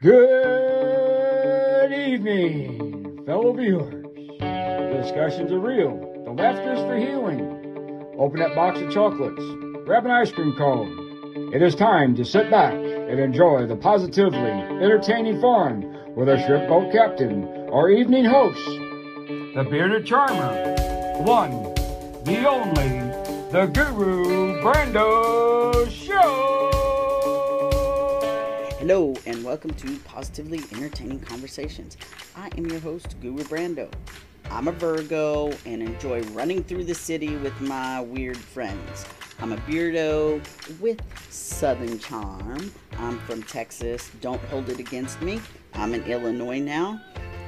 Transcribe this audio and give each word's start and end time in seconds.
Good 0.00 1.90
evening, 1.92 3.24
fellow 3.26 3.52
viewers. 3.52 4.04
The 4.38 5.00
discussions 5.02 5.50
are 5.50 5.58
real. 5.58 6.22
The 6.24 6.30
laughter's 6.30 6.78
for 6.78 6.96
healing. 6.96 8.14
Open 8.16 8.38
that 8.38 8.54
box 8.54 8.78
of 8.78 8.92
chocolates. 8.92 9.42
Grab 9.84 10.04
an 10.04 10.12
ice 10.12 10.30
cream 10.30 10.54
cone. 10.56 11.50
It 11.52 11.62
is 11.62 11.74
time 11.74 12.14
to 12.14 12.24
sit 12.24 12.48
back 12.48 12.74
and 12.74 13.18
enjoy 13.18 13.66
the 13.66 13.74
positively 13.74 14.38
entertaining 14.38 15.40
fun 15.40 16.14
with 16.14 16.28
our 16.28 16.38
shrimp 16.46 16.68
boat 16.68 16.92
captain, 16.92 17.48
our 17.72 17.90
evening 17.90 18.24
host, 18.24 18.64
the 18.66 19.66
bearded 19.68 20.06
charmer, 20.06 20.76
one, 21.24 21.74
the 22.22 22.48
only, 22.48 23.00
the 23.50 23.66
Guru 23.74 24.62
Brando 24.62 25.47
Hello, 28.88 29.12
and 29.26 29.44
welcome 29.44 29.74
to 29.74 29.98
Positively 29.98 30.60
Entertaining 30.72 31.20
Conversations. 31.20 31.98
I 32.34 32.48
am 32.56 32.64
your 32.70 32.80
host, 32.80 33.20
Guru 33.20 33.44
Brando. 33.44 33.92
I'm 34.50 34.66
a 34.66 34.72
Virgo 34.72 35.52
and 35.66 35.82
enjoy 35.82 36.22
running 36.32 36.64
through 36.64 36.84
the 36.84 36.94
city 36.94 37.36
with 37.36 37.60
my 37.60 38.00
weird 38.00 38.38
friends. 38.38 39.04
I'm 39.40 39.52
a 39.52 39.58
beardo 39.58 40.42
with 40.80 41.02
Southern 41.28 41.98
charm. 41.98 42.72
I'm 42.96 43.18
from 43.26 43.42
Texas. 43.42 44.10
Don't 44.22 44.40
hold 44.44 44.70
it 44.70 44.78
against 44.78 45.20
me. 45.20 45.38
I'm 45.74 45.92
in 45.92 46.02
Illinois 46.04 46.58
now. 46.58 46.98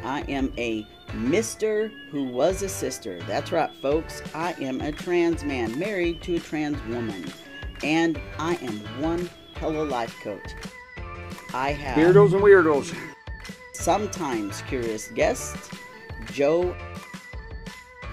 I 0.05 0.21
am 0.29 0.53
a 0.59 0.87
Mister 1.15 1.89
who 2.11 2.25
was 2.25 2.61
a 2.61 2.69
sister. 2.69 3.19
That's 3.23 3.51
right, 3.51 3.75
folks. 3.81 4.23
I 4.35 4.53
am 4.61 4.83
a 4.83 4.93
trans 4.93 5.43
man 5.43 5.79
married 5.79 6.21
to 6.25 6.37
a 6.37 6.41
trans 6.41 6.77
woman. 6.95 7.33
And 7.83 8.21
I 8.39 8.57
am 8.57 8.81
one 9.01 9.31
hell 9.55 9.71
of 9.71 9.77
a 9.77 9.85
life 9.85 10.15
coach. 10.23 10.53
I 11.53 11.73
have 11.73 11.97
Beardos 11.97 12.33
and 12.33 12.43
weirdos. 12.43 12.95
sometimes 13.73 14.63
curious 14.63 15.09
guests, 15.09 15.71
Joe 16.33 16.77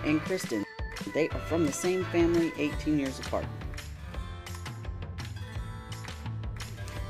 and 0.03 0.19
Kristen. 0.21 0.65
They 1.13 1.29
are 1.29 1.39
from 1.41 1.65
the 1.65 1.71
same 1.71 2.03
family, 2.05 2.51
18 2.57 2.97
years 2.97 3.19
apart. 3.19 3.45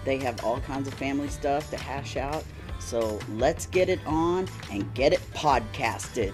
They 0.04 0.18
have 0.18 0.44
all 0.44 0.60
kinds 0.62 0.88
of 0.88 0.94
family 0.96 1.30
stuff 1.30 1.70
to 1.72 1.78
hash 1.78 2.18
out, 2.18 2.44
so 2.80 3.20
let's 3.36 3.66
get 3.66 3.90
it 3.90 4.00
on 4.06 4.48
and 4.72 4.94
get 4.94 5.14
it 5.14 5.22
podcasted. 5.34 6.34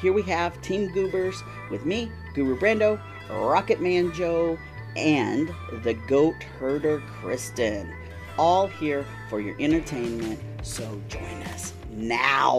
Here 0.00 0.12
we 0.12 0.22
have 0.22 0.60
Team 0.62 0.92
Goobers 0.92 1.42
with 1.70 1.84
me, 1.86 2.10
Guru 2.34 2.58
Brando, 2.58 3.00
Rocket 3.30 3.80
Man 3.80 4.12
Joe, 4.12 4.58
and 4.96 5.52
the 5.82 5.94
Goat 5.94 6.42
Herder 6.58 7.02
Kristen. 7.06 7.92
All 8.38 8.66
here 8.66 9.06
for 9.28 9.40
your 9.40 9.60
entertainment, 9.60 10.40
so 10.62 11.00
join 11.08 11.42
us 11.54 11.72
now. 11.90 12.58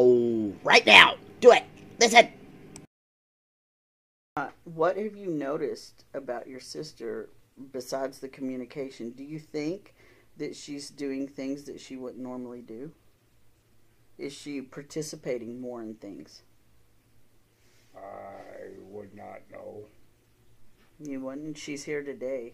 Right 0.63 0.85
now. 0.85 1.15
Do 1.39 1.51
it. 1.51 1.63
Listen. 1.99 2.29
Uh, 4.35 4.49
what 4.63 4.97
have 4.97 5.15
you 5.15 5.29
noticed 5.29 6.05
about 6.13 6.47
your 6.47 6.59
sister 6.59 7.29
besides 7.71 8.19
the 8.19 8.27
communication? 8.27 9.11
Do 9.11 9.23
you 9.23 9.39
think 9.39 9.95
that 10.37 10.55
she's 10.55 10.89
doing 10.89 11.27
things 11.27 11.63
that 11.63 11.79
she 11.79 11.95
wouldn't 11.95 12.21
normally 12.21 12.61
do? 12.61 12.91
Is 14.17 14.33
she 14.33 14.61
participating 14.61 15.59
more 15.59 15.81
in 15.81 15.95
things? 15.95 16.41
I 17.95 18.69
would 18.79 19.15
not 19.15 19.41
know. 19.51 19.85
You 20.99 21.19
wouldn't? 21.21 21.57
She's 21.57 21.83
here 21.83 22.03
today. 22.03 22.53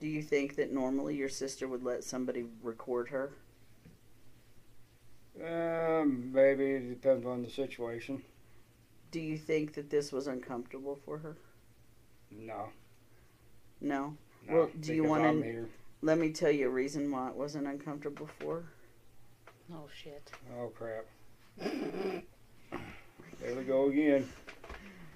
Do 0.00 0.06
you 0.06 0.22
think 0.22 0.56
that 0.56 0.72
normally 0.72 1.16
your 1.16 1.28
sister 1.28 1.68
would 1.68 1.82
let 1.82 2.04
somebody 2.04 2.44
record 2.62 3.08
her? 3.08 3.32
Um, 5.42 6.32
maybe 6.32 6.64
it 6.72 6.88
depends 6.88 7.24
on 7.26 7.42
the 7.42 7.50
situation. 7.50 8.22
Do 9.10 9.20
you 9.20 9.38
think 9.38 9.74
that 9.74 9.90
this 9.90 10.12
was 10.12 10.26
uncomfortable 10.26 10.98
for 11.04 11.18
her? 11.18 11.36
No. 12.30 12.68
No. 13.80 14.16
no 14.46 14.54
Well, 14.54 14.70
do 14.80 14.94
you 14.94 15.04
wanna- 15.04 15.32
here. 15.32 15.68
Let 16.02 16.18
me 16.18 16.32
tell 16.32 16.50
you 16.50 16.66
a 16.66 16.70
reason 16.70 17.10
why 17.10 17.28
it 17.28 17.34
wasn't 17.34 17.66
uncomfortable 17.66 18.26
for 18.38 18.60
her. 18.60 18.72
Oh 19.72 19.88
shit. 19.94 20.30
Oh 20.58 20.68
crap. 20.68 21.04
there 21.58 23.54
we 23.54 23.64
go 23.64 23.88
again. 23.90 24.28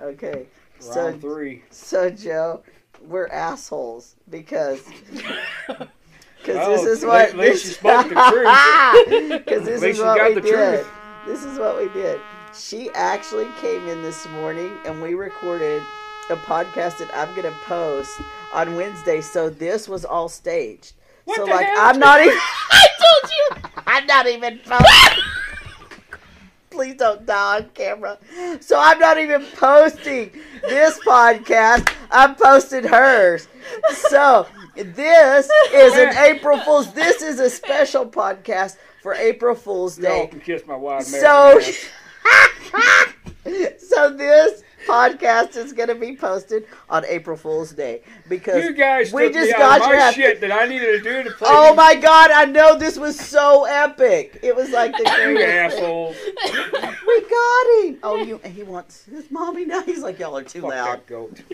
Okay. 0.01 0.47
Round 0.81 1.15
So, 1.15 1.19
three. 1.21 1.63
so 1.71 2.11
Joe, 2.11 2.63
we're 3.01 3.29
assholes 3.29 4.17
because 4.31 4.81
because 5.67 5.87
Well, 6.47 6.71
this 6.71 6.85
is 6.99 7.05
at 7.05 7.09
what 7.09 7.37
least 7.37 7.65
this, 7.65 7.77
spoke 7.77 8.09
the 8.09 8.15
truth. 8.31 9.45
Because 9.45 9.65
this 9.65 9.83
is 9.83 9.99
what 9.99 10.23
we 10.35 10.41
did. 10.41 10.45
truth. 10.85 10.89
This 11.27 11.45
is 11.45 11.59
what 11.59 11.77
we 11.79 11.89
did. 11.89 12.21
She 12.55 12.91
actually 12.95 13.49
came 13.61 13.89
in 13.89 14.03
this 14.03 14.27
morning 14.29 14.73
and 14.85 15.01
we 15.03 15.15
recorded 15.15 15.83
a 16.31 16.37
podcast 16.37 16.99
that 16.99 17.11
I'm 17.15 17.35
gonna 17.35 17.55
post 17.65 18.21
on 18.53 18.77
Wednesday. 18.77 19.21
So 19.21 19.51
this 19.51 19.89
was 19.89 20.05
all 20.05 20.29
staged. 20.29 20.93
What 21.25 21.37
so 21.37 21.47
the 21.47 21.51
like 21.51 21.67
hell? 21.67 21.77
I'm 21.79 21.99
not 21.99 22.21
even 22.21 22.37
I 22.37 22.87
told 22.99 23.33
you 23.33 23.71
I'm 23.87 24.07
not 24.07 24.27
even 24.27 24.59
posting. 24.65 25.23
Please 26.85 26.97
don't 26.97 27.25
die 27.25 27.57
on 27.57 27.71
camera. 27.71 28.19
So 28.61 28.79
I'm 28.79 28.99
not 28.99 29.17
even 29.17 29.43
posting 29.57 30.31
this 30.61 30.99
podcast. 30.99 31.91
I'm 32.11 32.35
posting 32.35 32.85
hers. 32.85 33.49
So 33.95 34.47
this 34.75 35.51
is 35.73 35.95
an 35.95 36.15
April 36.19 36.59
Fool's. 36.59 36.93
This 36.93 37.23
is 37.23 37.41
a 37.41 37.49
special 37.49 38.05
podcast 38.05 38.77
for 39.03 39.15
April 39.15 39.55
Fool's 39.55 39.99
Y'all 39.99 40.25
Day. 40.25 40.27
can 40.27 40.41
kiss 40.41 40.67
my 40.67 40.77
wide 40.77 41.05
So, 41.05 41.59
so 43.79 44.15
this 44.15 44.63
podcast 44.87 45.57
is 45.57 45.73
going 45.73 45.89
to 45.89 45.95
be 45.95 46.17
posted 46.17 46.67
on 46.89 47.05
April 47.07 47.37
Fool's 47.37 47.73
Day 47.73 48.03
because 48.29 48.65
You 48.65 48.73
guys 48.73 49.13
we 49.13 49.31
just 49.33 49.57
got 49.57 49.87
your 49.89 49.99
my 49.99 50.13
shit 50.13 50.41
that 50.41 50.53
I 50.53 50.67
needed 50.67 50.93
to 50.93 51.01
do 51.03 51.23
to 51.25 51.31
play 51.37 51.49
Oh 51.51 51.75
my 51.75 51.95
god, 51.95 52.31
I 52.31 52.45
know 52.45 52.79
this 52.79 52.99
was 52.99 53.19
so 53.19 53.65
epic. 53.65 54.39
It 54.43 54.55
was 54.55 54.71
like 54.71 54.93
the 54.93 55.05
you 55.31 55.43
assholes. 55.43 56.17
We 57.07 57.21
got 57.21 57.85
him. 57.85 57.99
Oh, 58.03 58.23
you 58.25 58.39
he 58.39 58.63
wants 58.63 59.05
his 59.05 59.31
mommy 59.31 59.67
now. 59.67 59.83
He's 59.83 60.01
like 60.01 60.19
y'all 60.19 60.37
are 60.37 60.43
too 60.43 60.63
Fuck 60.63 60.71
loud. 60.71 60.87
that 60.87 61.07
goat. 61.07 61.41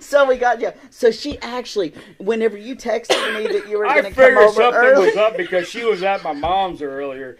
So 0.00 0.26
we 0.28 0.36
got 0.36 0.60
you. 0.60 0.72
So 0.90 1.10
she 1.10 1.38
actually, 1.38 1.94
whenever 2.18 2.56
you 2.58 2.76
texted 2.76 3.34
me 3.36 3.46
that 3.58 3.68
you 3.68 3.78
were 3.78 3.86
going 3.86 4.04
to 4.04 4.10
come 4.10 4.36
over 4.36 4.52
something 4.52 4.74
early, 4.74 5.06
was 5.06 5.16
up 5.16 5.36
because 5.36 5.68
she 5.68 5.84
was 5.84 6.02
at 6.02 6.22
my 6.22 6.32
mom's 6.32 6.82
earlier. 6.82 7.38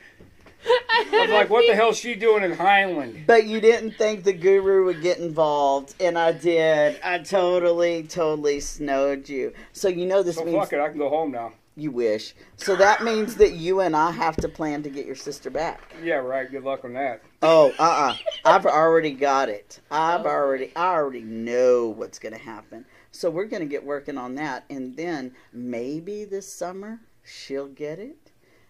I 0.68 1.08
was 1.22 1.30
like, 1.30 1.50
what 1.50 1.64
the 1.68 1.74
hell's 1.74 1.96
she 1.98 2.14
doing 2.14 2.42
in 2.42 2.52
Highland? 2.52 3.24
but 3.26 3.46
you 3.46 3.60
didn't 3.60 3.92
think 3.92 4.24
the 4.24 4.32
guru 4.32 4.84
would 4.86 5.02
get 5.02 5.18
involved, 5.18 5.94
and 6.00 6.18
I 6.18 6.32
did. 6.32 7.00
I 7.02 7.18
totally, 7.18 8.02
totally 8.04 8.60
snowed 8.60 9.28
you. 9.28 9.52
So 9.72 9.88
you 9.88 10.06
know 10.06 10.22
this 10.22 10.36
So 10.36 10.44
means 10.44 10.56
fuck 10.58 10.72
it, 10.72 10.80
I 10.80 10.88
can 10.88 10.98
go 10.98 11.08
home 11.08 11.30
now. 11.32 11.52
you 11.76 11.90
wish. 11.90 12.34
So 12.56 12.74
that 12.76 13.04
means 13.04 13.36
that 13.36 13.52
you 13.52 13.80
and 13.80 13.94
I 13.94 14.10
have 14.10 14.36
to 14.38 14.48
plan 14.48 14.82
to 14.84 14.90
get 14.90 15.06
your 15.06 15.14
sister 15.14 15.50
back. 15.50 15.92
Yeah, 16.02 16.14
right. 16.16 16.50
Good 16.50 16.64
luck 16.64 16.84
on 16.84 16.94
that. 16.94 17.22
Oh, 17.42 17.72
uh, 17.78 17.82
uh 18.12 18.16
I've 18.44 18.66
already 18.66 19.12
got 19.12 19.48
it. 19.48 19.80
I've 19.90 20.24
Oh. 20.24 20.30
already, 20.30 20.72
I 20.74 20.94
already 20.94 21.20
know 21.22 21.88
what's 21.88 22.18
going 22.18 22.32
to 22.34 22.40
happen. 22.40 22.84
So 23.12 23.30
we're 23.30 23.44
going 23.46 23.62
to 23.62 23.68
get 23.68 23.84
working 23.84 24.18
on 24.18 24.34
that, 24.36 24.64
and 24.70 24.96
then 24.96 25.32
maybe 25.52 26.24
this 26.24 26.50
summer 26.52 27.00
she'll 27.24 27.68
get 27.68 27.98
it. 27.98 28.25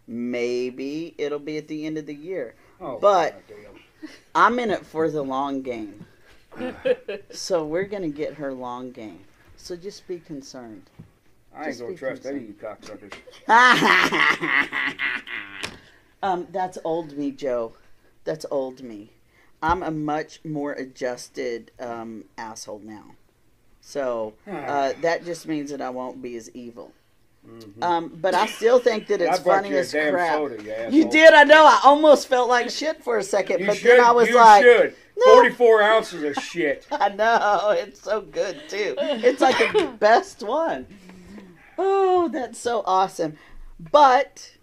Maybe 0.06 1.14
it'll 1.18 1.38
be 1.38 1.56
at 1.58 1.68
the 1.68 1.84
end 1.86 1.98
of 1.98 2.06
the 2.06 2.14
year. 2.14 2.54
Oh, 2.80 2.98
But- 2.98 3.46
goddamn. 3.48 3.72
I'm 4.34 4.58
in 4.58 4.70
it 4.70 4.84
for 4.86 5.10
the 5.10 5.22
long 5.22 5.62
game. 5.62 6.06
So 7.30 7.64
we're 7.66 7.84
going 7.84 8.02
to 8.02 8.08
get 8.08 8.34
her 8.34 8.52
long 8.52 8.90
game. 8.90 9.20
So 9.56 9.76
just 9.76 10.06
be 10.08 10.18
concerned. 10.20 10.84
I 11.54 11.68
ain't 11.68 11.78
gonna 11.78 11.90
be 11.92 11.96
trust 11.96 12.26
any 12.26 12.38
of 12.38 12.42
you 12.44 12.54
cocksuckers. 12.54 13.12
um, 16.22 16.46
that's 16.52 16.76
old 16.84 17.16
me, 17.16 17.30
Joe. 17.30 17.72
That's 18.24 18.44
old 18.50 18.82
me. 18.82 19.10
I'm 19.62 19.82
a 19.82 19.90
much 19.90 20.40
more 20.44 20.72
adjusted 20.72 21.70
um, 21.80 22.24
asshole 22.36 22.80
now. 22.84 23.14
So 23.80 24.34
uh, 24.46 24.92
that 25.00 25.24
just 25.24 25.48
means 25.48 25.70
that 25.70 25.80
I 25.80 25.88
won't 25.90 26.20
be 26.20 26.36
as 26.36 26.50
evil. 26.50 26.92
Mhm. 27.46 27.82
Um, 27.82 28.12
but 28.20 28.34
I 28.34 28.46
still 28.46 28.78
think 28.78 29.06
that 29.08 29.20
it's 29.20 29.38
funny 29.38 29.70
as 29.76 29.92
crap. 29.92 30.36
soda, 30.36 30.62
you. 30.90 30.98
You 31.04 31.10
did, 31.10 31.32
I 31.32 31.44
know. 31.44 31.64
I 31.64 31.80
almost 31.84 32.28
felt 32.28 32.48
like 32.48 32.70
shit 32.70 33.02
for 33.04 33.18
a 33.18 33.22
second, 33.22 33.60
You 33.60 33.66
but 33.66 33.76
should. 33.76 33.90
then 33.92 34.00
I 34.00 34.10
was 34.12 34.28
you 34.28 34.36
like, 34.36 34.62
should. 34.62 34.94
No. 35.18 35.34
Forty-four 35.34 35.82
ounces 35.82 36.22
of 36.22 36.42
shit. 36.42 36.86
I 36.92 37.08
know 37.10 37.70
it's 37.78 38.00
so 38.02 38.20
good 38.20 38.60
too. 38.68 38.94
It's 38.98 39.40
like 39.40 39.56
the 39.72 39.86
best 39.98 40.42
one. 40.42 40.86
Oh, 41.78 42.28
that's 42.28 42.58
so 42.58 42.82
awesome. 42.86 43.38
But 43.78 44.56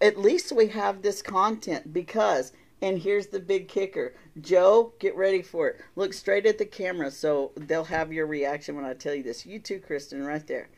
at 0.00 0.18
least 0.18 0.52
we 0.52 0.68
have 0.68 1.02
this 1.02 1.22
content 1.22 1.92
because 1.92 2.52
and 2.82 2.98
here's 2.98 3.26
the 3.28 3.40
big 3.40 3.68
kicker. 3.68 4.14
Joe, 4.40 4.94
get 4.98 5.14
ready 5.14 5.42
for 5.42 5.68
it. 5.68 5.80
Look 5.96 6.14
straight 6.14 6.46
at 6.46 6.56
the 6.58 6.64
camera 6.64 7.10
so 7.10 7.52
they'll 7.56 7.84
have 7.84 8.12
your 8.12 8.26
reaction 8.26 8.74
when 8.74 8.84
I 8.86 8.94
tell 8.94 9.14
you 9.14 9.22
this. 9.22 9.44
You 9.44 9.58
too, 9.58 9.80
Kristen, 9.80 10.24
right 10.24 10.46
there. 10.46 10.68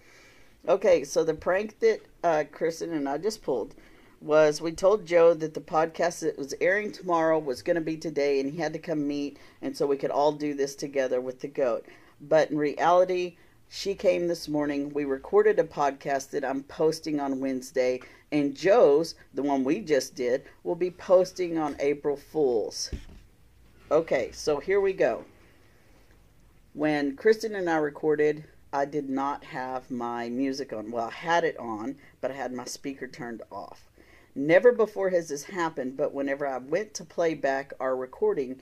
Okay, 0.69 1.03
so 1.03 1.25
the 1.25 1.35
prank 1.35 1.81
that 1.81 2.01
uh, 2.23 2.45
Kristen 2.53 2.93
and 2.93 3.09
I 3.09 3.19
just 3.19 3.43
pulled 3.43 3.75
was 4.21 4.61
we 4.61 4.71
told 4.71 5.05
Joe 5.05 5.35
that 5.35 5.55
the 5.55 5.61
podcast 5.61 6.21
that 6.21 6.39
was 6.39 6.55
airing 6.61 6.93
tomorrow 6.93 7.37
was 7.41 7.63
going 7.63 7.75
to 7.75 7.81
be 7.81 7.97
today, 7.97 8.39
and 8.39 8.49
he 8.53 8.59
had 8.59 8.73
to 8.75 8.79
come 8.79 9.09
meet, 9.09 9.39
and 9.61 9.77
so 9.77 9.89
we 9.89 9.97
could 9.97 10.13
all 10.13 10.31
do 10.31 10.55
this 10.55 10.77
together 10.77 11.21
with 11.21 11.41
the 11.41 11.49
goat. 11.49 11.87
But 12.21 12.53
in 12.53 12.59
reality, 12.59 13.39
she 13.69 13.97
came 13.97 14.29
this 14.29 14.47
morning. 14.47 14.91
We 14.91 15.05
recorded 15.05 15.59
a 15.59 15.65
podcast 15.65 16.31
that 16.31 16.45
I'm 16.45 16.63
posting 16.63 17.19
on 17.19 17.41
Wednesday, 17.41 17.99
and 18.31 18.55
Joe's, 18.55 19.17
the 19.35 19.43
one 19.43 19.65
we 19.65 19.81
just 19.81 20.15
did, 20.15 20.45
will 20.63 20.77
be 20.77 20.93
posting 20.93 21.59
on 21.59 21.75
April 21.81 22.17
Fools. 22.17 22.89
Okay, 23.91 24.31
so 24.31 24.61
here 24.61 24.81
we 24.81 24.93
go. 24.93 25.25
When 26.73 27.17
Kristen 27.17 27.57
and 27.57 27.69
I 27.69 27.79
recorded, 27.79 28.45
I 28.73 28.85
did 28.85 29.11
not 29.11 29.45
have 29.45 29.91
my 29.91 30.29
music 30.29 30.73
on. 30.73 30.91
Well, 30.91 31.09
I 31.09 31.11
had 31.11 31.45
it 31.45 31.59
on, 31.59 31.97
but 32.21 32.31
I 32.31 32.35
had 32.35 32.53
my 32.53 32.65
speaker 32.65 33.07
turned 33.07 33.43
off. 33.51 33.89
Never 34.35 34.73
before 34.73 35.11
has 35.11 35.29
this 35.29 35.45
happened, 35.45 35.97
but 35.97 36.15
whenever 36.15 36.47
I 36.47 36.59
went 36.59 36.95
to 36.95 37.05
play 37.05 37.35
back 37.35 37.73
our 37.79 37.95
recording, 37.95 38.61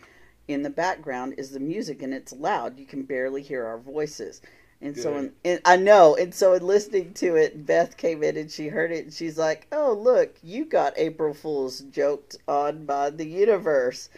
in 0.48 0.62
the 0.62 0.70
background 0.70 1.34
is 1.38 1.50
the 1.50 1.60
music 1.60 2.02
and 2.02 2.12
it's 2.12 2.32
loud. 2.32 2.78
You 2.78 2.86
can 2.86 3.04
barely 3.04 3.42
hear 3.42 3.64
our 3.64 3.78
voices. 3.78 4.42
And 4.82 4.96
so, 4.96 5.16
in, 5.16 5.24
Good. 5.26 5.34
and 5.44 5.60
I 5.64 5.76
know. 5.76 6.16
And 6.16 6.34
so, 6.34 6.54
in 6.54 6.66
listening 6.66 7.12
to 7.14 7.36
it, 7.36 7.66
Beth 7.66 7.96
came 7.96 8.22
in 8.22 8.36
and 8.36 8.50
she 8.50 8.68
heard 8.68 8.90
it 8.90 9.04
and 9.04 9.12
she's 9.12 9.36
like, 9.38 9.66
Oh, 9.70 9.92
look, 9.92 10.36
you 10.42 10.64
got 10.64 10.94
April 10.96 11.34
Fool's 11.34 11.80
joked 11.80 12.36
on 12.48 12.86
by 12.86 13.10
the 13.10 13.26
universe. 13.26 14.08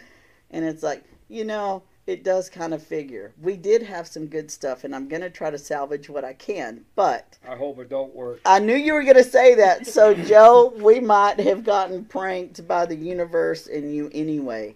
And 0.49 0.63
it's 0.63 0.81
like, 0.81 1.03
you 1.27 1.43
know, 1.43 1.83
it 2.05 2.23
does 2.23 2.49
kind 2.49 2.73
of 2.73 2.83
figure. 2.83 3.33
We 3.41 3.55
did 3.55 3.81
have 3.83 4.07
some 4.07 4.27
good 4.27 4.51
stuff, 4.51 4.83
and 4.83 4.93
I'm 4.95 5.07
going 5.07 5.21
to 5.21 5.29
try 5.29 5.49
to 5.49 5.57
salvage 5.57 6.09
what 6.09 6.25
I 6.25 6.33
can. 6.33 6.83
But 6.95 7.37
I 7.47 7.55
hope 7.55 7.79
it 7.79 7.89
don't 7.89 8.13
work. 8.13 8.41
I 8.45 8.59
knew 8.59 8.75
you 8.75 8.93
were 8.93 9.03
going 9.03 9.15
to 9.15 9.23
say 9.23 9.55
that. 9.55 9.87
So, 9.87 10.13
Joe, 10.25 10.73
we 10.77 10.99
might 10.99 11.39
have 11.39 11.63
gotten 11.63 12.03
pranked 12.05 12.67
by 12.67 12.85
the 12.85 12.95
universe 12.95 13.67
and 13.67 13.93
you 13.93 14.09
anyway. 14.13 14.75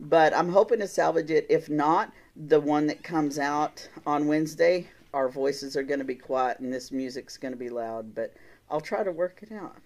But 0.00 0.34
I'm 0.34 0.48
hoping 0.48 0.80
to 0.80 0.88
salvage 0.88 1.30
it. 1.30 1.46
If 1.50 1.68
not, 1.68 2.12
the 2.34 2.60
one 2.60 2.86
that 2.86 3.02
comes 3.04 3.38
out 3.38 3.86
on 4.06 4.26
Wednesday, 4.26 4.88
our 5.12 5.28
voices 5.28 5.76
are 5.76 5.82
going 5.82 6.00
to 6.00 6.04
be 6.04 6.14
quiet 6.14 6.58
and 6.60 6.72
this 6.72 6.90
music's 6.90 7.36
going 7.36 7.52
to 7.52 7.58
be 7.58 7.68
loud. 7.68 8.14
But 8.14 8.34
I'll 8.70 8.80
try 8.80 9.04
to 9.04 9.12
work 9.12 9.40
it 9.42 9.52
out. 9.52 9.76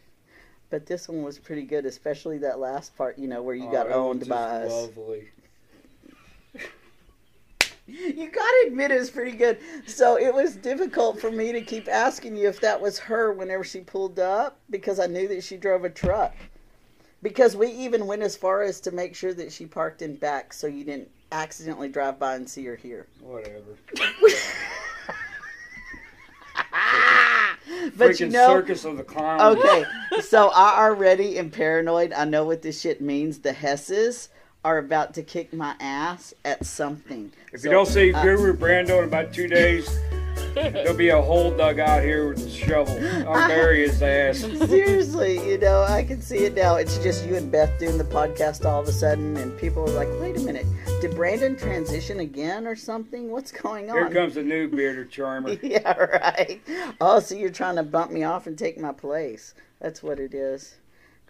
But 0.71 0.87
this 0.87 1.09
one 1.09 1.23
was 1.23 1.38
pretty 1.38 1.62
good, 1.62 1.85
especially 1.87 2.38
that 2.38 2.59
last 2.59 2.97
part, 2.97 3.19
you 3.19 3.29
know, 3.29 3.43
where 3.43 3.55
you 3.55 3.69
Oh, 3.69 3.73
got 3.73 3.91
owned 3.91 4.29
by 4.29 4.37
us. 4.62 4.71
Lovely. 4.73 5.29
You 8.17 8.29
gotta 8.31 8.65
admit 8.67 8.91
it 8.91 8.99
was 8.99 9.11
pretty 9.11 9.37
good. 9.37 9.59
So 9.87 10.19
it 10.19 10.35
was 10.35 10.56
difficult 10.56 11.21
for 11.21 11.31
me 11.31 11.53
to 11.53 11.61
keep 11.61 11.88
asking 11.88 12.37
you 12.37 12.49
if 12.49 12.61
that 12.61 12.81
was 12.81 12.99
her 12.99 13.33
whenever 13.33 13.62
she 13.62 13.81
pulled 13.81 14.19
up 14.19 14.59
because 14.71 14.99
I 14.99 15.06
knew 15.06 15.29
that 15.29 15.44
she 15.44 15.56
drove 15.56 15.85
a 15.85 15.91
truck. 15.91 16.35
Because 17.23 17.56
we 17.56 17.69
even 17.69 18.06
went 18.06 18.23
as 18.23 18.37
far 18.37 18.62
as 18.62 18.81
to 18.83 18.91
make 18.91 19.15
sure 19.15 19.33
that 19.35 19.53
she 19.53 19.67
parked 19.67 20.03
in 20.03 20.17
back 20.17 20.53
so 20.53 20.67
you 20.67 20.85
didn't 20.85 21.09
accidentally 21.33 21.88
drive 21.88 22.19
by 22.19 22.35
and 22.35 22.49
see 22.49 22.65
her 22.67 22.77
here. 22.77 23.06
Whatever. 23.21 23.77
But 27.97 28.11
Freaking 28.11 28.21
you 28.21 28.29
know, 28.29 28.49
circus 28.49 28.85
of 28.85 28.97
the 28.97 29.05
okay, 29.23 29.85
so 30.21 30.50
I 30.55 30.85
already 30.85 31.38
am 31.38 31.50
paranoid. 31.50 32.12
I 32.12 32.25
know 32.25 32.44
what 32.44 32.62
this 32.62 32.81
shit 32.81 33.00
means. 33.00 33.38
The 33.38 33.53
Hesses 33.53 34.29
are 34.66 34.78
about 34.78 35.14
to 35.14 35.22
kick 35.22 35.52
my 35.52 35.76
ass 35.78 36.34
at 36.44 36.66
something. 36.66 37.30
If 37.52 37.60
So, 37.60 37.68
you 37.68 37.70
don't 37.72 37.86
see 37.86 38.12
uh, 38.12 38.20
Guru 38.20 38.52
Brando 38.52 38.98
in 38.98 39.04
about 39.04 39.32
two 39.32 39.46
days, 39.46 39.88
there'll 40.54 40.92
be 40.96 41.10
a 41.10 41.22
hole 41.22 41.56
dug 41.56 41.78
out 41.78 42.02
here 42.02 42.30
with 42.30 42.44
a 42.44 42.50
shovel. 42.50 42.98
I'll 43.28 43.46
bury 43.46 43.86
his 43.86 44.02
ass. 44.02 44.38
Seriously, 44.68 45.34
you 45.48 45.58
know, 45.58 45.82
I 45.88 46.02
can 46.02 46.20
see 46.20 46.38
it 46.38 46.56
now. 46.56 46.74
It's 46.74 46.98
just 46.98 47.24
you 47.28 47.36
and 47.36 47.48
Beth 47.50 47.78
doing 47.78 47.96
the 47.96 48.02
podcast 48.02 48.64
all 48.64 48.80
of 48.80 48.88
a 48.88 48.92
sudden, 48.92 49.36
and 49.36 49.56
people 49.56 49.84
are 49.84 49.94
like, 49.94 50.08
wait 50.20 50.36
a 50.36 50.40
minute, 50.40 50.66
did 51.00 51.14
Brandon 51.14 51.54
transition 51.56 52.18
again 52.18 52.66
or 52.66 52.74
something? 52.74 53.30
What's 53.30 53.52
going 53.52 53.88
on? 53.88 53.96
Here 53.98 54.10
comes 54.10 54.36
a 54.36 54.42
new 54.42 54.66
bearded 54.76 55.10
charmer. 55.10 55.50
yeah, 55.62 55.96
right. 55.96 56.60
Oh, 57.00 57.20
so 57.20 57.36
you're 57.36 57.50
trying 57.50 57.76
to 57.76 57.84
bump 57.84 58.10
me 58.10 58.24
off 58.24 58.48
and 58.48 58.58
take 58.58 58.80
my 58.80 58.90
place. 58.92 59.54
That's 59.80 60.02
what 60.02 60.18
it 60.18 60.34
is. 60.34 60.74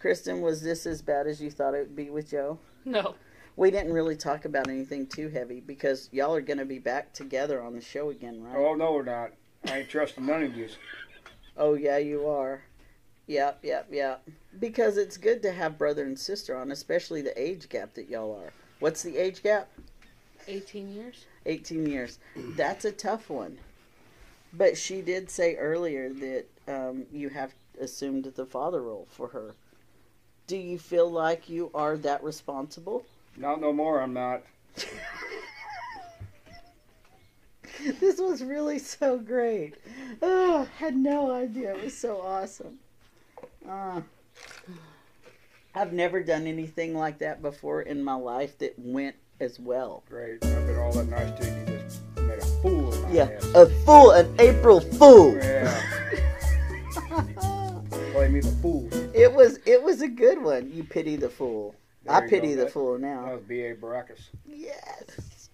Kristen, 0.00 0.40
was 0.40 0.62
this 0.62 0.86
as 0.86 1.02
bad 1.02 1.26
as 1.26 1.42
you 1.42 1.50
thought 1.50 1.74
it 1.74 1.80
would 1.80 1.96
be 1.96 2.08
with 2.08 2.30
Joe? 2.30 2.58
No. 2.86 3.16
We 3.56 3.70
didn't 3.70 3.92
really 3.92 4.16
talk 4.16 4.44
about 4.44 4.68
anything 4.68 5.06
too 5.06 5.28
heavy 5.28 5.60
because 5.60 6.10
y'all 6.12 6.34
are 6.34 6.42
going 6.42 6.58
to 6.58 6.66
be 6.66 6.78
back 6.78 7.14
together 7.14 7.62
on 7.62 7.74
the 7.74 7.80
show 7.80 8.10
again, 8.10 8.42
right? 8.42 8.56
Oh 8.56 8.74
no, 8.74 8.92
we're 8.92 9.04
not. 9.04 9.30
I 9.66 9.78
ain't 9.78 9.88
trusting 9.88 10.26
none 10.26 10.42
of 10.42 10.56
you. 10.56 10.68
Oh 11.56 11.74
yeah, 11.74 11.96
you 11.96 12.28
are. 12.28 12.62
Yep, 13.26 13.60
yep, 13.62 13.88
yep. 13.90 14.28
Because 14.60 14.98
it's 14.98 15.16
good 15.16 15.42
to 15.42 15.52
have 15.52 15.78
brother 15.78 16.04
and 16.04 16.18
sister 16.18 16.56
on, 16.56 16.70
especially 16.70 17.22
the 17.22 17.40
age 17.40 17.68
gap 17.68 17.94
that 17.94 18.08
y'all 18.08 18.38
are. 18.40 18.52
What's 18.78 19.02
the 19.02 19.16
age 19.16 19.42
gap? 19.42 19.68
18 20.46 20.92
years? 20.92 21.24
18 21.46 21.86
years. 21.86 22.18
That's 22.56 22.84
a 22.84 22.92
tough 22.92 23.30
one. 23.30 23.58
But 24.52 24.76
she 24.76 25.00
did 25.00 25.30
say 25.30 25.56
earlier 25.56 26.12
that 26.12 26.44
um, 26.68 27.06
you 27.10 27.30
have 27.30 27.52
assumed 27.80 28.24
the 28.24 28.46
father 28.46 28.82
role 28.82 29.08
for 29.10 29.28
her. 29.28 29.54
Do 30.46 30.56
you 30.56 30.78
feel 30.78 31.10
like 31.10 31.48
you 31.48 31.70
are 31.74 31.96
that 31.98 32.22
responsible? 32.22 33.04
Not 33.36 33.60
no 33.60 33.72
more. 33.72 34.00
I'm 34.00 34.12
not. 34.14 34.42
this 38.00 38.18
was 38.18 38.42
really 38.42 38.78
so 38.78 39.18
great. 39.18 39.74
Oh, 40.22 40.66
had 40.78 40.96
no 40.96 41.30
idea. 41.32 41.74
It 41.76 41.84
was 41.84 41.96
so 41.96 42.20
awesome. 42.20 42.78
Uh, 43.68 44.00
I've 45.74 45.92
never 45.92 46.22
done 46.22 46.46
anything 46.46 46.94
like 46.94 47.18
that 47.18 47.42
before 47.42 47.82
in 47.82 48.02
my 48.02 48.14
life 48.14 48.56
that 48.58 48.74
went 48.78 49.16
as 49.40 49.60
well. 49.60 50.02
Great. 50.08 50.42
I've 50.44 50.66
been 50.66 50.78
all 50.78 50.92
that 50.92 51.08
nice 51.08 51.38
to 51.40 51.44
you. 51.46 51.52
You 51.74 51.78
just 51.82 52.00
made 52.16 52.38
a 52.38 52.46
fool 52.62 52.92
of 52.94 53.02
my 53.04 53.10
Yeah, 53.12 53.22
ass. 53.24 53.44
a 53.54 53.66
fool, 53.84 54.12
an 54.12 54.34
April 54.38 54.80
fool. 54.80 55.34
Yeah. 55.36 55.82
Play 58.12 58.28
me 58.28 58.40
the 58.40 58.56
fool. 58.62 58.88
It 59.14 59.30
was 59.30 59.58
it 59.66 59.82
was 59.82 60.00
a 60.00 60.08
good 60.08 60.42
one. 60.42 60.72
You 60.72 60.82
pity 60.84 61.16
the 61.16 61.28
fool. 61.28 61.74
I 62.08 62.20
pity 62.26 62.48
go. 62.50 62.56
the 62.56 62.64
That- 62.64 62.72
fool 62.72 62.98
now. 62.98 63.24
That 63.26 63.34
was 63.36 63.42
B.A. 63.44 63.74
Baracus. 63.74 64.28
Yes. 64.46 65.50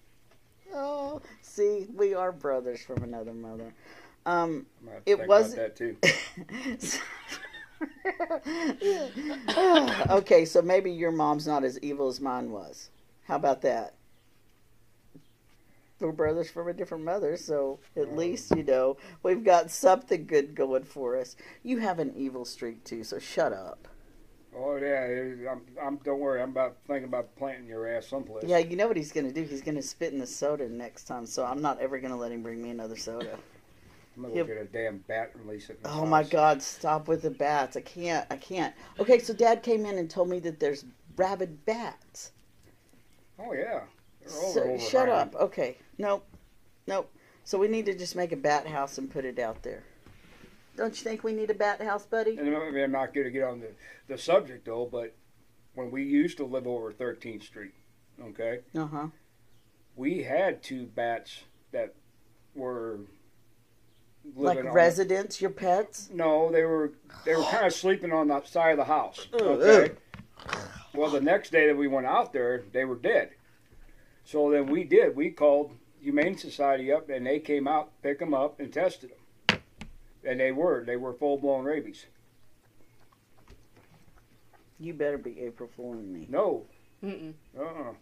Oh, 0.73 1.21
see, 1.41 1.87
we 1.93 2.13
are 2.15 2.31
brothers 2.31 2.81
from 2.81 3.03
another 3.03 3.33
mother. 3.33 3.73
Um, 4.25 4.65
I'm 4.79 4.85
gonna 4.85 4.95
have 4.95 5.05
to 5.05 5.11
It 5.11 5.27
wasn't- 5.27 5.57
that 5.57 5.75
too. 5.75 5.97
okay, 10.09 10.45
so 10.45 10.61
maybe 10.61 10.91
your 10.91 11.11
mom's 11.11 11.45
not 11.47 11.63
as 11.63 11.77
evil 11.79 12.07
as 12.07 12.19
mine 12.21 12.51
was. 12.51 12.89
How 13.25 13.35
about 13.35 13.61
that? 13.61 13.93
We're 15.99 16.11
brothers 16.11 16.49
from 16.51 16.67
a 16.67 16.73
different 16.73 17.05
mother, 17.05 17.37
so 17.37 17.79
at 17.95 18.17
least, 18.17 18.53
you 18.55 18.63
know, 18.63 18.97
we've 19.21 19.43
got 19.43 19.71
something 19.71 20.25
good 20.25 20.53
going 20.53 20.83
for 20.83 21.15
us. 21.17 21.37
You 21.63 21.77
have 21.79 21.99
an 21.99 22.13
evil 22.17 22.43
streak 22.43 22.83
too, 22.83 23.05
so 23.05 23.19
shut 23.19 23.53
up. 23.53 23.87
Oh 24.55 24.75
yeah, 24.75 25.51
I'm, 25.51 25.61
I'm. 25.81 25.95
Don't 26.03 26.19
worry. 26.19 26.41
I'm 26.41 26.51
about 26.51 26.77
thinking 26.87 27.05
about 27.05 27.35
planting 27.35 27.67
your 27.67 27.87
ass 27.87 28.07
someplace. 28.07 28.43
Yeah, 28.47 28.59
you 28.59 28.75
know 28.75 28.87
what 28.87 28.97
he's 28.97 29.11
going 29.11 29.27
to 29.27 29.33
do? 29.33 29.43
He's 29.43 29.61
going 29.61 29.75
to 29.75 29.81
spit 29.81 30.13
in 30.13 30.19
the 30.19 30.27
soda 30.27 30.69
next 30.69 31.05
time, 31.05 31.25
so 31.25 31.43
I'm 31.43 31.61
not 31.61 31.79
ever 31.79 31.99
going 31.99 32.11
to 32.11 32.17
let 32.17 32.31
him 32.31 32.43
bring 32.43 32.61
me 32.61 32.69
another 32.69 32.95
soda. 32.95 33.37
I'm 34.15 34.21
gonna 34.23 34.35
He'll- 34.35 34.45
get 34.45 34.57
a 34.57 34.65
damn 34.65 34.99
bat 34.99 35.31
and 35.33 35.45
release 35.45 35.69
it. 35.71 35.79
Oh 35.85 36.05
my 36.05 36.21
god, 36.21 36.61
stop 36.61 37.07
with 37.07 37.23
the 37.23 37.31
bats. 37.31 37.75
I 37.75 37.81
can't. 37.81 38.27
I 38.29 38.37
can't. 38.37 38.73
Okay, 38.99 39.17
so 39.17 39.33
dad 39.33 39.63
came 39.63 39.85
in 39.87 39.97
and 39.97 40.07
told 40.09 40.29
me 40.29 40.37
that 40.41 40.59
there's 40.59 40.85
rabid 41.15 41.65
bats. 41.65 42.31
Oh 43.39 43.53
yeah. 43.53 43.81
They're 44.21 44.29
So, 44.29 44.77
shut 44.77 45.09
up. 45.09 45.35
Okay. 45.35 45.77
Nope. 45.97 46.25
Nope. 46.85 47.11
So 47.43 47.57
we 47.57 47.67
need 47.67 47.87
to 47.87 47.95
just 47.97 48.15
make 48.15 48.31
a 48.31 48.37
bat 48.37 48.67
house 48.67 48.97
and 48.99 49.09
put 49.09 49.25
it 49.25 49.39
out 49.39 49.63
there. 49.63 49.83
Don't 50.75 50.97
you 50.97 51.03
think 51.03 51.23
we 51.23 51.33
need 51.33 51.49
a 51.49 51.53
bat 51.53 51.81
house, 51.81 52.05
buddy? 52.05 52.37
And 52.37 52.47
I'm 52.55 52.91
not 52.91 53.13
going 53.13 53.25
to 53.25 53.31
get 53.31 53.43
on 53.43 53.59
the, 53.59 53.71
the 54.07 54.17
subject 54.17 54.65
though, 54.65 54.87
but 54.91 55.15
when 55.75 55.91
we 55.91 56.03
used 56.03 56.37
to 56.37 56.45
live 56.45 56.67
over 56.67 56.91
13th 56.91 57.43
Street, 57.43 57.73
okay, 58.21 58.59
Uh 58.75 58.85
huh. 58.87 59.07
we 59.95 60.23
had 60.23 60.63
two 60.63 60.85
bats 60.85 61.43
that 61.71 61.93
were 62.55 62.99
Like 64.35 64.63
residents, 64.73 65.41
your 65.41 65.49
pets? 65.51 66.09
No, 66.13 66.51
they 66.51 66.63
were 66.63 66.93
they 67.25 67.35
were 67.35 67.43
kind 67.43 67.65
of 67.67 67.73
sleeping 67.73 68.11
on 68.11 68.27
the 68.29 68.41
side 68.43 68.71
of 68.71 68.77
the 68.77 68.85
house. 68.85 69.27
Ugh, 69.33 69.41
Okay. 69.41 69.93
Well, 70.95 71.09
the 71.09 71.21
next 71.21 71.51
day 71.51 71.67
that 71.67 71.75
we 71.77 71.87
went 71.87 72.05
out 72.05 72.33
there, 72.33 72.63
they 72.71 72.85
were 72.85 72.95
dead. 72.95 73.31
So 74.25 74.51
then 74.51 74.67
we 74.67 74.83
did. 74.83 75.15
We 75.15 75.31
called 75.31 75.73
Humane 76.01 76.37
Society 76.37 76.91
up, 76.91 77.09
and 77.09 77.25
they 77.25 77.39
came 77.39 77.67
out, 77.67 77.89
picked 78.03 78.19
them 78.19 78.33
up, 78.35 78.59
and 78.59 78.71
tested 78.71 79.09
them. 79.09 79.17
And 80.25 80.39
they 80.39 80.51
were 80.51 80.83
they 80.85 80.95
were 80.95 81.13
full 81.13 81.37
blown 81.37 81.65
rabies. 81.65 82.05
You 84.79 84.93
better 84.93 85.17
be 85.17 85.39
April 85.41 85.69
fooling 85.75 86.11
me. 86.13 86.27
No. 86.29 86.65
Mm-mm. 87.03 87.33
Uh-uh. 87.57 87.93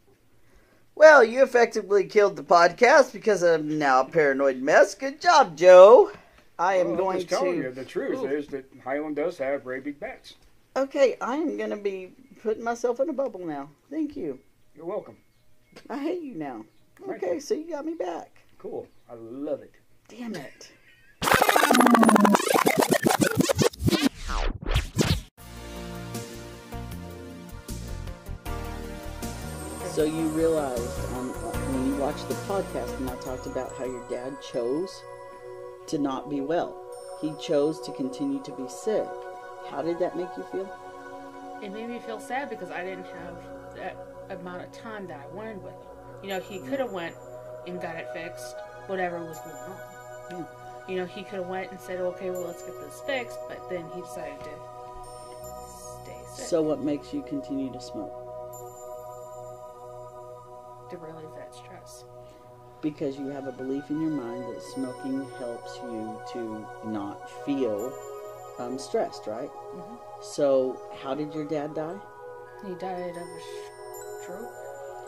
Well, 0.95 1.23
you 1.23 1.43
effectively 1.43 2.05
killed 2.05 2.35
the 2.35 2.43
podcast 2.43 3.13
because 3.13 3.43
I'm 3.43 3.77
now 3.79 4.01
a 4.01 4.05
paranoid 4.05 4.57
mess. 4.61 4.93
Good 4.95 5.21
job, 5.21 5.55
Joe. 5.57 6.11
I 6.59 6.75
am 6.75 6.87
Well, 6.87 6.93
I'm 6.93 6.99
going 6.99 7.17
just 7.17 7.29
telling 7.29 7.57
to. 7.61 7.67
you, 7.69 7.71
the 7.71 7.85
truth 7.85 8.19
Ooh. 8.19 8.27
is 8.27 8.47
that 8.47 8.65
Highland 8.83 9.15
does 9.15 9.37
have 9.37 9.63
very 9.63 9.79
big 9.81 9.99
bats. 9.99 10.35
Okay, 10.75 11.17
I 11.21 11.35
am 11.35 11.57
going 11.57 11.69
to 11.71 11.77
be 11.77 12.11
putting 12.43 12.63
myself 12.63 12.99
in 12.99 13.09
a 13.09 13.13
bubble 13.13 13.45
now. 13.45 13.69
Thank 13.89 14.15
you. 14.15 14.39
You're 14.75 14.85
welcome. 14.85 15.17
I 15.89 15.97
hate 15.97 16.21
you 16.21 16.35
now. 16.35 16.65
Thank 16.99 17.23
Okay, 17.23 17.35
you. 17.35 17.39
so 17.41 17.53
you 17.55 17.69
got 17.69 17.85
me 17.85 17.93
back. 17.95 18.43
Cool. 18.59 18.87
I 19.09 19.15
love 19.15 19.61
it. 19.61 19.73
Damn 20.07 20.35
it. 20.35 20.71
So 29.91 30.05
you 30.05 30.29
realized 30.29 31.13
um, 31.13 31.29
when 31.29 31.85
you 31.85 31.95
watched 31.97 32.27
the 32.27 32.33
podcast 32.49 32.97
and 32.97 33.09
I 33.09 33.15
talked 33.17 33.45
about 33.45 33.71
how 33.77 33.83
your 33.83 34.07
dad 34.09 34.35
chose 34.41 34.89
to 35.87 35.99
not 35.99 36.29
be 36.29 36.41
well. 36.41 36.75
He 37.21 37.33
chose 37.39 37.79
to 37.81 37.91
continue 37.91 38.41
to 38.41 38.51
be 38.53 38.67
sick. 38.67 39.05
How 39.69 39.81
did 39.81 39.99
that 39.99 40.17
make 40.17 40.29
you 40.37 40.43
feel? 40.51 40.73
It 41.61 41.71
made 41.71 41.87
me 41.87 41.99
feel 41.99 42.19
sad 42.19 42.49
because 42.49 42.71
I 42.71 42.83
didn't 42.83 43.05
have 43.05 43.35
that 43.75 43.97
amount 44.29 44.63
of 44.63 44.71
time 44.71 45.05
that 45.07 45.19
I 45.19 45.35
wanted 45.35 45.61
with 45.61 45.73
him. 45.73 45.89
You 46.23 46.29
know, 46.29 46.39
he 46.39 46.59
could 46.59 46.79
have 46.79 46.93
went 46.93 47.15
and 47.67 47.79
got 47.79 47.95
it 47.97 48.07
fixed, 48.13 48.55
whatever 48.87 49.23
was 49.23 49.37
going 49.39 49.55
on. 49.55 49.77
Yeah. 50.31 50.60
You 50.91 50.97
know, 50.97 51.05
he 51.05 51.23
could 51.23 51.39
have 51.39 51.47
went 51.47 51.71
and 51.71 51.79
said, 51.79 52.01
okay, 52.01 52.31
well, 52.31 52.45
let's 52.45 52.63
get 52.63 52.77
this 52.81 53.01
fixed, 53.05 53.39
but 53.47 53.69
then 53.69 53.85
he 53.95 54.01
decided 54.01 54.37
to 54.41 54.49
stay 56.03 56.21
sick. 56.35 56.45
So 56.47 56.61
what 56.61 56.81
makes 56.81 57.13
you 57.13 57.23
continue 57.23 57.71
to 57.71 57.79
smoke? 57.79 58.17
to 60.89 60.97
relieve 60.97 61.33
that 61.37 61.55
stress. 61.55 62.03
Because 62.81 63.17
you 63.17 63.27
have 63.27 63.47
a 63.47 63.53
belief 63.53 63.89
in 63.89 64.01
your 64.01 64.09
mind 64.09 64.43
that 64.43 64.61
smoking 64.61 65.25
helps 65.39 65.77
you 65.77 66.19
to 66.33 66.67
not 66.83 67.31
feel 67.45 67.93
um, 68.59 68.77
stressed, 68.77 69.25
right? 69.25 69.49
Mhm. 69.73 69.97
So 70.21 70.77
how 71.01 71.15
did 71.15 71.33
your 71.33 71.45
dad 71.45 71.73
die? 71.73 71.95
He 72.65 72.73
died 72.75 73.15
of 73.15 73.23
a 73.23 73.41
stroke. 74.21 74.51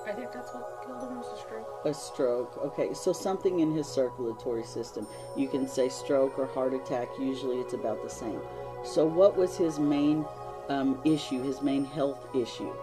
I 0.08 0.14
think 0.14 0.32
that's 0.32 0.54
what 0.54 0.73
killed 0.86 1.02
him 1.04 1.18
was 1.18 1.28
a 1.34 1.38
stroke. 1.38 1.86
A 1.86 1.94
stroke. 1.94 2.58
Okay, 2.66 2.94
so 2.94 3.14
something 3.14 3.60
in 3.60 3.74
his 3.74 3.88
circulatory 3.88 4.64
system. 4.64 5.08
You 5.36 5.48
can 5.48 5.68
say 5.68 5.90
stroke 5.90 6.38
or 6.38 6.48
heart 6.48 6.74
attack. 6.74 7.10
Usually 7.20 7.58
it's 7.58 7.74
about 7.74 8.04
the 8.04 8.10
same. 8.10 8.40
So 8.84 9.06
what 9.06 9.38
was 9.38 9.58
his 9.58 9.80
main 9.80 10.26
um, 10.70 11.00
issue, 11.06 11.42
his 11.42 11.62
main 11.62 11.86
health 11.86 12.26
issue? 12.36 12.74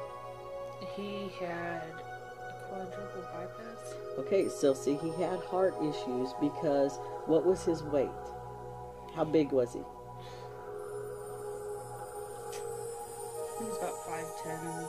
He 0.96 1.30
had 1.38 1.84
a 1.84 2.68
quadruple 2.68 3.22
bypass. 3.32 3.94
Okay, 4.18 4.48
so 4.48 4.74
see, 4.74 4.94
he 4.94 5.10
had 5.22 5.40
heart 5.40 5.74
issues 5.82 6.34
because 6.40 6.98
what 7.26 7.44
was 7.44 7.64
his 7.64 7.82
weight? 7.82 8.08
How 9.14 9.24
big 9.24 9.52
was 9.52 9.74
he? 9.74 9.80
He 13.58 13.64
was 13.64 13.76
about 13.76 13.96
5'10", 14.08 14.88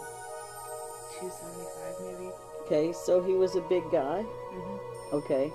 275 1.19 2.19
maybe. 2.19 2.31
Okay, 2.71 2.93
so 2.93 3.21
he 3.21 3.33
was 3.33 3.55
a 3.57 3.61
big 3.61 3.83
guy. 3.91 4.21
hmm 4.23 4.77
Okay. 5.15 5.51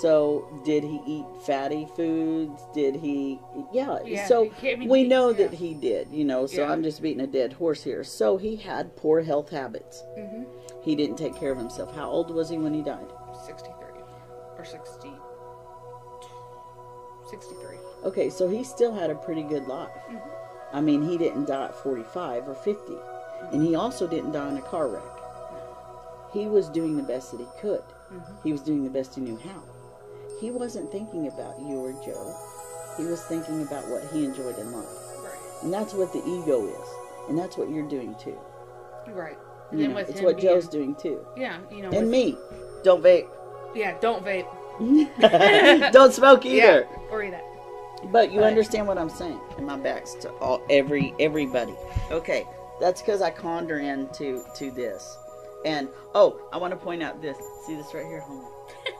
So 0.00 0.46
did 0.64 0.84
he 0.84 1.00
eat 1.04 1.24
fatty 1.44 1.88
foods? 1.96 2.62
Did 2.72 2.94
he 2.94 3.40
yeah, 3.72 3.98
Yeah, 4.04 4.24
so 4.28 4.48
he- 4.50 4.72
I 4.72 4.76
mean, 4.76 4.88
we 4.88 5.02
he- 5.02 5.08
know 5.08 5.30
yeah. 5.30 5.36
that 5.38 5.52
he 5.54 5.74
did, 5.74 6.06
you 6.12 6.24
know, 6.24 6.46
so 6.46 6.60
Yeah. 6.62 6.70
I'm 6.70 6.84
just 6.84 7.02
beating 7.02 7.20
a 7.22 7.26
dead 7.26 7.54
horse 7.54 7.82
here. 7.82 8.04
So 8.04 8.36
he 8.36 8.54
had 8.54 8.94
poor 8.94 9.20
health 9.22 9.48
habits. 9.50 10.04
hmm 10.16 10.44
He 10.82 10.94
didn't 10.94 11.16
take 11.16 11.34
care 11.34 11.50
of 11.50 11.58
himself. 11.58 11.92
How 11.92 12.08
old 12.08 12.30
was 12.30 12.48
he 12.50 12.56
when 12.56 12.72
he 12.72 12.82
died? 12.82 13.08
63 13.44 14.02
or 14.56 14.64
60 14.64 15.10
63 17.30 17.76
Okay, 18.04 18.30
so 18.30 18.48
he 18.48 18.62
still 18.64 18.92
had 18.94 19.10
a 19.10 19.14
pretty 19.16 19.42
good 19.42 19.66
life. 19.66 19.90
Mhm. 20.08 20.20
I 20.72 20.80
mean, 20.80 21.02
he 21.02 21.18
didn't 21.18 21.46
die 21.46 21.64
at 21.64 21.74
45 21.74 22.48
or 22.48 22.54
50. 22.54 22.96
And 23.52 23.62
he 23.66 23.74
also 23.74 24.06
didn't 24.06 24.32
die 24.32 24.48
in 24.50 24.56
a 24.56 24.62
car 24.62 24.86
wreck. 24.88 25.09
He 26.32 26.46
was 26.46 26.68
doing 26.68 26.96
the 26.96 27.02
best 27.02 27.32
that 27.32 27.40
he 27.40 27.46
could. 27.60 27.82
Mhm. 28.12 28.22
He 28.44 28.52
was 28.52 28.60
doing 28.62 28.84
the 28.84 28.90
best 28.90 29.14
he 29.14 29.20
knew 29.20 29.36
how. 29.38 29.62
He 30.40 30.50
wasn't 30.50 30.90
thinking 30.92 31.26
about 31.28 31.60
you 31.60 31.78
or 31.84 31.92
Joe. 32.04 32.34
He 32.96 33.04
was 33.04 33.22
thinking 33.24 33.62
about 33.62 33.86
what 33.88 34.04
he 34.12 34.24
enjoyed 34.24 34.58
in 34.58 34.72
life. 34.72 34.86
right 35.24 35.62
And 35.62 35.72
that's 35.72 35.92
what 35.94 36.12
the 36.12 36.18
ego 36.26 36.66
is. 36.66 36.88
And 37.28 37.38
that's 37.38 37.56
what 37.56 37.68
you're 37.70 37.88
doing 37.88 38.14
too. 38.16 38.38
right 39.08 39.36
You 39.72 39.78
then 39.78 39.90
know, 39.90 39.96
with 39.96 40.08
it's 40.10 40.18
him 40.20 40.24
what 40.26 40.38
Joe's 40.38 40.68
doing 40.68 40.94
too. 40.94 41.24
yeah 41.36 41.58
you 41.70 41.82
know 41.82 41.88
And 41.90 42.02
with- 42.02 42.10
me. 42.10 42.36
Don't 42.84 43.02
vape. 43.02 43.28
yeah 43.74 43.96
don't 44.00 44.24
vape 44.24 44.46
Don't 45.92 46.12
smoke 46.12 46.44
either. 46.46 46.56
yeah 46.88 47.10
or 47.10 47.22
eat 47.22 47.30
that 47.30 47.44
But 48.12 48.32
you 48.32 48.40
But- 48.40 48.46
understand 48.48 48.86
what 48.88 48.98
I'm 48.98 49.10
saying. 49.10 49.40
And 49.58 49.66
my 49.66 49.76
back's 49.76 50.14
to 50.22 50.30
all 50.40 50.62
every 50.70 51.14
everybody. 51.20 51.74
Okay. 52.10 52.46
That's 52.80 53.02
because 53.02 53.20
I 53.20 53.30
conjure 53.30 53.78
into 53.80 54.42
to 54.56 54.70
this. 54.70 55.18
And 55.64 55.88
oh, 56.14 56.40
I 56.52 56.56
want 56.56 56.72
to 56.72 56.76
point 56.76 57.02
out 57.02 57.20
this. 57.20 57.36
See 57.66 57.74
this 57.74 57.92
right 57.94 58.06
here? 58.06 58.20
Hold 58.20 58.44
on. 58.44 58.52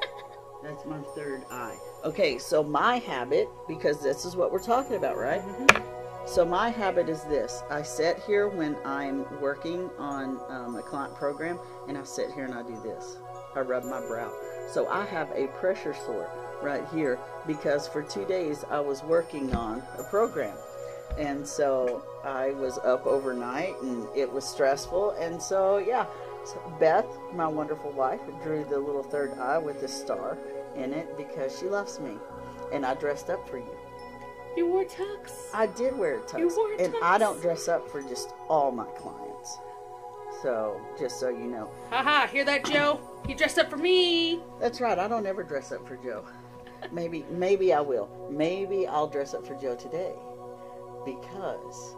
That's 0.63 0.85
my 0.85 0.99
third 1.15 1.45
eye. 1.51 1.77
Okay, 2.05 2.37
so 2.39 2.63
my 2.63 2.99
habit, 2.99 3.49
because 3.67 4.03
this 4.03 4.25
is 4.27 4.37
what 4.37 4.53
we're 4.53 4.63
talking 4.63 4.97
about, 4.97 5.17
right? 5.17 5.41
Mhm. 5.41 5.83
So 6.27 6.45
my 6.45 6.69
habit 6.69 7.09
is 7.09 7.23
this: 7.25 7.63
I 7.71 7.83
sit 7.83 8.19
here 8.27 8.47
when 8.49 8.77
I'm 8.85 9.25
working 9.41 9.89
on 9.99 10.39
um, 10.49 10.77
a 10.77 10.83
client 10.83 11.15
program, 11.15 11.59
and 11.89 11.97
I 11.97 12.05
sit 12.05 12.31
here 12.33 12.45
and 12.45 12.55
I 12.55 12.63
do 12.63 12.79
this. 12.83 13.17
I 13.57 13.61
rub 13.61 13.85
my 13.85 14.01
brow. 14.07 14.31
So 14.71 14.87
I 14.89 15.05
have 15.07 15.31
a 15.33 15.47
pressure 15.59 15.95
sore 15.95 16.31
right 16.63 16.87
here 16.93 17.19
because 17.47 17.89
for 17.89 18.03
two 18.03 18.25
days 18.27 18.65
I 18.71 18.81
was 18.81 19.03
working 19.03 19.55
on 19.55 19.83
a 19.99 20.05
program, 20.05 20.57
and 21.19 21.45
so 21.47 22.05
I 22.23 22.51
was 22.53 22.79
up 22.79 23.07
overnight, 23.07 23.81
and 23.83 24.07
it 24.15 24.31
was 24.31 24.45
stressful. 24.45 25.13
And 25.19 25.43
so 25.43 25.79
yeah, 25.79 26.05
so 26.45 26.61
Beth, 26.81 27.07
my 27.35 27.47
wonderful 27.47 27.93
wife, 27.93 28.21
drew 28.43 28.65
the 28.65 28.79
little 28.79 29.03
third 29.03 29.33
eye 29.39 29.59
with 29.59 29.83
a 29.83 29.89
star 29.89 30.39
in 30.77 30.93
it 30.93 31.17
because 31.17 31.59
she 31.59 31.67
loves 31.67 32.01
me, 32.01 32.13
and 32.73 32.85
I 32.87 32.95
dressed 32.95 33.31
up 33.31 33.49
for 33.49 33.59
you. 33.59 33.77
you 34.57 34.67
wore 34.67 34.85
tux 34.85 35.31
I 35.55 35.67
did 35.67 35.97
wear 35.97 36.19
a 36.19 36.21
tux, 36.23 36.39
You 36.39 36.53
wore 36.57 36.73
a 36.75 36.83
and 36.85 36.95
I 37.03 37.19
don't 37.19 37.41
dress 37.41 37.69
up 37.69 37.89
for 37.91 38.03
just 38.03 38.33
all 38.49 38.71
my 38.73 38.87
clients. 38.97 39.59
So, 40.43 40.81
just 40.99 41.21
so 41.21 41.29
you 41.29 41.45
know, 41.47 41.71
haha 41.91 42.27
hear 42.27 42.45
that 42.47 42.65
joe 42.65 42.99
you 43.29 43.35
dressed 43.35 43.59
up 43.59 43.69
for 43.69 43.77
me 43.77 44.41
that's 44.61 44.81
right. 44.81 44.99
I 44.99 45.07
don't 45.09 45.27
ever 45.27 45.43
dress 45.43 45.71
up 45.73 45.87
for 45.87 45.97
Joe. 45.97 46.25
Maybe, 46.93 47.27
maybe 47.31 47.75
I 47.75 47.81
will. 47.81 48.09
Maybe 48.31 48.87
I'll 48.87 49.07
dress 49.07 49.35
up 49.35 49.47
for 49.47 49.55
Joe 49.55 49.77
today 49.77 50.15
because 51.05 51.95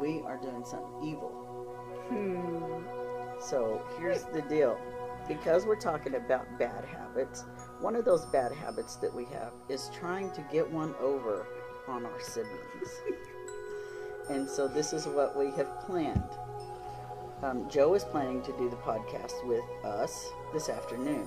we 0.00 0.22
are 0.22 0.38
doing 0.38 0.64
something 0.64 1.08
evil. 1.08 1.30
hmm 2.08 3.03
So 3.44 3.82
here's 3.98 4.22
the 4.24 4.42
deal. 4.42 4.78
Because 5.28 5.64
we're 5.66 5.80
talking 5.80 6.14
about 6.14 6.58
bad 6.58 6.84
habits, 6.84 7.44
one 7.80 7.96
of 7.96 8.04
those 8.04 8.24
bad 8.26 8.52
habits 8.52 8.96
that 8.96 9.14
we 9.14 9.24
have 9.26 9.52
is 9.68 9.90
trying 9.98 10.30
to 10.32 10.44
get 10.52 10.70
one 10.70 10.94
over 11.00 11.46
on 11.88 12.04
our 12.04 12.20
siblings. 12.20 13.00
and 14.30 14.48
so 14.48 14.68
this 14.68 14.92
is 14.92 15.06
what 15.06 15.36
we 15.36 15.50
have 15.52 15.80
planned. 15.80 16.22
Um, 17.42 17.68
Joe 17.70 17.94
is 17.94 18.04
planning 18.04 18.42
to 18.42 18.52
do 18.52 18.70
the 18.70 18.76
podcast 18.76 19.46
with 19.46 19.64
us 19.84 20.30
this 20.52 20.68
afternoon, 20.68 21.26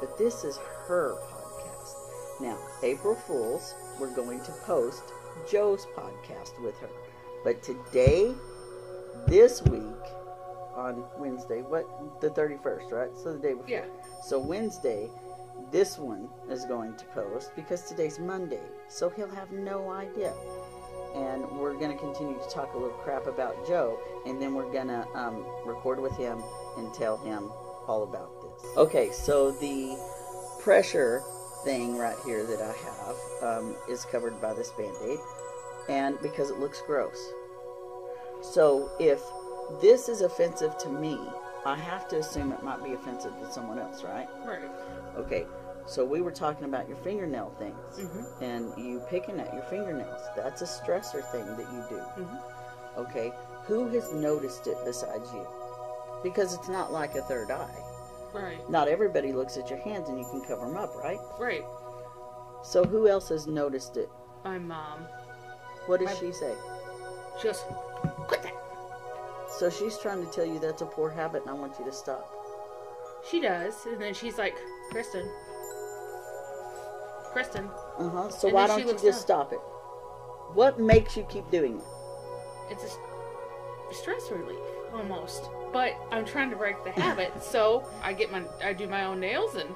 but 0.00 0.16
this 0.16 0.44
is 0.44 0.58
her 0.86 1.14
podcast. 1.30 1.94
Now, 2.40 2.58
April 2.82 3.14
Fools, 3.14 3.74
we're 3.98 4.14
going 4.14 4.40
to 4.44 4.52
post 4.64 5.02
Joe's 5.50 5.86
podcast 5.96 6.62
with 6.62 6.78
her. 6.78 6.90
But 7.44 7.62
today, 7.62 8.34
this 9.26 9.62
week, 9.62 10.19
on 10.80 11.04
Wednesday, 11.18 11.62
what 11.62 11.86
the 12.20 12.30
31st, 12.30 12.90
right? 12.90 13.10
So 13.16 13.32
the 13.34 13.38
day 13.38 13.52
before. 13.52 13.68
Yeah. 13.68 13.84
So 14.24 14.38
Wednesday, 14.38 15.08
this 15.70 15.98
one 15.98 16.28
is 16.50 16.64
going 16.64 16.96
to 16.96 17.04
post 17.06 17.52
because 17.54 17.82
today's 17.82 18.18
Monday. 18.18 18.62
So 18.88 19.10
he'll 19.10 19.30
have 19.30 19.52
no 19.52 19.90
idea. 19.90 20.32
And 21.14 21.42
we're 21.58 21.74
going 21.74 21.90
to 21.90 21.98
continue 21.98 22.38
to 22.38 22.48
talk 22.48 22.72
a 22.74 22.78
little 22.78 22.96
crap 22.98 23.26
about 23.26 23.66
Joe, 23.66 23.98
and 24.26 24.40
then 24.40 24.54
we're 24.54 24.72
going 24.72 24.86
to 24.86 25.06
um, 25.14 25.44
record 25.66 25.98
with 25.98 26.16
him 26.16 26.40
and 26.78 26.94
tell 26.94 27.16
him 27.18 27.50
all 27.88 28.04
about 28.04 28.30
this. 28.40 28.76
Okay, 28.76 29.10
so 29.10 29.50
the 29.50 29.98
pressure 30.60 31.22
thing 31.64 31.96
right 31.96 32.16
here 32.24 32.44
that 32.44 32.62
I 32.62 32.72
have 33.42 33.58
um, 33.58 33.76
is 33.88 34.04
covered 34.04 34.40
by 34.40 34.54
this 34.54 34.70
band 34.70 34.94
aid, 35.02 35.18
and 35.88 36.16
because 36.22 36.48
it 36.48 36.60
looks 36.60 36.80
gross. 36.86 37.18
So 38.40 38.92
if 39.00 39.20
this 39.80 40.08
is 40.08 40.20
offensive 40.22 40.76
to 40.78 40.88
me, 40.88 41.18
I 41.64 41.76
have 41.76 42.08
to 42.08 42.18
assume 42.18 42.52
it 42.52 42.62
might 42.62 42.82
be 42.82 42.94
offensive 42.94 43.32
to 43.38 43.52
someone 43.52 43.78
else, 43.78 44.02
right? 44.02 44.28
right 44.46 44.62
Okay, 45.16 45.46
so 45.86 46.04
we 46.04 46.20
were 46.20 46.30
talking 46.30 46.64
about 46.64 46.88
your 46.88 46.96
fingernail 46.98 47.52
things 47.58 48.08
hmm 48.10 48.42
and 48.42 48.72
you 48.78 49.00
picking 49.10 49.38
at 49.40 49.52
your 49.52 49.62
fingernails. 49.64 50.20
That's 50.36 50.62
a 50.62 50.66
stressor 50.66 51.22
thing 51.32 51.46
that 51.46 51.58
you 51.72 51.84
do. 51.88 52.02
Mhm. 52.22 52.42
Okay, 52.98 53.32
who 53.64 53.88
has 53.88 54.12
noticed 54.12 54.66
it 54.66 54.76
besides 54.84 55.32
you? 55.32 55.46
Because 56.22 56.54
it's 56.54 56.68
not 56.68 56.92
like 56.92 57.14
a 57.14 57.22
third 57.22 57.50
eye. 57.50 57.84
right 58.32 58.68
Not 58.70 58.86
everybody 58.88 59.32
looks 59.32 59.56
at 59.56 59.68
your 59.70 59.80
hands 59.80 60.08
and 60.08 60.18
you 60.18 60.24
can 60.30 60.40
cover 60.42 60.64
them 60.66 60.76
up, 60.76 60.94
right? 60.96 61.18
right 61.40 61.64
So 62.62 62.84
who 62.84 63.08
else 63.08 63.28
has 63.30 63.46
noticed 63.46 63.96
it 63.96 64.08
my 64.44 64.58
mom. 64.58 65.06
What 65.86 66.00
does 66.00 66.08
My- 66.10 66.14
she 66.14 66.32
say? 66.32 66.54
She 67.38 67.48
goes, 67.48 67.58
"Quit 67.60 67.76
that." 67.78 67.89
So 69.60 69.68
she's 69.68 69.98
trying 69.98 70.24
to 70.24 70.32
tell 70.32 70.46
you 70.46 70.58
that's 70.58 70.80
a 70.80 70.86
poor 70.86 71.10
habit 71.10 71.42
and 71.42 71.50
I 71.50 71.52
want 71.52 71.78
you 71.78 71.84
to 71.84 71.92
stop. 71.92 72.26
She 73.30 73.42
does, 73.42 73.84
and 73.84 74.00
then 74.00 74.14
she's 74.14 74.38
like, 74.38 74.56
"Kristen, 74.90 75.30
Kristen." 77.32 77.68
Uh 77.98 78.08
huh. 78.08 78.30
So 78.30 78.48
And 78.48 78.54
why 78.54 78.66
don't 78.66 78.80
you 78.80 78.92
just 78.94 79.04
down. 79.04 79.12
stop 79.12 79.52
it? 79.52 79.58
What 80.54 80.80
makes 80.80 81.14
you 81.14 81.24
keep 81.24 81.50
doing 81.50 81.76
it? 81.76 81.84
It's 82.70 82.84
a 82.84 83.94
stress 83.94 84.30
relief 84.30 84.64
almost. 84.94 85.50
But 85.74 85.92
I'm 86.10 86.24
trying 86.24 86.48
to 86.48 86.56
break 86.56 86.82
the 86.82 86.92
habit, 86.92 87.30
so 87.42 87.86
I 88.02 88.14
get 88.14 88.32
my 88.32 88.42
I 88.64 88.72
do 88.72 88.88
my 88.88 89.04
own 89.04 89.20
nails, 89.20 89.56
and 89.56 89.68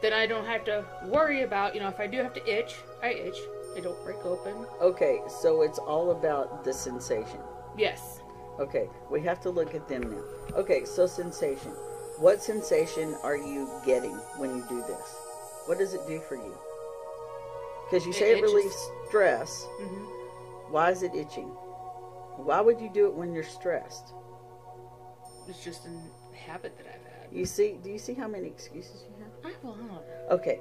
then 0.00 0.12
I 0.12 0.26
don't 0.26 0.46
have 0.46 0.64
to 0.64 0.84
worry 1.06 1.42
about 1.44 1.76
you 1.76 1.80
know 1.80 1.86
if 1.88 2.00
I 2.00 2.08
do 2.08 2.18
have 2.18 2.34
to 2.34 2.44
itch, 2.52 2.74
I 3.00 3.10
itch. 3.10 3.38
I 3.76 3.78
don't 3.78 4.02
break 4.04 4.26
open. 4.26 4.66
Okay, 4.80 5.20
so 5.28 5.62
it's 5.62 5.78
all 5.78 6.10
about 6.10 6.64
the 6.64 6.72
sensation. 6.72 7.38
Yes, 7.78 8.21
Okay, 8.62 8.88
we 9.10 9.20
have 9.22 9.40
to 9.40 9.50
look 9.50 9.74
at 9.74 9.88
them 9.88 10.02
now. 10.10 10.22
Okay, 10.56 10.84
so 10.84 11.06
sensation. 11.06 11.72
What 12.18 12.42
sensation 12.42 13.16
are 13.22 13.36
you 13.36 13.68
getting 13.84 14.14
when 14.38 14.54
you 14.56 14.64
do 14.68 14.82
this? 14.86 15.16
What 15.66 15.78
does 15.78 15.94
it 15.94 16.06
do 16.06 16.20
for 16.28 16.36
you? 16.36 16.54
Because 17.90 18.04
you 18.06 18.12
It 18.12 18.16
say 18.16 18.30
it, 18.32 18.38
itches. 18.38 18.52
relieves 18.52 18.90
stress. 19.08 19.66
hmm 19.80 20.72
Why 20.72 20.90
is 20.90 21.02
it 21.02 21.14
itching? 21.14 21.48
Why 22.36 22.60
would 22.60 22.80
you 22.80 22.88
do 22.92 23.06
it 23.06 23.14
when 23.14 23.32
you're 23.32 23.44
stressed? 23.58 24.14
it's 25.48 25.64
just 25.64 25.86
a 25.86 26.36
habit 26.36 26.76
that 26.78 26.86
I've 26.86 27.12
had. 27.12 27.32
You 27.36 27.44
see, 27.44 27.76
do 27.82 27.90
you 27.90 27.98
see 27.98 28.14
how 28.14 28.28
many 28.28 28.46
excuses 28.46 29.04
you 29.08 29.14
have? 29.24 29.52
I 29.52 29.66
will. 29.66 30.04
Okay, 30.30 30.60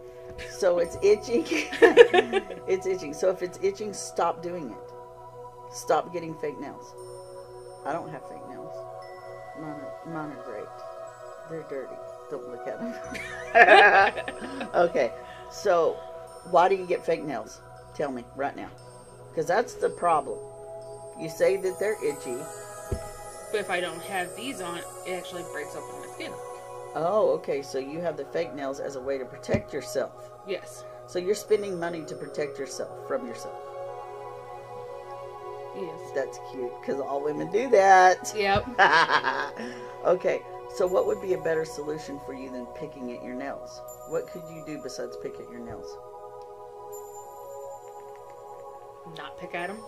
so 0.50 0.80
it's 0.80 0.98
itching. 1.04 1.46
it's 2.68 2.88
itching. 2.88 3.14
So 3.14 3.30
if 3.30 3.44
it's 3.44 3.60
itching, 3.62 3.94
stop 3.94 4.42
doing 4.42 4.72
it. 4.72 5.74
Stop 5.74 6.12
getting 6.12 6.34
fake 6.40 6.60
nails. 6.60 6.94
I 7.86 7.94
don't 7.94 8.10
have 8.10 8.22
fake 8.28 8.48
nails. 8.50 8.76
Mine 9.60 9.70
are, 9.70 9.94
mine 10.06 10.32
are 10.32 10.44
great. 10.44 10.66
They're 11.50 11.66
dirty. 11.70 11.96
Don't 12.30 12.48
look 12.50 12.68
at 12.68 12.80
them. 12.80 14.70
okay, 14.76 15.12
so 15.52 15.98
why 16.50 16.70
do 16.70 16.76
you 16.76 16.86
get 16.86 17.06
fake 17.06 17.24
nails? 17.24 17.62
Tell 17.96 18.12
me 18.12 18.24
right 18.36 18.56
now. 18.56 18.70
Because 19.30 19.48
that's 19.48 19.74
the 19.74 19.90
problem. 19.90 20.38
You 21.20 21.30
say 21.30 21.58
that 21.58 21.78
they're 21.80 22.04
itchy. 22.04 22.38
But 23.52 23.60
if 23.60 23.70
I 23.70 23.82
don't 23.82 24.02
have 24.04 24.36
these 24.36 24.62
on, 24.62 24.78
it 24.78 25.12
actually 25.12 25.44
breaks 25.52 25.76
open 25.76 26.00
my 26.00 26.14
skin. 26.14 26.32
Oh, 26.94 27.32
okay, 27.40 27.62
so 27.62 27.80
you 27.80 28.00
have 28.00 28.18
the 28.18 28.26
fake 28.26 28.54
nails 28.54 28.80
as 28.80 28.96
a 28.96 29.02
way 29.02 29.18
to 29.18 29.26
protect 29.26 29.74
yourself. 29.74 30.12
Yes. 30.48 30.84
So 31.08 31.20
you're 31.20 31.36
spending 31.36 31.80
money 31.80 32.04
to 32.06 32.16
protect 32.16 32.58
yourself 32.58 33.08
from 33.08 33.28
yourself. 33.28 33.71
Yes. 35.76 36.12
That's 36.14 36.40
cute 36.52 36.72
because 36.82 37.00
all 37.00 37.24
women 37.24 37.52
do 37.52 37.70
that. 37.70 38.34
Yep. 38.36 38.66
okay, 40.06 40.42
so 40.76 40.88
what 40.88 41.08
would 41.08 41.22
be 41.22 41.34
a 41.34 41.38
better 41.38 41.66
solution 41.66 42.20
for 42.26 42.34
you 42.34 42.50
than 42.50 42.66
picking 42.78 43.12
at 43.12 43.24
your 43.24 43.36
nails? 43.36 43.82
What 44.10 44.28
could 44.28 44.44
you 44.54 44.64
do 44.66 44.82
besides 44.82 45.18
pick 45.22 45.36
at 45.36 45.50
your 45.50 45.60
nails? 45.60 45.98
Not 49.18 49.38
pick 49.40 49.56
at 49.56 49.68
them. 49.68 49.80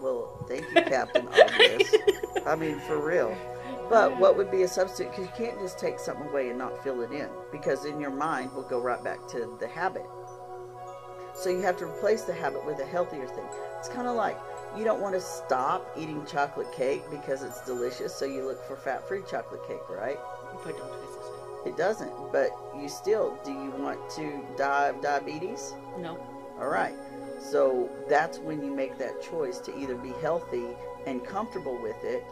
Well, 0.00 0.44
thank 0.48 0.66
you, 0.74 0.82
Captain 0.82 1.28
Obvious. 1.28 1.94
I 2.46 2.56
mean, 2.56 2.80
for 2.80 2.98
real. 2.98 3.36
But 3.88 4.18
what 4.18 4.36
would 4.36 4.50
be 4.50 4.62
a 4.62 4.68
substitute? 4.68 5.10
Because 5.10 5.26
you 5.26 5.32
can't 5.36 5.60
just 5.60 5.78
take 5.78 5.98
something 5.98 6.26
away 6.28 6.48
and 6.48 6.58
not 6.58 6.82
fill 6.82 7.02
it 7.02 7.12
in, 7.12 7.28
because 7.52 7.84
in 7.84 8.00
your 8.00 8.10
mind 8.10 8.52
will 8.52 8.62
go 8.62 8.80
right 8.80 9.02
back 9.04 9.26
to 9.28 9.56
the 9.60 9.68
habit. 9.68 10.06
So 11.34 11.50
you 11.50 11.60
have 11.62 11.76
to 11.78 11.86
replace 11.86 12.22
the 12.22 12.34
habit 12.34 12.64
with 12.66 12.78
a 12.80 12.86
healthier 12.86 13.26
thing. 13.26 13.44
It's 13.78 13.88
kind 13.88 14.06
of 14.06 14.16
like 14.16 14.38
you 14.76 14.84
don't 14.84 15.00
want 15.00 15.14
to 15.14 15.20
stop 15.20 15.90
eating 15.96 16.24
chocolate 16.26 16.72
cake 16.72 17.02
because 17.10 17.42
it's 17.42 17.60
delicious, 17.62 18.14
so 18.14 18.24
you 18.24 18.44
look 18.44 18.66
for 18.66 18.76
fat-free 18.76 19.22
chocolate 19.28 19.66
cake, 19.66 19.88
right? 19.88 20.18
If 20.54 20.66
I 20.66 20.72
don't 20.72 21.00
taste 21.00 21.18
the 21.18 21.22
same. 21.22 21.72
It 21.72 21.76
doesn't, 21.76 22.12
but 22.32 22.50
you 22.76 22.88
still. 22.88 23.38
Do 23.44 23.52
you 23.52 23.70
want 23.78 24.10
to 24.16 24.44
die 24.56 24.88
of 24.88 25.00
diabetes? 25.00 25.74
No. 25.98 26.18
All 26.58 26.68
right. 26.68 26.94
So 27.40 27.90
that's 28.08 28.38
when 28.38 28.64
you 28.64 28.70
make 28.70 28.98
that 28.98 29.22
choice 29.22 29.58
to 29.60 29.78
either 29.78 29.96
be 29.96 30.12
healthy 30.20 30.66
and 31.06 31.24
comfortable 31.24 31.76
with 31.80 32.02
it 32.04 32.24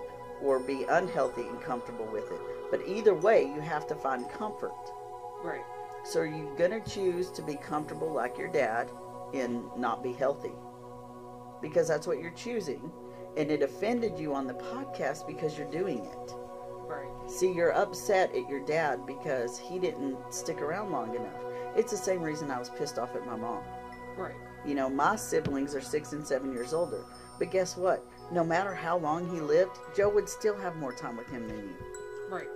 or 0.42 0.59
be 0.59 0.85
unhealthy 0.85 1.42
and 1.42 1.61
comfortable 1.61 2.07
with 2.07 2.31
it. 2.31 2.40
But 2.70 2.81
either 2.87 3.14
way, 3.14 3.44
you 3.44 3.61
have 3.61 3.87
to 3.88 3.94
find 3.94 4.29
comfort. 4.31 4.72
Right. 5.42 5.64
So 6.05 6.22
you're 6.22 6.37
you 6.37 6.55
going 6.57 6.70
to 6.70 6.90
choose 6.90 7.31
to 7.33 7.42
be 7.42 7.57
comfortable 7.57 8.11
like 8.11 8.38
your 8.38 8.48
dad 8.48 8.88
and 9.35 9.64
not 9.76 10.03
be 10.03 10.12
healthy? 10.12 10.53
Because 11.61 11.88
that's 11.88 12.07
what 12.07 12.20
you're 12.20 12.31
choosing. 12.33 12.90
And 13.37 13.51
it 13.51 13.62
offended 13.62 14.18
you 14.18 14.35
on 14.35 14.46
the 14.46 14.55
podcast 14.55 15.27
because 15.27 15.57
you're 15.57 15.70
doing 15.70 15.99
it. 15.99 16.35
Right. 16.87 17.31
See, 17.31 17.53
you're 17.53 17.73
upset 17.73 18.35
at 18.35 18.49
your 18.49 18.64
dad 18.66 19.07
because 19.07 19.59
he 19.59 19.79
didn't 19.79 20.16
stick 20.31 20.61
around 20.61 20.90
long 20.90 21.14
enough. 21.14 21.40
It's 21.77 21.92
the 21.92 21.96
same 21.96 22.20
reason 22.20 22.51
I 22.51 22.59
was 22.59 22.70
pissed 22.70 22.99
off 22.99 23.14
at 23.14 23.25
my 23.27 23.37
mom. 23.37 23.62
Right. 24.16 24.35
You 24.66 24.75
know, 24.75 24.90
my 24.90 25.16
siblings 25.16 25.75
are 25.75 25.81
six 25.81 26.12
and 26.12 26.27
seven 26.27 26.53
years 26.53 26.75
older. 26.75 27.05
But 27.38 27.51
guess 27.51 27.77
what? 27.77 28.05
No 28.33 28.44
matter 28.44 28.75
how 28.75 28.99
long 28.99 29.31
he 29.33 29.40
lived, 29.40 29.79
Joe 29.96 30.09
would 30.11 30.29
still 30.29 30.57
have 30.59 30.77
more 30.77 30.92
time 30.92 31.16
with 31.16 31.29
him 31.31 31.46
than 31.49 31.59
you. 31.59 31.75
Right. 32.29 32.49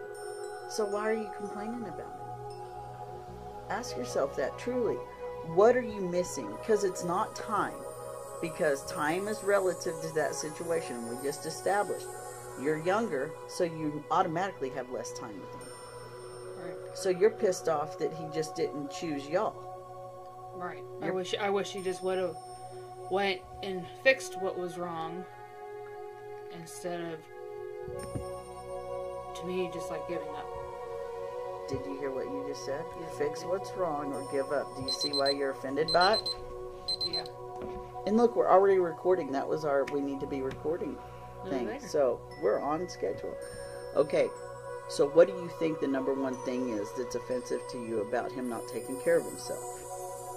So 0.68 0.84
why 0.84 1.10
are 1.10 1.14
you 1.14 1.30
complaining 1.36 1.82
about 1.82 2.00
it? 2.00 2.24
Ask 3.70 3.96
yourself 3.96 4.36
that 4.36 4.58
truly. 4.58 4.96
What 5.54 5.76
are 5.76 5.82
you 5.82 6.00
missing? 6.00 6.50
Because 6.50 6.84
it's 6.84 7.04
not 7.04 7.36
time. 7.36 7.74
Because 8.44 8.84
time 8.84 9.26
is 9.26 9.42
relative 9.42 9.94
to 10.02 10.14
that 10.16 10.34
situation 10.34 11.08
we 11.08 11.16
just 11.24 11.46
established. 11.46 12.06
You're 12.60 12.76
younger, 12.76 13.30
so 13.48 13.64
you 13.64 14.04
automatically 14.10 14.68
have 14.70 14.90
less 14.90 15.14
time 15.18 15.40
with 15.40 15.50
him. 15.62 15.68
Right. 16.58 16.76
So 16.94 17.08
you're 17.08 17.30
pissed 17.30 17.70
off 17.70 17.98
that 18.00 18.12
he 18.12 18.26
just 18.34 18.54
didn't 18.54 18.90
choose 18.90 19.26
y'all. 19.26 20.52
Right. 20.56 20.82
I 21.00 21.06
You're- 21.06 21.16
wish 21.16 21.34
I 21.40 21.48
wish 21.48 21.72
he 21.72 21.80
just 21.80 22.02
would 22.02 22.18
have 22.18 22.36
went 23.10 23.40
and 23.62 23.86
fixed 24.02 24.38
what 24.42 24.58
was 24.58 24.76
wrong 24.76 25.24
instead 26.60 27.00
of 27.00 27.18
to 29.36 29.46
me 29.46 29.70
just 29.72 29.90
like 29.90 30.06
giving 30.06 30.28
up. 30.28 30.46
Did 31.70 31.80
you 31.86 31.98
hear 31.98 32.10
what 32.10 32.26
you 32.26 32.44
just 32.46 32.66
said? 32.66 32.84
I 33.02 33.06
Fix 33.16 33.42
what's 33.44 33.72
wrong 33.72 34.12
or 34.12 34.30
give 34.30 34.52
up. 34.52 34.76
Do 34.76 34.82
you 34.82 34.92
see 34.92 35.12
why 35.12 35.30
you're 35.30 35.52
offended 35.52 35.90
by 35.94 36.16
it? 36.16 36.28
Yeah. 37.06 37.24
And 38.06 38.16
look, 38.16 38.36
we're 38.36 38.50
already 38.50 38.78
recording. 38.78 39.32
That 39.32 39.48
was 39.48 39.64
our 39.64 39.84
we 39.92 40.00
need 40.00 40.20
to 40.20 40.26
be 40.26 40.42
recording 40.42 40.96
thing. 41.48 41.66
there. 41.66 41.80
So 41.80 42.20
we're 42.42 42.60
on 42.60 42.88
schedule. 42.88 43.34
Okay. 43.96 44.28
So 44.88 45.08
what 45.08 45.26
do 45.28 45.32
you 45.32 45.50
think 45.58 45.80
the 45.80 45.88
number 45.88 46.12
one 46.12 46.36
thing 46.44 46.68
is 46.70 46.88
that's 46.98 47.14
offensive 47.14 47.60
to 47.70 47.78
you 47.78 48.00
about 48.02 48.30
him 48.30 48.48
not 48.48 48.68
taking 48.68 49.00
care 49.00 49.18
of 49.18 49.24
himself? 49.24 49.62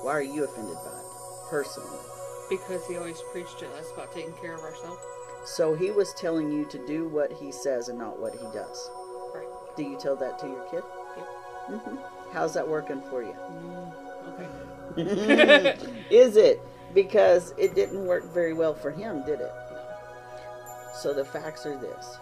Why 0.02 0.14
are 0.14 0.22
you 0.22 0.44
offended 0.46 0.76
by 0.86 0.92
it 0.92 1.50
personally? 1.50 2.00
Because 2.50 2.86
he 2.88 2.96
always 2.96 3.22
preached 3.34 3.60
to 3.60 3.68
us 3.74 3.92
about 3.92 4.14
taking 4.14 4.34
care 4.34 4.54
of 4.54 4.62
ourselves. 4.62 5.02
So 5.46 5.76
he 5.76 5.92
was 5.92 6.14
telling 6.14 6.52
you 6.52 6.66
to 6.66 6.86
do 6.88 7.08
what 7.10 7.32
he 7.34 7.52
says 7.52 7.90
and 7.90 8.00
not 8.00 8.20
what 8.20 8.34
he 8.34 8.46
does. 8.54 8.90
Right. 9.34 9.48
Do 9.76 9.84
you 9.84 9.98
tell 10.00 10.16
that 10.18 10.40
to 10.40 10.48
your 10.48 10.64
kid? 10.72 10.84
Yep. 11.18 11.82
hmm 11.82 11.96
How's 12.32 12.54
that 12.54 12.68
working 12.68 13.02
for 13.10 13.24
you? 13.24 13.34
Mm, 13.34 13.94
okay. 14.98 15.78
Is 16.10 16.38
it? 16.38 16.62
Because 16.94 17.54
it 17.58 17.76
didn't 17.76 18.06
work 18.06 18.34
very 18.34 18.54
well 18.54 18.74
for 18.74 18.92
him, 18.92 19.24
did 19.26 19.42
it? 19.42 19.52
So 20.94 21.14
the 21.14 21.26
facts 21.26 21.66
are 21.66 21.78
this 21.78 22.18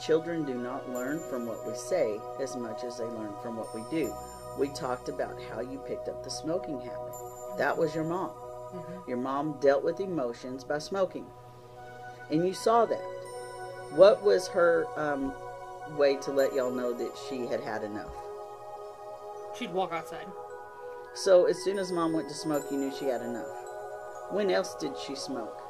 children 0.00 0.44
do 0.44 0.54
not 0.54 0.90
learn 0.90 1.20
from 1.30 1.46
what 1.46 1.66
we 1.66 1.74
say 1.74 2.18
as 2.40 2.56
much 2.56 2.82
as 2.84 2.98
they 2.98 3.04
learn 3.04 3.32
from 3.42 3.56
what 3.56 3.74
we 3.74 3.82
do. 3.90 4.12
We 4.58 4.68
talked 4.68 5.08
about 5.08 5.40
how 5.50 5.60
you 5.60 5.78
picked 5.86 6.08
up 6.08 6.22
the 6.24 6.30
smoking 6.30 6.80
habit. 6.80 7.14
That 7.58 7.76
was 7.76 7.94
your 7.94 8.04
mom. 8.04 8.30
Mhm. 8.30 9.08
Your 9.08 9.16
mom 9.18 9.58
dealt 9.60 9.84
with 9.84 10.00
emotions 10.00 10.64
by 10.64 10.78
smoking. 10.78 11.26
And 12.30 12.46
you 12.46 12.54
saw 12.54 12.86
that. 12.86 13.04
What 13.94 14.22
was 14.22 14.48
her 14.48 14.86
um, 14.96 15.32
way 15.96 16.16
to 16.16 16.32
let 16.32 16.54
y'all 16.54 16.72
know 16.72 16.92
that 16.92 17.16
she 17.28 17.46
had 17.46 17.60
had 17.60 17.84
enough? 17.84 18.12
She'd 19.56 19.72
walk 19.72 19.92
outside. 19.92 20.26
So 21.14 21.44
as 21.44 21.62
soon 21.62 21.78
as 21.78 21.92
mom 21.92 22.12
went 22.12 22.28
to 22.28 22.34
smoke, 22.34 22.64
you 22.70 22.78
knew 22.78 22.92
she 22.98 23.04
had 23.04 23.22
enough. 23.22 23.63
When 24.30 24.50
else 24.50 24.74
did 24.74 24.96
she 24.98 25.14
smoke? 25.14 25.60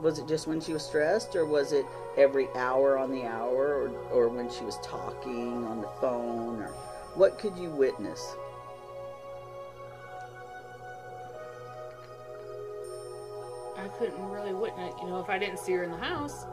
Was 0.00 0.18
it 0.18 0.26
just 0.28 0.46
when 0.46 0.60
she 0.60 0.72
was 0.72 0.84
stressed, 0.84 1.36
or 1.36 1.46
was 1.46 1.72
it 1.72 1.86
every 2.16 2.48
hour 2.54 2.98
on 2.98 3.10
the 3.10 3.24
hour, 3.24 3.88
or, 3.88 3.88
or 4.10 4.28
when 4.28 4.50
she 4.50 4.64
was 4.64 4.78
talking 4.82 5.64
on 5.64 5.80
the 5.80 5.88
phone, 6.00 6.60
or 6.60 6.68
what 7.14 7.38
could 7.38 7.56
you 7.56 7.70
witness? 7.70 8.36
I 13.78 13.88
couldn't 13.98 14.28
really 14.28 14.52
witness. 14.52 14.94
You 15.00 15.08
know, 15.08 15.20
if 15.20 15.30
I 15.30 15.38
didn't 15.38 15.58
see 15.58 15.72
her 15.72 15.84
in 15.84 15.90
the 15.90 15.96
house, 15.96 16.44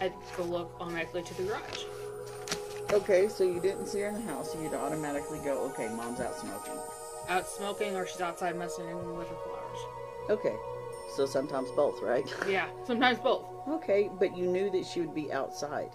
I'd 0.00 0.12
go 0.36 0.44
look 0.44 0.76
automatically 0.80 1.22
to 1.22 1.34
the 1.34 1.44
garage. 1.44 1.84
Okay, 2.92 3.28
so 3.28 3.42
you 3.42 3.58
didn't 3.58 3.86
see 3.86 4.00
her 4.00 4.08
in 4.08 4.14
the 4.14 4.32
house, 4.32 4.52
so 4.52 4.60
you'd 4.60 4.74
automatically 4.74 5.40
go, 5.44 5.58
okay, 5.70 5.88
mom's 5.88 6.20
out 6.20 6.36
smoking. 6.36 6.78
Out 7.28 7.46
smoking 7.46 7.94
or 7.96 8.06
she's 8.06 8.20
outside 8.20 8.56
messing 8.56 8.86
with 9.16 9.28
her 9.28 9.36
flowers. 9.44 9.78
Okay. 10.30 10.56
So 11.16 11.26
sometimes 11.26 11.70
both, 11.72 12.00
right? 12.02 12.24
Yeah, 12.48 12.68
sometimes 12.86 13.18
both. 13.18 13.44
Okay, 13.68 14.08
but 14.18 14.36
you 14.36 14.46
knew 14.46 14.70
that 14.70 14.86
she 14.86 15.00
would 15.00 15.14
be 15.14 15.32
outside. 15.32 15.90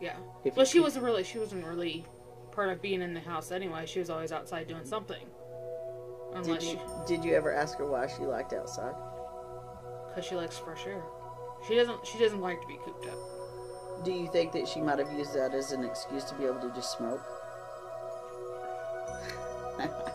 Yeah. 0.00 0.16
If 0.44 0.56
Well, 0.56 0.66
she 0.66 0.80
wasn't 0.80 1.04
really. 1.04 1.24
She 1.24 1.38
wasn't 1.38 1.64
really 1.66 2.04
part 2.52 2.68
of 2.70 2.80
being 2.82 3.02
in 3.02 3.14
the 3.14 3.20
house 3.20 3.50
anyway. 3.50 3.86
She 3.86 3.98
was 3.98 4.10
always 4.10 4.30
outside 4.30 4.68
doing 4.68 4.84
something. 4.84 5.24
Did 6.34 6.46
Unless 6.46 6.64
you 6.64 6.70
she, 6.70 6.78
did 7.16 7.24
you 7.24 7.34
ever 7.34 7.52
ask 7.52 7.78
her 7.78 7.86
why 7.86 8.06
she 8.06 8.22
liked 8.24 8.52
outside? 8.52 8.94
because 10.08 10.24
she 10.28 10.34
likes 10.34 10.58
fresh 10.58 10.86
air. 10.86 11.02
She 11.66 11.74
doesn't. 11.74 12.06
She 12.06 12.18
doesn't 12.18 12.40
like 12.40 12.60
to 12.60 12.66
be 12.66 12.78
cooped 12.84 13.06
up. 13.06 14.04
Do 14.04 14.12
you 14.12 14.28
think 14.30 14.52
that 14.52 14.68
she 14.68 14.80
might 14.80 14.98
have 14.98 15.12
used 15.12 15.34
that 15.34 15.54
as 15.54 15.72
an 15.72 15.84
excuse 15.84 16.24
to 16.24 16.34
be 16.36 16.44
able 16.44 16.60
to 16.60 16.70
just 16.74 16.96
smoke? 16.96 17.22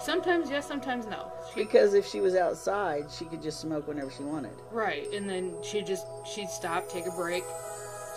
Sometimes 0.00 0.48
yes, 0.50 0.66
sometimes 0.66 1.06
no. 1.06 1.30
She, 1.52 1.60
Because 1.64 1.94
if 1.94 2.06
she 2.06 2.20
was 2.20 2.34
outside, 2.36 3.06
she 3.10 3.24
could 3.24 3.42
just 3.42 3.60
smoke 3.60 3.88
whenever 3.88 4.10
she 4.10 4.22
wanted. 4.22 4.52
right, 4.70 5.12
and 5.12 5.28
then 5.28 5.54
she 5.62 5.82
just 5.82 6.06
she'd 6.24 6.48
stop, 6.48 6.88
take 6.88 7.06
a 7.06 7.10
break, 7.10 7.42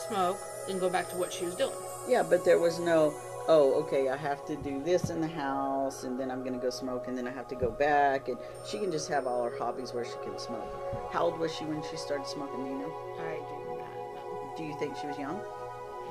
smoke, 0.08 0.38
then 0.68 0.78
go 0.80 0.90
back 0.90 1.10
to 1.10 1.18
what 1.18 1.34
she 1.34 1.46
was 1.46 1.56
doing. 1.56 1.74
Yeah, 2.08 2.24
but 2.24 2.46
there 2.46 2.60
was 2.60 2.80
no, 2.80 3.14
oh, 3.48 3.74
okay, 3.84 4.10
I 4.10 4.18
have 4.18 4.46
to 4.46 4.56
do 4.58 4.82
this 4.84 5.10
in 5.10 5.22
the 5.22 5.28
house, 5.28 6.04
and 6.04 6.20
then 6.20 6.30
I'm 6.32 6.42
going 6.42 6.54
to 6.54 6.60
go 6.60 6.70
smoke, 6.70 7.08
and 7.08 7.18
then 7.18 7.28
I 7.28 7.32
have 7.32 7.48
to 7.50 7.56
go 7.56 7.72
back. 7.72 8.28
And 8.28 8.38
she 8.70 8.78
can 8.80 8.92
just 8.92 9.10
have 9.10 9.26
all 9.28 9.44
her 9.44 9.58
hobbies 9.58 9.94
where 9.94 10.06
she 10.06 10.18
can 10.24 10.38
smoke. 10.38 11.10
How 11.12 11.24
old 11.26 11.40
was 11.40 11.54
she 11.54 11.66
when 11.66 11.82
she 11.90 11.98
started 11.98 12.28
smoking? 12.28 12.64
Do 12.64 12.70
you 12.72 12.78
know? 12.80 12.94
I 13.20 13.36
do 13.36 13.70
not 13.70 13.78
know. 13.78 14.54
Do 14.58 14.64
you 14.64 14.78
think 14.80 14.96
she 14.98 15.08
was 15.08 15.18
young? 15.18 15.40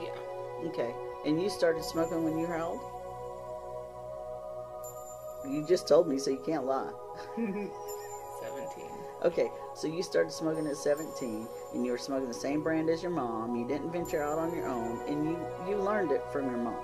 Yeah. 0.02 0.68
Okay. 0.68 0.92
And 1.26 1.40
you 1.42 1.48
started 1.50 1.84
smoking 1.84 2.24
when 2.24 2.38
you 2.38 2.46
were 2.46 2.56
how 2.56 2.68
old? 2.70 2.80
You 5.48 5.64
just 5.66 5.88
told 5.88 6.06
me, 6.08 6.18
so 6.18 6.30
you 6.30 6.42
can't 6.44 6.64
lie. 6.66 6.90
Seventeen. 7.36 8.90
Okay, 9.24 9.50
so 9.74 9.86
you 9.86 10.02
started 10.02 10.32
smoking 10.32 10.66
at 10.66 10.76
17, 10.76 11.46
and 11.74 11.84
you 11.84 11.92
were 11.92 11.98
smoking 11.98 12.28
the 12.28 12.34
same 12.34 12.62
brand 12.62 12.88
as 12.88 13.02
your 13.02 13.12
mom. 13.12 13.54
You 13.56 13.66
didn't 13.68 13.90
venture 13.92 14.22
out 14.22 14.38
on 14.38 14.54
your 14.54 14.66
own, 14.68 15.00
and 15.08 15.24
you 15.24 15.38
you 15.68 15.76
learned 15.76 16.10
it 16.12 16.22
from 16.32 16.46
your 16.46 16.56
mom. 16.58 16.82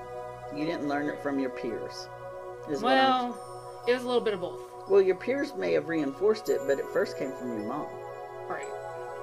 You 0.54 0.64
didn't 0.66 0.88
learn 0.88 1.08
it 1.08 1.22
from 1.22 1.38
your 1.38 1.50
peers. 1.50 2.08
Well, 2.82 3.38
it 3.86 3.92
was 3.94 4.02
a 4.02 4.06
little 4.06 4.20
bit 4.20 4.34
of 4.34 4.40
both. 4.40 4.60
well, 4.88 5.00
your 5.00 5.14
peers 5.16 5.54
may 5.54 5.72
have 5.72 5.88
reinforced 5.88 6.48
it, 6.48 6.60
but 6.66 6.78
it 6.78 6.84
first 6.92 7.16
came 7.18 7.32
from 7.32 7.48
your 7.58 7.66
mom. 7.68 7.86
Right. 8.48 8.66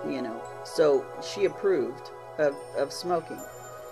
You 0.09 0.21
know, 0.21 0.41
so 0.65 1.05
she 1.21 1.45
approved 1.45 2.09
of 2.39 2.55
of 2.77 2.91
smoking. 2.91 3.39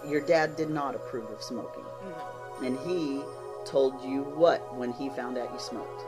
Your 0.07 0.21
dad 0.21 0.55
did 0.55 0.69
not 0.71 0.95
approve 0.95 1.29
of 1.29 1.43
smoking, 1.43 1.83
No. 2.03 2.65
and 2.65 2.79
he 2.79 3.21
told 3.65 4.03
you 4.03 4.23
what 4.23 4.75
when 4.75 4.91
he 4.91 5.09
found 5.09 5.37
out 5.37 5.51
you 5.53 5.59
smoked. 5.59 6.05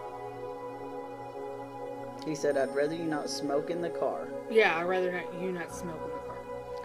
He 2.26 2.36
said, 2.36 2.58
"I'd 2.58 2.76
rather 2.76 2.96
you 2.96 3.04
not 3.04 3.30
smoke 3.30 3.70
in 3.70 3.82
the 3.82 3.90
car." 3.90 4.28
Yeah, 4.50 4.78
I'd 4.78 4.84
rather 4.84 5.12
not 5.12 5.42
you 5.42 5.52
not 5.52 5.74
smoke 5.74 6.00
in 6.04 6.12
the 6.12 6.18
car. 6.28 6.38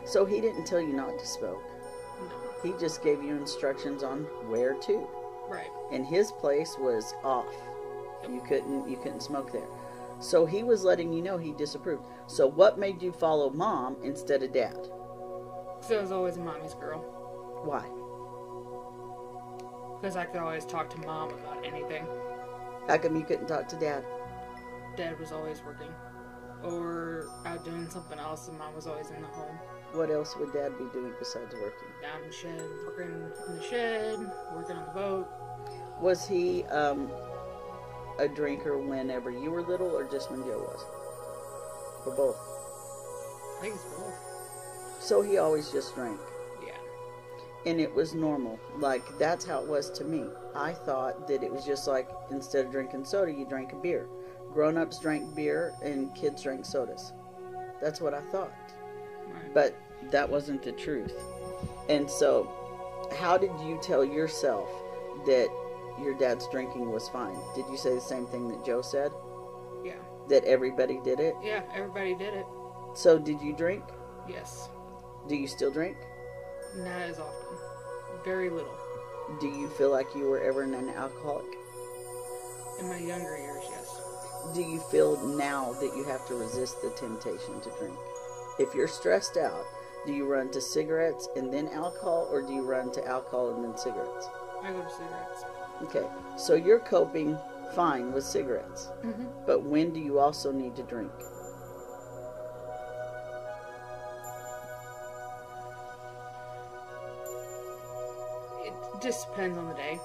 So 0.05 0.25
he 0.25 0.41
didn't 0.41 0.65
tell 0.65 0.81
you 0.81 0.93
not 0.93 1.19
to 1.19 1.27
smoke. 1.27 1.63
No. 2.21 2.31
He 2.63 2.73
just 2.79 3.03
gave 3.03 3.23
you 3.23 3.37
instructions 3.37 4.03
on 4.03 4.25
where 4.49 4.75
to. 4.75 5.07
Right. 5.49 5.71
And 5.93 6.05
his 6.07 6.33
place 6.33 6.77
was 6.79 7.15
off. 7.23 7.55
You 8.29 8.41
couldn't 8.41 8.89
you 8.89 8.97
couldn't 8.97 9.23
smoke 9.23 9.53
there. 9.53 9.69
So 10.21 10.45
he 10.45 10.65
was 10.65 10.83
letting 10.83 11.13
you 11.13 11.23
know 11.23 11.39
he 11.39 11.53
disapproved. 11.53 12.05
So 12.27 12.47
what 12.49 12.79
made 12.79 13.01
you 13.01 13.13
follow 13.13 13.51
mom 13.51 13.97
instead 14.03 14.43
of 14.43 14.53
dad? 14.53 14.89
So 15.81 15.99
I 15.99 16.01
was 16.01 16.11
always 16.11 16.37
a 16.37 16.41
mommy's 16.41 16.75
girl. 16.75 17.01
Why? 17.65 17.85
Because 20.01 20.17
I 20.17 20.25
could 20.27 20.41
always 20.41 20.65
talk 20.65 20.91
to 20.91 20.99
mom 21.01 21.31
about 21.31 21.67
anything. 21.67 22.07
How 22.87 22.99
come 22.99 23.17
you 23.17 23.25
couldn't 23.25 23.49
talk 23.49 23.69
to 23.69 23.77
dad? 23.77 24.05
Dad 24.97 25.19
was 25.19 25.33
always 25.33 25.61
working. 25.63 25.91
Or 26.63 27.29
out 27.45 27.65
doing 27.65 27.89
something 27.91 28.19
else, 28.19 28.49
and 28.49 28.59
mom 28.59 28.75
was 28.75 28.87
always 28.87 29.11
in 29.11 29.21
the 29.21 29.29
home. 29.29 29.59
What 29.93 30.11
else 30.11 30.37
would 30.37 30.53
dad 30.53 30.77
be 30.79 30.85
doing 30.93 31.13
besides 31.19 31.55
working? 31.55 31.89
Down 32.03 32.23
in 32.23 32.29
the 32.29 32.35
shed, 32.35 32.63
working 32.87 33.33
in 33.49 33.57
the 33.57 33.63
shed, 33.63 34.19
working 34.55 34.77
on 34.77 34.87
the 34.87 34.93
boat. 34.93 35.29
Was 36.01 36.29
he 36.29 36.65
um, 36.65 37.11
a 38.19 38.29
drinker 38.29 38.79
whenever 38.79 39.31
you 39.31 39.51
were 39.51 39.63
little 39.63 39.89
or 39.89 40.05
just 40.05 40.31
when 40.31 40.43
Joe 40.43 40.61
was? 40.61 40.85
Or 42.07 42.15
both? 42.15 42.37
I 43.59 43.63
think 43.63 43.75
it's 43.75 43.85
both. 43.85 44.15
So 45.01 45.23
he 45.23 45.39
always 45.39 45.71
just 45.71 45.95
drank. 45.95 46.21
And 47.67 47.81
it 47.81 47.93
was 47.93 48.15
normal. 48.15 48.59
Like 48.79 49.19
that's 49.19 49.45
how 49.45 49.61
it 49.63 49.69
was 49.69 49.91
to 49.91 50.05
me. 50.05 50.25
I 50.55 50.73
thought 50.73 51.27
that 51.29 51.43
it 51.43 51.53
was 51.53 51.65
just 51.65 51.87
like 51.87 52.09
instead 52.31 52.67
of 52.67 52.73
drinking 52.73 53.05
soda, 53.05 53.33
you 53.33 53.45
drank 53.45 53.73
a 53.73 53.77
beer. 53.77 54.09
Grown-ups 54.53 54.99
drank 55.01 55.35
beer 55.35 55.75
and 55.83 56.15
kids 56.15 56.43
drank 56.43 56.65
sodas. 56.65 57.13
That's 57.83 58.01
what 58.01 58.15
I 58.15 58.23
thought. 58.31 58.53
Right. 59.27 59.55
But 59.55 59.77
that 60.11 60.29
wasn't 60.29 60.63
the 60.63 60.73
truth. 60.73 61.15
And 61.89 62.11
so, 62.11 62.51
how 63.19 63.39
did 63.39 63.53
you 63.61 63.79
tell 63.83 64.05
yourself 64.05 64.69
that 65.27 65.49
your 66.01 66.15
dad's 66.15 66.47
drinking 66.49 66.91
was 66.91 67.09
fine? 67.09 67.37
Did 67.55 67.67
you 67.71 67.77
say 67.77 67.95
the 67.95 68.01
same 68.01 68.27
thing 68.27 68.49
that 68.49 68.65
Joe 68.65 68.83
said? 68.83 69.11
Yeah. 69.85 69.95
That 70.29 70.45
everybody 70.45 71.01
did 71.05 71.21
it? 71.21 71.35
Yeah, 71.43 71.63
everybody 71.75 72.15
did 72.15 72.35
it. 72.35 72.47
So, 72.95 73.19
did 73.19 73.41
you 73.41 73.53
drink? 73.55 73.85
Yes. 74.29 74.69
Do 75.29 75.37
you 75.37 75.47
still 75.47 75.71
drink? 75.71 75.97
Not 76.77 77.03
as 77.03 77.19
often. 77.19 77.48
Very 78.29 78.51
little. 78.51 78.77
Do 79.41 79.49
you 79.49 79.71
feel 79.71 79.91
like 79.91 80.15
you 80.15 80.29
were 80.29 80.39
ever 80.43 80.61
an 80.63 80.75
alcoholic? 80.91 81.47
In 82.79 82.87
my 82.87 82.99
younger 82.99 83.39
years, 83.39 83.65
yes. 83.71 84.01
do 84.55 84.61
you 84.61 84.81
feel 84.91 85.17
now 85.35 85.73
that 85.81 85.97
you 85.97 86.05
have 86.05 86.27
to 86.27 86.35
resist 86.35 86.83
the 86.83 86.91
temptation 86.91 87.59
to 87.63 87.71
drink? 87.79 87.97
If 88.59 88.75
you're 88.75 88.87
stressed 88.87 89.39
out, 89.39 89.65
do 90.05 90.13
you 90.13 90.27
run 90.31 90.51
to 90.51 90.61
cigarettes 90.61 91.27
and 91.37 91.51
then 91.51 91.69
alcohol, 91.69 92.29
or 92.31 92.43
do 92.43 92.53
you 92.53 92.61
run 92.61 92.93
to 92.93 93.07
alcohol 93.07 93.55
and 93.55 93.65
then 93.65 93.79
cigarettes? 93.79 94.29
I 94.63 94.73
go 94.73 94.83
to 94.83 94.91
cigarettes. 94.91 95.45
Okay, 95.85 96.07
so 96.37 96.53
you're 96.55 96.81
coping 96.81 97.39
fine 97.75 98.13
with 98.13 98.25
cigarettes, 98.25 98.91
Mm-hmm. 99.07 99.25
but 99.47 99.63
when 99.63 99.91
do 99.91 100.01
you 100.01 100.19
also 100.19 100.53
need 100.53 100.77
to 100.77 100.83
drink? 100.83 101.13
Just 109.01 109.29
depends 109.29 109.57
on 109.59 109.69
the 109.69 109.75
day. 109.75 109.99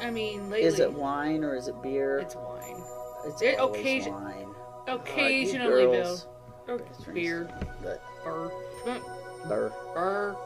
I 0.00 0.10
mean, 0.10 0.50
lately 0.50 0.66
Is 0.66 0.78
it 0.80 0.92
wine 0.92 1.42
or 1.44 1.54
is 1.56 1.68
it 1.68 1.80
beer? 1.82 2.18
it's 2.18 2.34
wine. 2.36 2.82
It's 3.24 3.40
it- 3.42 3.58
occasion- 3.60 4.12
wine. 4.14 4.54
Occasionally, 4.88 5.82
you 5.82 5.90
Bill. 5.90 6.16
girls 6.66 6.86
Or 7.08 7.12
beer. 7.12 7.48
But, 7.82 8.00
Burr. 8.24 8.50
burr. 9.48 9.72
Burr. 9.94 10.36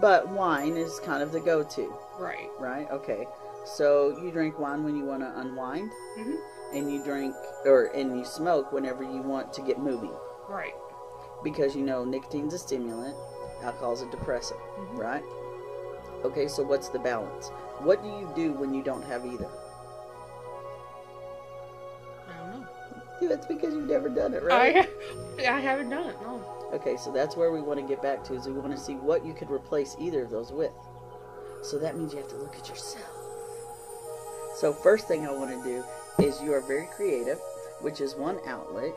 but 0.00 0.28
wine 0.28 0.76
is 0.76 1.00
kind 1.00 1.22
of 1.22 1.32
the 1.32 1.40
go-to, 1.40 1.92
Right. 2.18 2.50
right? 2.58 2.90
Okay, 2.90 3.26
so 3.64 4.10
you 4.22 4.30
drink 4.30 4.58
wine 4.58 4.84
when 4.84 4.94
you 4.96 5.04
want 5.04 5.22
to 5.22 5.40
unwind. 5.40 5.90
Mhm. 6.18 6.36
and 6.72 6.92
you 6.92 7.00
drink 7.04 7.32
or 7.64 7.84
and 7.94 8.18
you 8.18 8.24
smoke 8.24 8.72
whenever 8.72 9.04
you 9.04 9.22
want 9.22 9.52
to 9.52 9.62
get 9.62 9.78
moving 9.78 10.10
Right. 10.48 10.74
because 11.44 11.76
you 11.76 11.82
know 11.82 12.04
nicotine's 12.04 12.52
a 12.54 12.58
stimulant 12.58 13.14
alcohol's 13.62 14.02
a 14.02 14.06
depressant 14.10 14.58
Mhm. 14.76 14.98
right 14.98 15.22
okay 16.26 16.48
so 16.48 16.62
what's 16.62 16.88
the 16.88 16.98
balance 16.98 17.48
what 17.80 18.02
do 18.02 18.08
you 18.08 18.30
do 18.34 18.52
when 18.52 18.74
you 18.74 18.82
don't 18.82 19.04
have 19.04 19.24
either 19.26 19.48
I 22.28 22.36
don't 22.38 22.60
know. 22.60 22.66
Dude, 23.20 23.30
it's 23.30 23.46
because 23.46 23.74
you've 23.74 23.88
never 23.88 24.08
done 24.08 24.34
it 24.34 24.42
right 24.42 24.88
I 25.38 25.46
I 25.56 25.60
haven't 25.60 25.90
done 25.90 26.08
it. 26.10 26.16
No. 26.22 26.42
okay 26.72 26.96
so 26.96 27.12
that's 27.12 27.36
where 27.36 27.52
we 27.52 27.60
want 27.60 27.78
to 27.80 27.86
get 27.86 28.02
back 28.02 28.24
to 28.24 28.34
is 28.34 28.46
we 28.46 28.52
want 28.54 28.72
to 28.72 28.78
see 28.78 28.94
what 28.94 29.24
you 29.24 29.32
could 29.34 29.50
replace 29.50 29.96
either 30.00 30.22
of 30.24 30.30
those 30.30 30.52
with 30.52 30.72
so 31.62 31.78
that 31.78 31.96
means 31.96 32.12
you 32.12 32.18
have 32.18 32.28
to 32.28 32.36
look 32.36 32.56
at 32.56 32.68
yourself 32.68 33.10
so 34.56 34.72
first 34.72 35.06
thing 35.08 35.26
i 35.26 35.30
want 35.32 35.50
to 35.50 35.62
do 35.68 35.84
is 36.24 36.40
you 36.42 36.52
are 36.52 36.60
very 36.62 36.88
creative 36.96 37.38
which 37.80 38.00
is 38.00 38.14
one 38.14 38.38
outlet 38.46 38.94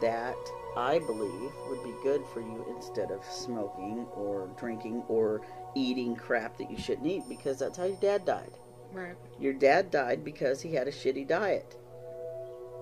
that 0.00 0.36
i 0.76 0.98
believe 0.98 1.50
would 1.68 1.82
be 1.84 1.94
good 2.02 2.22
for 2.32 2.40
you 2.40 2.64
instead 2.76 3.10
of 3.10 3.24
smoking 3.24 4.06
or 4.16 4.48
drinking 4.58 5.02
or 5.08 5.40
eating 5.74 6.14
crap 6.16 6.56
that 6.58 6.70
you 6.70 6.76
shouldn't 6.78 7.06
eat 7.06 7.22
because 7.28 7.58
that's 7.58 7.78
how 7.78 7.84
your 7.84 7.96
dad 7.96 8.24
died 8.24 8.52
Right. 8.92 9.16
your 9.40 9.52
dad 9.52 9.90
died 9.90 10.24
because 10.24 10.60
he 10.62 10.72
had 10.74 10.86
a 10.86 10.92
shitty 10.92 11.26
diet 11.26 11.76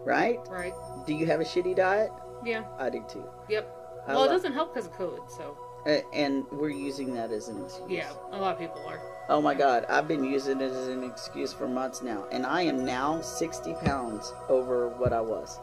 right 0.04 0.38
Right. 0.50 0.74
do 1.06 1.14
you 1.14 1.26
have 1.26 1.40
a 1.40 1.44
shitty 1.44 1.76
diet 1.76 2.10
Yeah. 2.44 2.64
i 2.78 2.90
do 2.90 3.04
too 3.08 3.24
Yep. 3.48 3.78
I 4.06 4.14
well, 4.14 4.24
it 4.24 4.28
doesn't 4.30 4.52
help 4.52 4.74
because 4.74 4.86
of 4.88 4.94
COVID. 4.94 5.30
So 5.30 5.56
and 6.12 6.44
we're 6.50 6.70
using 6.70 7.14
that 7.14 7.30
as 7.30 7.46
an 7.48 7.64
excuse. 7.64 7.88
yeah, 7.90 8.10
a 8.32 8.36
lot 8.38 8.54
of 8.54 8.58
people 8.60 8.82
are. 8.86 9.00
Oh 9.28 9.40
my 9.40 9.54
God, 9.54 9.84
I've 9.88 10.08
been 10.08 10.24
using 10.24 10.60
it 10.60 10.64
as 10.64 10.88
an 10.88 11.04
excuse 11.04 11.52
for 11.52 11.68
months 11.68 12.02
now, 12.02 12.26
and 12.32 12.44
I 12.44 12.62
am 12.62 12.84
now 12.84 13.20
60 13.20 13.74
pounds 13.74 14.32
over 14.48 14.88
what 14.88 15.12
I 15.12 15.20
was. 15.20 15.58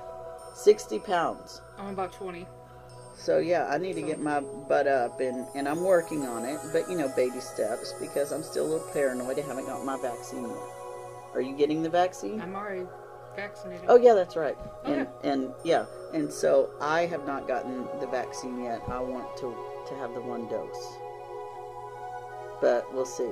60 0.63 0.99
pounds. 0.99 1.61
I'm 1.77 1.87
about 1.89 2.11
20. 2.13 2.45
So 3.15 3.39
yeah, 3.39 3.67
I 3.69 3.77
need 3.77 3.93
to 3.95 4.01
get 4.01 4.19
my 4.21 4.39
butt 4.39 4.87
up, 4.87 5.19
and 5.19 5.45
and 5.53 5.67
I'm 5.67 5.81
working 5.83 6.25
on 6.25 6.45
it. 6.45 6.57
But 6.71 6.89
you 6.89 6.97
know, 6.97 7.09
baby 7.15 7.41
steps 7.41 7.93
because 7.99 8.31
I'm 8.31 8.43
still 8.43 8.65
a 8.65 8.69
little 8.73 8.87
paranoid. 8.93 9.37
I 9.37 9.41
haven't 9.41 9.65
got 9.65 9.83
my 9.83 9.97
vaccine 10.01 10.43
yet. 10.47 10.57
Are 11.33 11.41
you 11.41 11.53
getting 11.55 11.83
the 11.83 11.89
vaccine? 11.89 12.39
I'm 12.39 12.55
already 12.55 12.85
vaccinated. 13.35 13.85
Oh 13.89 13.97
yeah, 13.97 14.13
that's 14.13 14.37
right. 14.37 14.57
And 14.85 15.01
Okay. 15.01 15.29
and 15.31 15.51
yeah, 15.65 15.85
and 16.13 16.31
so 16.31 16.69
I 16.79 17.01
have 17.07 17.27
not 17.27 17.45
gotten 17.45 17.85
the 17.99 18.07
vaccine 18.07 18.63
yet. 18.63 18.81
I 18.87 18.99
want 19.01 19.35
to 19.37 19.53
to 19.89 19.95
have 19.95 20.13
the 20.13 20.21
one 20.21 20.47
dose, 20.47 20.97
but 22.61 22.91
we'll 22.93 23.05
see. 23.05 23.31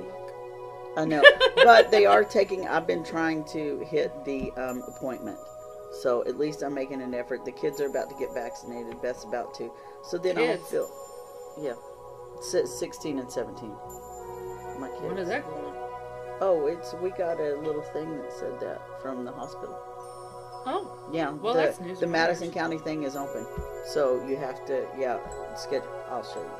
I 0.96 1.04
know, 1.06 1.22
but 1.64 1.90
they 1.90 2.04
are 2.06 2.24
taking. 2.24 2.66
I've 2.68 2.86
been 2.86 3.04
trying 3.04 3.44
to 3.52 3.78
hit 3.88 4.12
the 4.26 4.50
um, 4.52 4.82
appointment, 4.86 5.38
so 5.90 6.24
at 6.26 6.38
least 6.38 6.62
I'm 6.62 6.74
making 6.74 7.02
an 7.02 7.14
effort. 7.14 7.44
The 7.44 7.52
kids 7.52 7.80
are 7.80 7.86
about 7.86 8.08
to 8.10 8.16
get 8.18 8.32
vaccinated. 8.34 9.00
Beth's 9.02 9.24
about 9.24 9.54
to. 9.54 9.70
So 10.04 10.18
then 10.18 10.36
Kids? 10.36 10.62
I'll 10.62 10.68
feel. 10.68 10.90
Yeah, 11.60 11.74
sixteen 12.40 13.18
and 13.18 13.30
seventeen. 13.30 13.74
My 14.78 14.88
kids. 14.88 15.02
When 15.02 15.18
is 15.18 15.28
that 15.28 15.44
going? 15.44 15.74
Oh, 16.40 16.66
it's 16.66 16.94
we 16.94 17.10
got 17.10 17.40
a 17.40 17.56
little 17.56 17.82
thing 17.82 18.16
that 18.18 18.32
said 18.32 18.60
that 18.60 18.80
from 19.02 19.24
the 19.24 19.32
hospital. 19.32 19.76
Oh, 20.70 21.08
Yeah, 21.12 21.30
Well, 21.30 21.54
the, 21.54 21.60
that's 21.62 21.80
news 21.80 22.00
the 22.00 22.06
Madison. 22.06 22.50
County 22.52 22.78
thing 22.78 23.04
is 23.04 23.16
open, 23.16 23.46
so 23.86 24.24
you 24.28 24.36
have 24.36 24.64
to 24.66 24.86
yeah 24.98 25.18
schedule. 25.56 25.88
I'll 26.10 26.22
show 26.22 26.42
you. 26.42 26.50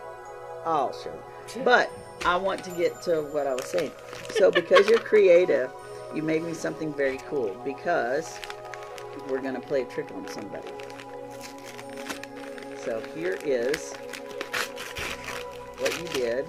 I'll 0.64 0.92
show 0.92 1.12
you. 1.56 1.62
But 1.64 1.90
I 2.24 2.36
want 2.36 2.64
to 2.64 2.70
get 2.72 3.02
to 3.02 3.22
what 3.32 3.46
I 3.46 3.54
was 3.54 3.66
saying. 3.66 3.92
So 4.30 4.50
because 4.50 4.88
you're 4.88 4.98
creative, 4.98 5.70
you 6.14 6.22
made 6.22 6.42
me 6.42 6.54
something 6.54 6.92
very 6.94 7.18
cool 7.28 7.54
because 7.64 8.38
we're 9.28 9.40
gonna 9.40 9.60
play 9.60 9.82
a 9.82 9.84
trick 9.84 10.10
on 10.14 10.26
somebody. 10.28 10.68
So 12.84 13.00
here 13.14 13.38
is 13.44 13.92
what 15.78 15.96
you 16.00 16.08
did. 16.08 16.46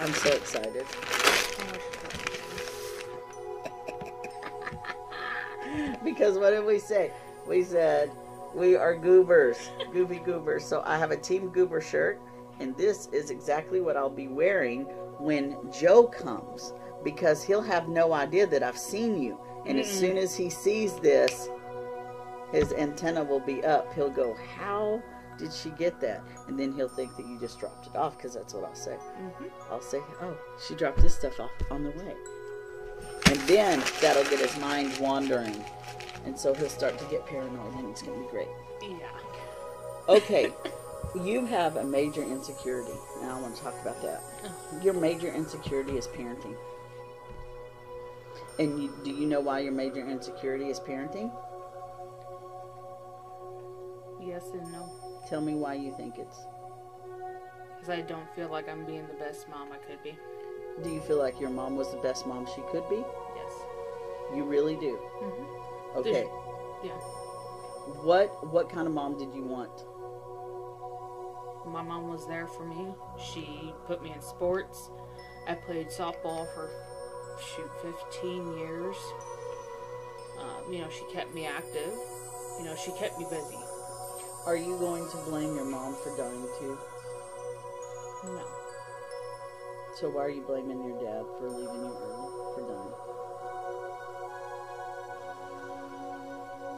I'm 0.00 0.12
so 0.12 0.30
excited. 0.30 0.84
because 6.04 6.38
what 6.38 6.50
did 6.50 6.64
we 6.64 6.78
say? 6.78 7.10
We 7.46 7.64
said 7.64 8.10
we 8.54 8.76
are 8.76 8.94
goobers, 8.94 9.70
gooby 9.92 10.24
goobers. 10.24 10.64
So 10.64 10.82
I 10.84 10.98
have 10.98 11.10
a 11.10 11.16
Team 11.16 11.48
Goober 11.48 11.80
shirt, 11.80 12.20
and 12.60 12.76
this 12.76 13.08
is 13.12 13.30
exactly 13.30 13.80
what 13.80 13.96
I'll 13.96 14.10
be 14.10 14.28
wearing 14.28 14.82
when 15.18 15.56
Joe 15.72 16.06
comes 16.06 16.72
because 17.04 17.42
he'll 17.42 17.62
have 17.62 17.88
no 17.88 18.12
idea 18.12 18.46
that 18.46 18.62
I've 18.62 18.78
seen 18.78 19.22
you. 19.22 19.38
And 19.66 19.78
as 19.78 19.86
Mm-mm. 19.86 20.00
soon 20.00 20.18
as 20.18 20.36
he 20.36 20.50
sees 20.50 20.94
this, 20.96 21.48
his 22.52 22.72
antenna 22.72 23.22
will 23.22 23.40
be 23.40 23.64
up. 23.64 23.92
He'll 23.94 24.10
go, 24.10 24.36
How 24.56 25.02
did 25.38 25.52
she 25.52 25.70
get 25.70 26.00
that? 26.00 26.22
And 26.48 26.58
then 26.58 26.72
he'll 26.72 26.88
think 26.88 27.16
that 27.16 27.26
you 27.26 27.38
just 27.38 27.58
dropped 27.60 27.86
it 27.86 27.96
off 27.96 28.16
because 28.16 28.34
that's 28.34 28.52
what 28.52 28.64
I'll 28.64 28.74
say. 28.74 28.94
hmm 28.96 29.44
I'll 29.70 29.80
say, 29.80 29.98
oh, 30.20 30.36
she 30.66 30.74
dropped 30.74 31.00
this 31.00 31.14
stuff 31.14 31.38
off 31.40 31.50
on 31.70 31.84
the 31.84 31.90
way. 31.90 32.14
And 33.30 33.38
then 33.40 33.82
that'll 34.00 34.24
get 34.24 34.40
his 34.40 34.58
mind 34.58 34.96
wandering. 34.98 35.64
And 36.24 36.36
so 36.36 36.52
he'll 36.52 36.68
start 36.68 36.98
to 36.98 37.04
get 37.06 37.24
paranoid 37.26 37.74
and 37.74 37.88
it's 37.88 38.02
going 38.02 38.18
to 38.18 38.24
be 38.24 38.30
great. 38.30 38.48
Yeah. 38.82 39.08
Okay, 40.08 40.52
you 41.22 41.46
have 41.46 41.76
a 41.76 41.84
major 41.84 42.22
insecurity. 42.22 42.92
Now 43.20 43.38
I 43.38 43.40
want 43.40 43.54
to 43.56 43.62
talk 43.62 43.74
about 43.80 44.02
that. 44.02 44.22
Your 44.82 44.94
major 44.94 45.32
insecurity 45.32 45.96
is 45.96 46.06
parenting. 46.08 46.56
And 48.58 48.82
you, 48.82 48.92
do 49.04 49.12
you 49.12 49.26
know 49.26 49.40
why 49.40 49.60
your 49.60 49.72
major 49.72 50.04
insecurity 50.04 50.68
is 50.68 50.80
parenting? 50.80 51.30
Yes 54.20 54.44
and 54.52 54.70
no. 54.72 54.90
Tell 55.28 55.40
me 55.40 55.54
why 55.54 55.74
you 55.74 55.94
think 55.96 56.18
it's. 56.18 56.36
Because 57.74 57.90
I 57.90 58.00
don't 58.00 58.28
feel 58.34 58.48
like 58.48 58.68
I'm 58.68 58.84
being 58.84 59.06
the 59.06 59.14
best 59.14 59.48
mom 59.48 59.68
I 59.72 59.76
could 59.76 60.02
be. 60.02 60.16
Do 60.82 60.90
you 60.90 61.00
feel 61.00 61.18
like 61.18 61.40
your 61.40 61.50
mom 61.50 61.76
was 61.76 61.90
the 61.90 61.98
best 61.98 62.26
mom 62.26 62.46
she 62.54 62.62
could 62.70 62.88
be? 62.88 62.96
Yes. 63.36 63.52
You 64.34 64.44
really 64.44 64.76
do. 64.76 64.96
hmm 64.96 65.98
Okay. 65.98 66.26
Yeah. 66.84 66.90
What 68.02 68.52
what 68.52 68.68
kind 68.70 68.86
of 68.86 68.92
mom 68.92 69.16
did 69.18 69.34
you 69.34 69.42
want? 69.44 69.84
My 71.66 71.82
mom 71.82 72.08
was 72.08 72.26
there 72.26 72.46
for 72.46 72.64
me. 72.64 72.94
She 73.18 73.72
put 73.86 74.02
me 74.02 74.12
in 74.12 74.22
sports. 74.22 74.90
I 75.46 75.54
played 75.54 75.88
softball 75.88 76.46
for 76.54 76.70
shoot 77.40 77.70
15 78.10 78.58
years. 78.58 78.96
Um, 80.38 80.72
you 80.72 80.80
know, 80.80 80.88
she 80.90 81.04
kept 81.12 81.34
me 81.34 81.46
active. 81.46 81.92
You 82.58 82.64
know, 82.64 82.76
she 82.76 82.92
kept 82.92 83.18
me 83.18 83.26
busy. 83.30 83.56
Are 84.46 84.56
you 84.56 84.78
going 84.78 85.08
to 85.10 85.16
blame 85.28 85.54
your 85.54 85.64
mom 85.64 85.94
for 86.02 86.16
dying 86.16 86.46
too? 86.58 86.78
No. 88.24 88.44
So 90.00 90.08
why 90.10 90.22
are 90.22 90.30
you 90.30 90.42
blaming 90.42 90.82
your 90.84 90.98
dad 91.00 91.24
for 91.38 91.50
leaving 91.50 91.82
you 91.82 91.96
early 92.00 92.30
for 92.54 92.62
dying? 92.68 92.94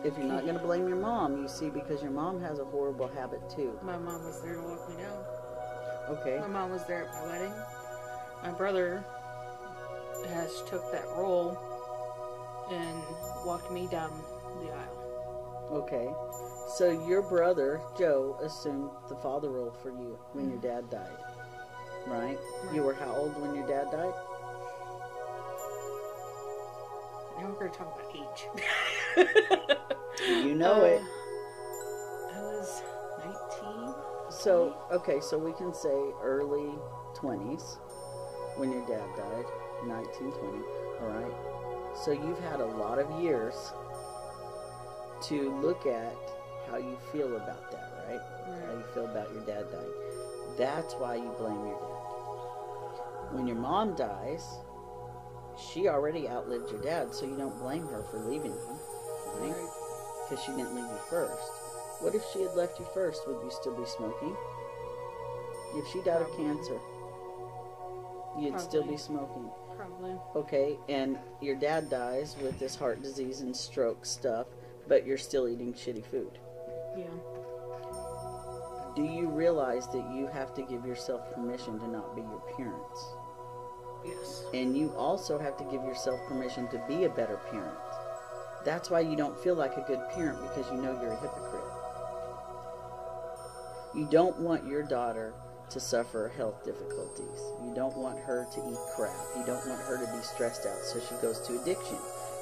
If 0.03 0.17
you're 0.17 0.27
not 0.27 0.43
going 0.45 0.55
to 0.55 0.63
blame 0.63 0.89
your 0.89 0.97
mom, 0.97 1.43
you 1.43 1.49
see, 1.49 1.69
because 1.69 2.03
your 2.03 2.11
mom 2.11 2.41
has 2.41 2.59
a 2.59 2.65
horrible 2.65 3.07
habit 3.07 3.41
too. 3.55 3.79
My 3.83 3.99
mom 3.99 4.25
was 4.25 4.41
there 4.41 4.55
to 4.55 4.63
walk 4.63 4.89
me 4.89 4.97
down. 4.97 5.25
Okay. 6.09 6.39
My 6.41 6.49
mom 6.49 6.71
was 6.71 6.85
there 6.87 7.05
at 7.05 7.13
my 7.15 7.27
wedding. 7.27 7.53
My 8.43 8.51
brother 8.51 9.05
has 10.29 10.63
took 10.67 10.91
that 10.93 11.05
role 11.17 11.59
and 12.71 13.03
walked 13.45 13.71
me 13.71 13.87
down 13.89 14.25
the 14.63 14.71
aisle. 14.73 15.69
Okay. 15.73 16.09
So 16.77 16.91
your 17.07 17.23
brother 17.23 17.81
Joe 17.99 18.37
assumed 18.43 18.91
the 19.09 19.17
father 19.17 19.51
role 19.51 19.73
for 19.83 19.91
you 19.91 20.19
when 20.33 20.49
your 20.49 20.59
dad 20.61 20.89
died, 20.91 21.17
right? 22.07 22.39
You 22.73 22.83
were 22.83 22.95
how 22.95 23.13
old 23.15 23.41
when 23.41 23.55
your 23.55 23.67
dad 23.67 23.91
died? 23.91 24.15
Now 27.39 27.47
we're 27.49 27.59
going 27.59 27.71
to 27.73 27.79
talk 27.79 27.99
about 27.99 28.17
age. 28.17 29.77
You 30.29 30.55
know 30.55 30.83
Uh, 30.83 30.85
it. 30.85 31.03
I 32.35 32.41
was 32.43 32.83
19. 33.25 33.95
So, 34.31 34.77
okay, 34.93 35.19
so 35.21 35.39
we 35.39 35.53
can 35.55 35.73
say 35.73 35.99
early 36.23 36.75
20s 37.15 37.79
when 38.57 38.71
your 38.71 38.83
dad 38.87 39.07
died, 39.17 39.47
1920, 39.87 40.59
all 41.01 41.09
right? 41.09 41.97
So 42.05 42.11
you've 42.13 42.39
had 42.41 42.61
a 42.61 42.67
lot 42.67 42.99
of 42.99 43.11
years 43.23 43.73
to 45.23 45.51
look 45.61 45.87
at 45.87 46.15
how 46.71 46.77
you 46.79 46.97
feel 47.13 47.37
about 47.37 47.71
that, 47.73 47.93
right? 48.09 48.21
How 48.67 48.73
you 48.73 48.85
feel 48.95 49.07
about 49.07 49.33
your 49.33 49.43
dad 49.45 49.67
dying. 49.71 50.57
That's 50.57 50.95
why 50.95 51.17
you 51.17 51.35
blame 51.39 51.67
your 51.67 51.79
dad. 51.79 53.35
When 53.35 53.47
your 53.47 53.57
mom 53.57 53.95
dies, 53.97 54.45
she 55.73 55.89
already 55.89 56.29
outlived 56.29 56.71
your 56.71 56.81
dad, 56.81 57.15
so 57.15 57.27
you 57.27 57.37
don't 57.37 57.59
blame 57.59 57.87
her 57.89 58.03
for 58.11 58.19
leaving 58.19 58.53
him, 58.53 58.79
right? 59.37 59.51
Right. 59.51 59.71
Because 60.29 60.45
she 60.45 60.53
didn't 60.53 60.75
leave 60.75 60.85
you 60.85 60.99
first. 61.09 61.51
What 62.01 62.15
if 62.15 62.23
she 62.33 62.43
had 62.43 62.55
left 62.55 62.79
you 62.79 62.87
first? 62.95 63.27
Would 63.27 63.43
you 63.43 63.51
still 63.51 63.77
be 63.77 63.85
smoking? 63.85 64.37
If 65.75 65.87
she 65.93 66.01
died 66.03 66.23
of 66.23 66.37
cancer, 66.37 66.79
you'd 68.39 68.61
still 68.61 68.85
be 68.85 68.97
smoking. 68.97 69.51
Probably. 69.77 70.17
Okay, 70.35 70.79
and 70.89 71.19
your 71.41 71.57
dad 71.57 71.89
dies 71.91 72.37
with 72.43 72.59
this 72.59 72.75
heart 72.75 73.03
disease 73.03 73.41
and 73.41 73.57
stroke 73.57 74.05
stuff, 74.05 74.47
but 74.89 75.07
you're 75.07 75.19
still 75.19 75.49
eating 75.49 75.73
shitty 75.73 76.05
food. 76.05 76.39
Yeah. 76.97 77.05
Do 78.97 79.03
you 79.05 79.29
realize 79.29 79.87
that 79.89 80.05
you 80.13 80.27
have 80.27 80.53
to 80.55 80.63
give 80.63 80.85
yourself 80.85 81.33
permission 81.35 81.79
to 81.81 81.89
not 81.89 82.17
be 82.17 82.23
your 82.23 82.43
parents? 82.57 83.15
Yes. 84.05 84.45
And 84.53 84.77
you 84.77 84.93
also 84.97 85.39
have 85.39 85.57
to 85.59 85.65
give 85.65 85.83
yourself 85.85 86.21
permission 86.27 86.69
to 86.69 86.83
be 86.89 87.05
a 87.05 87.09
better 87.09 87.39
parent. 87.51 87.77
That's 88.65 88.91
why 88.91 89.01
you 89.01 89.17
don't 89.17 89.39
feel 89.39 89.55
like 89.55 89.77
a 89.77 89.85
good 89.87 90.01
parent 90.11 90.41
because 90.43 90.71
you 90.71 90.79
know 90.79 90.99
you're 91.01 91.13
a 91.13 91.21
hypocrite. 91.21 91.65
You 93.95 94.07
don't 94.11 94.39
want 94.41 94.67
your 94.67 94.83
daughter 94.83 95.35
to 95.71 95.81
suffer 95.81 96.33
health 96.37 96.65
difficulties. 96.65 97.41
You 97.65 97.73
don't 97.75 97.97
want 97.97 98.19
her 98.21 98.47
to 98.53 98.61
eat 98.69 98.79
crap. 98.97 99.17
You 99.37 99.45
don't 99.47 99.67
want 99.67 99.81
her 99.83 100.05
to 100.05 100.13
be 100.13 100.23
stressed 100.23 100.67
out 100.67 100.79
so 100.79 101.01
she 101.01 101.15
goes 101.23 101.41
to 101.47 101.61
addiction, 101.61 101.97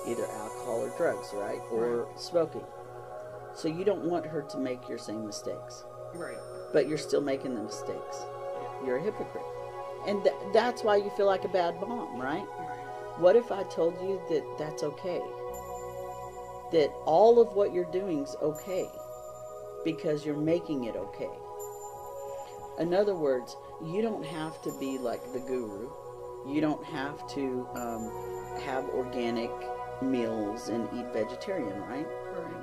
either 0.07 0.25
alcohol 0.27 0.81
or 0.85 0.97
drugs, 0.97 1.29
right? 1.35 1.61
Or 1.71 2.09
smoking. 2.17 2.65
So 3.59 3.67
you 3.67 3.85
don't 3.85 4.05
want 4.05 4.25
her 4.25 4.43
to 4.43 4.59
make 4.59 4.89
your 4.89 4.99
same 4.99 5.27
mistakes, 5.27 5.85
Right. 6.15 6.39
but 6.73 6.87
you're 6.87 6.97
still 6.97 7.21
making 7.21 7.57
the 7.57 7.63
mistakes. 7.63 8.25
You're 8.87 8.99
a 8.99 9.03
hypocrite. 9.03 9.43
And 10.07 10.23
th- 10.23 10.37
that's 10.53 10.85
why 10.85 10.97
you 10.97 11.11
feel 11.17 11.27
like 11.27 11.45
a 11.45 11.49
bad 11.49 11.81
mom, 11.81 12.21
right? 12.21 12.47
Right. 12.59 12.79
What 13.19 13.35
if 13.35 13.51
I 13.51 13.65
told 13.65 13.95
you 14.01 14.21
that 14.31 14.45
that's 14.59 14.85
okay? 14.85 15.21
That 16.71 16.93
all 17.05 17.41
of 17.41 17.55
what 17.55 17.73
you're 17.73 17.91
doing's 17.91 18.37
okay 18.41 18.87
because 19.85 20.25
you're 20.25 20.37
making 20.37 20.85
it 20.85 20.95
okay. 20.95 21.31
In 22.79 22.95
other 22.95 23.17
words, 23.17 23.57
you 23.85 24.03
don't 24.03 24.25
have 24.25 24.63
to 24.63 24.79
be 24.79 24.99
like 24.99 25.33
the 25.33 25.41
guru. 25.41 25.91
You 26.47 26.61
don't 26.61 26.85
have 26.85 27.27
to 27.35 27.67
um, 27.75 28.61
have 28.63 28.85
organic 28.91 29.51
meals 30.01 30.69
and 30.69 30.89
eat 30.97 31.07
vegetarian, 31.13 31.81
right? 31.83 32.07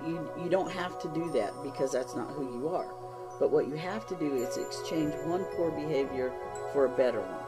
You, 0.05 0.29
you 0.41 0.49
don't 0.49 0.71
have 0.71 0.99
to 0.99 1.07
do 1.09 1.31
that 1.31 1.53
because 1.63 1.91
that's 1.91 2.15
not 2.15 2.29
who 2.31 2.43
you 2.57 2.69
are. 2.69 2.93
But 3.39 3.51
what 3.51 3.67
you 3.67 3.75
have 3.75 4.07
to 4.07 4.15
do 4.15 4.33
is 4.35 4.57
exchange 4.57 5.13
one 5.25 5.43
poor 5.55 5.71
behavior 5.71 6.31
for 6.71 6.85
a 6.85 6.89
better 6.89 7.21
one. 7.21 7.45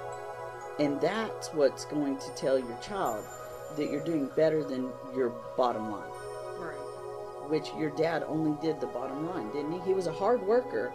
And 0.79 1.01
that's 1.01 1.53
what's 1.53 1.85
going 1.85 2.17
to 2.17 2.29
tell 2.35 2.59
your 2.59 2.77
child 2.77 3.25
that 3.77 3.89
you're 3.89 4.03
doing 4.03 4.29
better 4.35 4.63
than 4.63 4.89
your 5.15 5.29
bottom 5.55 5.91
line. 5.91 6.09
Right. 6.59 7.49
Which 7.49 7.69
your 7.77 7.89
dad 7.91 8.23
only 8.27 8.57
did 8.61 8.79
the 8.79 8.87
bottom 8.87 9.27
line, 9.27 9.51
didn't 9.51 9.71
he? 9.71 9.79
He 9.79 9.93
was 9.93 10.07
a 10.07 10.13
hard 10.13 10.41
worker. 10.41 10.93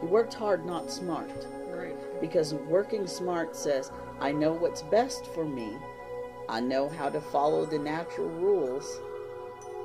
He 0.00 0.06
worked 0.06 0.34
hard, 0.34 0.64
not 0.64 0.90
smart. 0.90 1.30
Right. 1.68 1.94
Because 2.20 2.54
working 2.54 3.06
smart 3.06 3.54
says, 3.54 3.92
I 4.20 4.32
know 4.32 4.52
what's 4.52 4.82
best 4.82 5.26
for 5.26 5.44
me. 5.44 5.76
I 6.48 6.60
know 6.60 6.88
how 6.88 7.08
to 7.10 7.20
follow 7.20 7.64
the 7.64 7.78
natural 7.78 8.28
rules 8.28 9.00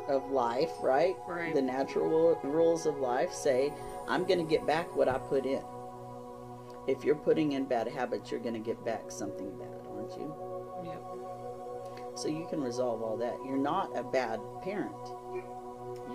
of 0.07 0.29
life, 0.31 0.71
right? 0.81 1.15
Right. 1.27 1.53
The 1.53 1.61
natural 1.61 2.39
rules 2.43 2.85
of 2.85 2.97
life 2.97 3.33
say, 3.33 3.73
I'm 4.07 4.25
going 4.25 4.39
to 4.39 4.45
get 4.45 4.65
back 4.65 4.95
what 4.95 5.07
I 5.07 5.17
put 5.17 5.45
in. 5.45 5.63
If 6.87 7.03
you're 7.03 7.15
putting 7.15 7.53
in 7.53 7.65
bad 7.65 7.87
habits, 7.87 8.29
you're 8.29 8.39
going 8.39 8.53
to 8.53 8.59
get 8.59 8.83
back 8.85 9.09
something 9.09 9.57
bad, 9.57 9.87
aren't 9.89 10.11
you? 10.17 10.33
Yep. 10.83 11.03
So 12.15 12.27
you 12.27 12.47
can 12.49 12.61
resolve 12.61 13.01
all 13.01 13.17
that. 13.17 13.35
You're 13.45 13.57
not 13.57 13.97
a 13.97 14.03
bad 14.03 14.39
parent. 14.61 14.93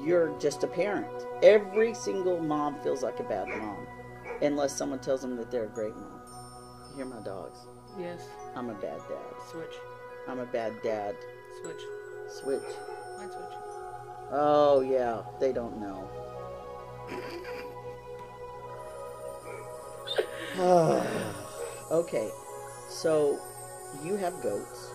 You're 0.04 0.38
just 0.38 0.62
a 0.62 0.66
parent. 0.66 1.26
Every 1.42 1.92
single 1.94 2.40
mom 2.40 2.80
feels 2.82 3.02
like 3.02 3.18
a 3.20 3.24
bad 3.24 3.48
mom, 3.48 3.86
unless 4.40 4.76
someone 4.76 5.00
tells 5.00 5.20
them 5.22 5.36
that 5.36 5.50
they're 5.50 5.64
a 5.64 5.68
great 5.68 5.96
mom. 5.96 6.22
You 6.90 6.96
hear 6.96 7.06
my 7.06 7.20
dogs? 7.22 7.58
Yes. 7.98 8.28
I'm 8.54 8.70
a 8.70 8.74
bad 8.74 8.98
dad. 9.08 9.50
Switch. 9.50 9.74
I'm 10.28 10.38
a 10.38 10.46
bad 10.46 10.80
dad. 10.82 11.16
Switch. 11.60 11.82
Switch. 12.28 12.62
Switch. 13.18 13.59
Oh, 14.32 14.80
yeah, 14.80 15.22
they 15.40 15.52
don't 15.52 15.80
know. 15.80 16.08
okay, 21.90 22.30
so 22.88 23.38
you 24.04 24.16
have 24.16 24.40
goats. 24.42 24.90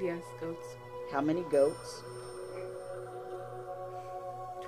Yes, 0.00 0.22
goats. 0.40 0.66
How 1.10 1.20
many 1.20 1.42
goats? 1.42 2.02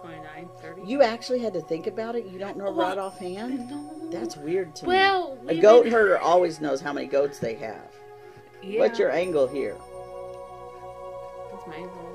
29, 0.00 0.48
30. 0.60 0.82
You 0.86 1.02
actually 1.02 1.40
had 1.40 1.52
to 1.54 1.60
think 1.60 1.86
about 1.86 2.14
it? 2.14 2.26
You 2.26 2.38
don't 2.38 2.56
know 2.56 2.70
Well, 2.70 2.88
right 2.88 2.98
offhand? 2.98 3.68
No. 3.68 4.10
That's 4.10 4.36
weird 4.36 4.74
to 4.76 4.86
Well, 4.86 5.36
me. 5.42 5.52
A 5.52 5.54
we 5.56 5.60
goat 5.60 5.88
herder 5.88 6.18
always 6.18 6.60
knows 6.60 6.80
how 6.80 6.92
many 6.92 7.06
goats 7.06 7.38
they 7.38 7.54
have. 7.56 7.92
Yeah. 8.62 8.80
What's 8.80 8.98
your 8.98 9.10
angle 9.10 9.46
here? 9.46 9.76
That's 11.52 11.66
my 11.66 11.76
angle. 11.76 12.08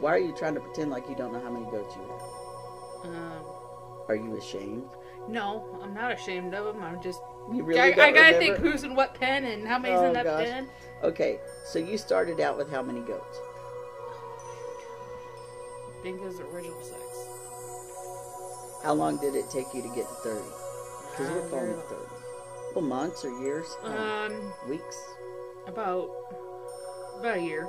Why 0.00 0.14
are 0.14 0.18
you 0.18 0.32
trying 0.34 0.54
to 0.54 0.60
pretend 0.60 0.90
like 0.90 1.08
you 1.08 1.14
don't 1.14 1.32
know 1.32 1.40
how 1.40 1.50
many 1.50 1.66
goats 1.70 1.94
you 1.96 2.02
have? 2.02 3.14
Um, 3.14 3.44
Are 4.08 4.14
you 4.14 4.36
ashamed? 4.36 4.88
no, 5.28 5.78
I'm 5.82 5.92
not 5.94 6.12
ashamed 6.12 6.54
of 6.54 6.64
them. 6.64 6.82
I'm 6.82 7.00
just. 7.02 7.20
You 7.52 7.62
really 7.62 7.80
I, 7.80 7.86
I 7.86 7.90
gotta 7.92 8.12
remember? 8.12 8.38
think 8.38 8.56
who's 8.58 8.84
in 8.84 8.94
what 8.94 9.14
pen 9.14 9.44
and 9.44 9.66
how 9.66 9.78
many's 9.78 9.98
Oh, 10.00 10.06
in 10.06 10.12
that 10.14 10.24
gosh. 10.24 10.44
pen. 10.46 10.68
Okay, 11.02 11.38
so 11.64 11.78
you 11.78 11.98
started 11.98 12.40
out 12.40 12.56
with 12.56 12.70
how 12.70 12.82
many 12.82 13.00
goats? 13.00 13.38
Bingo's 16.02 16.40
original 16.40 16.80
sex. 16.82 17.02
How 18.82 18.94
long 18.94 19.18
did 19.18 19.34
it 19.34 19.50
take 19.50 19.66
you 19.74 19.82
to 19.82 19.88
get 19.88 20.08
to 20.08 20.14
30? 20.14 20.40
Because 21.10 21.30
we're 21.30 21.48
calling 21.50 21.70
it 21.70 21.84
30. 21.88 22.02
Well, 22.74 22.84
months 22.84 23.24
or 23.24 23.30
years? 23.42 23.66
Oh, 23.84 24.26
Um, 24.26 24.52
weeks? 24.68 24.96
about 25.66 26.08
about 27.18 27.36
a 27.36 27.42
year. 27.42 27.68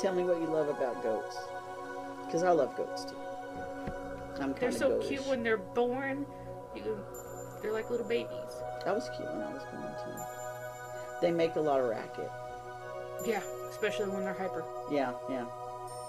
Tell 0.00 0.14
me 0.14 0.22
what 0.22 0.40
you 0.40 0.46
love 0.46 0.68
about 0.68 1.02
goats. 1.02 1.36
Because 2.24 2.42
I 2.42 2.50
love 2.50 2.76
goats 2.76 3.04
too. 3.04 3.16
I'm 4.40 4.54
They're 4.54 4.70
so 4.70 4.98
cute 5.00 5.26
when 5.26 5.42
they're 5.42 5.56
born. 5.56 6.24
You, 6.76 7.04
they're 7.60 7.72
like 7.72 7.90
little 7.90 8.06
babies. 8.06 8.30
I 8.86 8.92
was 8.92 9.08
cute 9.16 9.28
when 9.28 9.42
I 9.42 9.52
was 9.52 9.62
born 9.72 9.92
too. 10.04 10.22
They 11.20 11.32
make 11.32 11.56
a 11.56 11.60
lot 11.60 11.80
of 11.80 11.88
racket. 11.88 12.30
Yeah, 13.26 13.42
especially 13.70 14.10
when 14.10 14.24
they're 14.24 14.34
hyper. 14.34 14.64
Yeah, 14.90 15.14
yeah. 15.28 15.46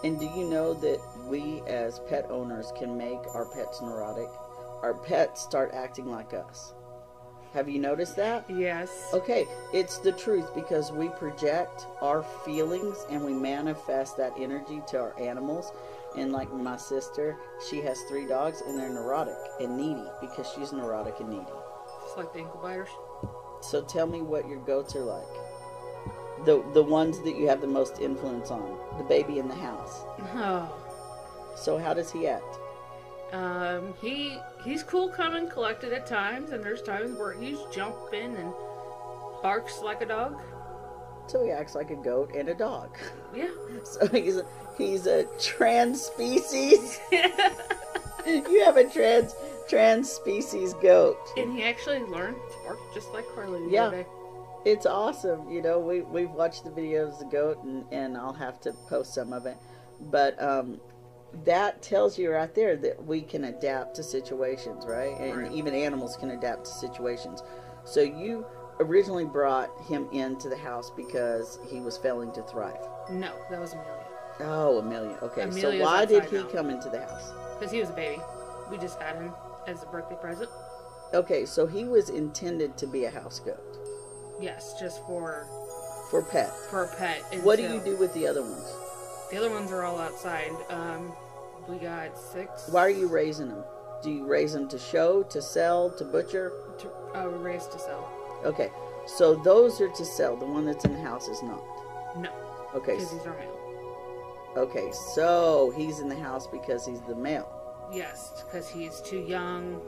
And 0.04 0.20
do 0.20 0.26
you 0.26 0.48
know 0.48 0.74
that 0.76 1.02
we 1.28 1.62
as 1.68 2.00
pet 2.08 2.28
owners 2.30 2.72
can 2.78 2.96
make 2.96 3.20
our 3.34 3.46
pets 3.46 3.82
neurotic? 3.82 4.30
Our 4.84 4.94
pets 4.94 5.42
start 5.42 5.72
acting 5.74 6.06
like 6.06 6.34
us. 6.34 6.74
Have 7.54 7.68
you 7.68 7.80
noticed 7.80 8.16
that? 8.18 8.46
Yes. 8.48 9.10
Okay, 9.12 9.48
it's 9.74 9.98
the 9.98 10.12
truth 10.12 10.54
because 10.54 10.92
we 10.92 11.10
project 11.10 11.88
our 12.02 12.24
feelings 12.46 13.06
and 13.10 13.26
we 13.26 13.34
manifest 13.34 14.18
that 14.18 14.34
energy 14.40 14.82
to 14.88 15.00
our 15.00 15.20
animals. 15.20 15.72
And 16.16 16.32
like 16.32 16.52
my 16.54 16.78
sister, 16.78 17.38
she 17.68 17.82
has 17.82 18.02
three 18.04 18.28
dogs 18.28 18.62
and 18.62 18.78
they're 18.78 18.90
neurotic 18.90 19.38
and 19.60 19.78
needy 19.78 20.06
because 20.22 20.52
she's 20.56 20.72
neurotic 20.72 21.20
and 21.20 21.30
needy. 21.30 21.46
Just 22.04 22.18
like 22.18 22.34
the 22.34 22.40
ankle 22.40 22.60
biters. 22.62 22.90
So 23.62 23.82
tell 23.82 24.08
me 24.08 24.22
what 24.22 24.48
your 24.48 24.60
goats 24.60 24.96
are 24.96 25.04
like. 25.04 25.28
The 26.46 26.64
the 26.74 26.84
ones 26.84 27.22
that 27.24 27.36
you 27.36 27.48
have 27.48 27.62
the 27.62 27.68
most 27.68 28.00
influence 28.00 28.52
on. 28.52 28.78
The 28.98 29.04
baby 29.04 29.40
in 29.40 29.48
the 29.48 29.56
house. 29.56 30.04
Oh. 30.36 30.72
So 31.56 31.78
how 31.78 31.94
does 31.94 32.12
he 32.12 32.28
act? 32.28 32.60
Um, 33.32 33.94
he 34.02 34.38
he's 34.64 34.82
cool, 34.84 35.10
calm, 35.10 35.36
and 35.36 35.50
collected 35.50 35.94
at 35.94 36.08
times, 36.08 36.52
and 36.52 36.64
there's 36.64 36.82
times 36.82 37.18
where 37.18 37.34
he's 37.34 37.60
jumping 37.72 38.36
and 38.36 38.52
barks 39.44 39.82
like 39.84 40.02
a 40.02 40.06
dog. 40.06 40.40
So 41.28 41.44
he 41.44 41.52
acts 41.52 41.76
like 41.76 41.92
a 41.92 41.96
goat 41.96 42.32
and 42.36 42.50
a 42.50 42.56
dog. 42.56 42.98
Yeah. 43.36 43.50
So 43.84 44.08
he's 44.08 44.38
a, 44.38 44.46
he's 44.76 45.06
a 45.06 45.26
trans 45.40 46.02
species. 46.02 47.00
you 47.12 48.64
have 48.66 48.78
a 48.78 48.90
trans 48.90 49.36
trans 49.70 50.10
species 50.10 50.74
goat. 50.82 51.18
and 51.38 51.54
he 51.54 51.64
actually 51.64 52.00
learned 52.00 52.36
to 52.52 52.58
bark 52.66 52.80
just 52.96 53.12
like 53.14 53.26
Carly 53.36 53.62
Yeah. 53.72 53.86
other 53.86 53.98
day. 54.04 54.10
It's 54.66 54.88
awesome. 54.88 55.48
You 55.50 55.62
know, 55.62 55.80
we 55.80 56.02
we've 56.02 56.32
watched 56.32 56.64
the 56.64 56.72
videos 56.72 57.14
of 57.14 57.20
the 57.20 57.26
goat 57.26 57.64
and, 57.64 57.86
and 57.92 58.18
I'll 58.18 58.34
have 58.34 58.60
to 58.62 58.74
post 58.90 59.14
some 59.14 59.32
of 59.32 59.46
it. 59.46 59.58
But 60.02 60.42
um 60.42 60.82
that 61.46 61.82
tells 61.82 62.18
you 62.18 62.32
right 62.32 62.54
there 62.56 62.76
that 62.78 63.06
we 63.06 63.22
can 63.22 63.46
adapt 63.46 63.96
to 63.96 64.04
situations, 64.04 64.86
right? 64.86 65.18
And 65.20 65.36
Right. 65.44 65.52
even 65.52 65.74
animals 65.74 66.16
can 66.18 66.32
adapt 66.32 66.66
to 66.66 66.72
situations. 66.72 67.44
So 67.86 68.02
you 68.02 68.46
originally 68.80 69.26
brought 69.26 69.70
him 69.88 70.08
into 70.12 70.50
the 70.50 70.58
house 70.58 70.90
because 70.96 71.60
he 71.70 71.80
was 71.82 71.98
failing 71.98 72.32
to 72.34 72.42
thrive. 72.44 72.80
No, 73.12 73.32
that 73.50 73.60
was 73.60 73.74
Amelia. 73.74 74.06
Oh, 74.42 74.80
Amelia. 74.80 75.18
Okay. 75.22 75.50
so 75.52 75.78
why 75.80 76.06
did 76.06 76.24
he 76.26 76.38
down. 76.38 76.50
come 76.52 76.70
into 76.70 76.90
the 76.90 77.00
house? 77.00 77.32
Because 77.58 77.72
he 77.74 77.80
was 77.80 77.90
a 77.90 77.94
baby. 77.94 78.22
We 78.72 78.78
just 78.78 79.00
got 79.00 79.16
him 79.16 79.34
as 79.68 79.84
a 79.84 79.86
birthday 79.88 80.16
present. 80.16 80.50
Okay, 81.14 81.46
so 81.46 81.66
he 81.66 81.84
was 81.86 82.10
intended 82.10 82.78
to 82.78 82.88
be 82.88 83.06
a 83.06 83.10
house 83.10 83.40
goat 83.40 83.58
Yes, 84.40 84.80
just 84.80 85.06
for 85.06 85.46
for 86.10 86.22
pet. 86.24 86.50
for 86.70 86.84
a 86.86 86.88
pet. 86.96 87.22
And 87.32 87.44
What 87.44 87.58
do 87.58 87.64
you 87.64 87.80
do 87.84 87.98
with 87.98 88.14
the 88.14 88.26
other 88.28 88.42
ones? 88.42 88.72
The 89.32 89.38
other 89.38 89.50
ones 89.52 89.72
are 89.72 89.84
all 89.84 90.00
outside. 90.00 90.52
Um, 90.70 91.12
we 91.68 91.78
got 91.78 92.18
six. 92.18 92.68
Why 92.70 92.82
are 92.82 92.90
you 92.90 93.08
raising 93.08 93.50
them? 93.50 93.64
Do 94.02 94.10
you 94.12 94.26
raise 94.26 94.54
them 94.54 94.68
to 94.70 94.80
show, 94.80 95.24
to 95.24 95.42
sell, 95.42 95.90
to 95.92 96.06
butcher? 96.06 96.54
To, 96.80 96.90
uh, 97.20 97.28
raised 97.28 97.72
to 97.74 97.80
sell. 97.80 98.10
Okay, 98.46 98.70
so 99.06 99.36
those 99.36 99.82
are 99.82 99.90
to 99.90 100.06
sell. 100.06 100.36
The 100.38 100.46
one 100.46 100.66
that's 100.66 100.86
in 100.86 100.94
the 100.94 101.02
house 101.02 101.28
is 101.28 101.44
not. 101.44 101.62
No, 102.18 102.30
Okay, 102.74 102.94
because 102.96 103.12
he's 103.12 103.26
our 103.26 103.38
male. 103.38 104.54
okay, 104.58 104.90
so 105.14 105.72
he's 105.76 106.00
in 106.00 106.08
the 106.08 106.16
house 106.16 106.48
because 106.48 106.86
he's 106.86 107.02
the 107.02 107.16
male. 107.16 107.48
Yes, 107.94 108.44
because 108.46 108.70
he's 108.70 109.02
too 109.02 109.20
young. 109.20 109.80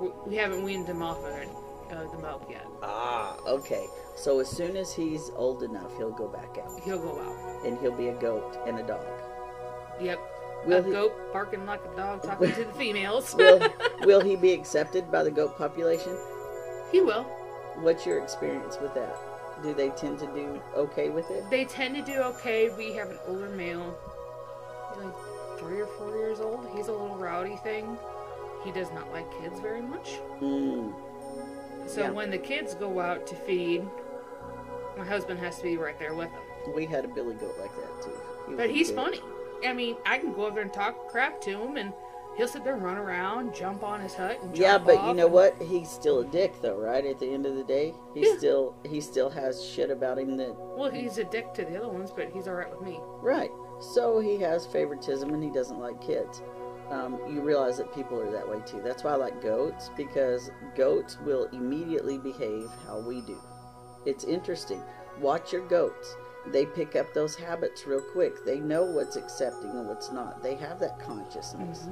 We, 0.00 0.08
we 0.26 0.34
haven't 0.36 0.62
weaned 0.64 0.88
him 0.88 1.02
off 1.02 1.18
of 1.24 1.36
it, 1.36 1.48
uh, 1.94 2.10
the 2.10 2.18
milk 2.18 2.46
yet. 2.50 2.66
Ah, 2.82 3.36
okay. 3.46 3.86
So 4.16 4.40
as 4.40 4.48
soon 4.48 4.76
as 4.76 4.92
he's 4.94 5.30
old 5.36 5.62
enough, 5.62 5.96
he'll 5.96 6.10
go 6.12 6.28
back 6.28 6.58
out, 6.62 6.80
He'll 6.80 6.98
go 6.98 7.20
out. 7.20 7.66
and 7.66 7.78
he'll 7.78 7.96
be 7.96 8.08
a 8.08 8.14
goat 8.14 8.58
and 8.66 8.78
a 8.78 8.82
dog. 8.82 9.04
Yep. 10.00 10.18
Will 10.66 10.78
a 10.78 10.82
he- 10.82 10.90
goat 10.92 11.32
barking 11.32 11.66
like 11.66 11.80
a 11.92 11.96
dog, 11.96 12.22
talking 12.22 12.52
to 12.52 12.64
the 12.64 12.72
females. 12.78 13.34
Will 13.34 13.60
will 14.02 14.20
he 14.20 14.34
be 14.36 14.52
accepted 14.52 15.10
by 15.10 15.22
the 15.22 15.30
goat 15.30 15.56
population? 15.58 16.16
he 16.92 17.00
will. 17.00 17.24
What's 17.80 18.06
your 18.06 18.22
experience 18.22 18.78
with 18.80 18.94
that? 18.94 19.16
Do 19.62 19.74
they 19.74 19.90
tend 19.90 20.18
to 20.20 20.26
do 20.26 20.60
okay 20.76 21.08
with 21.10 21.28
it? 21.30 21.48
They 21.50 21.64
tend 21.64 21.94
to 21.96 22.02
do 22.02 22.18
okay. 22.22 22.70
We 22.78 22.92
have 22.94 23.10
an 23.10 23.18
older 23.26 23.48
male, 23.50 23.96
like 24.96 25.12
three 25.58 25.80
or 25.80 25.86
four 25.98 26.16
years 26.16 26.40
old. 26.40 26.68
He's 26.74 26.86
a 26.88 26.92
little 26.92 27.16
rowdy 27.16 27.56
thing. 27.56 27.96
He 28.64 28.70
does 28.72 28.90
not 28.92 29.10
like 29.12 29.26
kids 29.40 29.58
very 29.60 29.82
much. 29.82 30.18
Mm. 30.40 30.92
So 31.86 32.00
Yeah. 32.02 32.10
when 32.10 32.30
the 32.30 32.38
kids 32.38 32.74
go 32.74 33.00
out 33.00 33.26
to 33.28 33.34
feed, 33.34 33.86
my 34.96 35.04
husband 35.04 35.38
has 35.40 35.56
to 35.58 35.62
be 35.64 35.76
right 35.76 35.98
there 35.98 36.14
with 36.14 36.30
them. 36.30 36.74
We 36.74 36.86
had 36.86 37.04
a 37.04 37.08
billy 37.08 37.34
goat 37.34 37.56
like 37.60 37.74
that 37.76 38.02
too. 38.02 38.12
He 38.48 38.54
But 38.54 38.70
he's 38.70 38.90
good- 38.90 38.96
funny. 38.96 39.20
I 39.66 39.72
mean, 39.72 39.96
I 40.04 40.18
can 40.18 40.32
go 40.32 40.46
over 40.46 40.54
there 40.56 40.62
and 40.64 40.72
talk 40.72 41.08
crap 41.08 41.40
to 41.42 41.50
him, 41.50 41.76
and 41.76 41.92
he'll 42.36 42.48
sit 42.48 42.64
there, 42.64 42.74
and 42.74 42.82
run 42.82 42.96
around, 42.98 43.54
jump 43.54 43.82
on 43.84 44.00
his 44.00 44.14
hut, 44.14 44.38
and 44.42 44.56
Yeah, 44.56 44.76
but 44.78 45.02
you 45.06 45.14
know 45.14 45.26
what? 45.26 45.54
He's 45.62 45.88
still 45.90 46.20
a 46.20 46.24
dick 46.24 46.54
though, 46.60 46.76
right? 46.76 47.04
At 47.04 47.18
the 47.18 47.32
end 47.32 47.46
of 47.46 47.54
the 47.56 47.64
day, 47.64 47.94
he 48.14 48.26
Yeah. 48.28 48.36
still 48.36 48.74
he 48.84 49.00
still 49.00 49.30
has 49.30 49.62
shit 49.64 49.90
about 49.90 50.18
him 50.18 50.36
that 50.38 50.54
Well, 50.76 50.90
he's 50.90 51.18
a 51.18 51.24
dick 51.24 51.54
to 51.54 51.64
the 51.64 51.76
other 51.78 51.88
ones, 51.88 52.10
but 52.10 52.28
he's 52.30 52.46
all 52.48 52.54
right 52.54 52.70
with 52.70 52.80
me. 52.82 53.00
right. 53.22 53.50
So 53.80 54.18
he 54.20 54.36
has 54.38 54.66
favoritism 54.66 55.32
and 55.34 55.42
he 55.42 55.50
doesn't 55.50 55.80
like 55.80 56.00
kids. 56.00 56.42
Um, 56.90 57.18
you 57.28 57.40
realize 57.40 57.78
that 57.78 57.94
people 57.94 58.20
are 58.20 58.30
that 58.30 58.48
way 58.48 58.60
too. 58.66 58.80
That's 58.84 59.04
why 59.04 59.12
I 59.12 59.16
like 59.16 59.42
goats 59.42 59.90
because 59.96 60.50
goats 60.76 61.18
will 61.20 61.46
immediately 61.52 62.18
behave 62.18 62.68
how 62.86 62.98
we 63.00 63.20
do. 63.22 63.40
It's 64.04 64.24
interesting. 64.24 64.82
Watch 65.20 65.52
your 65.52 65.66
goats. 65.66 66.16
they 66.48 66.66
pick 66.66 66.94
up 66.94 67.14
those 67.14 67.34
habits 67.34 67.86
real 67.86 68.02
quick. 68.12 68.44
They 68.44 68.60
know 68.60 68.84
what's 68.84 69.16
accepting 69.16 69.70
and 69.70 69.88
what's 69.88 70.12
not. 70.12 70.42
They 70.42 70.56
have 70.56 70.78
that 70.80 71.00
consciousness. 71.00 71.86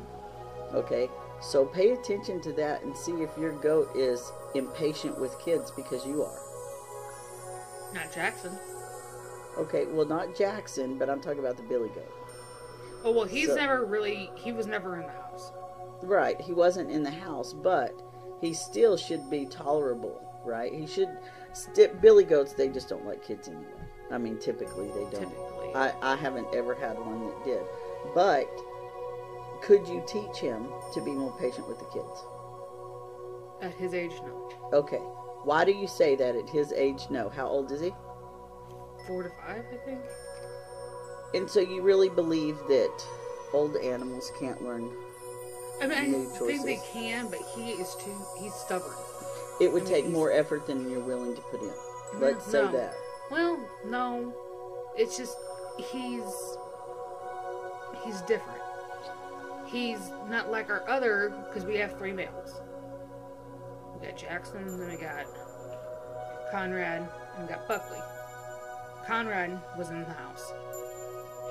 Okay? 0.75 1.09
So 1.41 1.65
pay 1.65 1.93
attention 1.93 2.41
to 2.43 2.53
that 2.55 2.83
and 2.83 2.95
see 2.97 3.13
if 3.23 3.31
your 3.39 3.53
goat 3.61 3.89
is 3.97 4.31
impatient 4.55 5.19
with 5.19 5.39
kids 5.39 5.71
because 5.71 6.05
you 6.05 6.23
are. 6.23 6.39
Not 7.95 8.13
Jackson. 8.13 8.53
Okay, 9.59 9.87
well, 9.87 10.07
not 10.07 10.37
Jackson, 10.37 10.99
but 10.99 11.09
I'm 11.11 11.21
talking 11.21 11.41
about 11.41 11.57
the 11.57 11.63
Billy 11.63 11.89
goat. 11.91 12.13
Oh 13.05 13.13
well, 13.13 13.25
he's 13.25 13.49
So- 13.49 13.57
never 13.57 13.85
really. 13.85 14.31
He 14.37 14.53
was 14.53 14.67
never 14.67 14.97
in 14.97 15.03
the 15.07 15.13
house. 15.13 15.53
Right, 16.03 16.41
he 16.41 16.53
wasn't 16.53 16.91
in 16.91 17.03
the 17.03 17.11
house, 17.11 17.53
but 17.53 17.95
he 18.41 18.53
still 18.55 18.97
should 18.97 19.31
be 19.31 19.47
tolerable, 19.47 20.21
right? 20.45 20.73
He 20.73 20.87
should. 20.87 21.09
St- 21.53 22.01
Billy 22.01 22.25
goats, 22.25 22.55
they 22.55 22.69
just 22.69 22.89
don't 22.89 23.07
like 23.07 23.23
kids 23.25 23.47
anyway. 23.49 23.67
I 24.11 24.19
mean, 24.19 24.39
typically 24.39 24.89
they 24.89 25.03
don't. 25.11 25.21
Typically. 25.31 25.75
I, 25.75 25.93
I 26.03 26.17
haven't 26.17 26.47
ever 26.55 26.75
had 26.75 26.99
one 26.99 27.21
that 27.27 27.45
did. 27.45 27.63
But 28.15 28.49
could 29.63 29.87
you 29.87 30.03
teach 30.09 30.39
him 30.39 30.67
to 30.95 31.01
be 31.01 31.13
more 31.13 31.37
patient 31.39 31.69
with 31.69 31.79
the 31.79 31.85
kids? 31.87 32.25
At 33.61 33.73
his 33.81 33.95
age, 33.95 34.13
no. 34.27 34.51
Okay. 34.73 34.97
Why 35.45 35.65
do 35.65 35.73
you 35.73 35.87
say 35.87 36.17
that 36.17 36.35
at 36.35 36.49
his 36.49 36.73
age? 36.73 37.03
No. 37.11 37.29
How 37.29 37.47
old 37.47 37.71
is 37.71 37.81
he? 37.81 37.93
Four 39.07 39.23
to 39.25 39.31
five, 39.47 39.65
I 39.73 39.77
think. 39.87 40.01
And 41.35 41.49
so 41.49 41.61
you 41.61 41.83
really 41.83 42.09
believe 42.09 42.59
that 42.69 42.93
old 43.53 43.77
animals 43.77 44.31
can't 44.39 44.63
learn? 44.63 44.91
I 45.81 45.87
mean, 45.87 45.99
I 45.99 46.07
New 46.07 46.29
think 46.29 46.65
they 46.65 46.81
can, 46.93 47.29
but 47.29 47.41
he 47.57 47.71
is 47.73 47.95
too. 47.97 48.15
He's 48.39 48.55
stubborn. 48.55 48.93
It 49.61 49.73
would 49.73 49.83
I 49.83 49.85
mean, 49.87 49.95
take 49.95 50.09
more 50.09 50.31
effort 50.31 50.67
than 50.67 50.89
you're 50.91 51.01
willing 51.01 51.35
to 51.35 51.41
put 51.43 51.61
in. 51.61 51.69
Mm-hmm. 51.69 52.23
Let's 52.23 52.47
say 52.47 52.63
that. 52.63 52.95
Well, 53.31 53.59
no. 53.87 54.35
It's 54.97 55.17
just 55.17 55.37
he's 55.79 56.23
he's 58.05 58.21
different. 58.23 58.61
He's 59.67 60.11
not 60.29 60.51
like 60.51 60.69
our 60.69 60.89
other 60.89 61.33
because 61.49 61.65
we 61.65 61.77
have 61.77 61.97
three 61.99 62.13
males. 62.13 62.61
We 63.99 64.07
got 64.07 64.19
Jackson, 64.19 64.79
then 64.79 64.91
we 64.91 64.97
got 64.97 65.25
Conrad, 66.51 67.09
and 67.37 67.49
we 67.49 67.55
got 67.55 67.67
Buckley. 67.67 67.99
Conrad 69.07 69.59
was 69.79 69.91
in 69.91 70.01
the 70.01 70.13
house. 70.13 70.53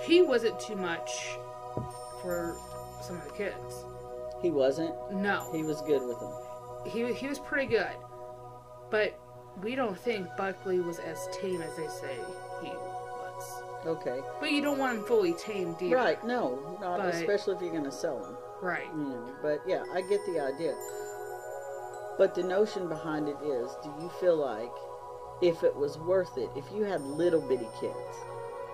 He 0.04 0.22
wasn't 0.22 0.60
too 0.60 0.76
much 0.76 1.38
for 2.22 2.58
some 3.02 3.18
of 3.18 3.26
the 3.26 3.32
kids. 3.34 3.86
He 4.42 4.52
wasn't. 4.52 4.94
No, 5.12 5.50
He 5.54 5.64
was 5.64 5.82
good 5.82 6.02
with 6.02 6.20
them. 6.20 6.34
he 6.88 7.14
he 7.14 7.28
was 7.28 7.40
pretty 7.40 7.68
good, 7.68 7.96
but 8.90 9.18
we 9.62 9.76
don't 9.76 9.98
think 9.98 10.28
Buckley 10.38 10.80
was 10.80 10.98
as 11.00 11.28
tame 11.32 11.62
as 11.62 11.76
they 11.76 11.88
say 11.88 12.16
he 12.64 12.70
was. 12.70 13.64
Okay. 13.86 14.20
But 14.40 14.52
you 14.52 14.62
don't 14.62 14.78
want 14.80 14.98
him 15.00 15.04
fully 15.06 15.34
tamed 15.34 15.76
either. 15.82 15.96
Right. 15.96 16.24
No, 16.26 16.78
not 16.82 16.98
But- 17.00 17.14
especially 17.16 17.56
if 17.56 17.62
you're 17.62 17.72
going 17.72 17.84
to 17.84 17.92
sell 17.92 18.24
him. 18.24 18.38
Right. 18.62 18.88
You 18.94 19.04
know. 19.10 19.30
But 19.42 19.60
yeah, 19.68 19.84
I 19.94 20.02
get 20.02 20.24
the 20.26 20.40
idea. 20.40 20.76
But 22.18 22.36
the 22.36 22.44
notion 22.44 22.88
behind 22.88 23.28
it 23.28 23.38
is, 23.44 23.72
do 23.84 23.90
you 24.00 24.10
feel 24.20 24.36
like 24.38 24.72
if 25.42 25.64
it 25.64 25.76
was 25.76 25.98
worth 25.98 26.38
it, 26.38 26.50
if 26.56 26.66
you 26.72 26.84
had 26.84 27.02
little 27.02 27.42
bitty 27.42 27.68
kids 27.80 28.16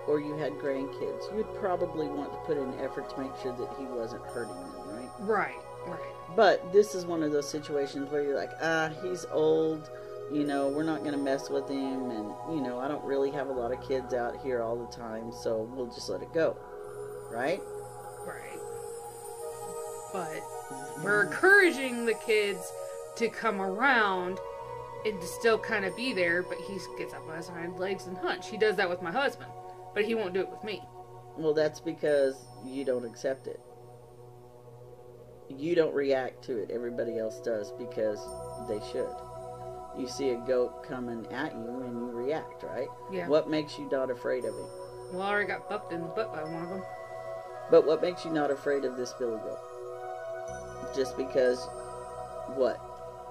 or 0.08 0.20
you 0.20 0.34
had 0.36 0.52
grandkids, 0.54 1.36
you'd 1.36 1.54
probably 1.56 2.08
want 2.08 2.32
to 2.32 2.38
put 2.38 2.56
in 2.56 2.72
effort 2.80 3.10
to 3.10 3.20
make 3.20 3.30
sure 3.42 3.52
that 3.52 3.68
he 3.78 3.84
wasn't 3.84 4.24
hurting 4.24 4.54
them, 4.54 4.72
right? 4.86 5.10
Right. 5.20 5.54
Right. 5.86 6.00
But 6.36 6.72
this 6.72 6.94
is 6.94 7.06
one 7.06 7.22
of 7.22 7.32
those 7.32 7.48
situations 7.48 8.10
where 8.10 8.22
you're 8.22 8.36
like, 8.36 8.52
ah, 8.60 8.90
he's 9.02 9.24
old. 9.30 9.90
You 10.32 10.44
know, 10.44 10.68
we're 10.68 10.82
not 10.82 11.00
going 11.00 11.12
to 11.12 11.18
mess 11.18 11.48
with 11.48 11.68
him. 11.68 12.10
And, 12.10 12.32
you 12.50 12.60
know, 12.60 12.78
I 12.78 12.88
don't 12.88 13.04
really 13.04 13.30
have 13.30 13.48
a 13.48 13.52
lot 13.52 13.72
of 13.72 13.86
kids 13.86 14.12
out 14.12 14.42
here 14.42 14.62
all 14.62 14.76
the 14.76 14.92
time, 14.94 15.32
so 15.32 15.68
we'll 15.74 15.86
just 15.86 16.08
let 16.08 16.20
it 16.20 16.32
go. 16.34 16.56
Right? 17.30 17.62
Right. 18.26 18.58
But 20.12 20.42
we're 21.02 21.24
encouraging 21.24 22.04
the 22.04 22.14
kids 22.14 22.72
to 23.16 23.28
come 23.28 23.60
around 23.60 24.38
and 25.04 25.20
to 25.20 25.26
still 25.26 25.58
kind 25.58 25.84
of 25.84 25.96
be 25.96 26.12
there, 26.12 26.42
but 26.42 26.58
he 26.58 26.78
gets 26.98 27.14
up 27.14 27.26
on 27.28 27.36
his 27.36 27.48
hind 27.48 27.78
legs 27.78 28.06
and 28.06 28.16
hunch. 28.18 28.48
He 28.48 28.56
does 28.56 28.76
that 28.76 28.88
with 28.88 29.00
my 29.00 29.10
husband, 29.10 29.50
but 29.98 30.04
he 30.04 30.14
won't 30.14 30.32
do 30.32 30.38
it 30.38 30.48
with 30.48 30.62
me. 30.62 30.80
Well, 31.36 31.52
that's 31.52 31.80
because 31.80 32.36
you 32.64 32.84
don't 32.84 33.04
accept 33.04 33.48
it. 33.48 33.58
You 35.48 35.74
don't 35.74 35.92
react 35.92 36.44
to 36.44 36.56
it. 36.56 36.70
Everybody 36.70 37.18
else 37.18 37.40
does 37.40 37.72
because 37.72 38.24
they 38.68 38.78
should. 38.92 39.12
You 39.98 40.06
see 40.06 40.30
a 40.30 40.36
goat 40.36 40.84
coming 40.84 41.26
at 41.32 41.52
you 41.52 41.82
and 41.82 41.96
you 41.96 42.10
react, 42.12 42.62
right? 42.62 42.86
Yeah. 43.10 43.26
What 43.26 43.50
makes 43.50 43.76
you 43.76 43.88
not 43.90 44.08
afraid 44.08 44.44
of 44.44 44.54
him? 44.54 44.66
Well, 45.12 45.22
I 45.22 45.30
already 45.30 45.48
got 45.48 45.68
bucked 45.68 45.92
in 45.92 46.02
the 46.02 46.06
butt 46.06 46.32
by 46.32 46.44
one 46.44 46.62
of 46.62 46.68
them. 46.68 46.84
But 47.68 47.84
what 47.84 48.00
makes 48.00 48.24
you 48.24 48.30
not 48.30 48.52
afraid 48.52 48.84
of 48.84 48.96
this 48.96 49.12
billy 49.14 49.38
goat? 49.38 50.94
Just 50.94 51.16
because 51.16 51.58
what? 52.54 52.80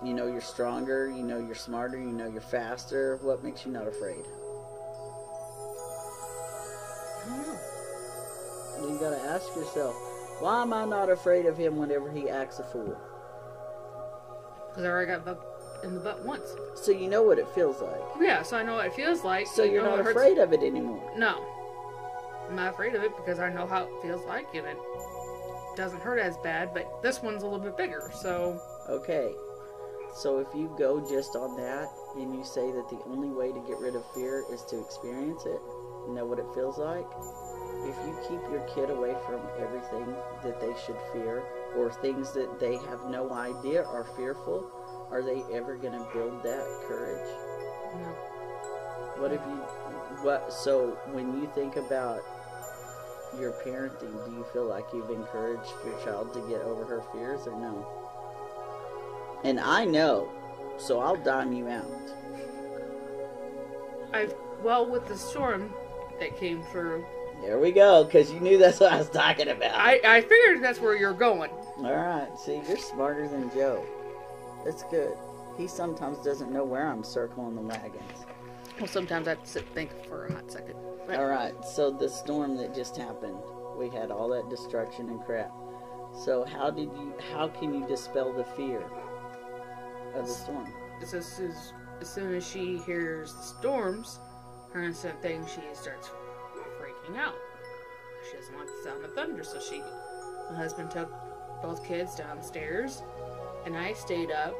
You 0.03 0.13
know 0.13 0.27
you're 0.27 0.41
stronger, 0.41 1.09
you 1.09 1.23
know 1.23 1.39
you're 1.39 1.55
smarter, 1.55 1.97
you 1.97 2.11
know 2.11 2.27
you're 2.29 2.41
faster. 2.41 3.19
What 3.21 3.41
makes 3.41 3.65
you 3.65 3.71
not 3.71 3.87
afraid? 3.87 4.25
You 8.81 8.97
gotta 8.99 9.19
ask 9.19 9.55
yourself, 9.55 9.95
why 10.39 10.61
am 10.61 10.73
I 10.73 10.85
not 10.85 11.09
afraid 11.09 11.45
of 11.45 11.57
him 11.57 11.77
whenever 11.77 12.11
he 12.11 12.29
acts 12.29 12.59
a 12.59 12.63
fool? 12.63 12.97
Because 14.69 14.83
I 14.83 14.87
already 14.87 15.11
got 15.11 15.25
bucked 15.25 15.83
in 15.83 15.93
the 15.95 15.99
butt 15.99 16.23
once. 16.23 16.55
So 16.75 16.91
you 16.91 17.09
know 17.09 17.23
what 17.23 17.39
it 17.39 17.47
feels 17.49 17.81
like. 17.81 18.01
Yeah, 18.19 18.43
so 18.43 18.57
I 18.57 18.63
know 18.63 18.75
what 18.75 18.85
it 18.85 18.93
feels 18.93 19.23
like. 19.23 19.47
So 19.47 19.63
you're 19.63 19.83
not 19.83 19.99
afraid 19.99 20.37
of 20.37 20.53
it 20.53 20.61
anymore. 20.61 21.11
No. 21.17 21.43
I'm 22.47 22.55
not 22.55 22.73
afraid 22.73 22.95
of 22.95 23.03
it 23.03 23.15
because 23.17 23.39
I 23.39 23.51
know 23.51 23.67
how 23.67 23.83
it 23.83 23.89
feels 24.01 24.25
like 24.25 24.47
and 24.53 24.65
it 24.65 24.77
doesn't 25.75 26.01
hurt 26.01 26.19
as 26.19 26.37
bad, 26.37 26.73
but 26.73 27.01
this 27.01 27.21
one's 27.21 27.43
a 27.43 27.45
little 27.45 27.59
bit 27.59 27.77
bigger, 27.77 28.09
so 28.13 28.59
Okay. 28.89 29.33
So 30.15 30.39
if 30.39 30.47
you 30.55 30.73
go 30.77 31.07
just 31.07 31.35
on 31.35 31.55
that 31.57 31.89
and 32.15 32.33
you 32.33 32.43
say 32.43 32.71
that 32.71 32.89
the 32.89 32.99
only 33.05 33.29
way 33.29 33.51
to 33.51 33.59
get 33.67 33.77
rid 33.79 33.95
of 33.95 34.03
fear 34.13 34.45
is 34.51 34.63
to 34.65 34.79
experience 34.79 35.45
it, 35.45 35.61
you 36.07 36.13
know 36.15 36.25
what 36.25 36.39
it 36.39 36.45
feels 36.55 36.77
like? 36.77 37.05
If 37.83 37.95
you 38.05 38.17
keep 38.27 38.41
your 38.51 38.65
kid 38.73 38.89
away 38.89 39.15
from 39.25 39.41
everything 39.59 40.15
that 40.43 40.59
they 40.59 40.73
should 40.85 40.97
fear 41.13 41.43
or 41.75 41.91
things 41.91 42.31
that 42.33 42.59
they 42.59 42.77
have 42.77 43.05
no 43.09 43.31
idea 43.31 43.83
are 43.85 44.05
fearful, 44.15 44.71
are 45.11 45.21
they 45.21 45.43
ever 45.53 45.75
going 45.77 45.93
to 45.93 46.07
build 46.13 46.43
that 46.43 46.65
courage? 46.87 47.27
no. 47.95 48.15
What 49.17 49.31
if 49.31 49.41
you 49.47 49.55
what 50.21 50.53
so 50.53 50.97
when 51.11 51.41
you 51.41 51.49
think 51.55 51.75
about 51.75 52.21
your 53.39 53.51
parenting, 53.65 54.25
do 54.25 54.31
you 54.31 54.45
feel 54.53 54.65
like 54.65 54.85
you've 54.93 55.09
encouraged 55.09 55.71
your 55.85 55.99
child 56.03 56.33
to 56.33 56.39
get 56.41 56.61
over 56.61 56.85
her 56.85 57.01
fears 57.11 57.47
or 57.47 57.59
no? 57.59 57.87
And 59.43 59.59
I 59.59 59.85
know, 59.85 60.31
so 60.77 60.99
I'll 60.99 61.15
dime 61.15 61.53
you 61.53 61.67
out. 61.67 61.85
I've 64.13 64.33
well 64.63 64.85
with 64.89 65.07
the 65.07 65.17
storm 65.17 65.73
that 66.19 66.37
came 66.37 66.63
through. 66.71 67.05
There 67.41 67.59
we 67.59 67.71
go, 67.71 68.03
because 68.03 68.31
you 68.31 68.39
knew 68.39 68.57
that's 68.57 68.79
what 68.79 68.91
I 68.91 68.97
was 68.97 69.09
talking 69.09 69.47
about. 69.47 69.73
I, 69.73 69.99
I 70.03 70.21
figured 70.21 70.61
that's 70.61 70.79
where 70.79 70.95
you're 70.95 71.13
going. 71.13 71.51
All 71.77 71.95
right, 71.95 72.27
see, 72.37 72.61
you're 72.67 72.77
smarter 72.77 73.27
than 73.27 73.51
Joe. 73.51 73.85
That's 74.65 74.83
good. 74.83 75.15
He 75.57 75.67
sometimes 75.67 76.17
doesn't 76.19 76.51
know 76.51 76.63
where 76.63 76.87
I'm 76.87 77.03
circling 77.03 77.55
the 77.55 77.61
wagons. 77.61 78.25
Well, 78.79 78.87
sometimes 78.87 79.27
I 79.27 79.31
have 79.31 79.43
to 79.43 79.49
sit 79.49 79.63
and 79.63 79.73
think 79.73 80.05
for 80.07 80.25
a 80.25 80.33
hot 80.33 80.51
second. 80.51 80.75
Right. 81.07 81.19
All 81.19 81.27
right, 81.27 81.53
so 81.63 81.89
the 81.89 82.09
storm 82.09 82.57
that 82.57 82.75
just 82.75 82.97
happened, 82.97 83.37
we 83.77 83.89
had 83.89 84.11
all 84.11 84.29
that 84.29 84.49
destruction 84.49 85.09
and 85.09 85.23
crap. 85.23 85.51
So 86.25 86.43
how 86.43 86.69
did 86.69 86.89
you? 86.91 87.13
How 87.31 87.47
can 87.47 87.73
you 87.73 87.87
dispel 87.87 88.33
the 88.33 88.43
fear 88.43 88.83
of 90.15 90.27
the 90.27 90.33
storm? 90.33 90.73
It's 91.01 91.13
as, 91.13 91.25
soon 91.25 91.51
as, 91.51 91.73
as 92.01 92.09
soon 92.09 92.33
as 92.33 92.47
she 92.47 92.77
hears 92.79 93.33
the 93.33 93.43
storms, 93.43 94.19
her 94.73 94.81
instant 94.83 95.21
thing, 95.21 95.45
she 95.45 95.61
starts 95.73 96.09
out. 97.15 97.35
She 98.29 98.37
doesn't 98.37 98.57
like 98.57 98.67
the 98.67 98.83
sound 98.89 99.03
of 99.05 99.13
thunder, 99.13 99.43
so 99.43 99.59
she. 99.59 99.81
My 100.51 100.57
husband 100.57 100.91
took 100.91 101.11
both 101.61 101.85
kids 101.85 102.15
downstairs, 102.15 103.03
and 103.65 103.75
I 103.77 103.93
stayed 103.93 104.31
up 104.31 104.55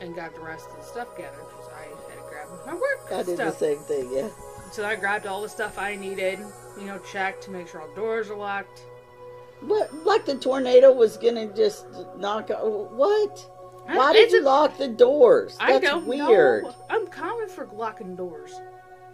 and 0.00 0.14
got 0.14 0.34
the 0.34 0.40
rest 0.40 0.68
of 0.70 0.76
the 0.76 0.82
stuff 0.82 1.16
gathered 1.16 1.44
because 1.48 1.68
I 1.74 1.82
had 2.10 2.18
to 2.18 2.28
grab 2.28 2.48
my 2.66 2.74
work 2.74 3.12
I 3.12 3.22
did 3.22 3.36
stuff. 3.36 3.58
the 3.58 3.66
same 3.76 3.78
thing. 3.84 4.10
Yeah. 4.12 4.28
So 4.72 4.84
I 4.84 4.96
grabbed 4.96 5.26
all 5.26 5.40
the 5.42 5.48
stuff 5.48 5.78
I 5.78 5.94
needed, 5.96 6.38
you 6.78 6.84
know, 6.86 6.98
checked 7.10 7.44
to 7.44 7.50
make 7.50 7.68
sure 7.68 7.80
all 7.80 7.94
doors 7.94 8.28
are 8.30 8.36
locked. 8.36 8.80
What? 9.60 10.04
Like 10.04 10.26
the 10.26 10.34
tornado 10.36 10.92
was 10.92 11.16
gonna 11.16 11.46
just 11.54 11.86
knock? 12.18 12.50
What? 12.50 13.50
Why 13.86 14.12
did 14.12 14.32
you 14.32 14.42
lock 14.42 14.76
the 14.76 14.88
doors? 14.88 15.56
I 15.60 15.78
That's 15.78 16.04
weird. 16.04 16.64
know. 16.64 16.74
I'm 16.90 17.06
common 17.06 17.48
for 17.48 17.66
locking 17.72 18.16
doors. 18.16 18.60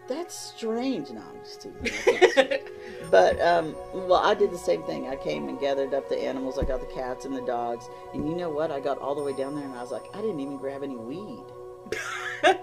That's 0.08 0.34
strange. 0.34 1.10
No, 1.10 1.20
I'm 1.20 1.38
just 1.44 1.62
teasing. 1.62 2.58
But 3.10 3.40
um, 3.42 3.74
well, 3.92 4.14
I 4.14 4.34
did 4.34 4.50
the 4.50 4.58
same 4.58 4.82
thing. 4.84 5.06
I 5.08 5.16
came 5.16 5.48
and 5.48 5.60
gathered 5.60 5.92
up 5.92 6.08
the 6.08 6.18
animals. 6.18 6.58
I 6.58 6.64
got 6.64 6.80
the 6.80 6.94
cats 6.94 7.24
and 7.26 7.36
the 7.36 7.44
dogs. 7.44 7.86
And 8.14 8.26
you 8.28 8.34
know 8.34 8.48
what? 8.48 8.70
I 8.70 8.80
got 8.80 8.98
all 8.98 9.14
the 9.14 9.22
way 9.22 9.34
down 9.34 9.54
there, 9.54 9.64
and 9.64 9.74
I 9.74 9.82
was 9.82 9.90
like, 9.90 10.04
I 10.14 10.20
didn't 10.22 10.40
even 10.40 10.56
grab 10.56 10.82
any 10.82 10.96
weed. 10.96 11.44
I 12.44 12.56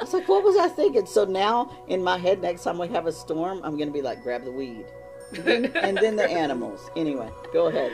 was 0.00 0.12
like, 0.12 0.28
what 0.28 0.42
was 0.42 0.56
I 0.56 0.68
thinking? 0.68 1.06
So 1.06 1.24
now 1.24 1.70
in 1.88 2.02
my 2.02 2.18
head, 2.18 2.42
next 2.42 2.64
time 2.64 2.78
we 2.78 2.88
have 2.88 3.06
a 3.06 3.12
storm, 3.12 3.60
I'm 3.62 3.76
gonna 3.78 3.92
be 3.92 4.02
like, 4.02 4.22
grab 4.22 4.44
the 4.44 4.50
weed, 4.52 4.86
and 5.46 5.96
then 5.98 6.16
the 6.16 6.28
animals. 6.28 6.90
Anyway, 6.96 7.30
go 7.52 7.68
ahead. 7.68 7.92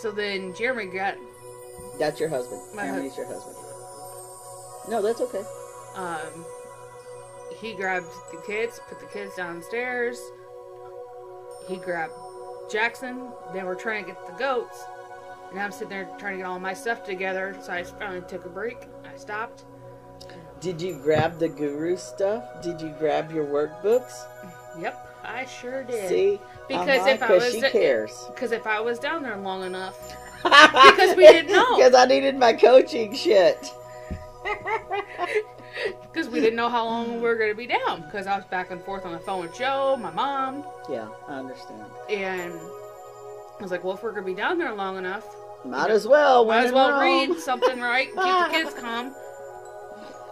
So 0.00 0.10
then 0.10 0.54
Jeremy 0.54 0.86
got 0.86 1.16
That's 1.98 2.18
your 2.20 2.28
husband. 2.30 2.62
My 2.74 2.86
Jeremy's 2.86 3.16
your 3.16 3.26
husband. 3.26 3.56
No, 4.88 5.02
that's 5.02 5.20
okay. 5.20 5.42
um 5.94 6.44
he 7.60 7.74
grabbed 7.74 8.06
the 8.32 8.40
kids, 8.46 8.80
put 8.88 9.00
the 9.00 9.06
kids 9.06 9.34
downstairs. 9.36 10.18
He 11.68 11.76
grabbed 11.76 12.12
Jackson. 12.70 13.28
Then 13.52 13.66
we're 13.66 13.74
trying 13.74 14.04
to 14.04 14.12
get 14.12 14.26
the 14.26 14.32
goats. 14.34 14.82
And 15.50 15.60
I'm 15.60 15.72
sitting 15.72 15.88
there 15.88 16.08
trying 16.18 16.34
to 16.34 16.38
get 16.38 16.46
all 16.46 16.58
my 16.58 16.74
stuff 16.74 17.04
together. 17.04 17.56
So 17.62 17.72
I 17.72 17.82
finally 17.84 18.22
took 18.28 18.44
a 18.44 18.48
break. 18.48 18.78
I 19.12 19.16
stopped. 19.16 19.64
Did 20.60 20.80
you 20.80 20.98
grab 21.02 21.38
the 21.38 21.48
guru 21.48 21.96
stuff? 21.96 22.62
Did 22.62 22.80
you 22.80 22.94
grab 22.98 23.30
your 23.32 23.44
workbooks? 23.44 24.12
Yep, 24.80 25.18
I 25.24 25.44
sure 25.44 25.84
did. 25.84 26.08
See, 26.08 26.40
Because 26.68 27.00
Uh-huh, 27.00 27.10
if 27.10 27.22
I 27.22 27.32
was 27.32 27.52
she 27.52 27.60
d- 27.60 27.70
cares. 27.70 28.24
Because 28.34 28.52
if 28.52 28.66
I 28.66 28.80
was 28.80 28.98
down 28.98 29.22
there 29.22 29.36
long 29.36 29.64
enough, 29.64 29.98
because 30.42 31.16
we 31.16 31.26
didn't 31.26 31.52
know. 31.52 31.64
Because 31.76 31.94
I 31.94 32.06
needed 32.06 32.36
my 32.38 32.52
coaching 32.52 33.14
shit. 33.14 33.70
Because 36.12 36.28
we 36.30 36.40
didn't 36.40 36.56
know 36.56 36.68
how 36.70 36.84
long 36.86 37.16
we 37.16 37.20
were 37.20 37.36
going 37.36 37.50
to 37.50 37.56
be 37.56 37.66
down. 37.66 38.00
Because 38.02 38.26
I 38.26 38.36
was 38.36 38.44
back 38.46 38.70
and 38.70 38.80
forth 38.82 39.04
on 39.04 39.12
the 39.12 39.18
phone 39.18 39.42
with 39.42 39.54
Joe, 39.56 39.96
my 40.00 40.10
mom, 40.10 40.64
Yeah, 40.88 41.08
I 41.28 41.34
understand. 41.34 41.84
and 42.08 42.52
I 42.54 43.62
was 43.62 43.70
like, 43.70 43.84
well, 43.84 43.94
if 43.94 44.02
we're 44.02 44.12
going 44.12 44.24
to 44.24 44.30
be 44.30 44.34
down 44.34 44.56
there 44.58 44.74
long 44.74 44.96
enough, 44.96 45.26
Might 45.64 45.90
as 45.90 46.06
well. 46.06 46.44
might 46.46 46.66
as 46.66 46.72
well 46.72 46.92
Rome. 46.92 47.30
read 47.32 47.40
something 47.40 47.80
right, 47.80 48.06
keep 48.06 48.14
the 48.16 48.48
kids 48.50 48.74
calm. 48.80 49.14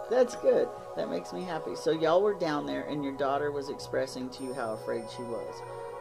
That's 0.09 0.35
good. 0.37 0.67
That 0.95 1.09
makes 1.09 1.33
me 1.33 1.43
happy. 1.43 1.75
So 1.75 1.91
y'all 1.91 2.21
were 2.21 2.35
down 2.37 2.65
there, 2.65 2.83
and 2.83 3.03
your 3.03 3.13
daughter 3.17 3.51
was 3.51 3.69
expressing 3.69 4.29
to 4.31 4.43
you 4.43 4.53
how 4.53 4.73
afraid 4.73 5.03
she 5.15 5.23
was. 5.23 5.53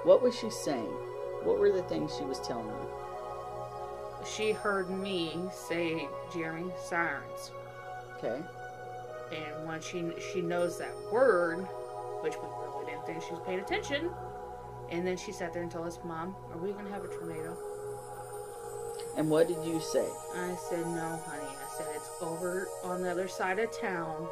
What 0.04 0.22
was 0.22 0.34
she 0.38 0.50
saying? 0.50 0.92
What 1.42 1.58
were 1.58 1.72
the 1.72 1.82
things 1.84 2.14
she 2.16 2.24
was 2.24 2.38
telling 2.40 2.66
you? 2.68 2.88
She 4.26 4.52
heard 4.52 4.88
me 4.90 5.38
say, 5.52 6.08
Jeremy, 6.32 6.70
sirens. 6.82 7.50
Okay. 8.18 8.40
And 9.32 9.66
when 9.66 9.80
she 9.80 10.12
she 10.32 10.40
knows 10.40 10.78
that 10.78 10.94
word, 11.12 11.66
which 12.20 12.34
we 12.34 12.48
really 12.48 12.86
didn't 12.86 13.06
think 13.06 13.22
she 13.22 13.32
was 13.32 13.42
paying 13.46 13.60
attention, 13.60 14.10
and 14.90 15.06
then 15.06 15.16
she 15.16 15.32
sat 15.32 15.52
there 15.52 15.62
and 15.62 15.70
told 15.70 15.86
us, 15.86 15.98
Mom, 16.04 16.36
are 16.52 16.58
we 16.58 16.72
going 16.72 16.84
to 16.84 16.92
have 16.92 17.04
a 17.04 17.08
tornado? 17.08 17.56
And 19.16 19.30
what 19.30 19.48
did 19.48 19.64
you 19.64 19.80
say? 19.80 20.06
I 20.34 20.56
said, 20.68 20.86
no, 20.86 21.20
honey. 21.24 21.44
I 21.44 21.76
said, 21.76 21.86
it's 21.94 22.10
over 22.20 22.68
on 22.82 23.02
the 23.02 23.10
other 23.10 23.28
side 23.28 23.58
of 23.60 23.70
town. 23.78 24.26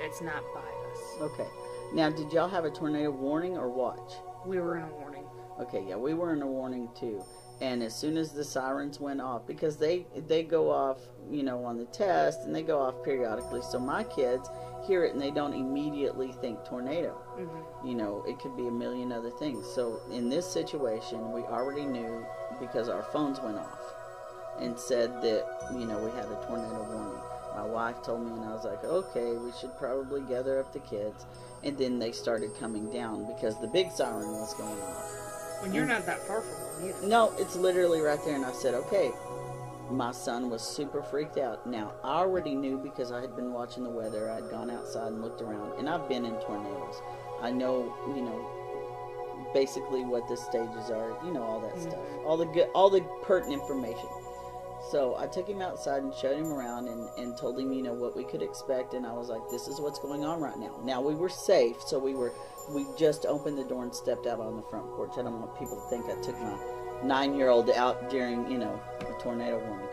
It's 0.00 0.20
not 0.20 0.42
by 0.54 0.60
us. 0.60 1.20
Okay. 1.20 1.48
Now, 1.92 2.10
did 2.10 2.32
y'all 2.32 2.48
have 2.48 2.64
a 2.64 2.70
tornado 2.70 3.10
warning 3.10 3.56
or 3.56 3.68
watch? 3.68 4.14
We 4.46 4.60
were 4.60 4.76
in 4.76 4.84
a 4.84 4.94
warning. 4.94 5.24
Okay, 5.60 5.84
yeah, 5.86 5.96
we 5.96 6.14
were 6.14 6.32
in 6.32 6.42
a 6.42 6.46
warning 6.46 6.88
too. 6.98 7.24
And 7.60 7.82
as 7.82 7.94
soon 7.94 8.16
as 8.16 8.32
the 8.32 8.44
sirens 8.44 8.98
went 9.00 9.20
off, 9.20 9.46
because 9.46 9.76
they 9.76 10.06
they 10.26 10.42
go 10.42 10.70
off, 10.70 10.98
you 11.30 11.42
know, 11.42 11.64
on 11.64 11.78
the 11.78 11.86
test, 11.86 12.40
and 12.42 12.54
they 12.54 12.62
go 12.62 12.80
off 12.80 13.02
periodically. 13.04 13.62
So 13.62 13.78
my 13.78 14.04
kids 14.04 14.48
hear 14.86 15.04
it 15.04 15.14
and 15.14 15.22
they 15.22 15.30
don't 15.30 15.54
immediately 15.54 16.32
think 16.40 16.64
tornado. 16.64 17.12
hmm 17.36 17.86
You 17.86 17.94
know, 17.94 18.24
it 18.26 18.38
could 18.38 18.56
be 18.56 18.66
a 18.66 18.70
million 18.70 19.12
other 19.12 19.30
things. 19.30 19.66
So 19.74 20.00
in 20.10 20.28
this 20.28 20.46
situation, 20.46 21.32
we 21.32 21.42
already 21.42 21.84
knew 21.84 22.26
because 22.60 22.88
our 22.88 23.02
phones 23.04 23.40
went 23.40 23.58
off 23.58 23.80
and 24.60 24.78
said 24.78 25.10
that 25.22 25.44
you 25.72 25.86
know 25.86 25.98
we 25.98 26.10
had 26.10 26.26
a 26.26 26.44
tornado 26.46 26.82
warning. 26.92 27.20
My 27.54 27.64
wife 27.64 28.02
told 28.02 28.26
me, 28.26 28.32
and 28.32 28.44
I 28.44 28.52
was 28.52 28.64
like, 28.64 28.82
okay, 28.82 29.36
we 29.36 29.52
should 29.60 29.76
probably 29.78 30.22
gather 30.22 30.58
up 30.58 30.72
the 30.72 30.80
kids. 30.80 31.24
And 31.62 31.78
then 31.78 31.98
they 32.00 32.10
started 32.10 32.50
coming 32.58 32.90
down 32.90 33.26
because 33.26 33.60
the 33.60 33.68
big 33.68 33.92
siren 33.92 34.32
was 34.32 34.54
going 34.54 34.80
off. 34.80 35.23
When 35.60 35.72
you're 35.72 35.86
not 35.86 36.06
that 36.06 36.20
far 36.26 36.40
from 36.40 36.52
one 36.52 36.88
either. 36.88 37.06
No, 37.06 37.32
it's 37.38 37.56
literally 37.56 38.00
right 38.00 38.18
there. 38.24 38.34
And 38.34 38.44
I 38.44 38.52
said, 38.52 38.74
okay. 38.74 39.12
My 39.90 40.12
son 40.12 40.48
was 40.48 40.62
super 40.62 41.02
freaked 41.02 41.36
out. 41.36 41.66
Now, 41.66 41.92
I 42.02 42.16
already 42.16 42.54
knew 42.54 42.78
because 42.78 43.12
I 43.12 43.20
had 43.20 43.36
been 43.36 43.52
watching 43.52 43.84
the 43.84 43.90
weather. 43.90 44.30
I'd 44.30 44.50
gone 44.50 44.70
outside 44.70 45.08
and 45.08 45.20
looked 45.20 45.42
around. 45.42 45.78
And 45.78 45.90
I've 45.90 46.08
been 46.08 46.24
in 46.24 46.32
tornadoes. 46.40 47.02
I 47.42 47.50
know, 47.50 47.94
you 48.08 48.22
know, 48.22 49.50
basically 49.52 50.02
what 50.04 50.26
the 50.28 50.36
stages 50.36 50.90
are, 50.90 51.16
you 51.24 51.32
know, 51.32 51.42
all 51.42 51.60
that 51.60 51.74
mm-hmm. 51.74 51.90
stuff. 51.90 52.00
All 52.24 52.36
the 52.36 52.46
good, 52.46 52.68
all 52.74 52.88
the 52.88 53.00
pertinent 53.22 53.60
information. 53.60 54.08
So 54.90 55.16
I 55.16 55.26
took 55.26 55.48
him 55.48 55.62
outside 55.62 56.02
and 56.02 56.14
showed 56.14 56.36
him 56.36 56.52
around 56.52 56.88
and, 56.88 57.08
and 57.16 57.36
told 57.36 57.58
him, 57.58 57.72
you 57.72 57.82
know, 57.82 57.94
what 57.94 58.16
we 58.16 58.24
could 58.24 58.42
expect. 58.42 58.94
And 58.94 59.06
I 59.06 59.12
was 59.12 59.28
like, 59.28 59.42
this 59.50 59.66
is 59.66 59.80
what's 59.80 59.98
going 59.98 60.24
on 60.24 60.40
right 60.40 60.58
now. 60.58 60.78
Now 60.84 61.00
we 61.00 61.14
were 61.14 61.28
safe, 61.28 61.76
so 61.86 61.98
we 61.98 62.14
were, 62.14 62.32
we 62.70 62.86
just 62.96 63.24
opened 63.26 63.58
the 63.58 63.64
door 63.64 63.82
and 63.82 63.94
stepped 63.94 64.26
out 64.26 64.40
on 64.40 64.56
the 64.56 64.62
front 64.62 64.86
porch. 64.94 65.12
I 65.14 65.22
don't 65.22 65.40
want 65.40 65.58
people 65.58 65.76
to 65.76 65.88
think 65.88 66.06
I 66.06 66.20
took 66.22 66.38
my 66.38 66.58
nine 67.02 67.34
year 67.34 67.48
old 67.48 67.70
out 67.70 68.10
during, 68.10 68.50
you 68.50 68.58
know, 68.58 68.80
a 69.00 69.22
tornado 69.22 69.58
warning. 69.66 69.88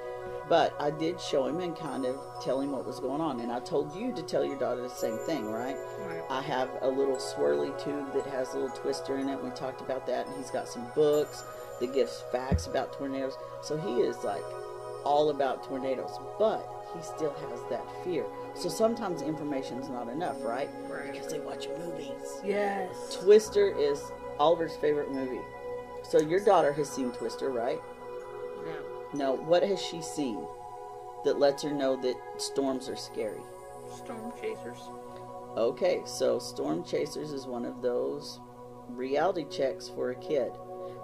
But 0.50 0.76
I 0.82 0.92
did 0.92 1.22
show 1.22 1.48
him 1.48 1.62
and 1.62 1.78
kind 1.78 2.06
of 2.06 2.18
tell 2.44 2.60
him 2.60 2.74
what 2.74 2.86
was 2.86 3.00
going 3.00 3.22
on. 3.22 3.39
And 3.39 3.52
I 3.52 3.62
told 3.62 3.96
you 3.96 4.14
to 4.14 4.22
tell 4.22 4.44
your 4.44 4.60
daughter 4.60 4.82
the 4.82 4.89
same 4.89 5.18
thing, 5.20 5.46
right? 5.50 5.78
Right. 6.00 6.24
I 6.30 6.42
have 6.42 6.70
a 6.82 6.89
little 6.89 7.16
swirly 7.16 7.72
tube 7.82 8.14
that 8.14 8.26
has 8.26 8.54
a 8.54 8.60
little 8.60 8.76
twister 8.76 9.18
in 9.18 9.30
it. 9.30 9.42
We 9.42 9.50
talked 9.52 9.80
about 9.80 10.06
that, 10.08 10.28
and 10.28 10.36
he's 10.36 10.52
got 10.52 10.68
some 10.68 10.86
books 10.94 11.46
that 11.80 11.94
gives 11.94 12.24
facts 12.34 12.68
about 12.68 12.92
tornadoes. 12.92 13.38
So 13.62 13.78
he 13.78 14.02
is 14.02 14.26
like 14.26 14.44
all 15.04 15.30
about 15.30 15.64
tornadoes, 15.64 16.18
but 16.38 16.86
he 16.95 17.02
still 17.02 17.34
has 17.49 17.60
that 17.70 17.86
fear. 18.04 18.26
So 18.56 18.70
sometimes 18.70 19.22
information's 19.22 19.89
not 19.89 20.10
enough, 20.10 20.38
right? 20.41 20.70
Right. 20.89 21.12
Because 21.12 21.32
they 21.32 21.39
watch 21.39 21.68
movies. 21.80 22.41
Yes. 22.43 23.18
Twister 23.22 23.70
is 23.78 24.12
Oliver's 24.39 24.76
favorite 24.78 25.12
movie. 25.12 25.41
So 26.04 26.20
your 26.20 26.39
daughter 26.39 26.74
has 26.74 26.89
seen 26.89 27.12
Twister, 27.12 27.49
right? 27.49 27.80
No. 28.66 28.74
Now, 29.14 29.34
what 29.34 29.64
has 29.64 29.82
she 29.82 30.02
seen 30.02 30.45
that 31.24 31.39
lets 31.39 31.64
her 31.64 31.72
know 31.72 31.95
that 32.02 32.16
storms 32.38 32.89
are 32.89 32.95
scary? 32.95 33.41
Storm 33.95 34.34
chasers. 34.41 34.80
Okay, 35.58 36.02
so 36.06 36.39
Storm 36.39 36.84
Chasers 36.84 37.34
is 37.34 37.45
one 37.45 37.66
of 37.66 37.82
those 37.82 38.39
reality 38.88 39.45
checks 39.49 39.89
for 39.89 40.12
a 40.12 40.16
kid 40.16 40.52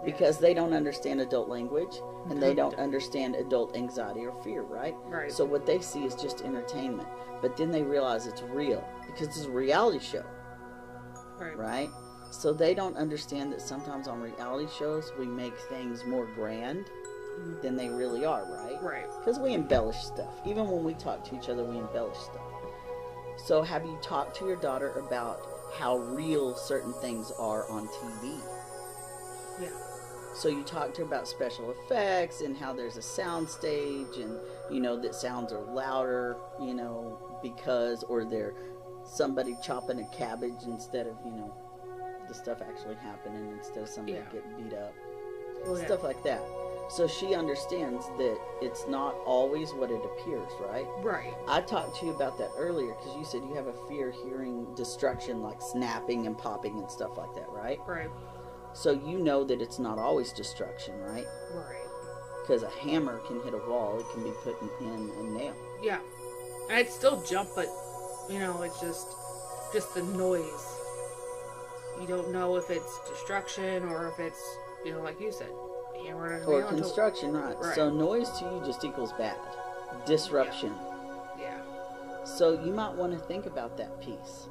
because 0.05 0.37
they 0.37 0.53
don't 0.53 0.73
understand 0.73 1.19
adult 1.21 1.49
language 1.49 2.01
and 2.29 2.41
they 2.41 2.53
don't 2.53 2.75
understand 2.75 3.35
adult 3.35 3.75
anxiety 3.75 4.25
or 4.25 4.41
fear, 4.43 4.61
right? 4.63 4.95
Right. 5.05 5.31
So 5.31 5.43
what 5.45 5.65
they 5.65 5.79
see 5.79 6.03
is 6.05 6.15
just 6.15 6.41
entertainment, 6.41 7.07
but 7.41 7.57
then 7.57 7.71
they 7.71 7.83
realize 7.83 8.27
it's 8.27 8.41
real 8.41 8.87
because 9.05 9.27
it's 9.27 9.45
a 9.45 9.49
reality 9.51 9.99
show, 9.99 10.23
Right. 11.39 11.57
right? 11.57 11.89
So 12.31 12.53
they 12.53 12.73
don't 12.73 12.97
understand 12.97 13.51
that 13.53 13.61
sometimes 13.61 14.07
on 14.07 14.21
reality 14.21 14.67
shows 14.77 15.11
we 15.17 15.25
make 15.25 15.57
things 15.69 16.05
more 16.05 16.25
grand 16.35 16.89
Mhm. 17.39 17.61
than 17.61 17.75
they 17.75 17.89
really 17.89 18.25
are, 18.25 18.45
right? 18.45 18.81
Right. 18.81 19.05
Because 19.19 19.39
we 19.39 19.53
embellish 19.53 19.97
stuff. 19.97 20.33
Even 20.45 20.69
when 20.69 20.83
we 20.83 20.93
talk 20.95 21.23
to 21.25 21.35
each 21.35 21.49
other, 21.49 21.63
we 21.63 21.77
embellish 21.77 22.17
stuff. 22.17 22.41
So, 23.45 23.61
have 23.61 23.85
you 23.85 23.97
talked 24.01 24.35
to 24.37 24.45
your 24.47 24.55
daughter 24.55 24.93
about 24.93 25.39
how 25.73 25.97
real 25.97 26.55
certain 26.55 26.93
things 26.93 27.31
are 27.37 27.69
on 27.69 27.87
TV? 27.87 28.35
Yeah. 30.37 30.41
So, 30.41 30.49
you 30.49 30.63
talked 30.63 30.95
to 30.95 31.01
her 31.01 31.07
about 31.07 31.27
special 31.27 31.71
effects 31.71 32.41
and 32.41 32.55
how 32.55 32.73
there's 32.73 32.97
a 32.97 33.01
sound 33.01 33.49
stage 33.49 34.17
and, 34.17 34.37
you 34.71 34.79
know, 34.79 34.99
that 35.01 35.15
sounds 35.15 35.51
are 35.53 35.61
louder, 35.61 36.37
you 36.61 36.73
know, 36.73 37.17
because, 37.41 38.03
or 38.03 38.23
they're 38.25 38.53
somebody 39.05 39.55
chopping 39.63 39.99
a 40.01 40.05
cabbage 40.15 40.63
instead 40.65 41.07
of, 41.07 41.15
you 41.25 41.31
know, 41.31 41.53
the 42.27 42.33
stuff 42.33 42.61
actually 42.61 42.95
happening 42.95 43.51
instead 43.57 43.83
of 43.83 43.89
somebody 43.89 44.17
Yeah. 44.17 44.23
getting 44.31 44.63
beat 44.69 44.73
up 44.77 44.93
Well, 45.65 45.79
yeah. 45.79 45.85
stuff 45.85 46.03
like 46.03 46.21
that. 46.23 46.41
So 46.89 47.07
she 47.07 47.33
understands 47.35 48.05
that 48.17 48.37
it's 48.61 48.87
not 48.87 49.15
always 49.25 49.73
what 49.73 49.91
it 49.91 50.01
appears, 50.05 50.51
right? 50.59 50.85
Right. 51.03 51.33
I 51.47 51.59
talked 51.61 51.97
to 51.99 52.05
you 52.05 52.13
about 52.13 52.37
that 52.37 52.49
earlier 52.57 52.93
because 52.95 53.15
you 53.17 53.25
said 53.25 53.43
you 53.43 53.53
have 53.55 53.67
a 53.67 53.87
fear 53.89 54.11
hearing 54.11 54.73
destruction 54.75 55.41
like 55.41 55.61
snapping 55.61 56.27
and 56.27 56.37
popping 56.37 56.79
and 56.79 56.89
stuff 56.89 57.17
like 57.17 57.33
that, 57.35 57.49
right? 57.49 57.79
Right. 57.87 58.09
So 58.77 58.91
you 58.91 59.17
know 59.17 59.43
that 59.43 59.59
it's 59.59 59.79
not 59.79 59.97
always 59.97 60.31
destruction, 60.31 60.93
right? 61.01 61.25
Right. 61.51 61.87
Because 62.41 62.61
a 62.61 62.69
hammer 62.69 63.19
can 63.27 63.41
hit 63.41 63.55
a 63.55 63.69
wall, 63.69 63.99
it 63.99 64.05
can 64.13 64.23
be 64.23 64.31
put 64.43 64.55
in, 64.81 65.09
a 65.19 65.23
nail. 65.35 65.55
Yeah. 65.81 65.97
I'd 66.69 66.87
still 66.87 67.23
jump, 67.23 67.49
but 67.55 67.65
you 68.29 68.37
know, 68.37 68.61
it's 68.61 68.79
just 68.79 69.07
just 69.73 69.95
the 69.95 70.03
noise. 70.03 70.75
You 71.99 72.05
don't 72.07 72.31
know 72.31 72.55
if 72.55 72.69
it's 72.69 72.99
destruction 73.09 73.83
or 73.89 74.09
if 74.09 74.19
it's 74.19 74.57
you 74.85 74.91
know, 74.91 75.01
like 75.01 75.19
you 75.19 75.31
said, 75.31 75.49
hammer 76.05 76.33
and 76.33 76.43
a 76.43 76.47
Or 76.47 76.59
nail 76.59 76.67
until- 76.67 76.83
construction, 76.83 77.33
right. 77.33 77.57
Right. 77.57 77.73
So 77.75 77.89
noise 77.89 78.29
to 78.39 78.45
you 78.45 78.61
just 78.63 78.83
equals 78.85 79.11
bad. 79.13 79.37
Disruption. 80.05 80.71
Yeah. 81.39 81.59
So 82.25 82.63
you 82.63 82.71
might 82.71 82.93
want 82.93 83.11
to 83.13 83.19
think 83.19 83.47
about 83.47 83.75
that 83.77 83.99
piece. 84.01 84.49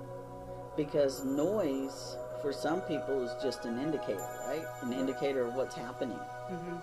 Because 0.77 1.25
noise, 1.25 2.17
for 2.43 2.53
some 2.53 2.81
people, 2.83 3.23
is 3.23 3.31
just 3.43 3.65
an 3.65 3.79
indicator, 3.81 4.27
right? 4.47 4.65
An 4.83 4.93
indicator 4.93 5.47
of 5.47 5.55
what's 5.55 5.75
happening. 5.75 6.19
hmm 6.49 6.77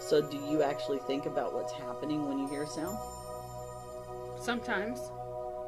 So 0.00 0.20
do 0.22 0.36
you 0.36 0.62
actually 0.62 0.98
think 1.06 1.26
about 1.26 1.52
what's 1.54 1.72
happening 1.72 2.26
when 2.28 2.38
you 2.38 2.48
hear 2.48 2.66
sound? 2.66 2.96
Sometimes. 4.40 5.00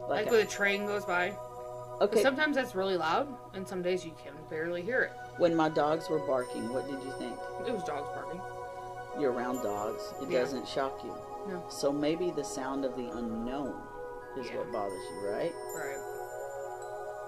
Like, 0.09 0.27
Like, 0.27 0.31
when 0.31 0.41
a 0.41 0.47
train 0.47 0.87
goes 0.87 1.05
by. 1.05 1.37
okay, 2.01 2.23
Sometimes 2.23 2.57
that's 2.57 2.75
really 2.75 2.97
loud, 2.97 3.27
and 3.55 3.67
some 3.67 3.83
days 3.83 4.05
you 4.05 4.13
can 4.23 4.35
barely 4.51 4.83
hear 4.83 5.03
it. 5.03 5.13
when 5.39 5.55
my 5.55 5.69
dogs 5.69 6.09
were 6.09 6.21
barking, 6.27 6.73
what 6.73 6.87
did 6.87 7.03
you 7.03 7.13
think? 7.19 7.37
It 7.67 7.73
was 7.73 7.83
dogs 7.85 8.09
barking. 8.15 8.41
You're 9.21 9.33
around 9.33 9.63
dogs. 9.63 10.15
It 10.23 10.31
Yeah. 10.31 10.41
doesn't 10.41 10.67
shock 10.69 11.03
you. 11.05 11.15
No. 11.47 11.63
So 11.69 11.93
maybe 11.93 12.31
the 12.31 12.45
sound 12.45 12.85
of 12.85 12.97
the 12.97 13.09
unknown 13.11 13.75
is 14.39 14.49
Yeah. 14.49 14.59
what 14.59 14.73
bothers 14.73 15.05
you, 15.11 15.29
right? 15.29 15.55
Right. 15.75 16.06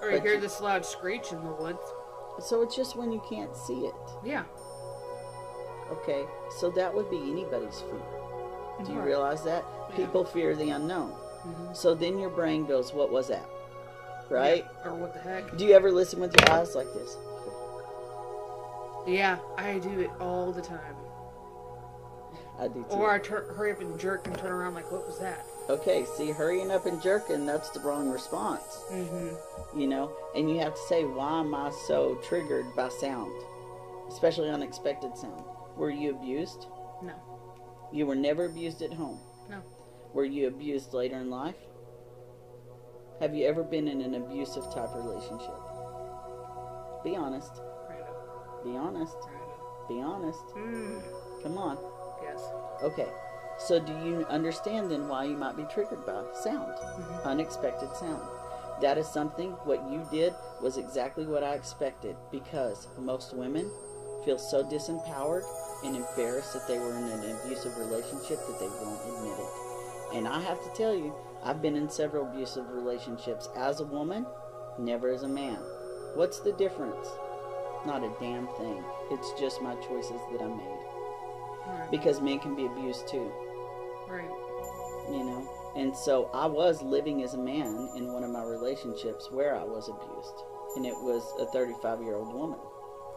Or 0.02 0.10
you 0.10 0.20
hear 0.20 0.38
this 0.40 0.60
loud 0.60 0.84
screech 0.86 1.32
in 1.32 1.42
the 1.44 1.52
woods. 1.52 1.80
So 2.40 2.62
it's 2.62 2.76
just 2.76 2.96
when 2.96 3.10
you 3.12 3.20
can't 3.28 3.54
see 3.56 3.86
it. 3.86 3.94
Yeah. 4.24 4.44
Okay, 5.90 6.24
so 6.58 6.70
that 6.70 6.94
would 6.94 7.10
be 7.10 7.16
anybody's 7.30 7.80
fear. 7.80 8.00
Do 8.84 8.92
you 8.92 9.00
realize 9.00 9.42
that? 9.44 9.64
Yeah. 9.90 9.96
People 9.96 10.24
fear 10.24 10.54
the 10.54 10.70
unknown. 10.70 11.12
Mhm. 11.44 11.76
So 11.76 11.94
then 11.94 12.18
your 12.18 12.30
brain 12.30 12.66
goes, 12.66 12.92
what 12.92 13.10
was 13.10 13.28
that? 13.28 13.48
Right? 14.30 14.64
Yeah. 14.84 14.90
Or 14.90 14.94
what 14.94 15.14
the 15.14 15.20
heck? 15.20 15.56
Do 15.56 15.64
you 15.64 15.72
ever 15.74 15.90
listen 15.90 16.20
with 16.20 16.34
your 16.38 16.54
eyes 16.54 16.74
like 16.76 16.92
this? 16.92 17.16
Yeah, 19.06 19.38
I 19.56 19.78
do 19.78 20.00
it 20.00 20.10
all 20.20 20.52
the 20.52 20.60
time. 20.60 20.94
I 22.60 22.68
do 22.68 22.84
too. 22.84 22.96
Or 22.96 23.10
I 23.10 23.18
tur- 23.18 23.52
hurry 23.54 23.72
up 23.72 23.80
and 23.80 23.98
jerk 23.98 24.26
and 24.26 24.36
turn 24.36 24.52
around 24.52 24.74
like, 24.74 24.92
what 24.92 25.06
was 25.06 25.18
that? 25.20 25.46
Okay, 25.68 26.04
see, 26.16 26.30
hurrying 26.30 26.70
up 26.70 26.86
and 26.86 27.00
jerking, 27.02 27.46
that's 27.46 27.70
the 27.70 27.80
wrong 27.80 28.10
response. 28.10 28.84
Mm-hmm. 28.90 29.78
You 29.78 29.86
know? 29.86 30.12
And 30.34 30.50
you 30.50 30.58
have 30.60 30.74
to 30.74 30.80
say, 30.88 31.04
why 31.04 31.40
am 31.40 31.54
I 31.54 31.70
so 31.86 32.16
triggered 32.24 32.74
by 32.74 32.88
sound? 32.88 33.32
Especially 34.08 34.50
unexpected 34.50 35.16
sound. 35.16 35.44
Were 35.76 35.90
you 35.90 36.10
abused? 36.10 36.66
No. 37.02 37.14
You 37.92 38.06
were 38.06 38.14
never 38.14 38.46
abused 38.46 38.82
at 38.82 38.92
home? 38.92 39.20
No. 39.48 39.62
Were 40.12 40.24
you 40.24 40.48
abused 40.48 40.92
later 40.94 41.16
in 41.16 41.30
life? 41.30 41.56
Have 43.20 43.34
you 43.34 43.46
ever 43.46 43.62
been 43.62 43.88
in 43.88 44.00
an 44.00 44.14
abusive 44.14 44.64
type 44.72 44.94
relationship? 44.94 45.58
Be 47.04 47.16
honest. 47.16 47.60
Be 48.64 48.76
honest. 48.76 49.16
Be 49.88 50.00
honest. 50.00 50.44
Mm. 50.56 51.02
Come 51.42 51.58
on. 51.58 51.78
Yes. 52.22 52.42
Okay. 52.82 53.08
So 53.58 53.80
do 53.80 53.92
you 54.04 54.24
understand 54.30 54.90
then 54.90 55.08
why 55.08 55.24
you 55.24 55.36
might 55.36 55.56
be 55.56 55.64
triggered 55.64 56.04
by 56.06 56.22
sound? 56.32 56.72
Mhm. 56.74 57.24
Unexpected 57.24 57.94
sound. 57.96 58.22
That 58.80 58.98
is 58.98 59.08
something 59.08 59.52
what 59.64 59.82
you 59.90 60.06
did 60.10 60.34
was 60.62 60.76
exactly 60.76 61.26
what 61.26 61.42
I 61.42 61.54
expected 61.54 62.16
because 62.30 62.86
most 62.98 63.34
women 63.34 63.70
feel 64.24 64.38
so 64.38 64.62
disempowered 64.62 65.44
and 65.84 65.96
embarrassed 65.96 66.52
that 66.52 66.66
they 66.68 66.78
were 66.78 66.94
in 66.94 67.04
an 67.08 67.36
abusive 67.42 67.76
relationship 67.78 68.38
that 68.46 68.58
they 68.60 68.68
won't 68.68 69.00
admit 69.08 69.38
it. 69.38 70.16
And 70.16 70.28
I 70.28 70.40
have 70.40 70.62
to 70.62 70.70
tell 70.70 70.94
you, 70.94 71.12
I've 71.42 71.60
been 71.62 71.76
in 71.76 71.88
several 71.88 72.26
abusive 72.26 72.70
relationships 72.72 73.48
as 73.56 73.80
a 73.80 73.84
woman, 73.84 74.26
never 74.78 75.08
as 75.08 75.22
a 75.24 75.28
man. 75.28 75.58
What's 76.14 76.40
the 76.40 76.52
difference? 76.52 77.08
Not 77.84 78.02
a 78.02 78.10
damn 78.20 78.46
thing. 78.56 78.84
It's 79.10 79.32
just 79.40 79.60
my 79.62 79.74
choices 79.76 80.20
that 80.32 80.42
I 80.42 80.46
made. 80.46 81.90
Because 81.90 82.20
men 82.20 82.38
can 82.38 82.54
be 82.54 82.66
abused 82.66 83.06
too, 83.08 83.30
Right. 84.08 84.30
you 85.10 85.24
know? 85.24 85.72
And 85.76 85.96
so 85.96 86.30
I 86.34 86.46
was 86.46 86.82
living 86.82 87.22
as 87.22 87.34
a 87.34 87.38
man 87.38 87.90
in 87.94 88.12
one 88.12 88.24
of 88.24 88.30
my 88.30 88.42
relationships 88.42 89.30
where 89.30 89.54
I 89.54 89.64
was 89.64 89.88
abused. 89.88 90.44
And 90.76 90.86
it 90.86 90.94
was 90.94 91.22
a 91.40 91.46
35 91.52 92.02
year 92.02 92.14
old 92.14 92.34
woman 92.34 92.58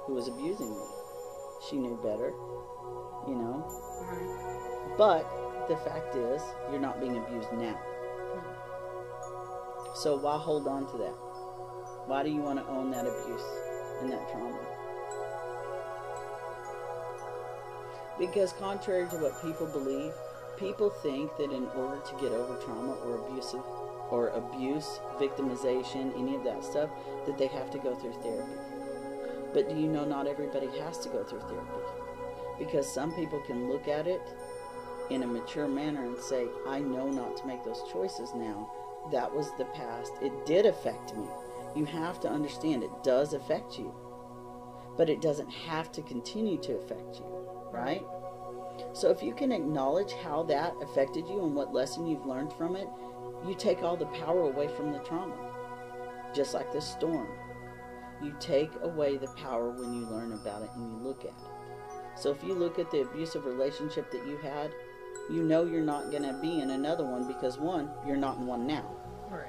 who 0.06 0.14
was 0.14 0.28
abusing 0.28 0.70
me. 0.70 0.86
She 1.70 1.78
knew 1.78 1.98
better, 2.04 2.34
you 3.28 3.36
know? 3.36 3.66
Right. 4.04 4.96
But 4.98 5.68
the 5.68 5.78
fact 5.78 6.16
is, 6.16 6.42
you're 6.70 6.80
not 6.80 7.00
being 7.00 7.18
abused 7.18 7.52
now. 7.54 7.80
So 9.96 10.18
why 10.18 10.38
hold 10.38 10.68
on 10.68 10.90
to 10.92 10.98
that? 10.98 11.16
Why 12.08 12.24
do 12.24 12.30
you 12.30 12.42
want 12.42 12.60
to 12.60 12.68
own 12.68 12.92
that 12.92 13.06
abuse 13.06 13.44
and 14.02 14.12
that 14.12 14.30
trauma? 14.32 14.60
Because 18.18 18.54
contrary 18.54 19.08
to 19.10 19.18
what 19.18 19.42
people 19.42 19.68
believe, 19.68 20.14
people 20.62 20.92
think 20.92 21.36
that 21.38 21.52
in 21.52 21.66
order 21.76 22.00
to 22.00 22.14
get 22.22 22.32
over 22.32 22.56
trauma 22.64 22.94
or 23.04 23.26
abusive 23.26 23.64
or 24.12 24.30
abuse, 24.30 25.00
victimization, 25.18 26.18
any 26.18 26.36
of 26.36 26.44
that 26.44 26.64
stuff, 26.64 26.90
that 27.26 27.38
they 27.38 27.48
have 27.48 27.72
to 27.72 27.80
go 27.80 27.96
through 27.96 28.14
therapy. 28.22 28.54
But 29.54 29.70
do 29.70 29.76
you 29.76 29.88
know 29.88 30.06
not 30.06 30.28
everybody 30.28 30.68
has 30.80 31.00
to 31.00 31.10
go 31.10 31.24
through 31.24 31.42
therapy? 31.42 31.82
Because 32.60 32.88
some 32.88 33.12
people 33.14 33.42
can 33.42 33.70
look 33.72 33.88
at 33.88 34.08
it 34.08 34.22
in 35.10 35.24
a 35.24 35.28
mature 35.28 35.68
manner 35.68 36.06
and 36.06 36.18
say, 36.20 36.46
I 36.68 36.80
know 36.80 37.10
not 37.10 37.38
to 37.38 37.48
make 37.48 37.64
those 37.66 37.82
choices 37.92 38.34
now. 38.36 38.72
That 39.12 39.34
was 39.34 39.52
the 39.58 39.66
past. 39.66 40.14
It 40.22 40.46
did 40.46 40.68
affect 40.68 41.18
me. 41.18 41.26
You 41.76 41.86
have 41.86 42.20
to 42.22 42.30
understand 42.30 42.84
it 42.84 43.04
does 43.04 43.34
affect 43.34 43.80
you. 43.80 43.94
But 44.96 45.10
it 45.10 45.22
doesn't 45.22 45.50
have 45.50 45.92
to 45.94 46.02
continue 46.04 46.60
to 46.60 46.76
affect 46.76 47.16
you, 47.16 47.26
right? 47.74 48.04
So 48.94 49.10
if 49.10 49.22
you 49.24 49.34
can 49.34 49.52
acknowledge 49.52 50.14
how 50.24 50.44
that 50.44 50.74
affected 50.82 51.28
you 51.28 51.44
and 51.44 51.56
what 51.56 51.74
lesson 51.74 52.08
you've 52.08 52.26
learned 52.26 52.54
from 52.54 52.76
it, 52.76 52.88
you 53.48 53.56
take 53.56 53.82
all 53.84 53.98
the 53.98 54.06
power 54.08 54.42
away 54.42 54.68
from 54.68 54.92
the 54.92 55.00
trauma. 55.00 55.36
Just 56.34 56.54
like 56.54 56.72
this 56.72 56.88
storm. 56.88 57.28
You 58.22 58.36
take 58.40 58.72
away 58.84 59.18
the 59.18 59.28
power 59.30 59.72
when 59.72 59.94
you 59.94 60.06
learn 60.06 60.34
about 60.34 60.62
it 60.62 60.70
and 60.76 60.92
you 60.92 60.98
look 60.98 61.22
at 61.22 61.32
it. 61.32 62.20
So 62.20 62.30
if 62.32 62.44
you 62.44 62.54
look 62.54 62.78
at 62.78 62.92
the 62.92 63.02
abusive 63.02 63.46
relationship 63.46 64.12
that 64.12 64.28
you 64.28 64.38
had, 64.38 64.72
you 65.30 65.44
know 65.44 65.66
you're 65.66 65.82
not 65.82 66.12
going 66.12 66.24
to 66.24 66.38
be 66.42 66.62
in 66.62 66.72
another 66.72 67.06
one 67.06 67.28
because 67.28 67.58
one, 67.58 67.90
you're 68.06 68.18
not 68.18 68.38
in 68.38 68.46
one 68.46 68.68
now. 68.68 68.86
Right. 69.30 69.48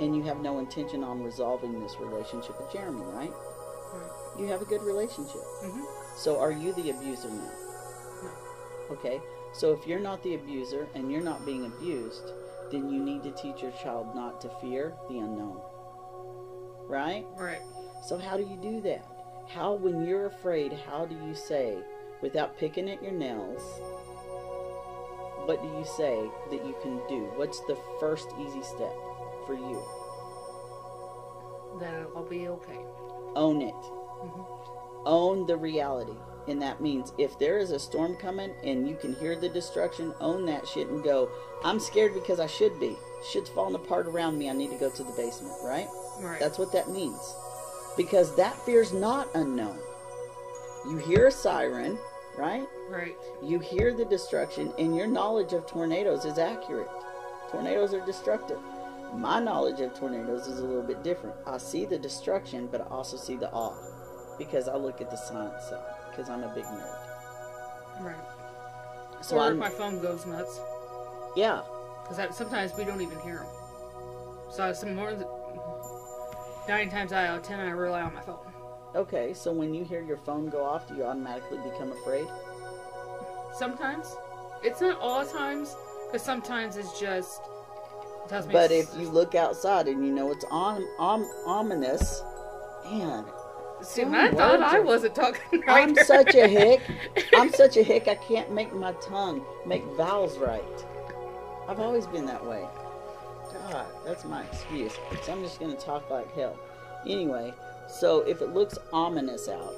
And 0.00 0.14
you 0.14 0.22
have 0.24 0.40
no 0.40 0.58
intention 0.58 1.04
on 1.04 1.22
resolving 1.22 1.80
this 1.80 1.96
relationship 2.00 2.60
with 2.60 2.72
Jeremy, 2.72 3.04
right? 3.06 3.32
Right. 3.92 4.40
You 4.40 4.46
have 4.48 4.60
a 4.60 4.64
good 4.64 4.82
relationship. 4.82 5.40
Mm-hmm. 5.62 5.84
So 6.16 6.38
are 6.40 6.52
you 6.52 6.72
the 6.74 6.90
abuser 6.90 7.30
now? 7.30 7.52
Okay. 8.90 9.20
So 9.52 9.72
if 9.72 9.86
you're 9.86 10.00
not 10.00 10.22
the 10.22 10.34
abuser 10.34 10.88
and 10.94 11.10
you're 11.10 11.22
not 11.22 11.46
being 11.46 11.66
abused, 11.66 12.32
then 12.70 12.90
you 12.90 13.02
need 13.02 13.22
to 13.22 13.30
teach 13.32 13.62
your 13.62 13.72
child 13.72 14.14
not 14.14 14.40
to 14.40 14.48
fear 14.60 14.94
the 15.08 15.18
unknown. 15.18 15.60
Right? 16.88 17.24
Right. 17.36 17.62
So 18.06 18.18
how 18.18 18.36
do 18.36 18.42
you 18.42 18.56
do 18.56 18.80
that? 18.82 19.06
How 19.48 19.74
when 19.74 20.04
you're 20.04 20.26
afraid, 20.26 20.72
how 20.72 21.06
do 21.06 21.14
you 21.14 21.34
say 21.34 21.78
without 22.20 22.58
picking 22.58 22.90
at 22.90 23.02
your 23.02 23.12
nails, 23.12 23.62
what 25.46 25.62
do 25.62 25.68
you 25.68 25.84
say 25.84 26.30
that 26.50 26.66
you 26.66 26.74
can 26.82 27.00
do? 27.08 27.30
What's 27.36 27.60
the 27.66 27.78
first 28.00 28.28
easy 28.40 28.62
step 28.62 28.94
for 29.46 29.54
you? 29.54 29.82
Then 31.78 31.94
it'll 32.02 32.22
be 32.22 32.48
okay. 32.48 32.80
Own 33.36 33.60
it. 33.62 33.74
Mhm. 33.74 34.46
Own 35.06 35.46
the 35.46 35.56
reality. 35.56 36.16
And 36.46 36.60
that 36.60 36.80
means 36.80 37.12
if 37.18 37.38
there 37.38 37.58
is 37.58 37.70
a 37.70 37.78
storm 37.78 38.16
coming 38.16 38.52
and 38.62 38.88
you 38.88 38.96
can 38.96 39.14
hear 39.14 39.34
the 39.34 39.48
destruction, 39.48 40.12
own 40.20 40.44
that 40.46 40.68
shit 40.68 40.88
and 40.88 41.02
go, 41.02 41.30
I'm 41.64 41.80
scared 41.80 42.12
because 42.12 42.38
I 42.38 42.46
should 42.46 42.78
be. 42.78 42.96
Shit's 43.30 43.48
falling 43.48 43.74
apart 43.74 44.06
around 44.06 44.38
me. 44.38 44.50
I 44.50 44.52
need 44.52 44.70
to 44.70 44.76
go 44.76 44.90
to 44.90 45.02
the 45.02 45.12
basement, 45.12 45.54
right? 45.62 45.88
Right. 46.20 46.38
That's 46.38 46.58
what 46.58 46.72
that 46.72 46.90
means. 46.90 47.34
Because 47.96 48.36
that 48.36 48.56
fear's 48.66 48.92
not 48.92 49.28
unknown. 49.34 49.78
You 50.86 50.98
hear 50.98 51.28
a 51.28 51.32
siren, 51.32 51.98
right? 52.36 52.66
right. 52.90 53.16
You 53.42 53.58
hear 53.58 53.94
the 53.94 54.04
destruction, 54.04 54.74
and 54.78 54.94
your 54.94 55.06
knowledge 55.06 55.54
of 55.54 55.66
tornadoes 55.66 56.26
is 56.26 56.36
accurate. 56.36 56.90
Tornadoes 57.50 57.94
are 57.94 58.04
destructive. 58.04 58.58
My 59.14 59.40
knowledge 59.40 59.80
of 59.80 59.94
tornadoes 59.94 60.46
is 60.46 60.58
a 60.58 60.64
little 60.64 60.82
bit 60.82 61.02
different. 61.02 61.36
I 61.46 61.56
see 61.56 61.86
the 61.86 61.98
destruction, 61.98 62.68
but 62.70 62.82
I 62.82 62.84
also 62.86 63.16
see 63.16 63.36
the 63.36 63.50
awe 63.52 63.74
because 64.36 64.68
I 64.68 64.76
look 64.76 65.00
at 65.00 65.10
the 65.10 65.16
science 65.16 65.64
side 65.70 66.03
because 66.14 66.30
I'm 66.30 66.42
a 66.42 66.54
big 66.54 66.64
nerd. 66.64 66.96
Right. 68.00 68.16
So 69.20 69.38
or 69.38 69.52
if 69.52 69.56
my 69.56 69.70
phone 69.70 70.00
goes 70.00 70.26
nuts, 70.26 70.60
yeah, 71.36 71.62
because 72.08 72.36
sometimes 72.36 72.72
we 72.76 72.84
don't 72.84 73.00
even 73.00 73.18
hear 73.20 73.36
them. 73.38 73.46
So 74.50 74.72
some 74.72 74.94
more 74.94 75.14
than 75.14 75.26
nine 76.68 76.90
times 76.90 77.12
out 77.12 77.38
of 77.38 77.42
ten, 77.44 77.58
I 77.60 77.70
rely 77.70 78.02
on 78.02 78.14
my 78.14 78.20
phone. 78.20 78.38
okay. 78.94 79.32
So 79.34 79.52
when 79.52 79.72
you 79.74 79.84
hear 79.84 80.02
your 80.02 80.18
phone 80.18 80.48
go 80.48 80.64
off, 80.64 80.86
do 80.88 80.94
you 80.94 81.04
automatically 81.04 81.58
become 81.58 81.92
afraid? 81.92 82.26
Sometimes 83.56 84.14
it's 84.62 84.80
not 84.80 84.98
all 85.00 85.24
times, 85.24 85.74
because 86.06 86.22
sometimes 86.22 86.76
it's 86.76 86.98
just 87.00 87.40
it 88.24 88.28
tells 88.28 88.46
me. 88.46 88.52
But 88.52 88.70
if 88.72 88.88
you 88.98 89.08
look 89.08 89.34
outside 89.34 89.88
and 89.88 90.04
you 90.04 90.12
know 90.12 90.30
it's 90.32 90.44
om- 90.50 90.86
om- 90.98 91.30
ominous, 91.46 92.22
man, 92.84 93.24
see, 93.84 94.02
oh, 94.02 94.04
some 94.04 94.14
I 94.14 94.30
thought 94.30 94.60
I 94.62 94.80
wasn't 94.80 95.14
talking 95.14 95.60
right. 95.66 95.68
I'm 95.88 95.94
such 95.94 96.34
a 96.34 96.46
hick. 96.48 96.80
I'm 97.36 97.52
such 97.52 97.76
a 97.76 97.82
hick. 97.82 98.08
I 98.08 98.14
can't 98.16 98.50
make 98.52 98.74
my 98.74 98.92
tongue 98.94 99.44
make 99.66 99.84
vowels 99.96 100.38
right. 100.38 100.62
I've 101.68 101.80
always 101.80 102.06
been 102.06 102.26
that 102.26 102.44
way. 102.44 102.64
God, 103.70 103.86
that's 104.04 104.24
my 104.24 104.42
excuse. 104.44 104.92
So 105.22 105.32
I'm 105.32 105.42
just 105.42 105.60
gonna 105.60 105.76
talk 105.76 106.10
like 106.10 106.32
hell. 106.34 106.58
Anyway, 107.06 107.52
so 107.88 108.20
if 108.22 108.42
it 108.42 108.50
looks 108.52 108.78
ominous 108.92 109.48
out, 109.48 109.74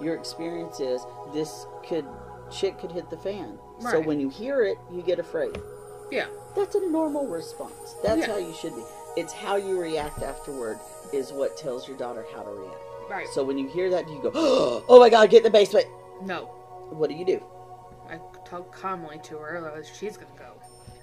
your 0.00 0.14
experience 0.14 0.80
is 0.80 1.04
this 1.32 1.66
could 1.86 2.04
shit 2.52 2.78
could 2.78 2.92
hit 2.92 3.10
the 3.10 3.16
fan. 3.16 3.58
So 3.80 4.00
when 4.00 4.20
you 4.20 4.28
hear 4.28 4.62
it, 4.64 4.78
you 4.92 5.02
get 5.02 5.18
afraid. 5.18 5.56
Yeah. 6.10 6.26
That's 6.54 6.74
a 6.76 6.88
normal 6.90 7.26
response. 7.26 7.96
That's 8.02 8.20
Yeah. 8.20 8.32
how 8.34 8.36
you 8.38 8.54
should 8.54 8.74
be. 8.76 8.84
It's 9.16 9.32
how 9.32 9.56
you 9.56 9.80
react 9.80 10.22
afterward 10.22 10.78
is 11.12 11.32
what 11.32 11.56
tells 11.56 11.88
your 11.88 11.96
daughter 11.96 12.24
how 12.34 12.42
to 12.42 12.50
react. 12.50 12.83
Right. 13.14 13.28
So 13.28 13.44
when 13.44 13.58
you 13.58 13.68
hear 13.68 13.90
that, 13.90 14.08
you 14.08 14.20
go, 14.20 14.32
"Oh 14.34 14.98
my 14.98 15.08
God, 15.08 15.30
get 15.30 15.38
in 15.38 15.44
the 15.44 15.50
basement!" 15.50 15.86
no. 16.22 16.46
What 16.90 17.08
do 17.10 17.16
you 17.16 17.24
do? 17.24 17.42
I 18.08 18.18
talk 18.44 18.74
calmly 18.74 19.20
to 19.24 19.38
her, 19.38 19.56
otherwise 19.56 19.90
she's 19.98 20.16
gonna 20.16 20.30
go. 20.36 20.52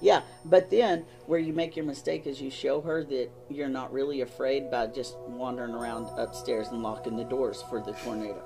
Yeah, 0.01 0.21
but 0.45 0.69
then 0.69 1.05
where 1.27 1.39
you 1.39 1.53
make 1.53 1.75
your 1.75 1.85
mistake 1.85 2.27
is 2.27 2.41
you 2.41 2.51
show 2.51 2.81
her 2.81 3.03
that 3.05 3.29
you're 3.49 3.69
not 3.69 3.93
really 3.93 4.21
afraid 4.21 4.69
by 4.69 4.87
just 4.87 5.17
wandering 5.19 5.73
around 5.73 6.07
upstairs 6.17 6.67
and 6.69 6.83
locking 6.83 7.15
the 7.15 7.23
doors 7.23 7.63
for 7.69 7.81
the 7.81 7.93
tornado. 7.93 8.43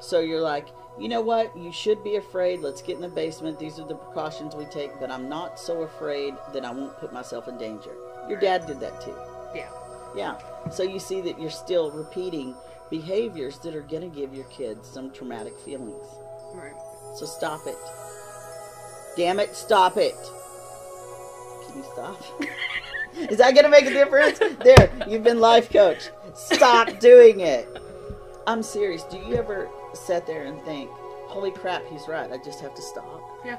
So 0.00 0.20
you're 0.20 0.40
like, 0.40 0.68
you 0.98 1.08
know 1.08 1.20
what? 1.20 1.56
You 1.56 1.72
should 1.72 2.02
be 2.02 2.16
afraid. 2.16 2.60
Let's 2.60 2.82
get 2.82 2.96
in 2.96 3.02
the 3.02 3.08
basement. 3.08 3.58
These 3.58 3.78
are 3.78 3.86
the 3.86 3.94
precautions 3.94 4.56
we 4.56 4.64
take, 4.66 4.98
but 4.98 5.10
I'm 5.10 5.28
not 5.28 5.60
so 5.60 5.82
afraid 5.82 6.34
that 6.54 6.64
I 6.64 6.70
won't 6.70 6.98
put 6.98 7.12
myself 7.12 7.48
in 7.48 7.58
danger. 7.58 7.94
Your 8.28 8.40
dad 8.40 8.66
did 8.66 8.80
that 8.80 9.00
too. 9.00 9.16
Yeah. 9.54 9.70
Yeah. 10.16 10.38
So 10.70 10.82
you 10.82 10.98
see 10.98 11.20
that 11.22 11.40
you're 11.40 11.50
still 11.50 11.90
repeating 11.90 12.54
behaviors 12.90 13.58
that 13.60 13.74
are 13.74 13.82
going 13.82 14.02
to 14.02 14.14
give 14.14 14.34
your 14.34 14.44
kids 14.44 14.88
some 14.88 15.10
traumatic 15.10 15.58
feelings. 15.60 16.06
Right. 16.54 16.74
So 17.16 17.26
stop 17.26 17.66
it. 17.66 17.76
Damn 19.16 19.40
it, 19.40 19.54
stop 19.54 19.96
it. 19.96 20.14
Can 21.66 21.78
you 21.78 21.84
stop? 21.92 22.22
Is 23.30 23.38
that 23.38 23.54
going 23.54 23.64
to 23.64 23.70
make 23.70 23.86
a 23.86 23.90
difference? 23.90 24.38
There, 24.38 24.90
you've 25.06 25.22
been 25.22 25.40
life 25.40 25.70
coach. 25.70 26.10
Stop 26.34 26.98
doing 26.98 27.40
it. 27.40 27.68
I'm 28.46 28.62
serious. 28.62 29.02
Do 29.04 29.18
you 29.18 29.34
ever 29.34 29.68
sit 29.94 30.26
there 30.26 30.44
and 30.44 30.60
think, 30.62 30.90
holy 30.90 31.50
crap, 31.50 31.86
he's 31.88 32.08
right. 32.08 32.30
I 32.30 32.38
just 32.38 32.60
have 32.60 32.74
to 32.74 32.82
stop? 32.82 33.20
Yeah. 33.44 33.58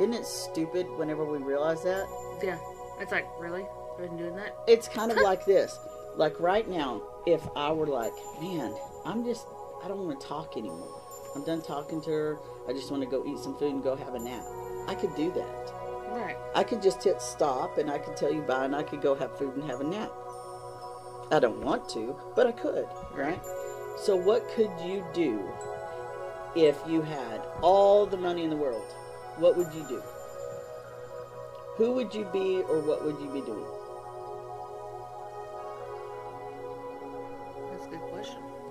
Isn't 0.00 0.14
it 0.14 0.26
stupid 0.26 0.86
whenever 0.96 1.24
we 1.24 1.38
realize 1.38 1.82
that? 1.84 2.06
Yeah. 2.42 2.58
It's 3.00 3.12
like, 3.12 3.26
really? 3.38 3.66
I've 3.92 3.98
been 3.98 4.16
doing 4.16 4.36
that? 4.36 4.56
It's 4.66 4.88
kind 4.88 5.12
of 5.12 5.18
like 5.22 5.44
this. 5.44 5.78
Like 6.16 6.38
right 6.38 6.68
now, 6.68 7.02
if 7.26 7.46
I 7.56 7.72
were 7.72 7.86
like, 7.86 8.12
man, 8.40 8.74
I'm 9.04 9.24
just, 9.24 9.46
I 9.82 9.88
don't 9.88 9.98
want 10.06 10.20
to 10.20 10.26
talk 10.26 10.56
anymore. 10.56 11.00
I'm 11.34 11.44
done 11.44 11.60
talking 11.60 12.00
to 12.02 12.10
her. 12.10 12.38
I 12.68 12.72
just 12.72 12.90
want 12.90 13.02
to 13.02 13.08
go 13.08 13.24
eat 13.26 13.38
some 13.38 13.56
food 13.58 13.72
and 13.72 13.82
go 13.82 13.96
have 13.96 14.14
a 14.14 14.20
nap. 14.20 14.44
I 14.86 14.94
could 14.94 15.14
do 15.16 15.32
that. 15.32 15.72
Right. 16.10 16.36
I 16.54 16.62
could 16.62 16.80
just 16.80 17.02
hit 17.02 17.20
stop 17.20 17.78
and 17.78 17.90
I 17.90 17.98
could 17.98 18.16
tell 18.16 18.32
you 18.32 18.42
bye 18.42 18.64
and 18.64 18.76
I 18.76 18.84
could 18.84 19.02
go 19.02 19.16
have 19.16 19.36
food 19.36 19.56
and 19.56 19.64
have 19.68 19.80
a 19.80 19.84
nap. 19.84 20.12
I 21.32 21.40
don't 21.40 21.62
want 21.62 21.88
to, 21.90 22.14
but 22.36 22.46
I 22.46 22.52
could, 22.52 22.86
right? 23.12 23.40
So, 23.96 24.14
what 24.14 24.48
could 24.50 24.70
you 24.84 25.04
do 25.12 25.42
if 26.54 26.76
you 26.86 27.02
had 27.02 27.40
all 27.62 28.06
the 28.06 28.16
money 28.16 28.44
in 28.44 28.50
the 28.50 28.56
world? 28.56 28.92
What 29.38 29.56
would 29.56 29.72
you 29.74 29.84
do? 29.88 30.02
Who 31.76 31.92
would 31.92 32.14
you 32.14 32.24
be 32.32 32.62
or 32.68 32.80
what 32.80 33.04
would 33.04 33.18
you 33.18 33.28
be 33.30 33.40
doing? 33.40 33.66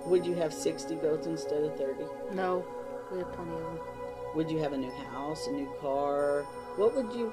Would 0.06 0.26
you 0.26 0.34
have 0.34 0.52
60 0.52 0.96
goats 0.96 1.26
instead 1.26 1.62
of 1.64 1.76
30? 1.76 2.04
No. 2.32 2.64
We 3.10 3.18
have 3.18 3.32
plenty 3.32 3.52
of 3.52 3.60
them. 3.60 3.78
Would 4.34 4.50
you 4.50 4.58
have 4.58 4.72
a 4.72 4.78
new 4.78 4.90
house, 4.90 5.46
a 5.46 5.52
new 5.52 5.72
car? 5.80 6.42
What 6.76 6.94
would 6.96 7.12
you 7.12 7.32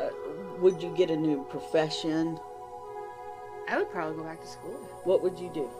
uh, 0.00 0.10
would 0.58 0.82
you 0.82 0.94
get 0.96 1.10
a 1.10 1.16
new 1.16 1.44
profession? 1.44 2.38
I 3.68 3.78
would 3.78 3.90
probably 3.90 4.16
go 4.16 4.24
back 4.24 4.40
to 4.40 4.46
school. 4.46 4.74
What 5.04 5.22
would 5.22 5.38
you 5.38 5.50
do? 5.52 5.70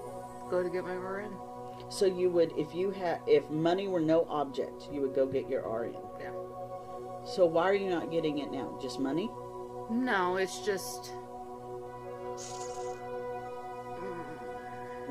Go 0.51 0.63
to 0.63 0.71
get 0.71 0.85
my 0.85 0.95
RN. 0.95 1.33
So 1.89 2.07
you 2.07 2.31
would 2.31 2.53
if 2.57 2.75
you 2.75 2.91
had 2.91 3.21
if 3.27 3.49
money 3.51 3.89
were 3.89 4.01
no 4.01 4.27
object, 4.29 4.89
you 4.91 5.01
would 5.03 5.15
go 5.15 5.27
get 5.27 5.49
your 5.49 5.63
RN. 5.69 5.97
Yeah. 6.21 6.31
So 7.25 7.47
why 7.47 7.65
are 7.65 7.75
you 7.75 7.91
not 7.91 8.11
getting 8.11 8.39
it 8.39 8.51
now? 8.51 8.79
Just 8.81 8.99
money? 8.99 9.31
No, 9.91 10.37
it's 10.37 10.65
just. 10.65 11.13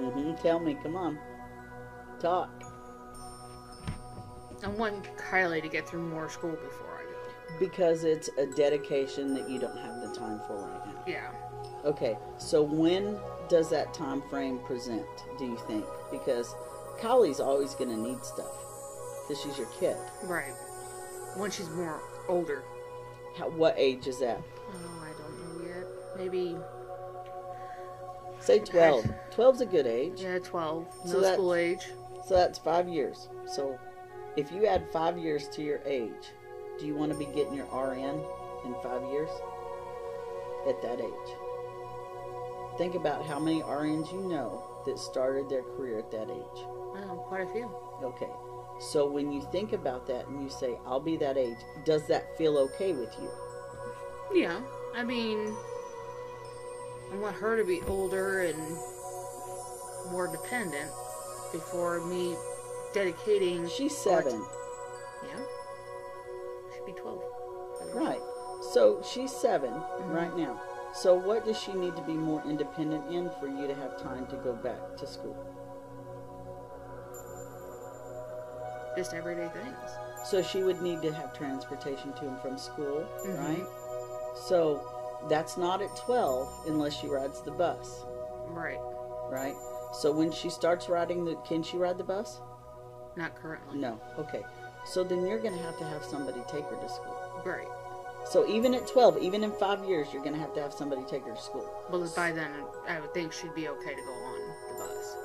Mm, 0.01 0.13
Mhm. 0.13 0.41
Tell 0.41 0.59
me, 0.59 0.75
come 0.81 0.95
on. 0.95 1.19
Talk. 2.19 2.49
I 4.63 4.67
want 4.67 5.03
Kylie 5.17 5.61
to 5.61 5.67
get 5.67 5.87
through 5.87 6.03
more 6.03 6.29
school 6.29 6.51
before 6.51 6.99
I 6.99 7.03
go. 7.03 7.59
Because 7.59 8.03
it's 8.03 8.29
a 8.37 8.45
dedication 8.45 9.33
that 9.33 9.49
you 9.49 9.59
don't 9.59 9.77
have 9.77 10.01
the 10.01 10.15
time 10.15 10.39
for 10.47 10.55
right 10.67 10.85
now. 10.87 11.03
Yeah. 11.07 11.31
Okay, 11.83 12.17
so 12.37 12.61
when 12.61 13.19
does 13.49 13.69
that 13.71 13.91
time 13.93 14.21
frame 14.29 14.59
present, 14.59 15.03
do 15.39 15.45
you 15.45 15.57
think? 15.67 15.83
Because 16.11 16.55
Kylie's 16.99 17.39
always 17.39 17.73
going 17.73 17.89
to 17.89 17.97
need 17.97 18.23
stuff 18.23 18.55
because 19.27 19.41
she's 19.41 19.57
your 19.57 19.67
kid. 19.79 19.97
Right. 20.23 20.53
When 21.35 21.49
she's 21.49 21.69
more 21.71 21.99
older. 22.27 22.63
How, 23.35 23.49
what 23.49 23.73
age 23.77 24.05
is 24.07 24.19
that? 24.19 24.39
Oh, 24.69 25.03
I 25.03 25.11
don't 25.19 25.59
know 25.59 25.65
yet. 25.67 25.87
Maybe, 26.17 26.55
Say 28.41 28.59
12. 28.59 29.05
12's 29.35 29.61
a 29.61 29.65
good 29.65 29.85
age. 29.87 30.21
yeah, 30.21 30.39
12. 30.39 30.85
So 31.05 31.13
No 31.13 31.19
that's- 31.21 31.35
school 31.35 31.53
age. 31.53 31.87
So 32.27 32.35
that's 32.35 32.59
five 32.59 32.87
years. 32.87 33.29
So 33.45 33.77
if 34.37 34.51
you 34.51 34.65
add 34.65 34.85
five 34.91 35.17
years 35.17 35.47
to 35.49 35.61
your 35.63 35.79
age, 35.85 36.31
do 36.79 36.85
you 36.87 36.95
want 36.95 37.11
to 37.11 37.17
be 37.17 37.25
getting 37.25 37.53
your 37.53 37.65
RN 37.67 38.21
in 38.65 38.75
five 38.83 39.03
years? 39.11 39.29
At 40.67 40.81
that 40.83 40.99
age. 41.01 41.35
Think 42.77 42.95
about 42.95 43.25
how 43.25 43.39
many 43.39 43.61
RNs 43.61 44.11
you 44.13 44.21
know 44.21 44.63
that 44.85 44.97
started 44.99 45.49
their 45.49 45.63
career 45.63 45.99
at 45.99 46.11
that 46.11 46.29
age. 46.29 46.65
Know, 46.95 47.23
quite 47.27 47.41
a 47.47 47.51
few. 47.51 47.69
Okay. 48.03 48.29
So 48.79 49.09
when 49.09 49.31
you 49.31 49.41
think 49.51 49.73
about 49.73 50.07
that 50.07 50.27
and 50.27 50.41
you 50.43 50.49
say, 50.49 50.77
I'll 50.85 50.99
be 50.99 51.17
that 51.17 51.37
age, 51.37 51.57
does 51.85 52.05
that 52.07 52.35
feel 52.37 52.57
okay 52.59 52.93
with 52.93 53.13
you? 53.21 53.29
Yeah. 54.41 54.59
I 54.95 55.03
mean, 55.03 55.53
I 57.12 57.16
want 57.18 57.36
her 57.36 57.57
to 57.57 57.64
be 57.64 57.82
older 57.88 58.41
and 58.41 58.57
more 60.12 60.28
dependent 60.32 60.89
before 61.51 62.05
me 62.05 62.36
dedicating. 62.93 63.68
She's 63.70 63.95
seven. 63.97 64.43
yeah. 65.28 65.39
She'd 66.74 66.86
be 66.86 66.93
12. 66.93 67.22
Right. 67.93 68.20
So 68.74 69.01
she's 69.03 69.32
7 69.32 69.70
Mm-hmm. 69.72 70.12
right 70.12 70.36
now. 70.38 70.59
So 70.93 71.16
what 71.16 71.45
does 71.45 71.57
she 71.59 71.72
need 71.74 71.95
to 71.95 72.01
be 72.03 72.14
more 72.14 72.41
independent 72.45 73.12
in 73.14 73.30
for 73.39 73.47
you 73.47 73.68
to 73.68 73.74
have 73.76 74.01
time 74.01 74.28
to 74.28 74.36
go 74.38 74.53
back 74.53 74.97
to 74.97 75.07
school? 75.07 75.36
Just 78.97 79.14
everyday 79.14 79.47
things. 79.49 79.76
So 80.26 80.41
she 80.43 80.64
would 80.64 80.82
need 80.82 81.01
to 81.01 81.12
have 81.14 81.34
transportation 81.36 82.12
to 82.14 82.28
and 82.28 82.39
from 82.41 82.57
school, 82.57 83.05
Mhm. 83.26 83.38
right? 83.39 83.68
So 84.36 84.82
that's 85.30 85.57
not 85.57 85.82
at 85.82 85.95
12 85.97 86.67
unless 86.67 86.99
she 86.99 87.07
rides 87.07 87.41
the 87.41 87.51
bus, 87.51 88.05
Right. 88.49 88.80
right? 89.30 89.55
So 89.93 90.11
when 90.11 90.32
she 90.32 90.49
starts 90.49 90.88
riding 90.89 91.26
the 91.26 91.36
can 91.47 91.63
she 91.63 91.78
ride 91.78 91.97
the 91.97 92.03
bus? 92.03 92.39
Not 93.15 93.36
currently. 93.36 93.78
No. 93.80 93.99
Okay. 94.17 94.41
So 94.86 95.03
then 95.03 95.26
you're 95.26 95.39
going 95.39 95.57
to 95.57 95.63
have 95.63 95.78
to 95.80 95.84
have 95.86 96.03
somebody 96.03 96.39
take 96.49 96.63
her 96.65 96.76
to 96.78 96.89
school. 96.89 97.41
Right. 97.45 97.67
So 98.30 98.47
even 98.47 98.74
at 98.74 98.88
12, 98.88 99.17
even 99.17 99.43
in 99.43 99.51
5 99.51 99.84
years, 99.86 100.07
you're 100.13 100.22
going 100.24 100.36
to 100.36 100.39
have 100.39 100.53
to 100.53 100.61
have 100.61 100.74
somebody 100.74 101.03
take 101.09 101.26
her 101.26 101.34
to 101.36 101.41
school. 101.41 101.67
Well, 101.89 102.09
by 102.15 102.32
then, 102.32 102.51
I 102.88 102.99
would 102.99 103.13
think 103.13 103.34
she'd 103.34 103.53
be 103.55 103.67
okay 103.67 103.95
to 103.95 104.01
go 104.01 104.11
on 104.11 104.39
the 104.39 104.84
bus. 104.86 105.17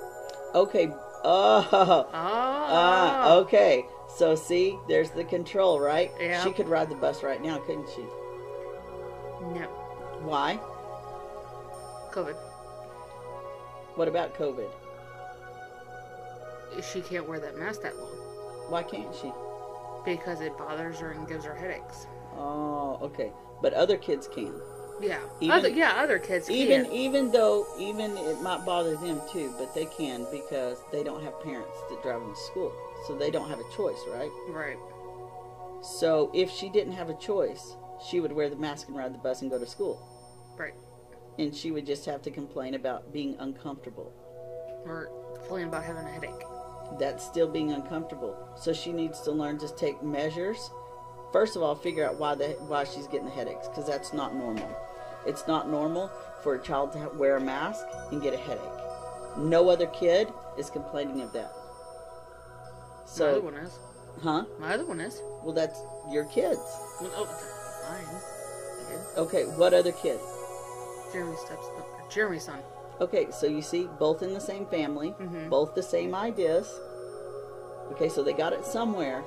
Okay. 0.55 0.89
Oh. 1.25 1.69
Oh. 1.73 2.09
Ah, 2.13 3.35
okay. 3.37 3.87
So 4.17 4.35
see, 4.35 4.79
there's 4.89 5.11
the 5.11 5.25
control, 5.25 5.79
right? 5.81 6.11
Yeah. 6.21 6.43
She 6.43 6.53
could 6.53 6.69
ride 6.69 6.89
the 6.89 6.95
bus 6.97 7.23
right 7.23 7.43
now, 7.43 7.59
couldn't 7.59 7.89
she? 7.95 8.05
Why? 10.27 10.59
COVID. 12.13 12.35
What 13.95 14.09
about 14.09 14.35
COVID? 14.35 14.69
She 16.93 17.01
can't 17.01 17.29
wear 17.29 17.39
that 17.41 17.57
mask 17.57 17.83
that 17.83 17.97
long 17.97 18.11
Why 18.69 18.83
can't 18.83 19.15
she? 19.15 19.33
because 20.05 20.41
it 20.41 20.57
bothers 20.57 20.99
her 21.01 21.11
and 21.13 21.27
gives 21.27 21.45
her 21.45 21.55
headaches. 21.55 22.07
Oh, 22.37 22.99
okay. 23.03 23.33
But 23.61 23.73
other 23.73 23.97
kids 23.97 24.29
can. 24.29 24.53
Yeah. 25.01 25.19
Even- 25.41 25.57
other, 25.59 25.69
yeah, 25.69 25.95
other 25.97 26.19
kids 26.21 26.49
Even 26.49 26.85
can. 26.85 26.93
even 26.95 27.33
though 27.33 27.67
even 27.79 28.17
it 28.17 28.41
might 28.41 28.65
bother 28.65 28.95
them 28.97 29.21
too, 29.33 29.53
but 29.59 29.75
they 29.75 29.87
can 29.87 30.27
because 30.31 30.79
they 30.93 31.03
don't 31.03 31.23
have 31.25 31.41
parents 31.43 31.77
that 31.91 32.03
drive 32.03 32.21
them 32.21 32.35
to 32.35 32.41
school. 32.41 32.73
So 33.07 33.17
they 33.17 33.31
don't 33.33 33.49
have 33.49 33.59
a 33.59 33.69
choice, 33.77 33.99
right? 34.13 34.31
Right. 34.49 34.79
So 35.83 36.31
if 36.35 36.51
she 36.51 36.69
didn't 36.69 36.93
have 36.95 37.11
a 37.11 37.15
choice, 37.15 37.77
she 38.09 38.21
would 38.21 38.33
wear 38.33 38.49
the 38.49 38.57
mask 38.57 38.87
and 38.89 38.97
ride 38.97 39.13
the 39.13 39.19
bus 39.19 39.43
and 39.43 39.51
go 39.51 39.59
to 39.59 39.67
school. 39.67 40.01
Right. 40.57 40.75
And 41.39 41.55
she 41.55 41.71
would 41.71 41.87
just 41.87 42.05
have 42.07 42.23
to 42.23 42.31
complain 42.31 42.75
about 42.75 43.13
being 43.13 43.37
uncomfortable. 43.39 44.13
Or 44.85 45.11
complain 45.37 45.69
about 45.69 45.85
having 45.85 46.05
a 46.07 46.11
headache. 46.11 46.31
That's 46.99 47.25
still 47.25 47.49
being 47.49 47.73
uncomfortable. 47.73 48.37
So 48.57 48.73
she 48.73 48.93
needs 48.93 49.21
to 49.23 49.33
learn 49.33 49.59
to 49.59 49.69
take 49.75 50.03
measures. 50.03 50.71
First 51.33 51.57
of 51.57 51.63
all, 51.63 51.75
figure 51.75 52.07
out 52.07 52.19
why 52.19 52.35
the 52.37 52.51
why 52.69 52.85
she's 52.85 53.07
getting 53.09 53.27
the 53.27 53.33
headaches 53.33 53.69
because 53.69 53.87
that's 53.87 54.13
not 54.13 54.35
normal. 54.35 54.69
It's 55.27 55.47
not 55.49 55.69
normal 55.69 56.11
for 56.43 56.55
a 56.55 56.63
child 56.63 56.93
to 56.93 57.11
wear 57.19 57.37
a 57.37 57.41
mask 57.41 57.85
and 58.13 58.23
get 58.23 58.33
a 58.33 58.37
headache. 58.37 58.63
No 59.37 59.69
other 59.69 59.89
kid 59.89 60.33
is 60.57 60.71
complaining 60.71 61.21
of 61.21 61.33
that. 61.33 61.53
So, 63.05 63.25
My 63.25 63.33
other 63.33 63.41
one 63.41 63.55
is. 63.57 63.79
huh? 64.23 64.45
My 64.61 64.75
other 64.75 64.87
one 64.87 65.01
is. 65.01 65.21
Well, 65.43 65.53
that's 65.53 65.81
your 66.11 66.25
kids. 66.27 66.61
Well, 67.01 67.11
oh. 67.17 67.29
Kid. 68.89 69.19
Okay, 69.19 69.45
what 69.57 69.75
other 69.75 69.93
kid? 69.93 70.19
Jeremy's 71.17 71.41
steps. 71.41 71.67
Jeremy's 72.11 72.45
son. 72.45 72.59
Okay, 73.01 73.29
so 73.31 73.47
you 73.47 73.63
see, 73.63 73.89
both 73.99 74.23
in 74.23 74.35
the 74.35 74.41
same 74.41 74.67
family, 74.67 75.15
Mhm. 75.19 75.49
both 75.49 75.75
the 75.75 75.83
same 75.83 76.15
ideas. 76.15 76.79
Okay, 77.93 78.09
so 78.11 78.23
they 78.23 78.35
got 78.35 78.53
it 78.53 78.67
somewhere. 78.67 79.25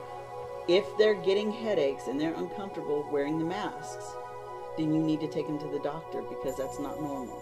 If 0.67 0.85
they're 0.99 1.15
getting 1.15 1.49
headaches 1.51 2.05
and 2.07 2.19
they're 2.21 2.35
uncomfortable 2.35 3.03
wearing 3.11 3.39
the 3.39 3.45
masks, 3.45 4.05
then 4.77 4.93
you 4.93 5.01
need 5.01 5.19
to 5.21 5.27
take 5.27 5.47
them 5.47 5.57
to 5.57 5.67
the 5.67 5.79
doctor 5.79 6.21
because 6.21 6.57
that's 6.57 6.77
not 6.79 7.01
normal. 7.01 7.41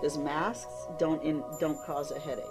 Because 0.00 0.16
masks 0.16 0.86
don't 0.98 1.22
in, 1.22 1.44
don't 1.60 1.78
cause 1.84 2.10
a 2.12 2.18
headache. 2.18 2.44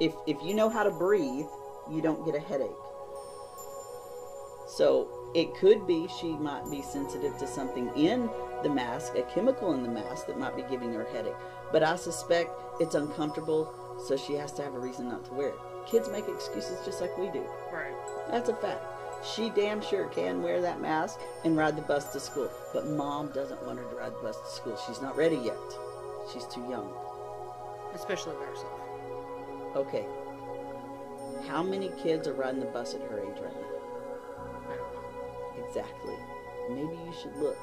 If 0.00 0.14
if 0.26 0.42
you 0.42 0.54
know 0.54 0.70
how 0.70 0.82
to 0.82 0.90
breathe, 0.90 1.46
you 1.90 2.00
don't 2.00 2.24
get 2.24 2.34
a 2.34 2.40
headache. 2.40 2.80
So 4.66 5.08
it 5.34 5.54
could 5.56 5.86
be 5.86 6.08
she 6.08 6.32
might 6.32 6.68
be 6.70 6.80
sensitive 6.82 7.36
to 7.38 7.46
something 7.46 7.88
in 7.96 8.30
the 8.64 8.70
mask, 8.70 9.14
a 9.14 9.22
chemical 9.22 9.72
in 9.74 9.84
the 9.84 9.88
mask 9.88 10.26
that 10.26 10.38
might 10.38 10.56
be 10.56 10.62
giving 10.62 10.92
her 10.94 11.04
a 11.04 11.12
headache. 11.12 11.34
But 11.70 11.84
I 11.84 11.94
suspect 11.94 12.50
it's 12.80 12.96
uncomfortable, 12.96 13.72
so 14.04 14.16
she 14.16 14.32
has 14.34 14.50
to 14.54 14.62
have 14.62 14.74
a 14.74 14.78
reason 14.80 15.08
not 15.08 15.24
to 15.26 15.34
wear 15.34 15.48
it. 15.50 15.58
Kids 15.86 16.08
make 16.08 16.26
excuses 16.26 16.84
just 16.84 17.00
like 17.00 17.16
we 17.16 17.28
do. 17.28 17.44
Right. 17.72 17.94
That's 18.30 18.48
a 18.48 18.56
fact. 18.56 18.82
She 19.24 19.50
damn 19.50 19.80
sure 19.80 20.06
can 20.08 20.42
wear 20.42 20.60
that 20.60 20.80
mask 20.80 21.20
and 21.44 21.56
ride 21.56 21.76
the 21.76 21.82
bus 21.82 22.12
to 22.12 22.20
school. 22.20 22.50
But 22.72 22.86
mom 22.86 23.28
doesn't 23.28 23.62
want 23.64 23.78
her 23.78 23.84
to 23.84 23.96
ride 23.96 24.14
the 24.14 24.22
bus 24.22 24.38
to 24.40 24.50
school. 24.50 24.78
She's 24.86 25.00
not 25.00 25.16
ready 25.16 25.36
yet. 25.36 25.56
She's 26.32 26.46
too 26.46 26.66
young. 26.68 26.92
Especially 27.94 28.34
by 28.34 28.46
herself. 28.46 28.80
Okay. 29.76 30.06
How 31.48 31.62
many 31.62 31.90
kids 32.02 32.26
are 32.26 32.34
riding 32.34 32.60
the 32.60 32.66
bus 32.66 32.94
at 32.94 33.02
her 33.02 33.20
age 33.20 33.40
right 33.40 33.54
now? 33.54 34.68
I 34.68 34.76
don't 34.76 34.94
know. 34.94 35.66
Exactly. 35.66 36.16
Maybe 36.70 36.96
you 37.04 37.14
should 37.20 37.36
look. 37.36 37.58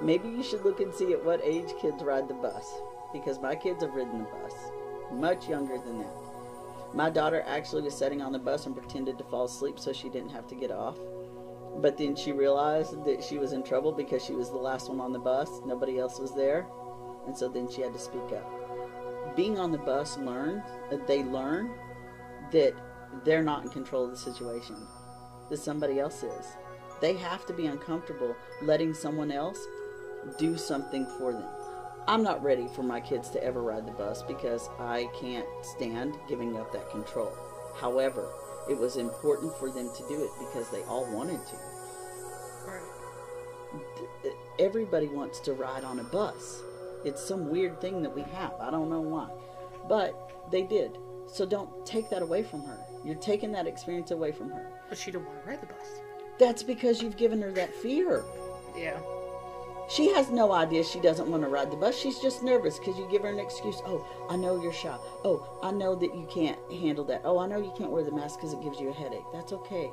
Maybe 0.00 0.28
you 0.28 0.42
should 0.42 0.64
look 0.64 0.80
and 0.80 0.94
see 0.94 1.12
at 1.12 1.24
what 1.24 1.40
age 1.42 1.72
kids 1.80 2.02
ride 2.02 2.28
the 2.28 2.34
bus. 2.34 2.72
Because 3.12 3.40
my 3.40 3.54
kids 3.54 3.82
have 3.82 3.94
ridden 3.94 4.18
the 4.18 4.24
bus. 4.24 4.54
Much 5.12 5.48
younger 5.48 5.78
than 5.78 5.98
that. 5.98 6.14
My 6.94 7.10
daughter 7.10 7.42
actually 7.46 7.82
was 7.82 7.96
sitting 7.96 8.22
on 8.22 8.32
the 8.32 8.38
bus 8.38 8.66
and 8.66 8.76
pretended 8.76 9.18
to 9.18 9.24
fall 9.24 9.44
asleep 9.44 9.78
so 9.78 9.92
she 9.92 10.08
didn't 10.08 10.30
have 10.30 10.46
to 10.48 10.54
get 10.54 10.70
off. 10.70 10.96
But 11.80 11.96
then 11.96 12.16
she 12.16 12.32
realized 12.32 13.04
that 13.04 13.22
she 13.22 13.38
was 13.38 13.52
in 13.52 13.62
trouble 13.62 13.92
because 13.92 14.24
she 14.24 14.32
was 14.32 14.50
the 14.50 14.56
last 14.56 14.88
one 14.88 15.00
on 15.00 15.12
the 15.12 15.18
bus. 15.18 15.48
Nobody 15.66 15.98
else 15.98 16.18
was 16.18 16.34
there. 16.34 16.66
And 17.26 17.36
so 17.36 17.48
then 17.48 17.70
she 17.70 17.82
had 17.82 17.92
to 17.92 17.98
speak 17.98 18.32
up. 18.32 19.36
Being 19.36 19.58
on 19.58 19.70
the 19.70 19.78
bus 19.78 20.16
learned, 20.18 20.62
uh, 20.92 20.96
they 21.06 21.22
learn 21.24 21.70
that 22.52 22.74
they're 23.24 23.42
not 23.42 23.64
in 23.64 23.70
control 23.70 24.04
of 24.04 24.10
the 24.10 24.16
situation. 24.16 24.76
That 25.50 25.58
somebody 25.58 26.00
else 26.00 26.22
is. 26.22 26.46
They 27.00 27.14
have 27.14 27.46
to 27.46 27.52
be 27.52 27.66
uncomfortable 27.66 28.34
letting 28.62 28.94
someone 28.94 29.30
else 29.30 29.66
do 30.38 30.56
something 30.56 31.06
for 31.18 31.32
them. 31.32 31.48
I'm 32.06 32.22
not 32.22 32.42
ready 32.42 32.68
for 32.68 32.82
my 32.82 33.00
kids 33.00 33.28
to 33.30 33.44
ever 33.44 33.62
ride 33.62 33.86
the 33.86 33.92
bus 33.92 34.22
because 34.22 34.70
I 34.78 35.08
can't 35.20 35.46
stand 35.62 36.16
giving 36.28 36.56
up 36.56 36.72
that 36.72 36.90
control. 36.90 37.32
However, 37.76 38.28
it 38.68 38.78
was 38.78 38.96
important 38.96 39.56
for 39.58 39.70
them 39.70 39.90
to 39.94 40.08
do 40.08 40.24
it 40.24 40.30
because 40.38 40.70
they 40.70 40.82
all 40.84 41.06
wanted 41.14 41.40
to. 41.46 41.56
Right. 42.66 44.32
Everybody 44.58 45.08
wants 45.08 45.40
to 45.40 45.52
ride 45.52 45.84
on 45.84 45.98
a 45.98 46.04
bus. 46.04 46.62
It's 47.04 47.22
some 47.22 47.50
weird 47.50 47.80
thing 47.80 48.02
that 48.02 48.14
we 48.14 48.22
have. 48.22 48.54
I 48.60 48.70
don't 48.70 48.88
know 48.88 49.00
why. 49.00 49.28
But 49.88 50.50
they 50.50 50.62
did. 50.62 50.98
So 51.26 51.44
don't 51.44 51.84
take 51.86 52.08
that 52.10 52.22
away 52.22 52.42
from 52.42 52.64
her. 52.64 52.78
You're 53.04 53.16
taking 53.16 53.52
that 53.52 53.66
experience 53.66 54.10
away 54.10 54.32
from 54.32 54.50
her. 54.50 54.72
But 54.88 54.98
she 54.98 55.10
don't 55.10 55.26
want 55.26 55.44
to 55.44 55.50
ride 55.50 55.60
the 55.60 55.66
bus. 55.66 56.00
That's 56.38 56.62
because 56.62 57.02
you've 57.02 57.16
given 57.16 57.42
her 57.42 57.52
that 57.52 57.74
fear. 57.74 58.24
Yeah. 58.76 58.98
She 59.88 60.12
has 60.12 60.30
no 60.30 60.52
idea 60.52 60.84
she 60.84 61.00
doesn't 61.00 61.30
want 61.30 61.42
to 61.42 61.48
ride 61.48 61.70
the 61.70 61.76
bus. 61.76 61.96
She's 61.96 62.18
just 62.18 62.42
nervous 62.42 62.78
because 62.78 62.98
you 62.98 63.08
give 63.10 63.22
her 63.22 63.30
an 63.30 63.38
excuse. 63.38 63.80
Oh, 63.86 64.06
I 64.28 64.36
know 64.36 64.62
you're 64.62 64.72
shy. 64.72 64.96
Oh, 65.24 65.58
I 65.62 65.70
know 65.70 65.94
that 65.94 66.14
you 66.14 66.28
can't 66.30 66.58
handle 66.70 67.04
that. 67.06 67.22
Oh, 67.24 67.38
I 67.38 67.46
know 67.46 67.58
you 67.58 67.72
can't 67.76 67.90
wear 67.90 68.04
the 68.04 68.12
mask 68.12 68.38
because 68.38 68.52
it 68.52 68.62
gives 68.62 68.78
you 68.78 68.90
a 68.90 68.92
headache. 68.92 69.24
That's 69.32 69.52
okay. 69.52 69.90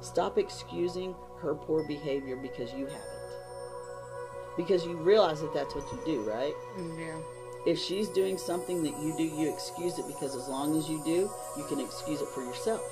Stop 0.00 0.38
excusing 0.38 1.16
her 1.40 1.56
poor 1.56 1.86
behavior 1.86 2.36
because 2.36 2.72
you 2.72 2.86
have 2.86 2.94
it. 2.94 4.56
Because 4.56 4.84
you 4.84 4.96
realize 4.96 5.40
that 5.40 5.52
that's 5.52 5.74
what 5.74 5.84
you 5.92 6.00
do, 6.04 6.22
right? 6.22 6.54
Yeah. 6.96 7.18
If 7.66 7.78
she's 7.78 8.08
doing 8.08 8.38
something 8.38 8.84
that 8.84 9.00
you 9.02 9.16
do, 9.16 9.24
you 9.24 9.52
excuse 9.52 9.98
it 9.98 10.06
because 10.06 10.36
as 10.36 10.48
long 10.48 10.78
as 10.78 10.88
you 10.88 11.02
do, 11.04 11.28
you 11.56 11.64
can 11.64 11.80
excuse 11.80 12.20
it 12.20 12.28
for 12.28 12.44
yourself. 12.44 12.82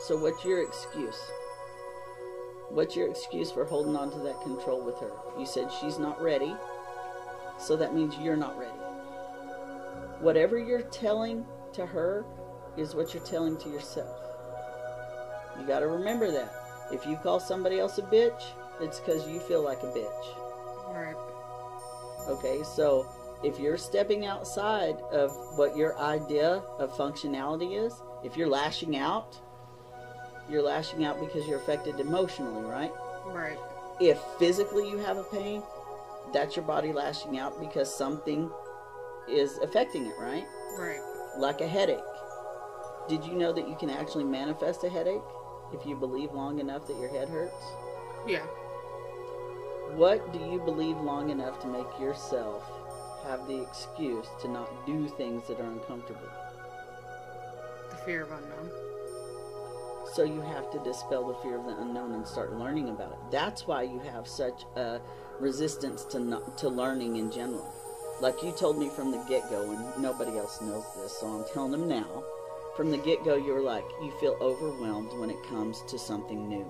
So, 0.00 0.16
what's 0.18 0.44
your 0.44 0.62
excuse? 0.62 1.18
What's 2.70 2.96
your 2.96 3.08
excuse 3.08 3.50
for 3.50 3.64
holding 3.64 3.96
on 3.96 4.10
to 4.10 4.18
that 4.20 4.40
control 4.42 4.80
with 4.84 4.98
her? 4.98 5.10
You 5.38 5.46
said 5.46 5.70
she's 5.80 5.98
not 5.98 6.20
ready, 6.20 6.54
so 7.58 7.76
that 7.76 7.94
means 7.94 8.16
you're 8.18 8.36
not 8.36 8.58
ready. 8.58 8.72
Whatever 10.20 10.58
you're 10.58 10.82
telling 10.82 11.46
to 11.74 11.86
her 11.86 12.24
is 12.76 12.94
what 12.94 13.14
you're 13.14 13.22
telling 13.22 13.56
to 13.58 13.68
yourself. 13.68 14.20
You 15.58 15.66
got 15.66 15.80
to 15.80 15.86
remember 15.86 16.30
that. 16.30 16.52
If 16.92 17.06
you 17.06 17.16
call 17.16 17.40
somebody 17.40 17.78
else 17.78 17.98
a 17.98 18.02
bitch, 18.02 18.42
it's 18.80 19.00
because 19.00 19.26
you 19.28 19.40
feel 19.40 19.62
like 19.62 19.82
a 19.82 19.86
bitch. 19.86 20.26
Right. 20.88 21.16
Okay, 22.28 22.62
so 22.62 23.06
if 23.42 23.58
you're 23.58 23.76
stepping 23.76 24.26
outside 24.26 24.96
of 25.12 25.30
what 25.56 25.76
your 25.76 25.98
idea 25.98 26.62
of 26.78 26.92
functionality 26.96 27.84
is, 27.84 27.94
if 28.24 28.36
you're 28.36 28.48
lashing 28.48 28.96
out, 28.96 29.38
you're 30.48 30.62
lashing 30.62 31.04
out 31.04 31.20
because 31.20 31.46
you're 31.46 31.58
affected 31.58 32.00
emotionally, 32.00 32.64
right? 32.64 32.92
Right. 33.26 33.58
If 34.00 34.18
physically 34.38 34.88
you 34.88 34.98
have 34.98 35.16
a 35.16 35.24
pain, 35.24 35.62
that's 36.32 36.56
your 36.56 36.64
body 36.64 36.92
lashing 36.92 37.38
out 37.38 37.60
because 37.60 37.92
something 37.94 38.50
is 39.28 39.58
affecting 39.58 40.06
it, 40.06 40.14
right? 40.18 40.44
Right. 40.78 41.00
Like 41.38 41.60
a 41.60 41.68
headache. 41.68 41.98
Did 43.08 43.24
you 43.24 43.34
know 43.34 43.52
that 43.52 43.68
you 43.68 43.76
can 43.76 43.90
actually 43.90 44.24
manifest 44.24 44.84
a 44.84 44.88
headache 44.88 45.22
if 45.72 45.86
you 45.86 45.96
believe 45.96 46.32
long 46.32 46.58
enough 46.58 46.86
that 46.86 46.96
your 46.98 47.08
head 47.08 47.28
hurts? 47.28 47.64
Yeah. 48.26 48.44
What 49.94 50.32
do 50.32 50.38
you 50.38 50.60
believe 50.64 50.96
long 50.98 51.30
enough 51.30 51.60
to 51.60 51.68
make 51.68 51.86
yourself 52.00 52.64
have 53.24 53.46
the 53.46 53.62
excuse 53.62 54.26
to 54.42 54.48
not 54.48 54.86
do 54.86 55.08
things 55.08 55.46
that 55.48 55.60
are 55.60 55.70
uncomfortable? 55.70 56.28
The 57.90 57.96
fear 57.98 58.22
of 58.22 58.32
unknown. 58.32 58.70
So 60.16 60.24
you 60.24 60.40
have 60.40 60.70
to 60.70 60.78
dispel 60.78 61.28
the 61.28 61.34
fear 61.42 61.58
of 61.58 61.66
the 61.66 61.78
unknown 61.78 62.12
and 62.12 62.26
start 62.26 62.54
learning 62.54 62.88
about 62.88 63.12
it. 63.12 63.18
That's 63.30 63.66
why 63.66 63.82
you 63.82 63.98
have 63.98 64.26
such 64.26 64.64
a 64.74 64.98
resistance 65.38 66.06
to 66.06 66.18
not, 66.18 66.56
to 66.56 66.70
learning 66.70 67.16
in 67.16 67.30
general. 67.30 67.70
Like 68.22 68.42
you 68.42 68.52
told 68.52 68.78
me 68.78 68.88
from 68.88 69.10
the 69.10 69.22
get-go, 69.28 69.72
and 69.72 70.02
nobody 70.02 70.38
else 70.38 70.62
knows 70.62 70.86
this, 70.96 71.18
so 71.18 71.26
I'm 71.26 71.44
telling 71.52 71.72
them 71.72 71.86
now. 71.86 72.24
From 72.78 72.90
the 72.90 72.96
get-go, 72.96 73.36
you 73.36 73.52
were 73.52 73.60
like, 73.60 73.84
you 74.00 74.10
feel 74.18 74.38
overwhelmed 74.40 75.12
when 75.20 75.28
it 75.28 75.36
comes 75.50 75.82
to 75.88 75.98
something 75.98 76.48
new. 76.48 76.64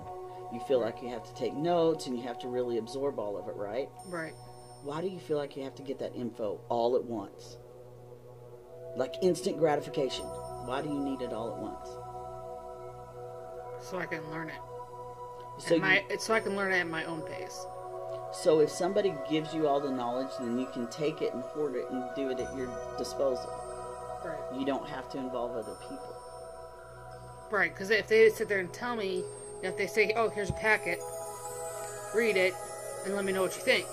You 0.53 0.59
feel 0.67 0.81
like 0.81 1.01
you 1.01 1.09
have 1.11 1.23
to 1.23 1.35
take 1.37 1.55
notes 1.55 2.09
and 2.09 2.19
you 2.19 2.25
have 2.25 2.41
to 2.41 2.49
really 2.49 2.79
absorb 2.79 3.21
all 3.21 3.39
of 3.39 3.47
it, 3.47 3.55
right? 3.55 3.89
Right. 4.09 4.35
Why 4.83 5.01
do 5.01 5.07
you 5.07 5.21
feel 5.21 5.37
like 5.37 5.57
you 5.57 5.63
have 5.63 5.77
to 5.77 5.83
get 5.83 6.01
that 6.01 6.17
info 6.17 6.61
all 6.69 6.97
at 6.97 7.05
once? 7.05 7.59
Like 8.97 9.15
instant 9.23 9.59
gratification. 9.59 10.25
Why 10.25 10.83
do 10.83 10.89
you 10.89 10.99
need 10.99 11.21
it 11.21 11.33
all 11.33 11.55
at 11.55 11.63
once? 11.63 11.89
So 13.89 13.99
I 13.99 14.07
can 14.07 14.29
learn 14.33 14.49
it. 14.49 14.61
So, 15.59 15.79
my, 15.79 16.01
you, 16.01 16.07
it's 16.11 16.25
so 16.25 16.35
I 16.35 16.41
can 16.41 16.57
learn 16.57 16.73
it 16.73 16.79
at 16.79 16.89
my 16.89 17.05
own 17.05 17.23
pace. 17.23 17.65
so 18.33 18.59
if 18.59 18.69
somebody 18.69 19.15
gives 19.31 19.55
you 19.55 19.69
all 19.69 19.81
the 19.81 19.91
knowledge, 19.91 20.31
then 20.41 20.59
you 20.59 20.67
can 20.73 20.89
take 20.89 21.23
it 21.23 21.33
and 21.33 21.43
hoard 21.43 21.77
it 21.77 21.89
and 21.91 22.05
do 22.17 22.31
it 22.31 22.41
at 22.41 22.55
your 22.57 22.69
disposal. 22.99 23.49
Right. 24.25 24.59
You 24.59 24.67
don't 24.67 24.87
have 24.89 25.09
to 25.11 25.19
involve 25.19 25.53
other 25.57 25.77
people. 25.83 26.15
Right. 27.51 27.73
Because 27.73 27.91
if 27.91 28.09
they 28.09 28.29
sit 28.29 28.49
there 28.49 28.59
and 28.59 28.73
tell 28.73 28.97
me, 28.97 29.23
if 29.63 29.77
they 29.77 29.87
say, 29.87 30.13
"Oh, 30.17 30.29
here's 30.29 30.51
a 30.51 30.55
packet," 30.55 30.99
read 32.15 32.37
it, 32.37 32.55
and 33.05 33.15
let 33.15 33.25
me 33.25 33.33
know 33.33 33.43
what 33.43 33.55
you 33.55 33.63
think. 33.63 33.87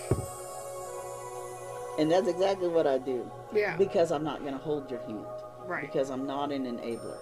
And 2.00 2.10
that's 2.10 2.26
exactly 2.26 2.66
what 2.66 2.88
I 2.88 2.98
do. 2.98 3.30
Yeah. 3.52 3.76
Because 3.76 4.10
I'm 4.10 4.24
not 4.24 4.40
going 4.40 4.54
to 4.54 4.58
hold 4.58 4.90
your 4.90 5.00
hand. 5.02 5.24
Right. 5.66 5.82
Because 5.82 6.10
I'm 6.10 6.26
not 6.26 6.50
an 6.50 6.64
enabler. 6.66 7.16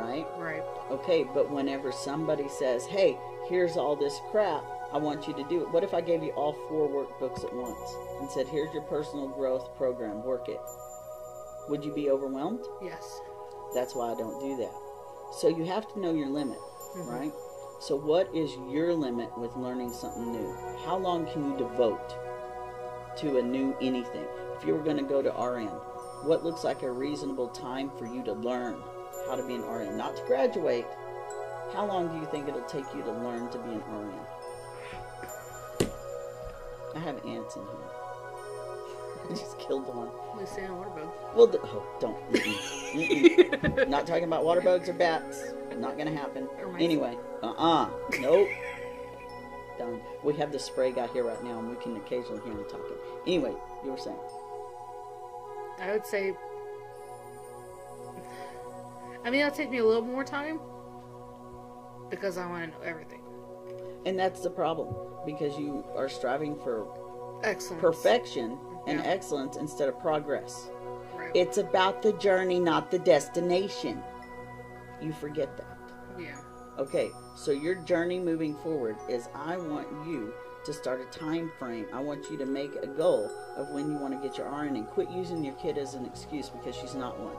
Right? 0.00 0.26
Right. 0.38 0.62
Okay, 0.90 1.24
but 1.24 1.50
whenever 1.50 1.92
somebody 1.92 2.48
says, 2.48 2.86
hey, 2.86 3.16
here's 3.48 3.76
all 3.76 3.96
this 3.96 4.20
crap, 4.30 4.62
I 4.92 4.98
want 4.98 5.28
you 5.28 5.34
to 5.34 5.44
do 5.44 5.62
it. 5.62 5.70
What 5.70 5.84
if 5.84 5.94
I 5.94 6.00
gave 6.00 6.22
you 6.22 6.30
all 6.32 6.52
four 6.68 6.88
workbooks 6.88 7.44
at 7.44 7.52
once 7.54 7.94
and 8.20 8.30
said, 8.30 8.48
here's 8.48 8.72
your 8.72 8.82
personal 8.82 9.28
growth 9.28 9.76
program, 9.76 10.24
work 10.24 10.48
it? 10.48 10.60
Would 11.68 11.84
you 11.84 11.92
be 11.94 12.10
overwhelmed? 12.10 12.64
Yes. 12.82 13.20
That's 13.74 13.94
why 13.94 14.10
I 14.10 14.14
don't 14.16 14.40
do 14.40 14.56
that. 14.56 14.72
So 15.38 15.48
you 15.48 15.64
have 15.66 15.86
to 15.92 16.00
know 16.00 16.12
your 16.12 16.28
limit, 16.28 16.58
Mhm. 16.96 17.06
right? 17.08 17.32
So, 17.78 17.94
what 17.96 18.28
is 18.34 18.54
your 18.68 18.92
limit 18.94 19.30
with 19.38 19.56
learning 19.56 19.92
something 19.92 20.32
new? 20.32 20.52
How 20.84 20.96
long 20.98 21.24
can 21.26 21.50
you 21.50 21.56
devote 21.56 22.14
to 23.16 23.38
a 23.38 23.42
new 23.42 23.74
anything? 23.80 24.26
If 24.56 24.66
you 24.66 24.74
were 24.74 24.82
going 24.82 24.96
to 24.98 25.02
go 25.04 25.22
to 25.22 25.30
RN, 25.30 25.68
what 26.24 26.44
looks 26.44 26.64
like 26.64 26.82
a 26.82 26.90
reasonable 26.90 27.48
time 27.48 27.90
for 27.96 28.06
you 28.06 28.22
to 28.24 28.32
learn 28.34 28.82
how 29.30 29.36
to 29.36 29.42
be 29.44 29.54
an 29.54 29.62
RN? 29.62 29.96
Not 29.96 30.16
to 30.16 30.22
graduate, 30.24 30.86
How 31.72 31.86
long 31.86 32.08
do 32.08 32.16
you 32.18 32.26
think 32.32 32.48
it'll 32.48 32.62
take 32.62 32.84
you 32.92 33.00
to 33.02 33.12
learn 33.12 33.48
to 33.50 33.58
be 33.58 33.70
an 33.70 33.82
RN? 33.88 34.26
I 36.96 36.98
have 36.98 37.24
ants 37.24 37.54
in 37.54 37.62
here. 37.62 37.70
I 39.30 39.34
just 39.34 39.56
killed 39.60 39.86
one. 39.86 40.08
We 40.36 40.44
say 40.46 40.66
on 40.66 40.82
waterbug. 40.82 41.36
Well, 41.36 41.46
the, 41.46 41.60
oh, 41.62 41.86
don't. 42.00 42.32
Mm-mm. 42.32 43.50
Mm-mm. 43.52 43.88
Not 43.88 44.04
talking 44.08 44.24
about 44.24 44.44
water 44.44 44.60
bugs 44.60 44.88
or 44.88 44.94
bats. 44.94 45.44
Not 45.76 45.96
gonna 45.96 46.10
happen. 46.10 46.48
Anyway, 46.80 47.16
uh-uh. 47.44 47.88
Nope. 48.20 48.48
Done. 49.78 50.00
We 50.24 50.34
have 50.34 50.50
the 50.50 50.58
spray 50.58 50.90
guy 50.90 51.06
here 51.06 51.22
right 51.22 51.42
now, 51.44 51.60
and 51.60 51.70
we 51.70 51.76
can 51.76 51.96
occasionally 51.96 52.42
hear 52.42 52.52
him 52.52 52.64
talking. 52.68 52.96
Anyway, 53.24 53.54
you 53.84 53.92
were 53.92 53.96
saying. 53.96 54.18
I 55.80 55.92
would 55.92 56.04
say. 56.04 56.34
I 59.24 59.30
mean, 59.30 59.40
it'll 59.40 59.54
take 59.56 59.70
me 59.70 59.78
a 59.78 59.84
little 59.84 60.02
more 60.02 60.24
time 60.24 60.58
because 62.08 62.38
I 62.38 62.46
want 62.46 62.64
to 62.72 62.78
know 62.78 62.84
everything. 62.84 63.20
And 64.06 64.18
that's 64.18 64.40
the 64.40 64.50
problem 64.50 64.94
because 65.26 65.58
you 65.58 65.84
are 65.96 66.08
striving 66.08 66.56
for 66.56 66.86
excellence. 67.44 67.80
perfection 67.82 68.58
and 68.86 68.98
Yeah. 69.00 69.06
excellence 69.06 69.56
instead 69.56 69.88
of 69.88 69.98
progress. 70.00 70.70
Right. 71.14 71.30
It's 71.34 71.58
about 71.58 72.00
the 72.02 72.12
journey, 72.14 72.58
not 72.58 72.90
the 72.90 72.98
destination. 72.98 74.02
You 75.00 75.12
forget 75.12 75.56
that. 75.56 75.78
yeah. 76.18 76.36
Okay, 76.78 77.10
so 77.36 77.50
your 77.50 77.74
journey 77.74 78.18
moving 78.18 78.54
forward 78.56 78.96
is 79.08 79.28
I 79.34 79.56
want 79.58 79.86
you 80.06 80.32
to 80.64 80.72
start 80.72 81.00
a 81.00 81.18
time 81.18 81.50
frame. 81.58 81.86
I 81.92 82.00
want 82.00 82.30
you 82.30 82.36
to 82.38 82.46
make 82.46 82.74
a 82.76 82.86
goal 82.86 83.30
of 83.56 83.68
when 83.70 83.90
you 83.90 83.96
want 83.98 84.14
to 84.20 84.26
get 84.26 84.38
your 84.38 84.46
RN 84.48 84.76
and 84.76 84.86
quit 84.86 85.10
using 85.10 85.44
your 85.44 85.54
kid 85.54 85.76
as 85.78 85.94
an 85.94 86.04
excuse 86.06 86.48
because 86.48 86.74
she's 86.74 86.94
not 86.94 87.18
one. 87.18 87.36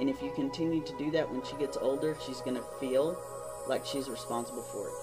And 0.00 0.10
if 0.10 0.22
you 0.22 0.32
continue 0.32 0.82
to 0.82 0.96
do 0.96 1.10
that 1.12 1.30
when 1.30 1.44
she 1.44 1.56
gets 1.56 1.76
older, 1.76 2.16
she's 2.24 2.40
going 2.40 2.56
to 2.56 2.64
feel 2.80 3.16
like 3.68 3.86
she's 3.86 4.08
responsible 4.08 4.62
for 4.62 4.88
it. 4.88 4.94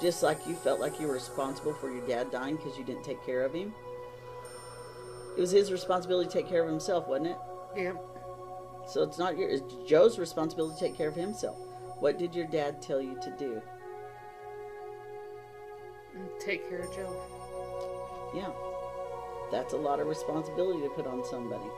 Just 0.00 0.22
like 0.22 0.46
you 0.46 0.54
felt 0.54 0.80
like 0.80 1.00
you 1.00 1.06
were 1.06 1.14
responsible 1.14 1.74
for 1.74 1.90
your 1.92 2.06
dad 2.06 2.30
dying 2.30 2.56
because 2.56 2.78
you 2.78 2.84
didn't 2.84 3.04
take 3.04 3.24
care 3.24 3.44
of 3.44 3.52
him. 3.52 3.74
It 5.36 5.40
was 5.40 5.50
his 5.50 5.70
responsibility 5.70 6.28
to 6.28 6.34
take 6.34 6.48
care 6.48 6.62
of 6.62 6.68
himself, 6.68 7.06
wasn't 7.06 7.28
it? 7.28 7.38
Yeah. 7.76 7.92
So 8.88 9.02
it's 9.02 9.18
not 9.18 9.36
your, 9.36 9.48
it's 9.48 9.62
Joe's 9.86 10.18
responsibility 10.18 10.74
to 10.74 10.80
take 10.80 10.96
care 10.96 11.08
of 11.08 11.14
himself. 11.14 11.58
What 12.00 12.18
did 12.18 12.34
your 12.34 12.46
dad 12.46 12.80
tell 12.80 13.00
you 13.00 13.18
to 13.22 13.30
do? 13.38 13.62
Take 16.40 16.68
care 16.68 16.80
of 16.80 16.94
Joe. 16.94 18.32
Yeah. 18.34 18.50
That's 19.50 19.72
a 19.72 19.76
lot 19.76 20.00
of 20.00 20.06
responsibility 20.06 20.80
to 20.82 20.88
put 20.90 21.06
on 21.06 21.24
somebody. 21.24 21.70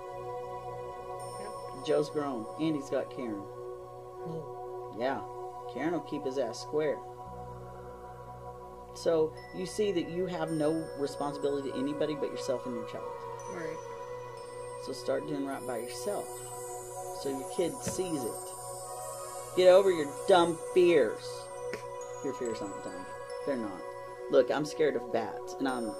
Joe's 1.84 2.10
grown. 2.10 2.46
and 2.60 2.76
he's 2.76 2.90
got 2.90 3.14
Karen. 3.14 3.42
Hmm. 3.42 5.00
Yeah. 5.00 5.20
Karen 5.72 5.92
will 5.92 6.00
keep 6.00 6.24
his 6.24 6.38
ass 6.38 6.60
square. 6.60 6.98
So 8.94 9.32
you 9.54 9.66
see 9.66 9.92
that 9.92 10.10
you 10.10 10.26
have 10.26 10.50
no 10.50 10.86
responsibility 10.98 11.70
to 11.70 11.78
anybody 11.78 12.14
but 12.14 12.30
yourself 12.30 12.66
and 12.66 12.74
your 12.74 12.88
child. 12.88 13.04
Right. 13.54 13.76
So 14.84 14.92
start 14.92 15.26
doing 15.28 15.46
right 15.46 15.64
by 15.66 15.78
yourself. 15.78 16.26
So 17.22 17.28
your 17.28 17.48
kid 17.56 17.72
sees 17.82 18.24
it. 18.24 18.32
Get 19.56 19.68
over 19.68 19.90
your 19.90 20.06
dumb 20.26 20.58
fears. 20.74 21.22
Your 22.24 22.34
fears 22.34 22.60
aren't 22.60 22.82
dumb. 22.84 23.06
They're 23.46 23.56
not. 23.56 23.80
Look, 24.30 24.50
I'm 24.50 24.64
scared 24.64 24.96
of 24.96 25.12
bats, 25.12 25.56
and 25.58 25.68
I'm 25.68 25.92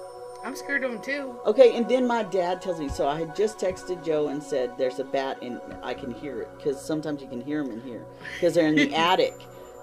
I'm 0.43 0.55
scared 0.55 0.83
of 0.83 0.91
him 0.91 1.01
too. 1.01 1.39
Okay, 1.45 1.75
and 1.75 1.87
then 1.87 2.07
my 2.07 2.23
dad 2.23 2.61
tells 2.61 2.79
me. 2.79 2.89
So 2.89 3.07
I 3.07 3.19
had 3.19 3.35
just 3.35 3.59
texted 3.59 4.03
Joe 4.03 4.29
and 4.29 4.41
said, 4.41 4.77
"There's 4.77 4.99
a 4.99 5.03
bat, 5.03 5.37
and 5.41 5.61
I 5.83 5.93
can 5.93 6.11
hear 6.11 6.41
it 6.41 6.49
because 6.57 6.81
sometimes 6.81 7.21
you 7.21 7.27
can 7.27 7.41
hear 7.41 7.63
them 7.63 7.71
in 7.71 7.81
here 7.81 8.05
because 8.33 8.55
they're 8.55 8.67
in 8.67 8.75
the 8.75 8.93
attic." 9.09 9.33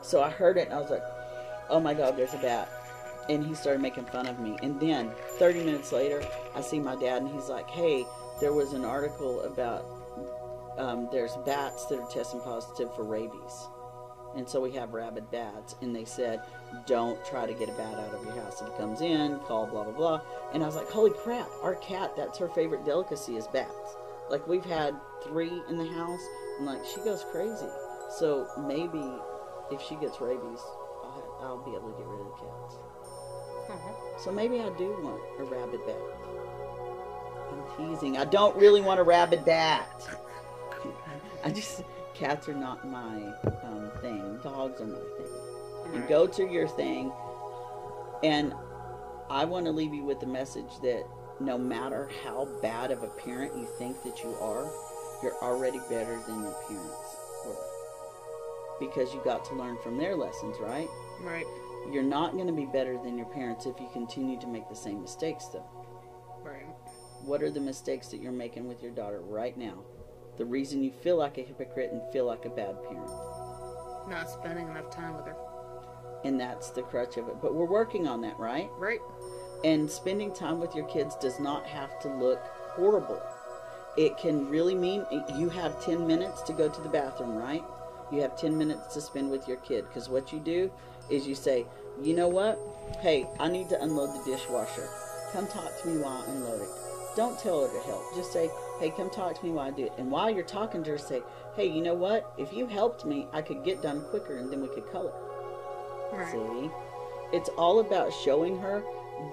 So 0.02 0.22
I 0.22 0.30
heard 0.30 0.56
it, 0.56 0.66
and 0.66 0.74
I 0.74 0.80
was 0.80 0.90
like, 0.90 1.02
"Oh 1.70 1.80
my 1.80 1.94
God, 1.94 2.16
there's 2.16 2.34
a 2.34 2.38
bat!" 2.38 2.68
And 3.28 3.44
he 3.44 3.54
started 3.54 3.82
making 3.82 4.06
fun 4.06 4.26
of 4.26 4.40
me. 4.40 4.56
And 4.62 4.80
then 4.80 5.12
30 5.38 5.64
minutes 5.64 5.92
later, 5.92 6.22
I 6.54 6.60
see 6.60 6.80
my 6.80 6.96
dad, 6.96 7.22
and 7.22 7.30
he's 7.30 7.48
like, 7.48 7.68
"Hey, 7.70 8.04
there 8.40 8.52
was 8.52 8.72
an 8.72 8.84
article 8.84 9.42
about 9.42 9.84
um, 10.76 11.08
there's 11.12 11.36
bats 11.44 11.86
that 11.86 12.00
are 12.00 12.10
testing 12.10 12.40
positive 12.40 12.94
for 12.94 13.04
rabies." 13.04 13.68
And 14.36 14.48
so 14.48 14.60
we 14.60 14.72
have 14.72 14.92
rabid 14.92 15.30
bats, 15.30 15.74
and 15.80 15.94
they 15.94 16.04
said, 16.04 16.42
don't 16.86 17.22
try 17.24 17.46
to 17.46 17.54
get 17.54 17.68
a 17.68 17.72
bat 17.72 17.94
out 17.94 18.14
of 18.14 18.24
your 18.24 18.34
house. 18.34 18.60
If 18.60 18.68
it 18.68 18.76
comes 18.76 19.00
in, 19.00 19.38
call 19.40 19.66
blah 19.66 19.84
blah 19.84 19.92
blah. 19.92 20.20
And 20.52 20.62
I 20.62 20.66
was 20.66 20.76
like, 20.76 20.88
holy 20.90 21.10
crap, 21.10 21.48
our 21.62 21.76
cat, 21.76 22.14
that's 22.16 22.38
her 22.38 22.48
favorite 22.48 22.84
delicacy 22.84 23.36
is 23.36 23.46
bats. 23.46 23.96
Like 24.30 24.46
we've 24.46 24.64
had 24.64 24.94
three 25.24 25.62
in 25.68 25.78
the 25.78 25.86
house, 25.86 26.20
and 26.58 26.66
like 26.66 26.84
she 26.84 27.00
goes 27.00 27.24
crazy. 27.32 27.66
So 28.18 28.46
maybe 28.66 29.02
if 29.70 29.80
she 29.82 29.96
gets 29.96 30.20
rabies, 30.20 30.60
I'll, 31.04 31.38
I'll 31.42 31.64
be 31.64 31.74
able 31.74 31.90
to 31.90 31.98
get 31.98 32.06
rid 32.06 32.20
of 32.20 32.26
the 32.26 32.32
cats. 32.32 32.76
Uh-huh. 33.70 34.18
So 34.18 34.32
maybe 34.32 34.60
I 34.60 34.70
do 34.76 34.96
want 35.02 35.20
a 35.38 35.44
rabid 35.44 35.80
bat. 35.86 35.96
I'm 37.50 37.76
teasing. 37.76 38.16
I 38.16 38.24
don't 38.24 38.56
really 38.56 38.80
want 38.80 39.00
a 39.00 39.02
rabid 39.02 39.44
bat. 39.44 40.08
I 41.44 41.50
just 41.50 41.82
cats 42.18 42.48
are 42.48 42.54
not 42.54 42.86
my 42.86 43.16
um, 43.62 43.90
thing. 44.00 44.38
Dogs 44.42 44.80
are 44.80 44.86
my 44.86 44.98
thing. 45.16 45.94
You 45.94 46.00
Right. 46.00 46.08
go 46.08 46.26
to 46.26 46.46
your 46.46 46.68
thing, 46.68 47.12
and 48.22 48.52
I 49.30 49.44
want 49.44 49.66
to 49.66 49.72
leave 49.72 49.94
you 49.94 50.04
with 50.04 50.20
the 50.20 50.26
message 50.26 50.78
that 50.82 51.04
no 51.40 51.56
matter 51.56 52.10
how 52.24 52.46
bad 52.60 52.90
of 52.90 53.02
a 53.02 53.08
parent 53.08 53.56
you 53.56 53.66
think 53.78 54.02
that 54.02 54.22
you 54.22 54.34
are, 54.40 54.70
you're 55.22 55.36
already 55.42 55.78
better 55.88 56.18
than 56.26 56.42
your 56.42 56.54
parents 56.68 57.16
were. 57.46 57.56
Because 58.80 59.14
you 59.14 59.20
got 59.24 59.44
to 59.46 59.54
learn 59.54 59.78
from 59.82 59.96
their 59.98 60.16
lessons, 60.16 60.56
right? 60.60 60.88
Right. 61.22 61.46
You're 61.90 62.02
not 62.02 62.32
going 62.32 62.48
to 62.48 62.52
be 62.52 62.66
better 62.66 62.98
than 63.02 63.16
your 63.16 63.26
parents 63.26 63.66
if 63.66 63.78
you 63.80 63.88
continue 63.92 64.38
to 64.40 64.46
make 64.46 64.68
the 64.68 64.76
same 64.76 65.00
mistakes, 65.00 65.46
though. 65.46 65.64
Right. 66.42 66.66
What 67.24 67.42
are 67.42 67.50
the 67.50 67.60
mistakes 67.60 68.08
that 68.08 68.20
you're 68.20 68.32
making 68.32 68.68
with 68.68 68.82
your 68.82 68.92
daughter 68.92 69.20
right 69.20 69.56
now? 69.56 69.84
The 70.38 70.46
reason 70.46 70.84
you 70.84 70.92
feel 71.02 71.16
like 71.16 71.36
a 71.36 71.42
hypocrite 71.42 71.90
and 71.92 72.00
feel 72.12 72.24
like 72.24 72.44
a 72.44 72.50
bad 72.50 72.76
parent. 72.84 73.10
Not 74.08 74.30
spending 74.30 74.68
enough 74.68 74.90
time 74.90 75.16
with 75.16 75.26
her. 75.26 75.36
And 76.24 76.40
that's 76.40 76.70
the 76.70 76.82
crutch 76.82 77.16
of 77.16 77.28
it. 77.28 77.42
But 77.42 77.54
we're 77.54 77.66
working 77.66 78.06
on 78.06 78.20
that, 78.22 78.38
right? 78.38 78.68
Right. 78.78 79.00
And 79.64 79.90
spending 79.90 80.32
time 80.32 80.60
with 80.60 80.74
your 80.74 80.86
kids 80.86 81.16
does 81.16 81.40
not 81.40 81.66
have 81.66 81.98
to 82.00 82.08
look 82.08 82.38
horrible. 82.70 83.20
It 83.96 84.16
can 84.16 84.48
really 84.48 84.76
mean 84.76 85.04
you 85.36 85.48
have 85.48 85.84
10 85.84 86.06
minutes 86.06 86.42
to 86.42 86.52
go 86.52 86.68
to 86.68 86.80
the 86.80 86.88
bathroom, 86.88 87.34
right? 87.36 87.64
You 88.12 88.20
have 88.20 88.38
10 88.38 88.56
minutes 88.56 88.94
to 88.94 89.00
spend 89.00 89.30
with 89.30 89.48
your 89.48 89.56
kid. 89.58 89.86
Because 89.88 90.08
what 90.08 90.32
you 90.32 90.38
do 90.38 90.70
is 91.10 91.26
you 91.26 91.34
say, 91.34 91.66
you 92.00 92.14
know 92.14 92.28
what? 92.28 92.58
Hey, 93.00 93.26
I 93.40 93.48
need 93.48 93.68
to 93.70 93.82
unload 93.82 94.14
the 94.14 94.30
dishwasher. 94.30 94.88
Come 95.32 95.48
talk 95.48 95.82
to 95.82 95.88
me 95.88 96.00
while 96.00 96.24
I 96.24 96.30
unload 96.30 96.62
it. 96.62 96.68
Don't 97.16 97.38
tell 97.38 97.66
her 97.66 97.72
to 97.72 97.86
help. 97.86 98.02
Just 98.14 98.32
say, 98.32 98.48
hey, 98.78 98.90
come 98.90 99.10
talk 99.10 99.38
to 99.38 99.44
me 99.44 99.50
while 99.52 99.68
I 99.68 99.70
do 99.70 99.84
it. 99.86 99.92
And 99.98 100.10
while 100.10 100.30
you're 100.30 100.44
talking 100.44 100.82
to 100.84 100.90
her, 100.92 100.98
say, 100.98 101.22
hey, 101.56 101.66
you 101.66 101.82
know 101.82 101.94
what? 101.94 102.32
If 102.38 102.52
you 102.52 102.66
helped 102.66 103.04
me, 103.04 103.26
I 103.32 103.42
could 103.42 103.64
get 103.64 103.82
done 103.82 104.02
quicker 104.10 104.36
and 104.36 104.50
then 104.52 104.60
we 104.60 104.68
could 104.68 104.90
color. 104.92 105.12
Right. 106.12 106.30
See? 106.32 106.70
It's 107.32 107.48
all 107.50 107.80
about 107.80 108.12
showing 108.12 108.58
her 108.58 108.82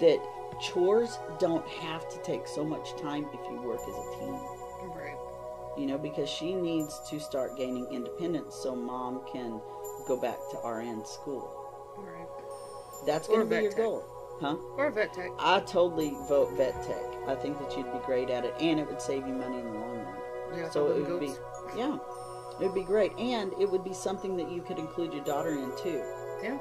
that 0.00 0.18
chores 0.60 1.18
don't 1.38 1.66
have 1.68 2.08
to 2.10 2.22
take 2.22 2.46
so 2.46 2.64
much 2.64 2.96
time 3.00 3.26
if 3.32 3.40
you 3.50 3.60
work 3.62 3.80
as 3.80 3.94
a 3.94 4.18
team. 4.18 4.34
Right. 4.94 5.16
You 5.78 5.86
know, 5.86 5.98
because 5.98 6.28
she 6.28 6.54
needs 6.54 7.00
to 7.10 7.20
start 7.20 7.56
gaining 7.56 7.86
independence 7.92 8.54
so 8.54 8.74
mom 8.74 9.22
can 9.30 9.60
go 10.06 10.16
back 10.16 10.38
to 10.50 10.68
RN 10.68 11.04
school. 11.04 11.50
Right. 11.98 12.26
That's 13.06 13.28
going 13.28 13.40
to 13.40 13.46
be 13.46 13.62
your 13.62 13.72
goal. 13.72 14.04
Huh? 14.40 14.56
Or 14.76 14.90
vet 14.90 15.14
tech. 15.14 15.30
I 15.38 15.60
totally 15.60 16.16
vote 16.28 16.52
vet 16.56 16.74
tech. 16.82 17.02
I 17.26 17.34
think 17.34 17.58
that 17.58 17.76
you'd 17.76 17.90
be 17.92 17.98
great 18.04 18.30
at 18.30 18.44
it 18.44 18.54
and 18.60 18.78
it 18.78 18.86
would 18.86 19.00
save 19.00 19.26
you 19.26 19.32
money 19.32 19.58
in 19.58 19.64
the 19.64 19.72
long 19.72 19.96
run. 19.98 20.14
Yeah. 20.58 20.70
So 20.70 20.88
it 20.92 21.08
would 21.08 21.20
be, 21.20 21.32
yeah, 21.76 21.98
it 22.60 22.64
would 22.64 22.74
be 22.74 22.82
great. 22.82 23.12
And 23.18 23.52
it 23.60 23.70
would 23.70 23.84
be 23.84 23.94
something 23.94 24.36
that 24.36 24.50
you 24.50 24.62
could 24.62 24.78
include 24.78 25.12
your 25.12 25.24
daughter 25.24 25.50
in 25.50 25.72
too. 25.82 26.02
Yeah. 26.42 26.58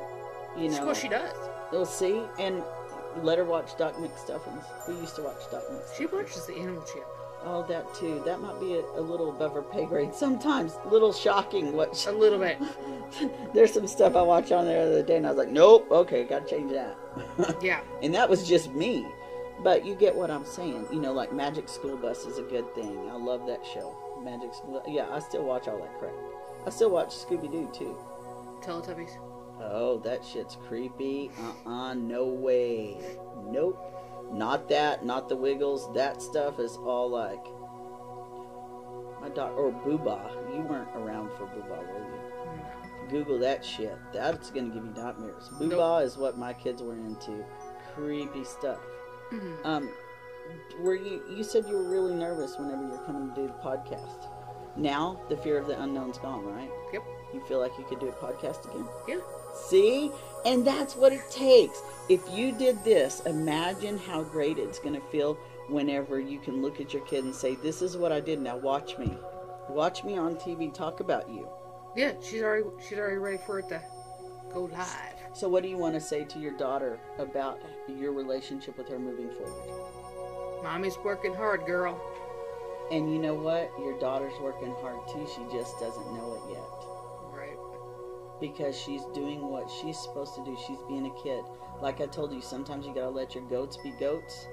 You 0.57 0.69
know, 0.69 0.85
Well, 0.85 0.95
she 0.95 1.09
does. 1.09 1.35
You'll 1.71 1.85
see, 1.85 2.21
and 2.39 2.63
let 3.21 3.37
her 3.37 3.43
watch 3.43 3.77
Doc 3.77 3.95
McStuffins. 3.95 4.63
We 4.87 4.95
used 4.95 5.15
to 5.17 5.23
watch 5.23 5.41
Doc 5.51 5.63
McStuffins. 5.69 5.97
She 5.97 6.05
watches 6.05 6.45
the 6.45 6.55
Animal 6.55 6.83
Channel. 6.83 7.07
Oh, 7.43 7.63
that 7.67 7.93
too. 7.93 8.21
That 8.25 8.41
might 8.41 8.59
be 8.59 8.75
a, 8.75 8.81
a 8.95 9.01
little 9.01 9.29
above 9.29 9.53
her 9.53 9.61
pay 9.61 9.85
grade. 9.85 10.15
Sometimes, 10.15 10.77
a 10.85 10.87
little 10.87 11.13
shocking. 11.13 11.73
What? 11.73 11.95
She, 11.95 12.09
A 12.09 12.11
little 12.11 12.39
bit. 12.39 12.57
there's 13.53 13.73
some 13.73 13.85
stuff 13.87 14.15
I 14.15 14.21
watched 14.21 14.51
on 14.51 14.65
there 14.65 14.85
the 14.85 14.91
other 14.91 15.03
day, 15.03 15.17
and 15.17 15.27
I 15.27 15.29
was 15.29 15.37
like, 15.37 15.51
nope. 15.51 15.87
Okay, 15.91 16.23
got 16.23 16.47
to 16.47 16.55
change 16.55 16.71
that. 16.71 16.97
Yeah. 17.61 17.81
and 18.01 18.13
that 18.13 18.29
was 18.29 18.47
just 18.47 18.71
me. 18.73 19.05
But 19.63 19.85
you 19.85 19.95
get 19.95 20.13
what 20.13 20.29
I'm 20.29 20.45
saying. 20.45 20.87
You 20.91 20.99
know, 20.99 21.13
like 21.13 21.31
Magic 21.31 21.69
School 21.69 21.95
Bus 21.95 22.25
is 22.25 22.37
a 22.37 22.43
good 22.43 22.73
thing. 22.75 23.09
I 23.09 23.15
love 23.15 23.47
that 23.47 23.65
show. 23.65 23.95
Magic 24.23 24.53
School. 24.53 24.83
Yeah, 24.87 25.07
I 25.09 25.19
still 25.19 25.45
watch 25.45 25.67
all 25.67 25.77
that 25.77 25.97
crap. 25.99 26.13
I 26.65 26.69
still 26.69 26.89
watch 26.89 27.09
Scooby 27.09 27.51
Doo 27.51 27.69
too. 27.73 27.97
Teletubbies. 28.61 29.17
Oh, 29.61 29.99
that 30.03 30.25
shit's 30.25 30.57
creepy. 30.67 31.31
Uh-uh, 31.39 31.93
no 31.93 32.25
way. 32.25 32.97
Nope. 33.45 33.79
Not 34.31 34.67
that, 34.69 35.05
not 35.05 35.29
the 35.29 35.35
Wiggles. 35.35 35.93
That 35.93 36.21
stuff 36.21 36.59
is 36.59 36.75
all 36.77 37.09
like 37.09 37.45
my 39.21 39.29
doc 39.29 39.57
or 39.57 39.71
Booba. 39.71 40.31
You 40.53 40.61
weren't 40.63 40.89
around 40.95 41.29
for 41.37 41.45
Booba, 41.45 41.77
were 41.77 41.99
you? 41.99 42.14
Google 43.09 43.39
that 43.39 43.63
shit. 43.63 43.97
That's 44.13 44.51
gonna 44.51 44.69
give 44.69 44.83
you 44.85 44.93
nightmares. 44.95 45.49
Nope. 45.59 45.71
Booba 45.73 46.03
is 46.03 46.17
what 46.17 46.37
my 46.37 46.53
kids 46.53 46.81
were 46.81 46.93
into. 46.95 47.43
Creepy 47.95 48.43
stuff. 48.43 48.79
Mhm. 49.31 49.65
Um, 49.65 49.89
were 50.79 50.95
you? 50.95 51.21
You 51.29 51.43
said 51.43 51.65
you 51.67 51.75
were 51.75 51.83
really 51.89 52.13
nervous 52.13 52.57
whenever 52.57 52.83
you're 52.87 52.97
coming 52.99 53.29
to 53.29 53.35
do 53.35 53.47
the 53.47 53.53
podcast. 53.53 54.27
Now 54.75 55.19
the 55.29 55.37
fear 55.37 55.57
of 55.57 55.67
the 55.67 55.81
unknown's 55.81 56.17
gone, 56.17 56.45
right? 56.45 56.69
Yep. 56.93 57.03
You 57.33 57.41
feel 57.47 57.59
like 57.59 57.77
you 57.77 57.85
could 57.85 57.99
do 57.99 58.09
a 58.09 58.11
podcast 58.11 58.65
again? 58.69 58.87
Yeah. 59.07 59.19
See, 59.53 60.11
and 60.45 60.65
that's 60.67 60.95
what 60.95 61.13
it 61.13 61.29
takes. 61.31 61.81
If 62.09 62.21
you 62.31 62.51
did 62.51 62.83
this, 62.83 63.21
imagine 63.25 63.97
how 63.97 64.23
great 64.23 64.57
it's 64.59 64.79
gonna 64.79 65.01
feel 65.11 65.37
whenever 65.69 66.19
you 66.19 66.39
can 66.39 66.61
look 66.61 66.79
at 66.81 66.93
your 66.93 67.03
kid 67.05 67.23
and 67.23 67.33
say, 67.33 67.55
"This 67.55 67.81
is 67.81 67.97
what 67.97 68.11
I 68.11 68.19
did. 68.19 68.41
Now 68.41 68.57
watch 68.57 68.97
me. 68.97 69.17
Watch 69.69 70.03
me 70.03 70.17
on 70.17 70.35
TV 70.35 70.69
talk 70.69 70.99
about 70.99 71.29
you." 71.29 71.47
Yeah, 71.95 72.13
she's 72.21 72.41
already 72.41 72.65
she's 72.87 72.97
already 72.97 73.17
ready 73.17 73.39
for 73.45 73.59
it 73.59 73.69
to 73.69 73.81
go 74.53 74.63
live. 74.65 75.15
So, 75.33 75.49
what 75.49 75.63
do 75.63 75.69
you 75.69 75.77
want 75.77 75.95
to 75.95 76.01
say 76.01 76.23
to 76.25 76.39
your 76.39 76.57
daughter 76.57 76.99
about 77.19 77.59
your 77.87 78.13
relationship 78.13 78.77
with 78.77 78.87
her 78.89 78.99
moving 78.99 79.29
forward? 79.31 80.63
Mommy's 80.63 80.97
working 81.03 81.33
hard, 81.33 81.65
girl. 81.65 81.99
And 82.91 83.11
you 83.11 83.19
know 83.19 83.33
what? 83.33 83.71
Your 83.79 83.99
daughter's 83.99 84.37
working 84.41 84.73
hard 84.81 85.07
too. 85.07 85.27
She 85.35 85.57
just 85.57 85.79
doesn't 85.79 86.13
know 86.13 86.35
it 86.35 86.53
yet. 86.53 87.37
Right. 87.37 87.57
Because 88.39 88.79
she's 88.79 89.03
doing 89.13 89.41
what 89.41 89.69
she's 89.69 89.97
supposed 89.97 90.35
to 90.35 90.43
do. 90.43 90.57
She's 90.67 90.79
being 90.87 91.05
a 91.05 91.23
kid. 91.23 91.43
Like 91.81 92.01
I 92.01 92.05
told 92.05 92.33
you, 92.33 92.41
sometimes 92.41 92.85
you 92.85 92.93
gotta 92.93 93.09
let 93.09 93.35
your 93.35 93.43
goats 93.45 93.77
be 93.77 93.91
goats. 93.99 94.47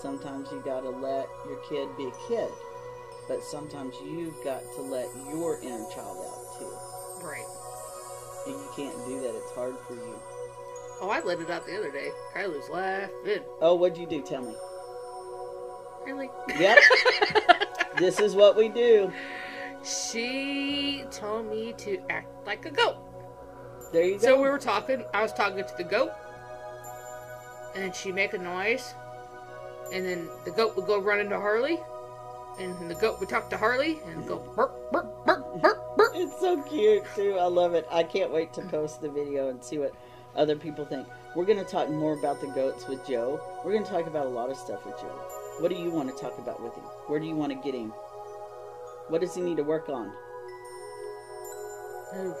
Sometimes 0.00 0.48
you 0.52 0.62
gotta 0.64 0.90
let 0.90 1.26
your 1.46 1.58
kid 1.68 1.88
be 1.96 2.06
a 2.06 2.28
kid. 2.28 2.50
But 3.28 3.42
sometimes 3.42 3.94
you've 4.02 4.42
got 4.42 4.62
to 4.76 4.82
let 4.82 5.06
your 5.30 5.60
inner 5.62 5.86
child 5.94 6.16
out 6.26 6.58
too. 6.58 6.72
Right. 7.22 7.44
And 8.46 8.54
you 8.54 8.68
can't 8.74 8.96
do 9.06 9.20
that. 9.20 9.34
It's 9.36 9.52
hard 9.52 9.76
for 9.86 9.94
you. 9.94 10.18
Oh, 11.00 11.10
I 11.10 11.20
let 11.20 11.38
it 11.38 11.50
out 11.50 11.66
the 11.66 11.78
other 11.78 11.92
day. 11.92 12.10
Kylie 12.34 12.56
was 12.56 12.68
laughing. 12.70 13.44
Oh, 13.60 13.74
what'd 13.74 13.98
you 13.98 14.06
do? 14.06 14.22
Tell 14.22 14.42
me. 14.42 14.54
Really? 16.04 16.30
Yep. 16.58 16.78
this 17.98 18.18
is 18.18 18.34
what 18.34 18.56
we 18.56 18.68
do. 18.68 19.12
She 19.84 21.04
told 21.10 21.48
me 21.48 21.74
to 21.78 21.98
act 22.10 22.46
like 22.46 22.64
a 22.66 22.70
goat. 22.70 22.96
There 23.92 24.04
you 24.04 24.18
go. 24.18 24.18
So 24.18 24.42
we 24.42 24.48
were 24.48 24.58
talking. 24.58 25.04
I 25.14 25.22
was 25.22 25.32
talking 25.32 25.58
to 25.58 25.74
the 25.76 25.84
goat, 25.84 26.10
and 27.74 27.84
then 27.84 27.92
she'd 27.92 28.14
make 28.14 28.32
a 28.32 28.38
noise, 28.38 28.94
and 29.92 30.04
then 30.04 30.28
the 30.44 30.50
goat 30.50 30.76
would 30.76 30.86
go 30.86 31.00
run 31.00 31.20
into 31.20 31.36
Harley, 31.36 31.78
and 32.58 32.90
the 32.90 32.94
goat 32.94 33.20
would 33.20 33.28
talk 33.28 33.48
to 33.50 33.56
Harley 33.56 33.98
and 34.06 34.26
go 34.26 34.38
burp 34.56 34.92
burp 34.92 35.24
burp 35.24 35.62
burp 35.62 35.96
burp. 35.96 36.12
It's 36.14 36.38
so 36.40 36.60
cute 36.62 37.04
too. 37.14 37.36
I 37.38 37.44
love 37.44 37.74
it. 37.74 37.86
I 37.90 38.02
can't 38.02 38.32
wait 38.32 38.52
to 38.54 38.62
post 38.62 39.00
the 39.00 39.10
video 39.10 39.48
and 39.48 39.62
see 39.62 39.78
what 39.78 39.94
other 40.34 40.56
people 40.56 40.84
think. 40.84 41.06
We're 41.34 41.44
going 41.44 41.58
to 41.58 41.64
talk 41.64 41.90
more 41.90 42.14
about 42.18 42.40
the 42.40 42.48
goats 42.48 42.86
with 42.88 43.06
Joe. 43.06 43.40
We're 43.64 43.72
going 43.72 43.84
to 43.84 43.90
talk 43.90 44.06
about 44.06 44.26
a 44.26 44.30
lot 44.30 44.50
of 44.50 44.56
stuff 44.56 44.84
with 44.84 44.98
Joe. 45.00 45.14
What 45.60 45.70
do 45.70 45.76
you 45.76 45.90
want 45.90 46.08
to 46.08 46.20
talk 46.20 46.38
about 46.38 46.62
with 46.62 46.74
him? 46.74 46.84
Where 47.06 47.20
do 47.20 47.26
you 47.26 47.34
want 47.34 47.52
to 47.52 47.58
get 47.58 47.74
him? 47.74 47.92
What 49.08 49.20
does 49.20 49.34
he 49.34 49.40
need 49.40 49.56
to 49.56 49.64
work 49.64 49.88
on? 49.88 50.12
Oof. 52.16 52.36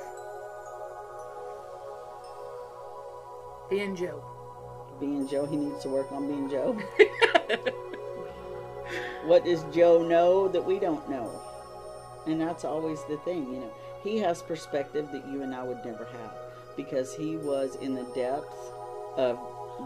Being 3.70 3.94
Joe. 3.94 4.24
Being 4.98 5.28
Joe, 5.28 5.46
he 5.46 5.56
needs 5.56 5.82
to 5.82 5.88
work 5.88 6.10
on 6.10 6.26
being 6.26 6.48
Joe. 6.48 6.78
what 9.24 9.44
does 9.44 9.64
Joe 9.72 10.02
know 10.06 10.48
that 10.48 10.64
we 10.64 10.78
don't 10.78 11.08
know? 11.08 11.30
And 12.26 12.40
that's 12.40 12.64
always 12.64 13.02
the 13.04 13.16
thing, 13.18 13.52
you 13.52 13.60
know. 13.60 13.72
He 14.02 14.18
has 14.18 14.42
perspective 14.42 15.08
that 15.12 15.26
you 15.28 15.42
and 15.42 15.54
I 15.54 15.62
would 15.62 15.84
never 15.84 16.04
have 16.04 16.32
because 16.76 17.14
he 17.14 17.36
was 17.36 17.76
in 17.76 17.94
the 17.94 18.06
depth 18.14 18.54
of 19.16 19.38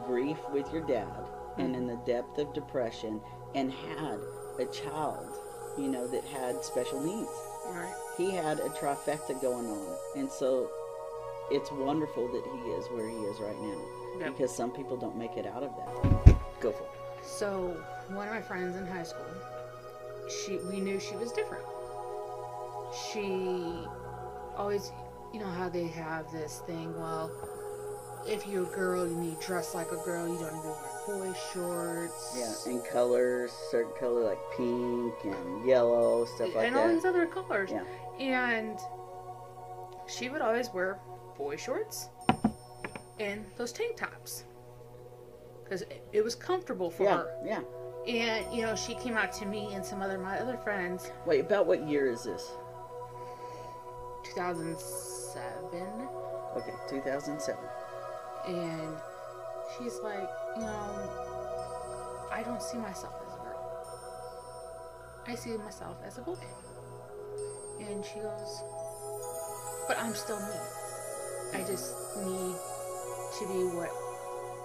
grief 0.06 0.38
with 0.52 0.70
your 0.72 0.86
dad 0.86 1.08
and 1.58 1.74
in 1.74 1.86
the 1.86 2.00
depth 2.06 2.38
of 2.38 2.52
depression 2.54 3.20
and 3.54 3.72
had 3.72 4.18
a 4.58 4.66
child, 4.66 5.26
you 5.78 5.88
know, 5.88 6.06
that 6.08 6.24
had 6.24 6.62
special 6.64 7.02
needs. 7.02 7.30
Right. 7.68 7.94
He 8.18 8.30
had 8.30 8.58
a 8.60 8.68
trifecta 8.70 9.40
going 9.40 9.66
on. 9.66 9.96
And 10.16 10.30
so 10.30 10.68
it's 11.50 11.70
wonderful 11.72 12.28
that 12.28 12.42
he 12.44 12.70
is 12.70 12.86
where 12.88 13.08
he 13.08 13.16
is 13.16 13.40
right 13.40 13.58
now 13.60 13.80
Yep. 14.20 14.32
because 14.36 14.54
some 14.54 14.70
people 14.70 14.96
don't 14.96 15.16
make 15.16 15.36
it 15.36 15.46
out 15.46 15.62
of 15.62 15.70
that. 15.76 16.36
Go 16.60 16.72
for 16.72 16.82
it. 16.84 16.90
So 17.22 17.76
one 18.08 18.28
of 18.28 18.34
my 18.34 18.40
friends 18.40 18.76
in 18.76 18.86
high 18.86 19.02
school, 19.02 19.24
she 20.28 20.58
we 20.70 20.80
knew 20.80 20.98
she 20.98 21.16
was 21.16 21.32
different. 21.32 21.64
She 23.12 23.86
always, 24.56 24.92
you 25.32 25.40
know 25.40 25.46
how 25.46 25.68
they 25.68 25.86
have 25.88 26.30
this 26.30 26.62
thing. 26.66 26.94
Well, 26.98 27.30
if 28.26 28.46
you're 28.46 28.64
a 28.64 28.74
girl, 28.74 29.06
you 29.06 29.16
need 29.16 29.40
to 29.40 29.46
dress 29.46 29.74
like 29.74 29.90
a 29.92 29.96
girl. 29.96 30.28
You 30.28 30.38
don't 30.38 30.54
need 30.54 30.62
to 30.62 30.68
wear 30.68 31.28
boy 31.32 31.34
shorts. 31.52 32.36
Yeah, 32.38 32.72
and 32.72 32.84
colors, 32.84 33.50
certain 33.70 33.92
color 33.98 34.24
like 34.24 34.38
pink 34.56 35.14
and 35.24 35.66
yellow, 35.66 36.24
stuff 36.26 36.40
like 36.40 36.54
that. 36.54 36.64
and 36.66 36.76
all 36.76 36.88
these 36.88 37.04
other 37.04 37.26
colors. 37.26 37.70
Yeah. 37.72 37.84
And 38.20 38.78
she 40.06 40.28
would 40.28 40.42
always 40.42 40.68
wear 40.72 40.98
boy 41.36 41.56
shorts 41.56 42.08
and 43.18 43.44
those 43.56 43.72
tank 43.72 43.96
tops 43.96 44.44
because 45.72 45.86
it, 46.12 46.22
was 46.22 46.34
comfortable 46.34 46.90
for 46.90 47.04
Yeah, 47.04 47.16
her. 47.16 47.34
yeah. 47.44 47.60
And 48.06 48.54
you 48.54 48.62
know, 48.62 48.74
she 48.76 48.94
came 48.94 49.14
out 49.16 49.32
to 49.34 49.46
me 49.46 49.72
and 49.74 49.84
some 49.84 50.02
other 50.02 50.18
my 50.18 50.38
other 50.38 50.56
friends. 50.58 51.10
Wait, 51.24 51.40
about 51.40 51.66
what 51.66 51.86
year 51.88 52.10
is 52.10 52.24
this? 52.24 52.50
2007, 54.34 56.08
Okay, 56.56 56.72
2007. 56.88 57.60
and 58.48 58.96
she's 59.78 59.98
like, 60.00 60.28
you 60.56 60.62
know, 60.62 62.28
I 62.30 62.42
don't 62.44 62.62
see 62.62 62.76
myself 62.78 63.14
as 63.26 63.34
a 63.34 63.38
girl. 63.38 63.62
I 65.26 65.34
see 65.34 65.56
myself 65.56 65.96
as 66.06 66.18
a 66.18 66.22
boy. 66.22 66.36
And 67.80 68.04
she 68.04 68.18
goes, 68.20 68.62
but 69.88 69.96
I'm 69.98 70.14
still 70.14 70.38
me. 70.38 70.54
I 71.54 71.62
just 71.66 71.94
need 72.18 72.54
to 73.38 73.46
be 73.48 73.76
what 73.76 73.90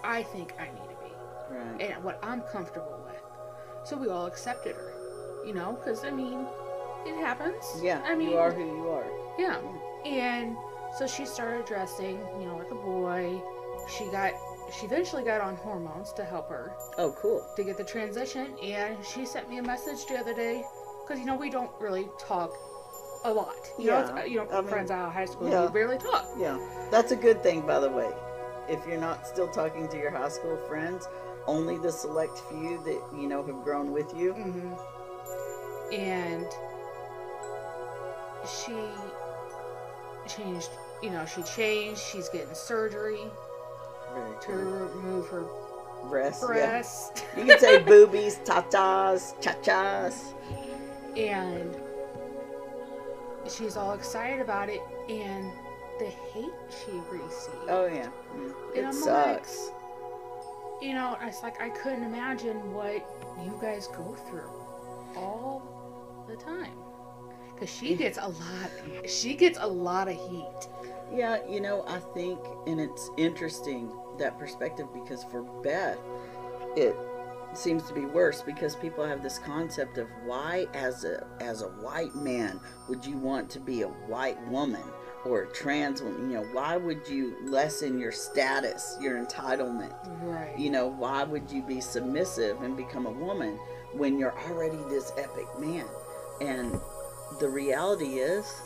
I 0.04 0.24
think 0.24 0.54
I 0.60 0.66
need 0.66 0.87
Right. 1.50 1.82
and 1.92 2.04
what 2.04 2.20
I'm 2.24 2.42
comfortable 2.42 3.02
with. 3.06 3.22
So 3.88 3.96
we 3.98 4.10
all 4.10 4.26
accepted 4.26 4.76
her, 4.76 4.94
you 5.46 5.54
know, 5.54 5.74
because 5.80 6.04
I 6.04 6.12
mean, 6.12 6.46
it 7.06 7.16
happens. 7.20 7.64
Yeah, 7.82 8.02
I 8.06 8.16
mean, 8.16 8.32
you 8.32 8.38
are 8.38 8.52
who 8.52 8.66
you 8.66 8.90
are. 8.90 9.06
yeah. 9.40 9.60
And 10.06 10.56
so 10.98 11.08
she 11.08 11.26
started 11.26 11.66
dressing, 11.66 12.20
you 12.40 12.48
know, 12.48 12.58
like 12.58 12.72
a 12.72 12.76
boy. 12.76 13.42
She 13.98 14.06
got, 14.12 14.34
she 14.78 14.86
eventually 14.86 15.24
got 15.24 15.40
on 15.42 15.56
hormones 15.56 16.12
to 16.14 16.24
help 16.26 16.50
her 16.50 16.74
Oh, 16.98 17.16
cool. 17.22 17.46
to 17.56 17.64
get 17.64 17.78
the 17.78 17.84
transition. 17.84 18.58
And 18.62 18.98
she 19.06 19.26
sent 19.26 19.50
me 19.50 19.58
a 19.60 19.64
message 19.64 20.06
the 20.08 20.18
other 20.18 20.34
day 20.34 20.64
because 21.04 21.20
you 21.20 21.26
know 21.26 21.36
we 21.36 21.50
don't 21.50 21.72
really 21.80 22.08
talk 22.20 22.52
a 23.24 23.32
lot. 23.32 23.56
You 23.80 23.88
know, 23.88 24.00
Yeah, 24.00 24.18
it's, 24.20 24.30
you 24.30 24.38
know, 24.38 24.48
I 24.52 24.60
mean, 24.62 24.70
friends 24.70 24.92
out 24.92 25.08
of 25.08 25.14
high 25.14 25.26
school, 25.26 25.50
yeah. 25.50 25.66
we 25.66 25.72
barely 25.72 25.98
talk. 25.98 26.26
Yeah, 26.38 26.58
that's 26.92 27.12
a 27.12 27.16
good 27.16 27.42
thing, 27.44 27.62
by 27.62 27.80
the 27.80 27.90
way. 27.90 28.10
If 28.70 28.86
you're 28.88 29.00
not 29.00 29.26
still 29.26 29.48
talking 29.48 29.88
to 29.88 29.98
your 29.98 30.12
high 30.12 30.28
school 30.30 30.58
friends, 30.68 31.08
only 31.48 31.78
the 31.78 31.92
select 31.92 32.38
few 32.50 32.78
that 32.84 33.02
you 33.20 33.28
know 33.28 33.44
have 33.46 33.64
grown 33.64 33.92
with 33.92 34.14
you. 34.16 34.34
hmm 34.34 34.74
And 35.94 36.46
she 38.46 38.74
changed, 40.28 40.70
you 41.02 41.10
know, 41.10 41.26
she 41.26 41.42
changed. 41.44 42.02
She's 42.02 42.30
getting 42.30 42.54
surgery 42.54 43.22
to 44.42 44.52
remove 44.52 45.28
her 45.30 45.46
Breasts. 46.10 46.42
Yeah. 46.44 46.48
breast. 46.48 47.26
You 47.38 47.46
can 47.46 47.60
say 47.60 47.80
boobies, 47.84 48.38
tatas, 48.46 49.40
cha-chas. 49.42 50.34
and 51.16 51.76
she's 53.50 53.76
all 53.78 53.94
excited 53.94 54.42
about 54.42 54.70
it. 54.70 54.82
And 55.10 55.52
the 56.00 56.06
hate 56.34 56.52
she 56.70 56.92
received. 57.12 57.70
Oh 57.70 57.86
yeah, 57.88 58.10
yeah. 58.36 58.80
And 58.84 58.88
it 58.90 58.94
sucks. 58.94 59.72
You 60.82 60.94
know, 60.94 61.18
it's 61.22 61.44
like 61.44 61.62
I 61.62 61.70
couldn't 61.70 62.04
imagine 62.04 62.74
what 62.74 63.06
you 63.44 63.58
guys 63.62 63.88
go 63.88 64.16
through 64.30 64.52
all 65.16 66.26
the 66.28 66.36
time. 66.36 66.74
Cause 67.58 67.74
she 67.74 67.96
gets 67.96 68.20
a 68.20 68.28
lot. 68.28 68.72
She 69.08 69.34
gets 69.34 69.58
a 69.60 69.68
lot 69.68 70.08
of 70.08 70.16
heat. 70.30 70.70
Yeah, 71.12 71.40
you 71.50 71.60
know, 71.60 71.84
I 71.88 72.00
think, 72.00 72.40
and 72.68 72.80
it's 72.80 73.10
interesting 73.18 73.92
that 74.20 74.38
perspective 74.38 74.88
because 74.94 75.24
for 75.24 75.42
Beth, 75.64 75.98
it 76.76 76.96
seems 77.54 77.84
to 77.84 77.94
be 77.94 78.02
worse 78.02 78.42
because 78.42 78.76
people 78.76 79.04
have 79.06 79.24
this 79.24 79.40
concept 79.40 79.98
of 79.98 80.08
why, 80.26 80.68
as 80.76 81.04
a 81.04 81.26
as 81.40 81.64
a 81.64 81.68
white 81.68 82.14
man, 82.16 82.60
would 82.88 83.04
you 83.04 83.18
want 83.18 83.50
to 83.52 83.60
be 83.60 83.82
a 83.82 83.88
white 83.88 84.40
woman 84.50 84.84
or 85.28 85.44
a 85.44 85.48
trans 85.54 86.02
woman? 86.02 86.30
You 86.30 86.38
know, 86.38 86.48
why 86.52 86.78
would 86.78 87.08
you 87.08 87.36
lessen 87.44 88.00
your 88.00 88.12
status, 88.12 88.98
your 89.02 89.24
entitlement? 89.24 89.94
Right. 90.22 90.58
You 90.58 90.70
know, 90.70 90.88
why 90.88 91.24
would 91.24 91.52
you 91.52 91.62
be 91.62 91.82
submissive 91.82 92.62
and 92.62 92.76
become 92.76 93.06
a 93.06 93.12
woman 93.12 93.60
when 93.94 94.18
you're 94.18 94.38
already 94.50 94.80
this 94.90 95.12
epic 95.18 95.48
man? 95.60 95.86
And 96.42 96.80
the 97.40 97.50
reality 97.50 98.20
is, 98.20 98.62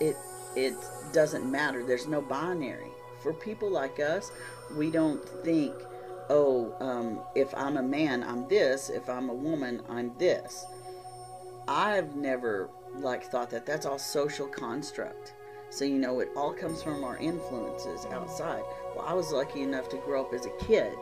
it 0.00 0.16
it 0.56 0.74
doesn't 1.12 1.50
matter. 1.50 1.84
There's 1.84 2.08
no 2.08 2.20
binary. 2.20 2.90
For 3.22 3.32
people 3.32 3.70
like 3.70 3.98
us, 4.00 4.30
we 4.76 4.90
don't 4.90 5.26
think, 5.44 5.74
oh, 6.30 6.74
um, 6.80 7.20
if 7.34 7.52
I'm 7.54 7.76
a 7.76 7.82
man, 7.82 8.22
I'm 8.22 8.48
this. 8.48 8.90
If 8.90 9.08
I'm 9.08 9.28
a 9.28 9.34
woman, 9.34 9.82
I'm 9.88 10.12
this. 10.18 10.64
I've 11.66 12.16
never 12.16 12.70
like 12.96 13.24
thought 13.24 13.50
that 13.50 13.66
that's 13.66 13.86
all 13.86 13.98
social 13.98 14.46
construct. 14.46 15.34
So 15.70 15.84
you 15.84 15.98
know, 15.98 16.20
it 16.20 16.30
all 16.34 16.52
comes 16.52 16.82
from 16.82 17.04
our 17.04 17.18
influences 17.18 18.06
outside. 18.06 18.62
Well, 18.96 19.04
I 19.06 19.12
was 19.14 19.32
lucky 19.32 19.62
enough 19.62 19.88
to 19.90 19.96
grow 19.98 20.22
up 20.22 20.32
as 20.32 20.46
a 20.46 20.64
kid 20.64 20.96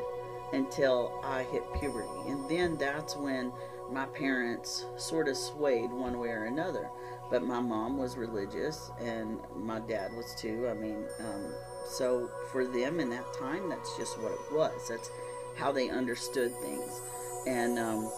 until 0.52 1.20
I 1.24 1.44
hit 1.44 1.62
puberty, 1.78 2.08
and 2.28 2.48
then 2.48 2.76
that's 2.76 3.16
when 3.16 3.52
my 3.90 4.06
parents 4.06 4.86
sort 4.96 5.28
of 5.28 5.36
swayed 5.36 5.90
one 5.90 6.18
way 6.18 6.28
or 6.28 6.44
another. 6.44 6.88
But 7.30 7.42
my 7.42 7.60
mom 7.60 7.98
was 7.98 8.16
religious, 8.16 8.90
and 9.00 9.38
my 9.56 9.80
dad 9.80 10.12
was 10.12 10.34
too. 10.38 10.68
I 10.68 10.74
mean, 10.74 11.04
um, 11.20 11.52
so 11.88 12.30
for 12.52 12.64
them 12.64 13.00
in 13.00 13.10
that 13.10 13.32
time, 13.38 13.68
that's 13.68 13.96
just 13.96 14.18
what 14.20 14.32
it 14.32 14.52
was. 14.52 14.88
That's 14.88 15.10
how 15.56 15.72
they 15.72 15.88
understood 15.90 16.52
things, 16.60 17.00
and 17.46 17.78
um, 17.78 18.10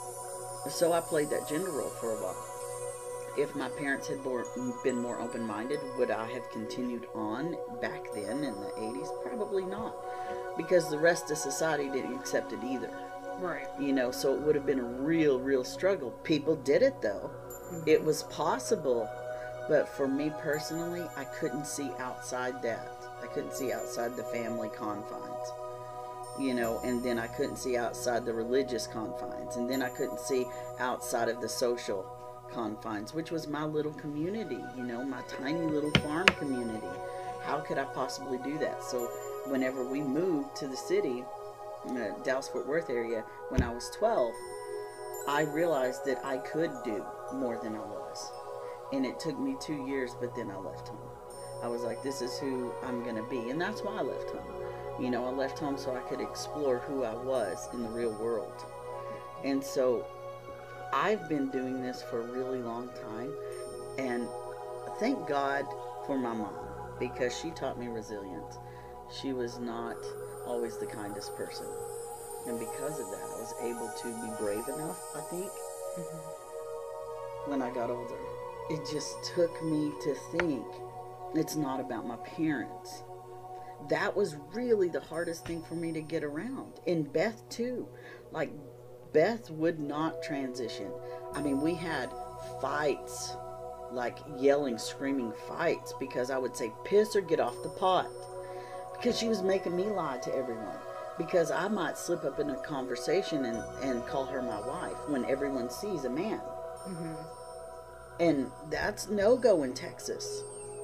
so 0.69 0.93
I 0.93 1.01
played 1.01 1.31
that 1.31 1.49
gender 1.49 1.71
role 1.71 1.91
for 2.01 2.13
a 2.13 2.23
while. 2.23 2.48
If 3.39 3.55
my 3.55 3.69
parents 3.69 4.09
had 4.09 4.25
bor- 4.25 4.49
been 4.83 5.01
more 5.01 5.21
open 5.21 5.47
minded, 5.47 5.79
would 5.97 6.11
I 6.11 6.27
have 6.33 6.51
continued 6.51 7.07
on 7.15 7.57
back 7.81 8.13
then 8.13 8.43
in 8.43 8.53
the 8.61 8.73
80s? 8.77 9.23
Probably 9.23 9.65
not. 9.65 9.95
Because 10.57 10.91
the 10.91 10.99
rest 10.99 11.31
of 11.31 11.39
society 11.39 11.89
didn't 11.89 12.17
accept 12.17 12.53
it 12.53 12.59
either. 12.65 12.91
Right. 13.39 13.69
You 13.79 13.93
know, 13.93 14.11
so 14.11 14.35
it 14.35 14.41
would 14.41 14.57
have 14.57 14.67
been 14.67 14.81
a 14.81 14.85
real, 14.85 15.39
real 15.39 15.63
struggle. 15.63 16.11
People 16.25 16.57
did 16.57 16.83
it 16.83 17.01
though. 17.01 17.31
Mm-hmm. 17.71 17.89
It 17.89 18.03
was 18.03 18.25
possible. 18.25 19.09
But 19.69 19.89
for 19.89 20.09
me 20.09 20.33
personally, 20.41 21.07
I 21.17 21.23
couldn't 21.23 21.69
see 21.69 21.91
outside 22.01 22.61
that. 22.63 22.91
I 23.23 23.29
couldn't 23.29 23.55
see 23.55 23.73
outside 23.73 24.17
the 24.17 24.25
family 24.25 24.71
confines. 24.77 25.53
You 26.41 26.55
know, 26.55 26.81
and 26.83 27.05
then 27.05 27.21
I 27.21 27.29
couldn't 27.29 27.59
see 27.59 27.77
outside 27.77 28.27
the 28.27 28.35
religious 28.35 28.89
confines. 28.89 29.55
And 29.55 29.71
then 29.71 29.81
I 29.81 29.91
couldn't 29.91 30.19
see 30.19 30.45
outside 30.81 31.29
of 31.29 31.41
the 31.41 31.49
social 31.49 32.18
confines, 32.53 33.15
which 33.15 33.31
was 33.31 33.49
my 33.49 33.65
little 33.65 33.93
community, 33.93 34.59
you 34.77 34.83
know, 34.83 35.05
my 35.05 35.23
tiny 35.23 35.61
little 35.61 35.91
farm 36.03 36.27
community. 36.39 36.87
How 37.43 37.61
could 37.61 37.79
I 37.79 37.85
possibly 37.85 38.39
do 38.39 38.59
that? 38.59 38.83
So, 38.83 39.07
whenever 39.47 39.89
we 39.89 40.03
moved 40.03 40.57
to 40.57 40.69
the 40.69 40.77
city, 40.77 41.25
uh, 41.89 42.11
Dallas 42.25 42.49
Fort 42.49 42.67
Worth 42.67 42.91
area, 42.91 43.25
when 43.49 43.63
I 43.63 43.73
was 43.73 43.91
12, 43.97 44.33
I 45.29 45.43
realized 45.43 46.05
that 46.07 46.25
I 46.25 46.39
could 46.39 46.71
do 46.85 47.05
more 47.35 47.59
than 47.63 47.75
I 47.75 47.81
was. 47.81 48.33
And 48.93 49.05
it 49.05 49.21
took 49.21 49.39
me 49.39 49.57
two 49.61 49.87
years, 49.87 50.17
but 50.19 50.35
then 50.35 50.51
I 50.51 50.57
left 50.57 50.89
home. 50.89 50.99
I 51.63 51.69
was 51.69 51.83
like, 51.83 52.03
this 52.03 52.23
is 52.23 52.39
who 52.39 52.73
I'm 52.83 53.03
going 53.03 53.17
to 53.17 53.25
be. 53.25 53.51
And 53.51 53.61
that's 53.61 53.83
why 53.83 53.99
I 53.99 54.03
left 54.03 54.31
home. 54.31 55.03
You 55.03 55.11
know, 55.11 55.27
I 55.27 55.31
left 55.31 55.59
home 55.59 55.77
so 55.77 55.95
I 55.95 56.01
could 56.09 56.21
explore 56.21 56.79
who 56.79 57.05
I 57.05 57.15
was 57.15 57.69
in 57.73 57.83
the 57.83 57.89
real 57.89 58.13
world. 58.13 58.65
And 59.45 59.63
so 59.63 60.07
I've 60.93 61.29
been 61.29 61.51
doing 61.51 61.83
this 61.83 62.03
for 62.03 62.21
a 62.21 62.33
really 62.33 62.61
long 62.61 62.89
time. 62.89 63.33
And 63.99 64.29
thank 64.99 65.27
God 65.29 65.67
for 66.07 66.19
my 66.19 66.33
mom 66.33 66.55
because 66.99 67.37
she 67.37 67.51
taught 67.51 67.79
me 67.79 67.89
resilience. 67.89 68.59
She 69.21 69.33
was 69.33 69.59
not 69.59 69.97
always 70.47 70.79
the 70.79 70.87
kindest 70.87 71.35
person. 71.37 71.67
And 72.47 72.59
because 72.59 73.01
of 73.01 73.11
that, 73.11 73.23
I 73.23 73.41
was 73.41 73.55
able 73.63 73.91
to 74.03 74.09
be 74.23 74.37
brave 74.39 74.67
enough, 74.69 75.01
I 75.15 75.21
think, 75.21 75.51
when 77.47 77.63
I 77.63 77.71
got 77.71 77.91
older. 77.91 78.19
It 78.71 78.81
just 78.91 79.17
took 79.35 79.63
me 79.65 79.93
to 80.03 80.15
think 80.33 80.65
it's 81.35 81.57
not 81.57 81.81
about 81.81 82.07
my 82.07 82.17
parents. 82.17 83.03
That 83.89 84.17
was 84.17 84.37
really 84.53 84.89
the 84.89 85.01
hardest 85.01 85.47
thing 85.47 85.63
for 85.63 85.75
me 85.75 85.93
to 85.93 86.01
get 86.01 86.25
around. 86.25 86.81
And 86.87 87.13
Beth, 87.13 87.49
too. 87.49 87.89
Like, 88.33 88.51
Beth 89.13 89.51
would 89.51 89.79
not 89.79 90.23
transition. 90.23 90.91
I 91.35 91.43
mean, 91.43 91.61
we 91.61 91.75
had 91.75 92.11
fights, 92.61 93.37
like 93.91 94.19
yelling, 94.37 94.79
screaming 94.79 95.33
fights, 95.47 95.95
because 95.99 96.31
I 96.31 96.39
would 96.39 96.57
say, 96.57 96.73
piss 96.85 97.17
or 97.17 97.21
get 97.21 97.41
off 97.41 97.63
the 97.63 97.69
pot. 97.71 98.07
Because 98.97 99.19
she 99.19 99.29
was 99.29 99.43
making 99.43 99.77
me 99.77 99.85
lie 99.85 100.19
to 100.19 100.35
everyone. 100.35 100.77
Because 101.17 101.51
I 101.51 101.69
might 101.69 101.97
slip 101.97 102.25
up 102.25 102.39
in 102.39 102.51
a 102.51 102.57
conversation 102.57 103.45
and, 103.45 103.63
and 103.83 104.07
call 104.07 104.27
her 104.27 104.43
my 104.43 104.61
wife 104.61 104.97
when 105.09 105.25
everyone 105.25 105.71
sees 105.71 106.05
a 106.05 106.11
man. 106.11 106.41
Mm-hmm. 106.87 107.15
And 108.21 108.51
that's 108.71 109.09
no 109.09 109.37
go 109.37 109.63
in 109.63 109.75
Texas. 109.75 110.43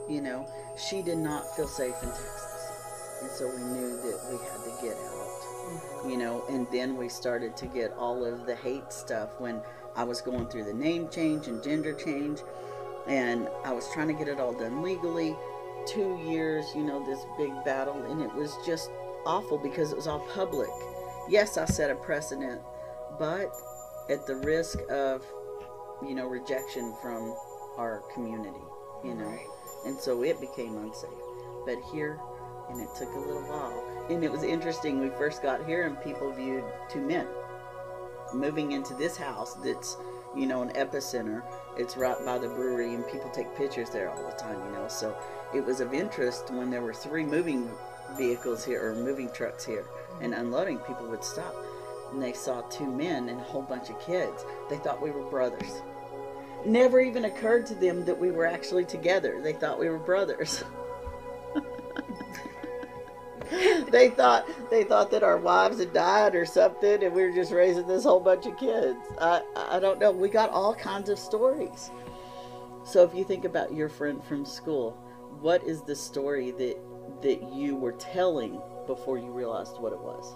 You 0.08 0.20
know, 0.20 0.46
she 0.76 1.02
did 1.02 1.18
not 1.18 1.44
feel 1.56 1.68
safe 1.68 1.94
in 2.02 2.08
Texas. 2.08 3.20
And 3.22 3.30
so 3.30 3.46
we 3.48 3.62
knew 3.62 3.96
that 3.96 4.20
we 4.30 4.36
had 4.38 4.62
to 4.64 4.82
get 4.82 4.96
out. 4.96 5.23
You 6.06 6.18
know, 6.18 6.44
and 6.48 6.66
then 6.70 6.96
we 6.96 7.08
started 7.08 7.56
to 7.58 7.66
get 7.66 7.92
all 7.94 8.24
of 8.24 8.46
the 8.46 8.54
hate 8.56 8.92
stuff 8.92 9.30
when 9.38 9.62
I 9.96 10.04
was 10.04 10.20
going 10.20 10.46
through 10.48 10.64
the 10.64 10.74
name 10.74 11.08
change 11.08 11.46
and 11.46 11.62
gender 11.62 11.94
change. 11.94 12.40
And 13.06 13.48
I 13.64 13.72
was 13.72 13.88
trying 13.92 14.08
to 14.08 14.14
get 14.14 14.28
it 14.28 14.38
all 14.38 14.52
done 14.52 14.82
legally. 14.82 15.36
Two 15.86 16.18
years, 16.24 16.66
you 16.74 16.82
know, 16.82 17.04
this 17.04 17.20
big 17.38 17.52
battle. 17.64 18.02
And 18.10 18.20
it 18.20 18.34
was 18.34 18.56
just 18.66 18.90
awful 19.24 19.58
because 19.58 19.92
it 19.92 19.96
was 19.96 20.06
all 20.06 20.20
public. 20.34 20.70
Yes, 21.28 21.56
I 21.56 21.64
set 21.64 21.90
a 21.90 21.94
precedent, 21.94 22.60
but 23.18 23.50
at 24.10 24.26
the 24.26 24.36
risk 24.36 24.78
of 24.90 25.24
you 26.02 26.14
know, 26.14 26.26
rejection 26.26 26.94
from 27.00 27.34
our 27.78 28.02
community, 28.12 28.64
you 29.04 29.14
know. 29.14 29.38
And 29.86 29.98
so 29.98 30.22
it 30.22 30.40
became 30.40 30.76
unsafe. 30.76 31.10
But 31.66 31.76
here, 31.92 32.18
and 32.70 32.80
it 32.80 32.88
took 32.96 33.08
a 33.14 33.18
little 33.18 33.42
while. 33.42 33.93
And 34.10 34.22
it 34.22 34.30
was 34.30 34.42
interesting, 34.42 35.00
we 35.00 35.08
first 35.10 35.42
got 35.42 35.64
here 35.66 35.86
and 35.86 36.00
people 36.02 36.30
viewed 36.32 36.64
two 36.90 37.00
men. 37.00 37.26
Moving 38.32 38.72
into 38.72 38.94
this 38.94 39.16
house 39.16 39.54
that's, 39.54 39.96
you 40.36 40.46
know, 40.46 40.62
an 40.62 40.70
epicenter, 40.70 41.42
it's 41.76 41.96
right 41.96 42.16
by 42.24 42.38
the 42.38 42.48
brewery 42.48 42.94
and 42.94 43.06
people 43.08 43.30
take 43.30 43.56
pictures 43.56 43.90
there 43.90 44.10
all 44.10 44.26
the 44.26 44.36
time, 44.36 44.58
you 44.66 44.72
know. 44.72 44.88
So 44.88 45.16
it 45.54 45.64
was 45.64 45.80
of 45.80 45.94
interest 45.94 46.50
when 46.50 46.70
there 46.70 46.82
were 46.82 46.94
three 46.94 47.24
moving 47.24 47.70
vehicles 48.16 48.64
here 48.64 48.84
or 48.84 48.94
moving 48.94 49.30
trucks 49.30 49.64
here 49.64 49.86
and 50.20 50.32
mm-hmm. 50.32 50.42
unloading, 50.42 50.78
people 50.78 51.08
would 51.08 51.24
stop 51.24 51.54
and 52.14 52.22
they 52.22 52.32
saw 52.32 52.60
two 52.62 52.86
men 52.86 53.28
and 53.28 53.40
a 53.40 53.44
whole 53.44 53.62
bunch 53.62 53.90
of 53.90 54.00
kids. 54.00 54.44
They 54.70 54.76
thought 54.76 55.02
we 55.02 55.10
were 55.10 55.24
brothers. 55.24 55.82
Never 56.64 57.00
even 57.00 57.24
occurred 57.26 57.66
to 57.66 57.74
them 57.74 58.04
that 58.04 58.18
we 58.18 58.30
were 58.30 58.46
actually 58.46 58.84
together. 58.84 59.40
They 59.42 59.52
thought 59.52 59.78
we 59.78 59.88
were 59.88 59.98
brothers. 59.98 60.64
they 63.90 64.10
thought 64.10 64.48
they 64.70 64.84
thought 64.84 65.10
that 65.10 65.22
our 65.22 65.38
wives 65.38 65.78
had 65.78 65.92
died 65.92 66.34
or 66.34 66.44
something, 66.44 67.02
and 67.02 67.14
we 67.14 67.22
were 67.22 67.32
just 67.32 67.52
raising 67.52 67.86
this 67.86 68.04
whole 68.04 68.20
bunch 68.20 68.46
of 68.46 68.56
kids. 68.58 68.98
I 69.20 69.42
I 69.54 69.78
don't 69.78 69.98
know. 69.98 70.10
We 70.10 70.28
got 70.28 70.50
all 70.50 70.74
kinds 70.74 71.08
of 71.08 71.18
stories. 71.18 71.90
So 72.84 73.02
if 73.04 73.14
you 73.14 73.24
think 73.24 73.44
about 73.44 73.74
your 73.74 73.88
friend 73.88 74.22
from 74.24 74.44
school, 74.44 74.92
what 75.40 75.62
is 75.64 75.82
the 75.82 75.94
story 75.94 76.50
that 76.52 76.76
that 77.22 77.52
you 77.52 77.76
were 77.76 77.92
telling 77.92 78.60
before 78.86 79.18
you 79.18 79.30
realized 79.30 79.78
what 79.78 79.92
it 79.92 80.00
was? 80.00 80.34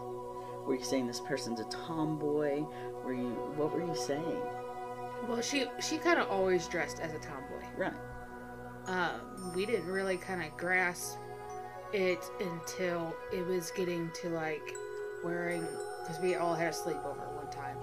Were 0.66 0.76
you 0.76 0.84
saying 0.84 1.06
this 1.06 1.20
person's 1.20 1.60
a 1.60 1.64
tomboy? 1.64 2.62
Were 3.04 3.14
you 3.14 3.30
what 3.56 3.72
were 3.72 3.84
you 3.84 3.96
saying? 3.96 4.42
Well, 5.28 5.40
she 5.40 5.66
she 5.80 5.98
kind 5.98 6.20
of 6.20 6.28
always 6.28 6.68
dressed 6.68 7.00
as 7.00 7.12
a 7.14 7.18
tomboy. 7.18 7.64
Right. 7.76 7.92
Um, 8.86 9.52
we 9.54 9.66
didn't 9.66 9.86
really 9.86 10.16
kind 10.16 10.42
of 10.42 10.56
grasp 10.56 11.18
it 11.92 12.30
until 12.40 13.14
it 13.32 13.46
was 13.46 13.70
getting 13.70 14.10
to 14.22 14.28
like 14.30 14.74
wearing 15.24 15.66
because 16.02 16.20
we 16.22 16.34
all 16.36 16.54
had 16.54 16.68
a 16.68 16.76
sleepover 16.76 17.34
one 17.34 17.50
time, 17.50 17.76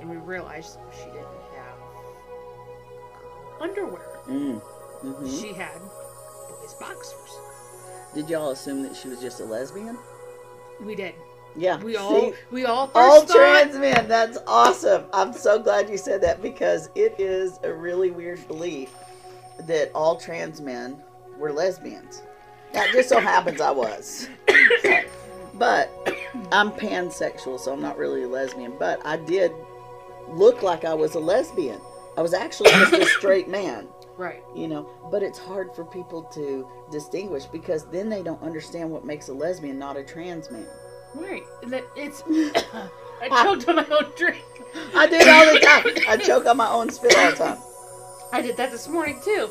and 0.00 0.08
we 0.08 0.16
realized 0.16 0.78
she 0.92 1.06
didn't 1.06 1.26
have 1.56 1.76
underwear. 3.60 4.20
Mm. 4.28 4.60
hmm 4.60 5.28
She 5.28 5.52
had 5.52 5.78
boys 6.48 6.74
boxers. 6.74 7.38
Did 8.14 8.28
y'all 8.28 8.50
assume 8.50 8.82
that 8.82 8.96
she 8.96 9.08
was 9.08 9.20
just 9.20 9.40
a 9.40 9.44
lesbian? 9.44 9.96
We 10.80 10.94
did. 10.94 11.14
Yeah. 11.56 11.78
We 11.82 11.96
all 11.96 12.32
See? 12.32 12.32
we 12.50 12.64
all 12.64 12.86
first 12.88 12.96
all 12.96 13.20
thought, 13.26 13.36
trans 13.36 13.76
men. 13.76 14.08
That's 14.08 14.38
awesome. 14.46 15.04
I'm 15.12 15.32
so 15.32 15.58
glad 15.58 15.88
you 15.88 15.96
said 15.96 16.22
that 16.22 16.42
because 16.42 16.90
it 16.94 17.14
is 17.18 17.58
a 17.62 17.72
really 17.72 18.10
weird 18.10 18.46
belief 18.48 18.94
that 19.66 19.90
all 19.94 20.16
trans 20.16 20.60
men 20.60 20.96
were 21.38 21.52
lesbians. 21.52 22.22
It 22.72 22.92
just 22.92 23.08
so 23.08 23.20
happens 23.20 23.60
I 23.60 23.70
was. 23.70 24.28
but 25.54 25.90
I'm 26.52 26.70
pansexual, 26.72 27.58
so 27.58 27.72
I'm 27.72 27.82
not 27.82 27.98
really 27.98 28.22
a 28.22 28.28
lesbian. 28.28 28.74
But 28.78 29.04
I 29.04 29.16
did 29.16 29.52
look 30.28 30.62
like 30.62 30.84
I 30.84 30.94
was 30.94 31.14
a 31.14 31.20
lesbian. 31.20 31.80
I 32.16 32.22
was 32.22 32.34
actually 32.34 32.70
just 32.70 32.92
a 32.92 33.06
straight 33.06 33.48
man 33.48 33.88
right. 34.16 34.42
you 34.54 34.68
know 34.68 34.90
but 35.10 35.22
it's 35.22 35.38
hard 35.38 35.74
for 35.74 35.84
people 35.84 36.22
to 36.24 36.68
distinguish 36.90 37.44
because 37.46 37.86
then 37.86 38.10
they 38.10 38.22
don't 38.22 38.42
understand 38.42 38.90
what 38.90 39.04
makes 39.04 39.28
a 39.28 39.32
lesbian 39.32 39.78
not 39.78 39.96
a 39.96 40.02
trans 40.02 40.50
man 40.50 40.66
Right. 41.14 41.42
That 41.68 41.84
it's. 41.96 42.22
I 43.22 43.42
choked 43.42 43.68
on 43.68 43.76
my 43.76 43.86
own 43.90 44.12
drink. 44.16 44.44
i 44.94 45.06
do 45.06 45.16
it 45.16 45.28
all 45.28 45.52
the 45.52 45.60
time 45.60 46.04
i 46.08 46.16
choke 46.16 46.46
on 46.46 46.56
my 46.56 46.68
own 46.68 46.90
spit 46.90 47.16
all 47.16 47.30
the 47.30 47.36
time 47.36 47.58
I 48.32 48.40
did 48.40 48.56
that 48.58 48.70
this 48.70 48.86
morning 48.86 49.18
too. 49.24 49.50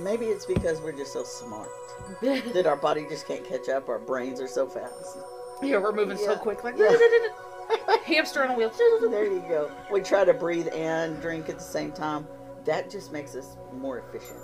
Maybe 0.00 0.26
it's 0.26 0.44
because 0.44 0.80
we're 0.80 0.90
just 0.92 1.12
so 1.12 1.22
smart 1.22 1.68
that 2.52 2.66
our 2.66 2.76
body 2.76 3.06
just 3.08 3.26
can't 3.26 3.44
catch 3.44 3.68
up. 3.68 3.88
Our 3.88 3.98
brains 3.98 4.40
are 4.40 4.48
so 4.48 4.66
fast. 4.66 5.18
yeah, 5.62 5.78
we're 5.78 5.92
moving 5.92 6.16
so 6.16 6.32
Yeah. 6.32 6.38
quick, 6.38 6.64
like 6.64 6.76
Yeah. 6.76 6.96
hamster 8.04 8.44
on 8.44 8.50
a 8.50 8.54
wheel. 8.54 8.70
There 9.10 9.24
you 9.24 9.44
go. 9.48 9.70
We 9.90 10.00
try 10.00 10.24
to 10.24 10.32
breathe 10.34 10.68
and 10.72 11.20
drink 11.20 11.48
at 11.48 11.58
the 11.58 11.64
same 11.64 11.90
time. 11.92 12.26
That 12.64 12.90
just 12.90 13.12
makes 13.12 13.34
us 13.34 13.56
more 13.72 13.98
efficient. 13.98 14.38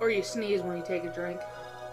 Or 0.00 0.10
you 0.10 0.22
sneeze 0.22 0.62
when 0.62 0.76
you 0.76 0.84
take 0.84 1.04
a 1.04 1.12
drink. 1.12 1.40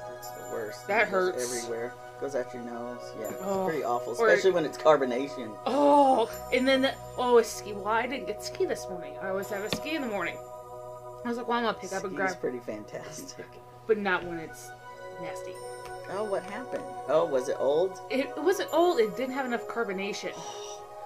That's 0.08 0.30
the 0.30 0.50
worst. 0.52 0.88
That 0.88 1.08
It 1.08 1.12
goes 1.12 1.34
hurts. 1.34 1.58
everywhere. 1.58 1.94
Goes 2.20 2.36
out 2.36 2.54
your 2.54 2.62
nose. 2.64 3.00
Yeah, 3.20 3.30
it's 3.30 3.42
Oh. 3.44 3.66
pretty 3.66 3.84
awful, 3.84 4.14
Or- 4.20 4.28
especially 4.28 4.52
when 4.52 4.66
it's 4.66 4.78
carbonation. 4.78 5.58
Oh, 5.66 6.30
and 6.54 6.68
then 6.68 6.84
the, 6.84 6.94
oh, 7.18 7.40
a 7.40 7.44
ski. 7.44 7.74
Well, 7.74 7.88
I 7.88 8.06
didn't 8.06 8.28
get 8.28 8.44
ski 8.44 8.66
this 8.66 8.88
morning. 8.90 9.16
I 9.22 9.30
always 9.30 9.50
have 9.50 9.64
a 9.64 9.76
ski 9.76 9.96
in 9.96 10.02
the 10.04 10.08
morning. 10.08 10.38
I 11.26 11.28
was 11.28 11.38
like, 11.38 11.48
well, 11.48 11.58
I'm 11.58 11.64
gonna 11.64 11.78
pick 11.80 11.94
up 11.94 12.04
and 12.04 12.14
Ski's 12.14 12.18
grab, 12.34 12.40
pretty 12.40 12.60
fantastic. 12.60 13.46
but 13.88 13.98
not 13.98 14.24
when 14.24 14.38
it's 14.40 14.70
nasty. 15.22 15.54
Oh, 16.14 16.24
what 16.26 16.44
happened? 16.44 16.84
Oh, 17.08 17.26
was 17.26 17.48
it 17.50 17.56
old? 17.60 18.00
It, 18.10 18.22
it 18.36 18.44
wasn't 18.44 18.70
old. 18.74 19.00
It 19.00 19.16
didn't 19.16 19.34
have 19.34 19.46
enough 19.46 19.68
carbonation. 19.68 20.34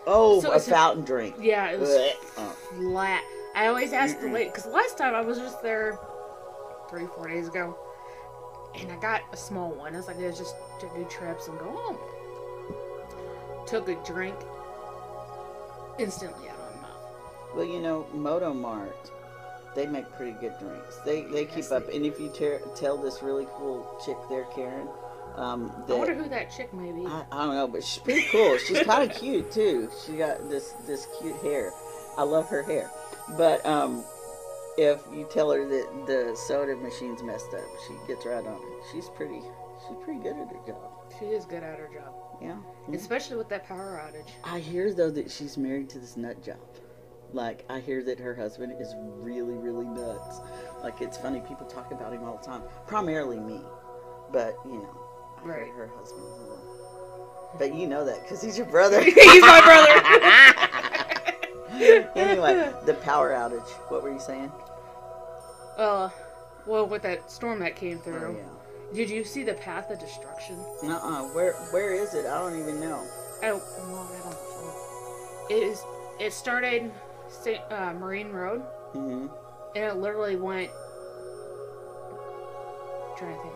Oh, 0.07 0.39
So 0.39 0.51
a 0.51 0.57
it's 0.57 0.67
a- 0.67 0.69
fountain 0.69 1.03
drink. 1.03 1.35
Yeah, 1.39 1.71
it 1.71 1.79
was 1.79 1.89
Blech. 1.89 2.51
Flat. 2.77 3.23
I 3.55 3.65
always 3.65 3.91
ask 3.91 4.19
the 4.19 4.27
lady 4.27 4.51
because 4.51 4.67
last 4.67 4.99
time 4.99 5.15
I 5.15 5.21
was 5.21 5.39
just 5.39 5.63
there 5.63 5.97
three, 6.91 7.07
four 7.07 7.27
days 7.27 7.47
ago, 7.47 7.75
and 8.79 8.91
I 8.91 8.97
got 8.97 9.21
a 9.33 9.37
small 9.37 9.71
one. 9.71 9.95
I 9.95 9.97
was 9.97 10.05
like, 10.05 10.19
let's 10.19 10.37
just 10.37 10.55
to 10.81 10.89
do 10.95 11.05
trips 11.05 11.47
and 11.47 11.57
go 11.57 11.65
home. 11.71 11.97
Took 13.65 13.89
a 13.89 13.95
drink, 14.05 14.35
instantly 15.97 16.49
out 16.49 16.55
of 16.55 16.75
my 16.75 16.81
mouth. 16.83 17.55
Well, 17.55 17.65
you 17.65 17.79
know, 17.81 18.05
Moto 18.13 18.53
Mart, 18.53 19.09
they 19.75 19.85
make 19.87 20.09
pretty 20.13 20.31
good 20.33 20.53
drinks. 20.59 20.97
They 21.05 21.23
they 21.23 21.43
Yes, 21.43 21.53
keep 21.55 21.65
they 21.65 21.75
up. 21.75 21.89
And 21.93 22.05
if 22.05 22.19
you 22.19 22.29
ter- 22.29 22.61
tell 22.75 22.97
this 22.97 23.21
really 23.21 23.47
cool 23.55 23.85
chick 24.05 24.17
there, 24.29 24.45
Karen, 24.55 24.87
um, 25.35 25.71
I 25.89 25.93
wonder 25.93 26.15
who 26.15 26.29
that 26.29 26.49
chick 26.51 26.73
may 26.73 26.91
be. 26.91 27.05
I, 27.05 27.25
I 27.31 27.45
don't 27.45 27.55
know, 27.55 27.67
but 27.67 27.83
she's 27.83 28.01
pretty 28.01 28.25
cool. 28.31 28.57
She's 28.57 28.81
kind 28.83 29.09
of 29.09 29.15
cute 29.19 29.51
too. 29.51 29.89
She 30.05 30.13
got 30.13 30.49
this 30.49 30.73
this 30.87 31.07
cute 31.19 31.35
hair. 31.37 31.71
I 32.17 32.23
love 32.23 32.47
her 32.49 32.63
hair. 32.63 32.89
But 33.37 33.65
um, 33.65 34.03
if 34.77 35.01
you 35.13 35.27
tell 35.31 35.51
her 35.51 35.67
that 35.67 36.05
the 36.07 36.35
soda 36.47 36.75
machine's 36.77 37.21
messed 37.23 37.53
up, 37.53 37.63
she 37.87 37.93
gets 38.07 38.25
right 38.25 38.45
on 38.45 38.55
it. 38.55 38.83
She's 38.91 39.09
pretty. 39.09 39.41
She's 39.87 39.97
pretty 40.03 40.19
good 40.21 40.35
at 40.37 40.47
her 40.47 40.59
job. 40.65 40.91
She 41.19 41.25
is 41.25 41.45
good 41.45 41.61
at 41.63 41.77
her 41.77 41.89
job, 41.93 42.13
Yeah. 42.41 42.57
especially 42.93 43.37
with 43.37 43.49
that 43.49 43.67
power 43.67 44.01
outage. 44.03 44.29
I 44.43 44.59
hear 44.59 44.93
though 44.93 45.11
that 45.11 45.29
she's 45.29 45.57
married 45.57 45.89
to 45.89 45.99
this 45.99 46.17
nut 46.17 46.41
job. 46.43 46.57
Like 47.35 47.65
I 47.69 47.81
hear 47.81 48.01
that 48.05 48.17
her 48.19 48.33
husband 48.33 48.73
is 48.79 48.95
really, 48.97 49.53
really 49.55 49.85
nuts. 49.85 50.39
Like 50.81 51.01
it's 51.01 51.17
funny 51.17 51.41
people 51.41 51.65
talk 51.67 51.91
about 51.91 52.13
him 52.13 52.23
all 52.23 52.37
the 52.37 52.45
time. 52.45 52.63
Primarily 52.87 53.39
me, 53.41 53.59
but 54.31 54.55
you 54.65 54.77
know, 54.77 54.97
I 55.43 55.45
Right. 55.45 55.67
her 55.75 55.83
a 55.85 55.89
little. 56.15 57.51
But 57.59 57.75
you 57.75 57.87
know 57.87 58.05
that 58.05 58.21
because 58.23 58.41
he's 58.41 58.57
your 58.57 58.67
brother. 58.67 59.01
He's 59.03 59.41
my 59.41 59.61
brother. 59.61 60.01
anyway, 62.15 62.71
the 62.85 62.93
power 62.95 63.31
outage. 63.31 63.67
What 63.89 64.01
were 64.01 64.11
you 64.13 64.19
saying? 64.19 64.49
uh, 65.77 66.09
well, 66.65 66.87
with 66.87 67.01
that 67.01 67.29
storm 67.29 67.59
that 67.59 67.75
came 67.75 67.97
Oh 67.97 68.01
through, 68.01 68.37
did 68.93 69.09
you 69.09 69.25
see 69.25 69.43
the 69.43 69.55
path 69.55 69.89
of 69.91 69.99
destruction? 69.99 70.57
Uh-uh. 70.83 71.23
Where 71.33 71.51
Where 71.71 71.91
is 71.93 72.13
it? 72.13 72.25
I 72.25 72.39
don't 72.39 72.57
even 72.57 72.79
know. 72.79 73.03
Oh, 73.43 73.61
well, 73.89 74.07
I 74.09 74.19
don't 74.23 74.31
know. 74.31 75.47
It 75.49 75.63
is. 75.63 75.83
It 76.17 76.31
started 76.31 76.93
St. 77.43 77.61
Uh, 77.71 77.93
Marine 77.93 78.31
Road, 78.31 78.61
hmm 78.93 79.27
and 79.75 79.83
it 79.83 79.97
literally 79.97 80.35
went. 80.37 80.69
trying 83.17 83.35
to 83.35 83.41
think. 83.41 83.53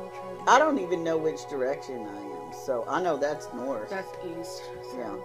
I'm 0.00 0.08
trying 0.10 0.30
to 0.30 0.36
think. 0.36 0.48
I 0.48 0.58
don't 0.58 0.78
even 0.78 1.04
know 1.04 1.16
which 1.18 1.46
direction 1.48 2.06
I 2.06 2.20
am. 2.20 2.52
So 2.64 2.84
I 2.88 3.02
know 3.02 3.16
that's 3.16 3.52
north. 3.54 3.90
That's 3.90 4.08
east. 4.38 4.62
so- 4.92 4.98
Yeah. 4.98 5.16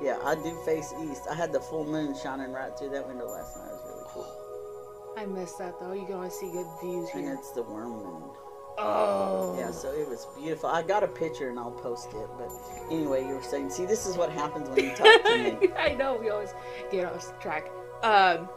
Yeah, 0.00 0.18
I 0.24 0.34
do 0.34 0.56
face 0.64 0.92
east. 1.04 1.22
I 1.30 1.34
had 1.34 1.52
the 1.52 1.60
full 1.60 1.84
moon 1.84 2.14
shining 2.20 2.50
right 2.52 2.76
through 2.76 2.90
that 2.90 3.06
window 3.06 3.28
last 3.28 3.56
night. 3.56 3.68
It 3.68 3.72
was 3.74 3.84
really 3.86 4.04
cool. 4.08 5.14
I 5.16 5.26
missed 5.26 5.58
that 5.58 5.78
though. 5.78 5.92
You 5.92 6.04
can 6.06 6.14
only 6.16 6.30
see 6.30 6.50
good 6.50 6.66
views 6.82 7.08
And 7.14 7.22
here. 7.24 7.34
it's 7.34 7.52
the 7.52 7.62
worm 7.62 7.90
moon. 8.02 8.30
Oh. 8.78 9.56
Yeah, 9.58 9.70
so 9.70 9.92
it 9.92 10.08
was 10.08 10.26
beautiful. 10.36 10.68
I 10.70 10.82
got 10.82 11.02
a 11.02 11.08
picture 11.08 11.48
and 11.50 11.58
I'll 11.58 11.70
post 11.70 12.08
it. 12.14 12.28
But 12.38 12.50
anyway, 12.90 13.22
you 13.26 13.34
were 13.34 13.42
saying, 13.42 13.70
see, 13.70 13.84
this 13.86 14.06
is 14.06 14.16
what 14.16 14.30
happens 14.30 14.68
when 14.68 14.84
you 14.84 14.90
talk 14.96 15.24
to 15.24 15.58
me. 15.60 15.68
I 15.78 15.94
know 15.94 16.16
we 16.20 16.30
always 16.30 16.54
get 16.90 17.04
off 17.04 17.38
track. 17.40 17.70
Um, 18.02 18.48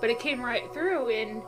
but 0.00 0.10
it 0.10 0.18
came 0.18 0.40
right 0.44 0.72
through, 0.72 1.10
and 1.10 1.42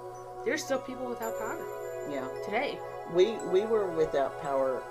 there's 0.44 0.62
still 0.64 0.78
people 0.78 1.06
without 1.06 1.38
power 1.38 1.64
Yeah, 2.10 2.28
today. 2.44 2.78
we 3.12 3.32
we 3.52 3.62
were 3.62 3.86
without 3.90 4.40
power, 4.42 4.82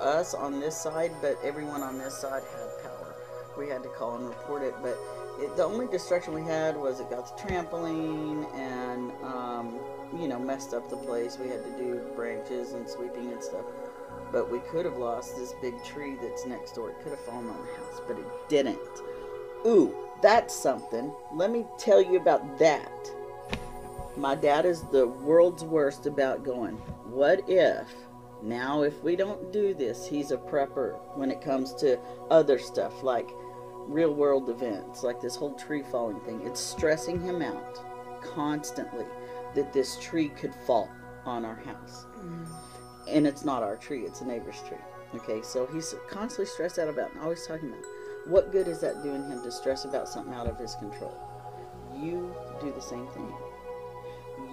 us 0.00 0.34
on 0.34 0.60
this 0.60 0.76
side, 0.76 1.12
but 1.20 1.38
everyone 1.44 1.82
on 1.82 1.98
this 1.98 2.16
side 2.16 2.42
had 2.42 2.82
power. 2.84 3.14
We 3.58 3.68
had 3.68 3.82
to 3.82 3.88
call 3.90 4.16
and 4.16 4.26
report 4.28 4.62
it, 4.62 4.74
but 4.82 4.96
it, 5.38 5.56
the 5.56 5.64
only 5.64 5.86
destruction 5.88 6.32
we 6.34 6.42
had 6.42 6.76
was 6.76 7.00
it 7.00 7.10
got 7.10 7.36
the 7.36 7.42
trampoline 7.42 8.52
and 8.54 9.12
um, 9.24 9.78
you 10.18 10.28
know 10.28 10.38
messed 10.38 10.74
up 10.74 10.88
the 10.88 10.96
place. 10.96 11.38
We 11.38 11.48
had 11.48 11.64
to 11.64 11.70
do 11.72 12.00
branches 12.14 12.72
and 12.72 12.88
sweeping 12.88 13.32
and 13.32 13.42
stuff. 13.42 13.64
But 14.32 14.50
we 14.50 14.60
could 14.70 14.84
have 14.84 14.96
lost 14.96 15.36
this 15.36 15.54
big 15.60 15.82
tree 15.84 16.16
that's 16.20 16.46
next 16.46 16.72
door. 16.72 16.90
It 16.90 17.00
could 17.02 17.10
have 17.10 17.20
fallen 17.20 17.48
on 17.48 17.56
the 17.56 17.72
house, 17.74 18.00
but 18.06 18.18
it 18.18 18.26
didn't. 18.48 18.78
Ooh, 19.66 19.94
that's 20.22 20.54
something. 20.54 21.12
Let 21.34 21.50
me 21.50 21.66
tell 21.78 22.02
you 22.02 22.16
about 22.16 22.58
that. 22.58 23.10
My 24.16 24.34
dad 24.34 24.66
is 24.66 24.82
the 24.82 25.06
world's 25.06 25.64
worst 25.64 26.06
about 26.06 26.44
going, 26.44 26.76
what 27.04 27.48
if? 27.48 27.86
Now, 28.42 28.82
if 28.82 29.02
we 29.02 29.16
don't 29.16 29.52
do 29.52 29.74
this, 29.74 30.06
he's 30.06 30.30
a 30.30 30.36
prepper 30.36 30.98
when 31.14 31.30
it 31.30 31.40
comes 31.40 31.74
to 31.74 31.98
other 32.30 32.58
stuff 32.58 33.02
like 33.02 33.30
real 33.86 34.14
world 34.14 34.48
events, 34.48 35.02
like 35.02 35.20
this 35.20 35.36
whole 35.36 35.54
tree 35.54 35.82
falling 35.90 36.20
thing. 36.20 36.40
It's 36.44 36.60
stressing 36.60 37.20
him 37.20 37.42
out 37.42 37.78
constantly 38.22 39.06
that 39.54 39.72
this 39.72 39.98
tree 39.98 40.28
could 40.30 40.54
fall 40.66 40.90
on 41.24 41.44
our 41.44 41.56
house. 41.56 42.06
Mm. 42.18 42.46
And 43.08 43.26
it's 43.26 43.44
not 43.44 43.62
our 43.62 43.76
tree, 43.76 44.02
it's 44.02 44.20
a 44.20 44.26
neighbor's 44.26 44.62
tree. 44.62 44.78
Okay, 45.14 45.42
so 45.42 45.66
he's 45.66 45.94
constantly 46.08 46.46
stressed 46.46 46.78
out 46.78 46.88
about 46.88 47.12
and 47.12 47.20
always 47.20 47.44
talking 47.46 47.68
about 47.68 47.84
what 48.26 48.52
good 48.52 48.68
is 48.68 48.80
that 48.80 49.02
doing 49.02 49.28
him 49.28 49.42
to 49.42 49.50
stress 49.50 49.84
about 49.84 50.08
something 50.08 50.34
out 50.34 50.46
of 50.46 50.58
his 50.58 50.74
control? 50.76 51.14
You 51.96 52.34
do 52.60 52.72
the 52.72 52.82
same 52.82 53.06
thing. 53.08 53.32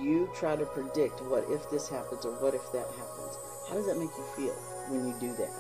You 0.02 0.30
try 0.36 0.56
to 0.56 0.66
predict 0.66 1.22
what 1.24 1.46
if 1.50 1.70
this 1.70 1.88
happens 1.88 2.26
or 2.26 2.32
what 2.42 2.56
if 2.56 2.72
that 2.72 2.88
happens. 2.88 3.38
How 3.70 3.76
does 3.76 3.86
that 3.88 3.98
make 3.98 4.10
you 4.18 4.26
feel 4.36 4.54
when 4.90 5.08
you 5.08 5.14
do 5.20 5.36
that? 5.36 5.52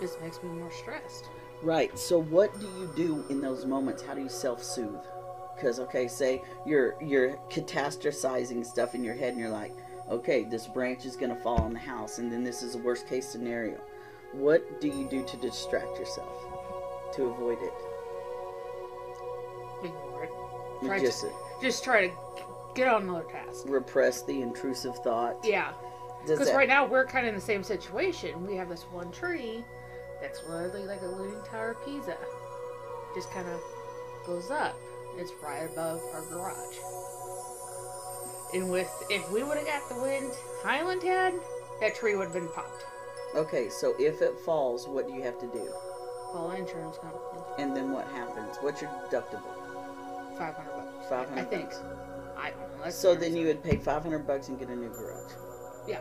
This 0.00 0.16
makes 0.20 0.42
me 0.42 0.50
more 0.50 0.70
stressed. 0.70 1.28
Right. 1.62 1.98
So 1.98 2.20
what 2.20 2.58
do 2.60 2.66
you 2.78 2.92
do 2.94 3.24
in 3.30 3.40
those 3.40 3.66
moments? 3.66 4.02
How 4.02 4.14
do 4.14 4.22
you 4.22 4.28
self-soothe? 4.28 5.04
Because 5.58 5.80
okay, 5.80 6.06
say 6.06 6.42
you're 6.64 6.94
you're 7.02 7.36
catastrophizing 7.50 8.64
stuff 8.64 8.94
in 8.94 9.02
your 9.02 9.14
head, 9.14 9.32
and 9.32 9.40
you're 9.40 9.50
like, 9.50 9.74
okay, 10.10 10.44
this 10.44 10.66
branch 10.66 11.04
is 11.04 11.16
gonna 11.16 11.36
fall 11.36 11.58
on 11.58 11.72
the 11.72 11.78
house, 11.78 12.18
and 12.18 12.30
then 12.30 12.44
this 12.44 12.62
is 12.62 12.74
a 12.74 12.78
worst 12.78 13.08
case 13.08 13.28
scenario. 13.28 13.78
What 14.32 14.80
do 14.80 14.88
you 14.88 15.08
do 15.08 15.24
to 15.24 15.36
distract 15.38 15.98
yourself 15.98 16.44
to 17.14 17.24
avoid 17.24 17.58
it? 17.62 17.72
Ignore 19.84 20.24
it. 20.24 20.86
Try 20.86 21.00
just 21.00 21.22
to, 21.22 21.32
just 21.62 21.82
try 21.82 22.08
to 22.08 22.14
get 22.74 22.88
on 22.88 23.02
another 23.02 23.24
task. 23.24 23.64
repress 23.66 24.22
the 24.22 24.40
intrusive 24.40 24.96
thought. 24.98 25.36
Yeah. 25.44 25.72
Because 26.26 26.52
right 26.52 26.68
now 26.68 26.86
we're 26.86 27.06
kind 27.06 27.26
of 27.26 27.30
in 27.30 27.34
the 27.34 27.44
same 27.44 27.62
situation. 27.62 28.46
We 28.46 28.54
have 28.56 28.68
this 28.68 28.82
one 28.82 29.10
tree 29.10 29.64
that's 30.20 30.42
literally 30.48 30.86
like 30.86 31.00
a 31.02 31.06
leaning 31.06 31.42
tower 31.50 31.70
of 31.70 31.84
Pisa. 31.84 32.16
Just 33.14 33.30
kind 33.32 33.48
of 33.48 33.60
goes 34.26 34.50
up. 34.50 34.78
It's 35.18 35.32
right 35.42 35.68
above 35.70 36.00
our 36.14 36.22
garage. 36.30 36.76
And 38.54 38.70
with 38.70 38.90
if 39.10 39.30
we 39.30 39.42
would 39.42 39.58
have 39.58 39.66
got 39.66 39.88
the 39.88 40.00
wind 40.00 40.32
Highland 40.62 41.02
had, 41.02 41.34
that 41.80 41.94
tree 41.96 42.14
would 42.16 42.24
have 42.24 42.32
been 42.32 42.48
popped. 42.48 42.84
Okay, 43.34 43.68
so 43.68 43.94
if 43.98 44.22
it 44.22 44.38
falls, 44.44 44.88
what 44.88 45.06
do 45.06 45.12
you 45.14 45.22
have 45.22 45.38
to 45.40 45.46
do? 45.48 45.70
Well, 46.32 46.52
insurance 46.52 46.96
company, 46.98 47.42
And 47.58 47.76
then 47.76 47.92
what 47.92 48.06
happens? 48.08 48.56
What's 48.60 48.80
your 48.80 48.90
deductible? 49.10 49.42
five 50.38 50.54
hundred 50.54 50.72
bucks. 50.76 51.08
Five 51.08 51.28
hundred. 51.28 51.40
I 51.40 51.44
think. 51.44 51.70
I 52.38 52.50
don't 52.50 52.60
know. 52.60 52.84
That's 52.84 52.96
So 52.96 53.14
then 53.14 53.36
you 53.36 53.46
would 53.48 53.62
pay 53.62 53.76
five 53.76 54.02
hundred 54.02 54.26
bucks 54.26 54.48
and 54.48 54.58
get 54.58 54.68
a 54.68 54.76
new 54.76 54.88
garage. 54.88 55.32
Yeah. 55.86 56.00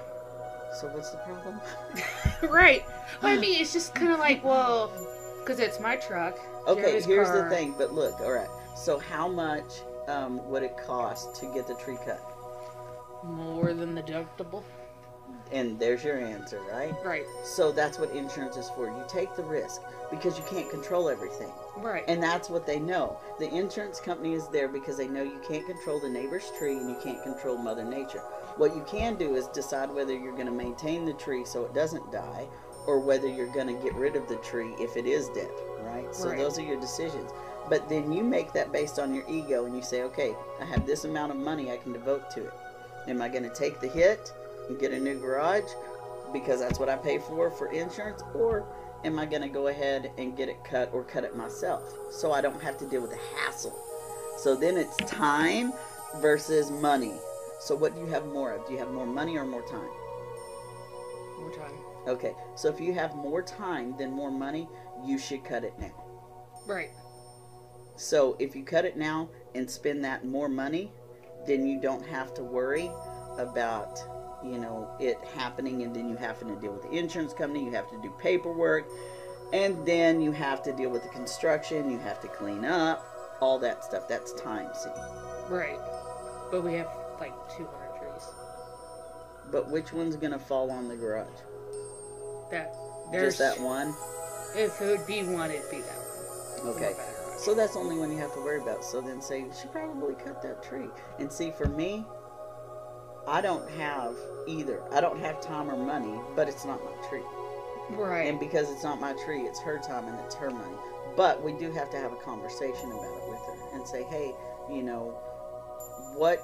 So 0.79 0.87
what's 0.89 1.09
the 1.11 1.17
problem? 1.17 1.59
right. 2.53 2.83
But 3.21 3.31
I 3.31 3.37
mean, 3.37 3.59
it's 3.59 3.73
just 3.73 3.95
kind 3.95 4.11
of 4.11 4.19
like, 4.19 4.43
well, 4.43 4.91
because 5.39 5.59
it's 5.59 5.79
my 5.79 5.95
truck. 5.95 6.37
Okay, 6.67 6.81
Jerry's 6.81 7.05
here's 7.05 7.27
car. 7.29 7.49
the 7.49 7.55
thing. 7.55 7.73
But 7.77 7.93
look, 7.93 8.19
all 8.19 8.31
right. 8.31 8.49
So 8.77 8.99
how 8.99 9.27
much 9.27 9.81
um, 10.07 10.47
would 10.49 10.63
it 10.63 10.77
cost 10.77 11.35
to 11.37 11.51
get 11.53 11.67
the 11.67 11.75
tree 11.75 11.97
cut? 12.05 12.21
More 13.23 13.73
than 13.73 13.95
the 13.95 14.03
deductible. 14.03 14.63
and 15.51 15.79
there's 15.79 16.03
your 16.03 16.17
answer, 16.19 16.59
right? 16.71 16.93
Right. 17.03 17.25
So 17.43 17.71
that's 17.71 17.97
what 17.99 18.11
insurance 18.11 18.55
is 18.57 18.69
for. 18.69 18.85
You 18.87 19.03
take 19.07 19.35
the 19.35 19.43
risk 19.43 19.81
because 20.11 20.37
you 20.37 20.43
can't 20.49 20.69
control 20.69 21.09
everything. 21.09 21.51
Right. 21.77 22.03
And 22.07 22.21
that's 22.21 22.49
what 22.49 22.65
they 22.65 22.79
know. 22.79 23.17
The 23.39 23.49
insurance 23.53 23.99
company 23.99 24.33
is 24.33 24.47
there 24.49 24.67
because 24.67 24.97
they 24.97 25.07
know 25.07 25.23
you 25.23 25.41
can't 25.47 25.65
control 25.65 25.99
the 25.99 26.09
neighbor's 26.09 26.51
tree 26.57 26.77
and 26.77 26.89
you 26.89 26.97
can't 27.03 27.21
control 27.23 27.57
Mother 27.57 27.83
Nature. 27.83 28.19
What 28.57 28.75
you 28.75 28.83
can 28.87 29.15
do 29.15 29.35
is 29.35 29.47
decide 29.47 29.89
whether 29.89 30.13
you're 30.13 30.33
going 30.33 30.47
to 30.47 30.51
maintain 30.51 31.05
the 31.05 31.13
tree 31.13 31.43
so 31.45 31.63
it 31.65 31.73
doesn't 31.73 32.11
die 32.11 32.47
or 32.85 32.99
whether 32.99 33.27
you're 33.27 33.51
going 33.53 33.67
to 33.67 33.83
get 33.83 33.93
rid 33.95 34.15
of 34.15 34.27
the 34.29 34.37
tree 34.37 34.73
if 34.79 34.95
it 34.95 35.05
is 35.05 35.27
dead, 35.29 35.51
right? 35.81 36.13
So 36.15 36.29
Right. 36.29 36.37
those 36.37 36.57
are 36.57 36.63
your 36.63 36.79
decisions. 36.79 37.31
But 37.69 37.89
then 37.89 38.11
you 38.11 38.23
make 38.23 38.53
that 38.53 38.71
based 38.71 38.99
on 38.99 39.13
your 39.13 39.27
ego 39.29 39.65
and 39.65 39.75
you 39.75 39.81
say, 39.81 40.03
okay, 40.03 40.35
I 40.61 40.65
have 40.65 40.85
this 40.85 41.03
amount 41.03 41.31
of 41.31 41.37
money 41.37 41.71
I 41.71 41.77
can 41.77 41.93
devote 41.93 42.29
to 42.31 42.45
it. 42.45 42.53
Am 43.07 43.21
I 43.21 43.29
going 43.29 43.43
to 43.43 43.53
take 43.53 43.79
the 43.79 43.87
hit 43.87 44.31
and 44.69 44.79
get 44.79 44.91
a 44.91 44.99
new 44.99 45.19
garage 45.19 45.69
because 46.31 46.59
that's 46.59 46.79
what 46.79 46.89
I 46.89 46.95
pay 46.95 47.19
for 47.19 47.49
for 47.51 47.71
insurance? 47.71 48.21
Or 48.33 48.65
am 49.03 49.19
I 49.19 49.25
going 49.25 49.41
to 49.41 49.49
go 49.49 49.67
ahead 49.67 50.11
and 50.17 50.35
get 50.35 50.49
it 50.49 50.63
cut 50.63 50.89
or 50.93 51.03
cut 51.03 51.23
it 51.23 51.35
myself 51.35 51.83
so 52.11 52.31
I 52.31 52.41
don't 52.41 52.61
have 52.61 52.77
to 52.79 52.85
deal 52.85 53.01
with 53.01 53.11
the 53.11 53.19
hassle? 53.35 53.77
So 54.37 54.55
then 54.55 54.77
it's 54.77 54.95
time 54.97 55.73
versus 56.17 56.71
money. 56.71 57.13
So 57.59 57.75
what 57.75 57.95
do 57.95 58.01
you 58.01 58.07
have 58.07 58.25
more 58.27 58.51
of? 58.51 58.65
Do 58.67 58.73
you 58.73 58.79
have 58.79 58.91
more 58.91 59.05
money 59.05 59.37
or 59.37 59.45
more 59.45 59.63
time? 59.63 59.89
More 61.39 61.53
time. 61.55 61.73
Okay, 62.07 62.33
so 62.55 62.69
if 62.69 62.79
you 62.79 62.93
have 62.93 63.15
more 63.15 63.41
time 63.41 63.95
than 63.97 64.11
more 64.11 64.31
money, 64.31 64.69
you 65.03 65.17
should 65.17 65.43
cut 65.43 65.63
it 65.63 65.73
now. 65.77 65.91
Right. 66.65 66.89
So 67.97 68.35
if 68.39 68.55
you 68.55 68.63
cut 68.63 68.85
it 68.85 68.95
now 68.95 69.29
and 69.55 69.69
spend 69.69 70.05
that 70.05 70.25
more 70.25 70.47
money, 70.47 70.91
then 71.45 71.65
you 71.67 71.81
don't 71.81 72.05
have 72.05 72.33
to 72.35 72.43
worry 72.43 72.91
about, 73.37 73.99
you 74.43 74.57
know, 74.57 74.89
it 74.99 75.17
happening 75.35 75.81
and 75.83 75.95
then 75.95 76.09
you 76.09 76.15
having 76.15 76.47
to 76.49 76.55
deal 76.61 76.73
with 76.73 76.83
the 76.83 76.91
insurance 76.91 77.33
company, 77.33 77.65
you 77.65 77.71
have 77.71 77.89
to 77.89 77.99
do 78.01 78.13
paperwork, 78.19 78.85
and 79.53 79.85
then 79.85 80.21
you 80.21 80.31
have 80.31 80.61
to 80.63 80.73
deal 80.73 80.89
with 80.89 81.03
the 81.03 81.09
construction, 81.09 81.89
you 81.89 81.97
have 81.99 82.19
to 82.21 82.27
clean 82.27 82.65
up, 82.65 83.03
all 83.41 83.57
that 83.59 83.83
stuff. 83.83 84.07
That's 84.07 84.33
time, 84.33 84.69
see. 84.75 84.89
Right. 85.49 85.79
But 86.51 86.63
we 86.63 86.73
have 86.73 86.89
like 87.19 87.33
200 87.55 87.67
trees. 87.99 88.27
But 89.51 89.71
which 89.71 89.93
one's 89.93 90.15
going 90.15 90.33
to 90.33 90.39
fall 90.39 90.69
on 90.69 90.87
the 90.87 90.95
garage? 90.95 91.27
That 92.51 92.75
there's 93.11 93.37
Just 93.37 93.57
that 93.57 93.63
one? 93.63 93.95
If 94.55 94.81
it 94.81 94.97
would 94.97 95.07
be 95.07 95.23
one, 95.23 95.51
it'd 95.51 95.69
be 95.71 95.79
that 95.79 95.97
one. 96.63 96.75
Okay. 96.75 96.93
The 97.45 97.55
better 97.55 97.55
one. 97.55 97.55
So 97.55 97.55
that's 97.55 97.73
the 97.73 97.79
only 97.79 97.97
one 97.97 98.11
you 98.11 98.17
have 98.17 98.33
to 98.33 98.41
worry 98.41 98.61
about. 98.61 98.83
So 98.83 99.01
then 99.01 99.21
say, 99.21 99.45
she 99.59 99.67
probably 99.67 100.15
cut 100.15 100.41
that 100.41 100.63
tree. 100.63 100.87
And 101.19 101.31
see, 101.31 101.51
for 101.51 101.67
me, 101.67 102.05
I 103.27 103.41
don't 103.41 103.69
have 103.71 104.15
either. 104.47 104.81
I 104.91 105.01
don't 105.01 105.19
have 105.19 105.41
time 105.41 105.69
or 105.69 105.77
money, 105.77 106.19
but 106.35 106.47
it's 106.47 106.65
not 106.65 106.83
my 106.83 107.09
tree. 107.09 107.23
Right. 107.89 108.27
And 108.27 108.39
because 108.39 108.69
it's 108.71 108.83
not 108.83 108.99
my 108.99 109.13
tree, 109.25 109.41
it's 109.41 109.59
her 109.61 109.79
time 109.79 110.07
and 110.07 110.19
it's 110.25 110.35
her 110.35 110.49
money. 110.49 110.77
But 111.15 111.43
we 111.43 111.53
do 111.53 111.71
have 111.71 111.89
to 111.91 111.97
have 111.97 112.13
a 112.13 112.17
conversation 112.17 112.91
about 112.91 113.17
it 113.17 113.29
with 113.29 113.39
her 113.39 113.75
and 113.75 113.87
say, 113.87 114.03
hey, 114.03 114.33
you 114.69 114.83
know, 114.83 115.11
what 116.15 116.39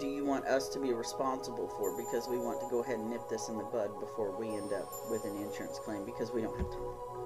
do 0.00 0.06
you 0.08 0.24
want 0.24 0.46
us 0.46 0.68
to 0.70 0.80
be 0.80 0.92
responsible 0.92 1.68
for? 1.76 1.96
Because 1.96 2.28
we 2.28 2.38
want 2.38 2.60
to 2.60 2.68
go 2.70 2.82
ahead 2.82 2.98
and 2.98 3.10
nip 3.10 3.28
this 3.28 3.48
in 3.48 3.58
the 3.58 3.64
bud 3.64 3.90
before 4.00 4.36
we 4.36 4.48
end 4.48 4.72
up 4.72 4.88
with 5.10 5.24
an 5.24 5.36
insurance 5.36 5.78
claim 5.78 6.04
because 6.04 6.32
we 6.32 6.42
don't 6.42 6.56
have 6.56 6.70
time. 6.70 7.25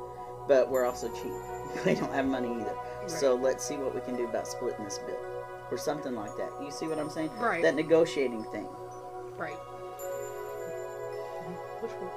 But 0.51 0.68
we're 0.68 0.85
also 0.85 1.09
cheap. 1.10 1.32
We 1.86 1.94
don't 1.94 2.12
have 2.12 2.27
money 2.27 2.48
either. 2.48 2.74
So 3.06 3.36
let's 3.36 3.64
see 3.64 3.77
what 3.77 3.94
we 3.94 4.01
can 4.01 4.16
do 4.16 4.24
about 4.24 4.48
splitting 4.48 4.85
this 4.85 4.98
bill 4.98 5.16
or 5.70 5.78
something 5.78 6.16
like 6.16 6.36
that. 6.36 6.51
You 6.60 6.72
see 6.72 6.89
what 6.89 6.98
I'm 6.98 7.09
saying? 7.09 7.31
Right. 7.39 7.62
That 7.62 7.77
negotiating 7.77 8.43
thing. 8.51 8.66
Right. 9.39 9.55
Which 11.81 11.93
one? 11.93 12.10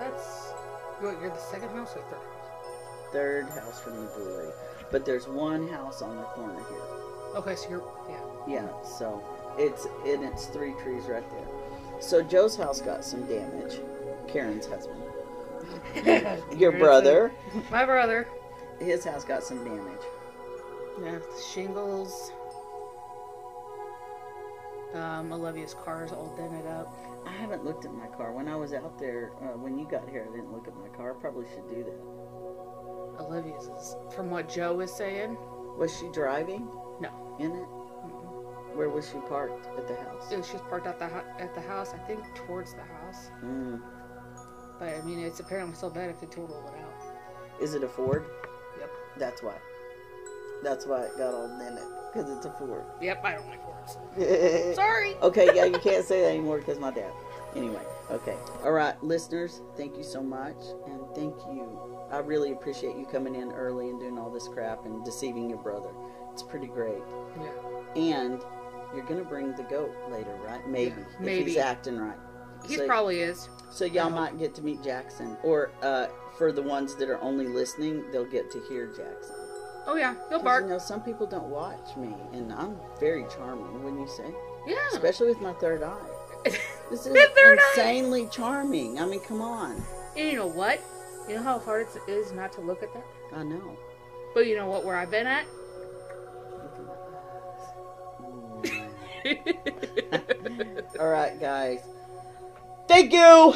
That's. 0.00 0.50
What, 0.98 1.20
you're 1.20 1.30
the 1.30 1.38
second 1.38 1.68
house 1.68 1.94
or 1.94 2.02
third 2.10 2.18
house? 2.18 3.12
Third 3.12 3.48
house 3.50 3.80
from 3.80 4.00
the 4.00 4.06
brewery. 4.08 4.50
But 4.90 5.04
there's 5.04 5.28
one 5.28 5.68
house 5.68 6.02
on 6.02 6.16
the 6.16 6.24
corner 6.24 6.58
here. 6.68 7.36
Okay, 7.36 7.54
so 7.54 7.70
you're. 7.70 7.84
Yeah. 8.08 8.16
Yeah, 8.48 8.82
so 8.82 9.22
it's 9.56 9.86
and 10.04 10.24
it's 10.24 10.46
three 10.46 10.74
trees 10.82 11.04
right 11.04 11.30
there. 11.30 12.00
So 12.00 12.20
Joe's 12.20 12.56
house 12.56 12.80
got 12.80 13.04
some 13.04 13.24
damage. 13.26 13.78
Karen's 14.26 14.66
husband. 14.66 15.05
Your 16.56 16.72
brother, 16.72 17.32
My 17.70 17.84
brother. 17.84 18.28
his 18.80 19.04
house 19.04 19.24
got 19.24 19.42
some 19.42 19.64
damage. 19.64 20.00
Yeah, 21.02 21.18
the 21.18 21.42
shingles. 21.52 22.32
Um, 24.94 25.32
Olivia's 25.32 25.74
car 25.74 26.04
is 26.04 26.12
all 26.12 26.34
dented 26.36 26.66
up. 26.66 26.92
I 27.26 27.32
haven't 27.32 27.64
looked 27.64 27.84
at 27.84 27.92
my 27.92 28.06
car. 28.06 28.32
When 28.32 28.48
I 28.48 28.56
was 28.56 28.72
out 28.72 28.98
there, 28.98 29.32
uh, 29.42 29.56
when 29.58 29.78
you 29.78 29.86
got 29.90 30.08
here, 30.08 30.26
I 30.30 30.34
didn't 30.34 30.52
look 30.52 30.66
at 30.68 30.76
my 30.76 30.88
car. 30.96 31.14
I 31.16 31.20
probably 31.20 31.44
should 31.54 31.68
do 31.68 31.84
that. 31.84 33.22
Olivia's 33.24 33.64
is, 33.64 33.96
from 34.14 34.30
what 34.30 34.48
Joe 34.48 34.74
was 34.74 34.92
saying. 34.92 35.36
Was 35.76 35.94
she 35.98 36.08
driving 36.12 36.66
No. 37.00 37.10
in 37.38 37.50
it? 37.52 37.66
Mm-mm. 37.68 38.74
Where 38.76 38.88
was 38.88 39.08
she 39.10 39.18
parked 39.28 39.66
at 39.78 39.86
the 39.88 39.96
house? 39.96 40.30
It 40.32 40.38
was- 40.38 40.48
She's 40.48 40.60
parked 40.62 40.86
at 40.86 40.98
the 40.98 41.06
at 41.42 41.54
the 41.54 41.60
house. 41.62 41.92
I 41.92 41.98
think 42.06 42.22
towards 42.34 42.72
the 42.74 42.82
house. 42.82 43.30
Mm. 43.44 43.82
But 44.78 44.88
I 44.90 45.02
mean, 45.02 45.20
it's 45.20 45.40
apparently 45.40 45.74
so 45.74 45.88
bad 45.90 46.10
it 46.10 46.20
could 46.20 46.30
total 46.30 46.56
it 46.74 46.80
out. 46.80 47.62
Is 47.62 47.74
it 47.74 47.82
a 47.82 47.88
Ford? 47.88 48.24
Yep. 48.78 48.90
That's 49.18 49.42
why. 49.42 49.54
That's 50.62 50.86
why 50.86 51.02
it 51.02 51.16
got 51.18 51.34
all 51.34 51.48
dented 51.58 51.84
because 52.12 52.30
it's 52.30 52.46
a 52.46 52.50
Ford. 52.52 52.84
Yep. 53.00 53.24
I 53.24 53.32
don't 53.32 53.46
like 53.46 53.62
Fords. 53.62 53.96
Sorry. 54.76 55.14
okay, 55.22 55.50
yeah, 55.54 55.64
you 55.64 55.78
can't 55.78 56.04
say 56.06 56.22
that 56.22 56.30
anymore 56.30 56.58
because 56.58 56.78
my 56.78 56.90
dad. 56.90 57.12
Anyway, 57.54 57.80
okay. 58.10 58.36
All 58.64 58.72
right, 58.72 59.02
listeners, 59.02 59.62
thank 59.76 59.96
you 59.96 60.04
so 60.04 60.22
much. 60.22 60.56
And 60.86 61.00
thank 61.14 61.34
you. 61.48 61.98
I 62.10 62.18
really 62.18 62.52
appreciate 62.52 62.96
you 62.96 63.06
coming 63.06 63.34
in 63.34 63.50
early 63.52 63.88
and 63.88 63.98
doing 63.98 64.18
all 64.18 64.30
this 64.30 64.46
crap 64.48 64.84
and 64.84 65.04
deceiving 65.04 65.48
your 65.48 65.58
brother. 65.58 65.88
It's 66.32 66.42
pretty 66.42 66.66
great. 66.66 67.02
Yeah. 67.40 67.48
And 67.96 68.42
you're 68.94 69.06
going 69.06 69.18
to 69.22 69.28
bring 69.28 69.54
the 69.56 69.62
goat 69.64 69.94
later, 70.10 70.34
right? 70.46 70.66
Maybe. 70.68 70.94
Yeah, 71.20 71.30
If 71.30 71.46
he's 71.46 71.56
acting 71.56 71.98
right. 71.98 72.16
He 72.66 72.76
So- 72.76 72.86
probably 72.86 73.20
is. 73.20 73.48
So 73.70 73.84
y'all 73.84 74.08
might 74.10 74.38
get 74.38 74.54
to 74.54 74.62
meet 74.62 74.82
Jackson. 74.82 75.36
Or 75.42 75.70
uh, 75.82 76.06
for 76.38 76.50
the 76.52 76.62
ones 76.62 76.94
that 76.96 77.10
are 77.10 77.20
only 77.20 77.46
listening, 77.46 78.10
they'll 78.10 78.24
get 78.24 78.50
to 78.52 78.60
hear 78.68 78.86
Jackson. 78.86 79.34
Oh 79.86 79.96
yeah, 79.96 80.14
he'll 80.30 80.42
bark. 80.42 80.62
You 80.64 80.70
know, 80.70 80.78
some 80.78 81.02
people 81.02 81.26
don't 81.26 81.48
watch 81.48 81.94
me, 81.96 82.14
and 82.32 82.52
I'm 82.52 82.76
very 82.98 83.24
charming, 83.36 83.82
wouldn't 83.84 84.00
you 84.00 84.08
say? 84.08 84.32
Yeah. 84.66 84.76
Especially 84.92 85.28
with 85.28 85.40
my 85.40 85.52
third 85.54 85.82
eye. 85.82 85.98
This 86.90 87.04
is 87.04 87.12
third 87.34 87.58
eye. 87.58 87.62
insanely 87.74 88.28
charming. 88.30 89.00
I 89.00 89.06
mean, 89.06 89.18
come 89.20 89.42
on. 89.42 89.82
And 90.16 90.28
you 90.30 90.36
know 90.36 90.46
what? 90.46 90.80
You 91.28 91.34
know 91.34 91.42
how 91.42 91.58
hard 91.58 91.88
it 91.94 92.08
is 92.10 92.30
not 92.30 92.52
to 92.52 92.60
look 92.60 92.84
at 92.84 92.92
that? 92.94 93.04
I 93.34 93.42
know. 93.42 93.76
But 94.34 94.46
you 94.46 94.54
know 94.56 94.68
what? 94.68 94.84
Where 94.84 94.94
I've 94.96 95.10
been 95.10 95.26
at? 95.26 95.44
Look 96.52 96.78
at 96.78 96.86
my 96.86 96.94
eyes. 99.34 100.84
All 101.00 101.08
right, 101.08 101.40
guys. 101.40 101.80
Thank 102.88 103.12
you. 103.12 103.54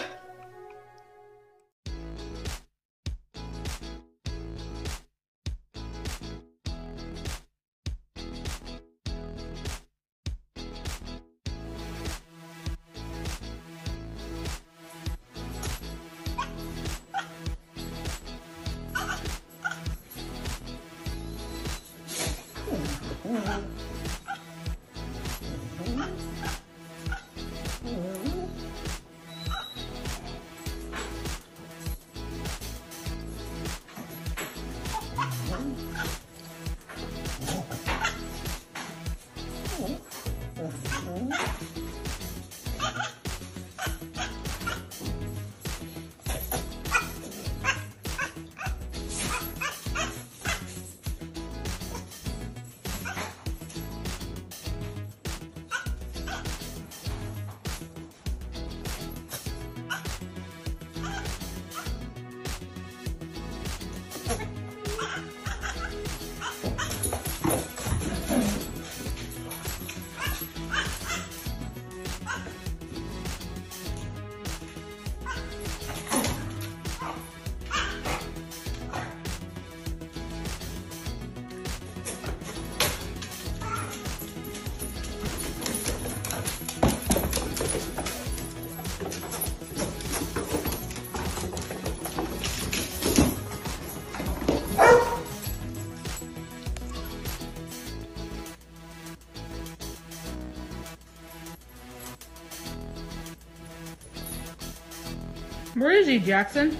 He, 106.11 106.19
Jackson? 106.19 106.77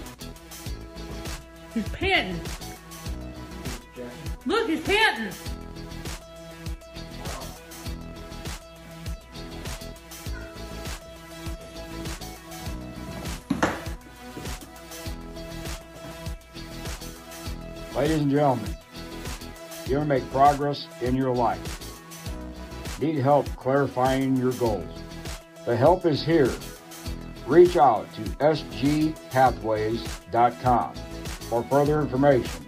He's 1.73 1.89
panting. 1.91 2.41
Look, 4.45 4.69
he's 4.69 4.81
panting. 4.81 5.33
Ladies 17.95 18.23
and 18.23 18.31
gentlemen, 18.31 18.77
you 19.87 19.97
to 19.97 20.05
make 20.05 20.29
progress 20.33 20.89
in 21.03 21.15
your 21.15 21.33
life. 21.33 21.61
Need 23.01 23.19
help 23.19 23.47
clarifying 23.57 24.37
your 24.37 24.53
goals. 24.55 25.03
The 25.67 25.77
help 25.77 26.05
is 26.05 26.25
here. 26.25 26.51
Reach 27.51 27.77
out 27.77 28.07
to 28.15 28.23
sgpathways.com 28.23 30.95
for 30.95 31.63
further 31.65 32.01
information 32.01 32.60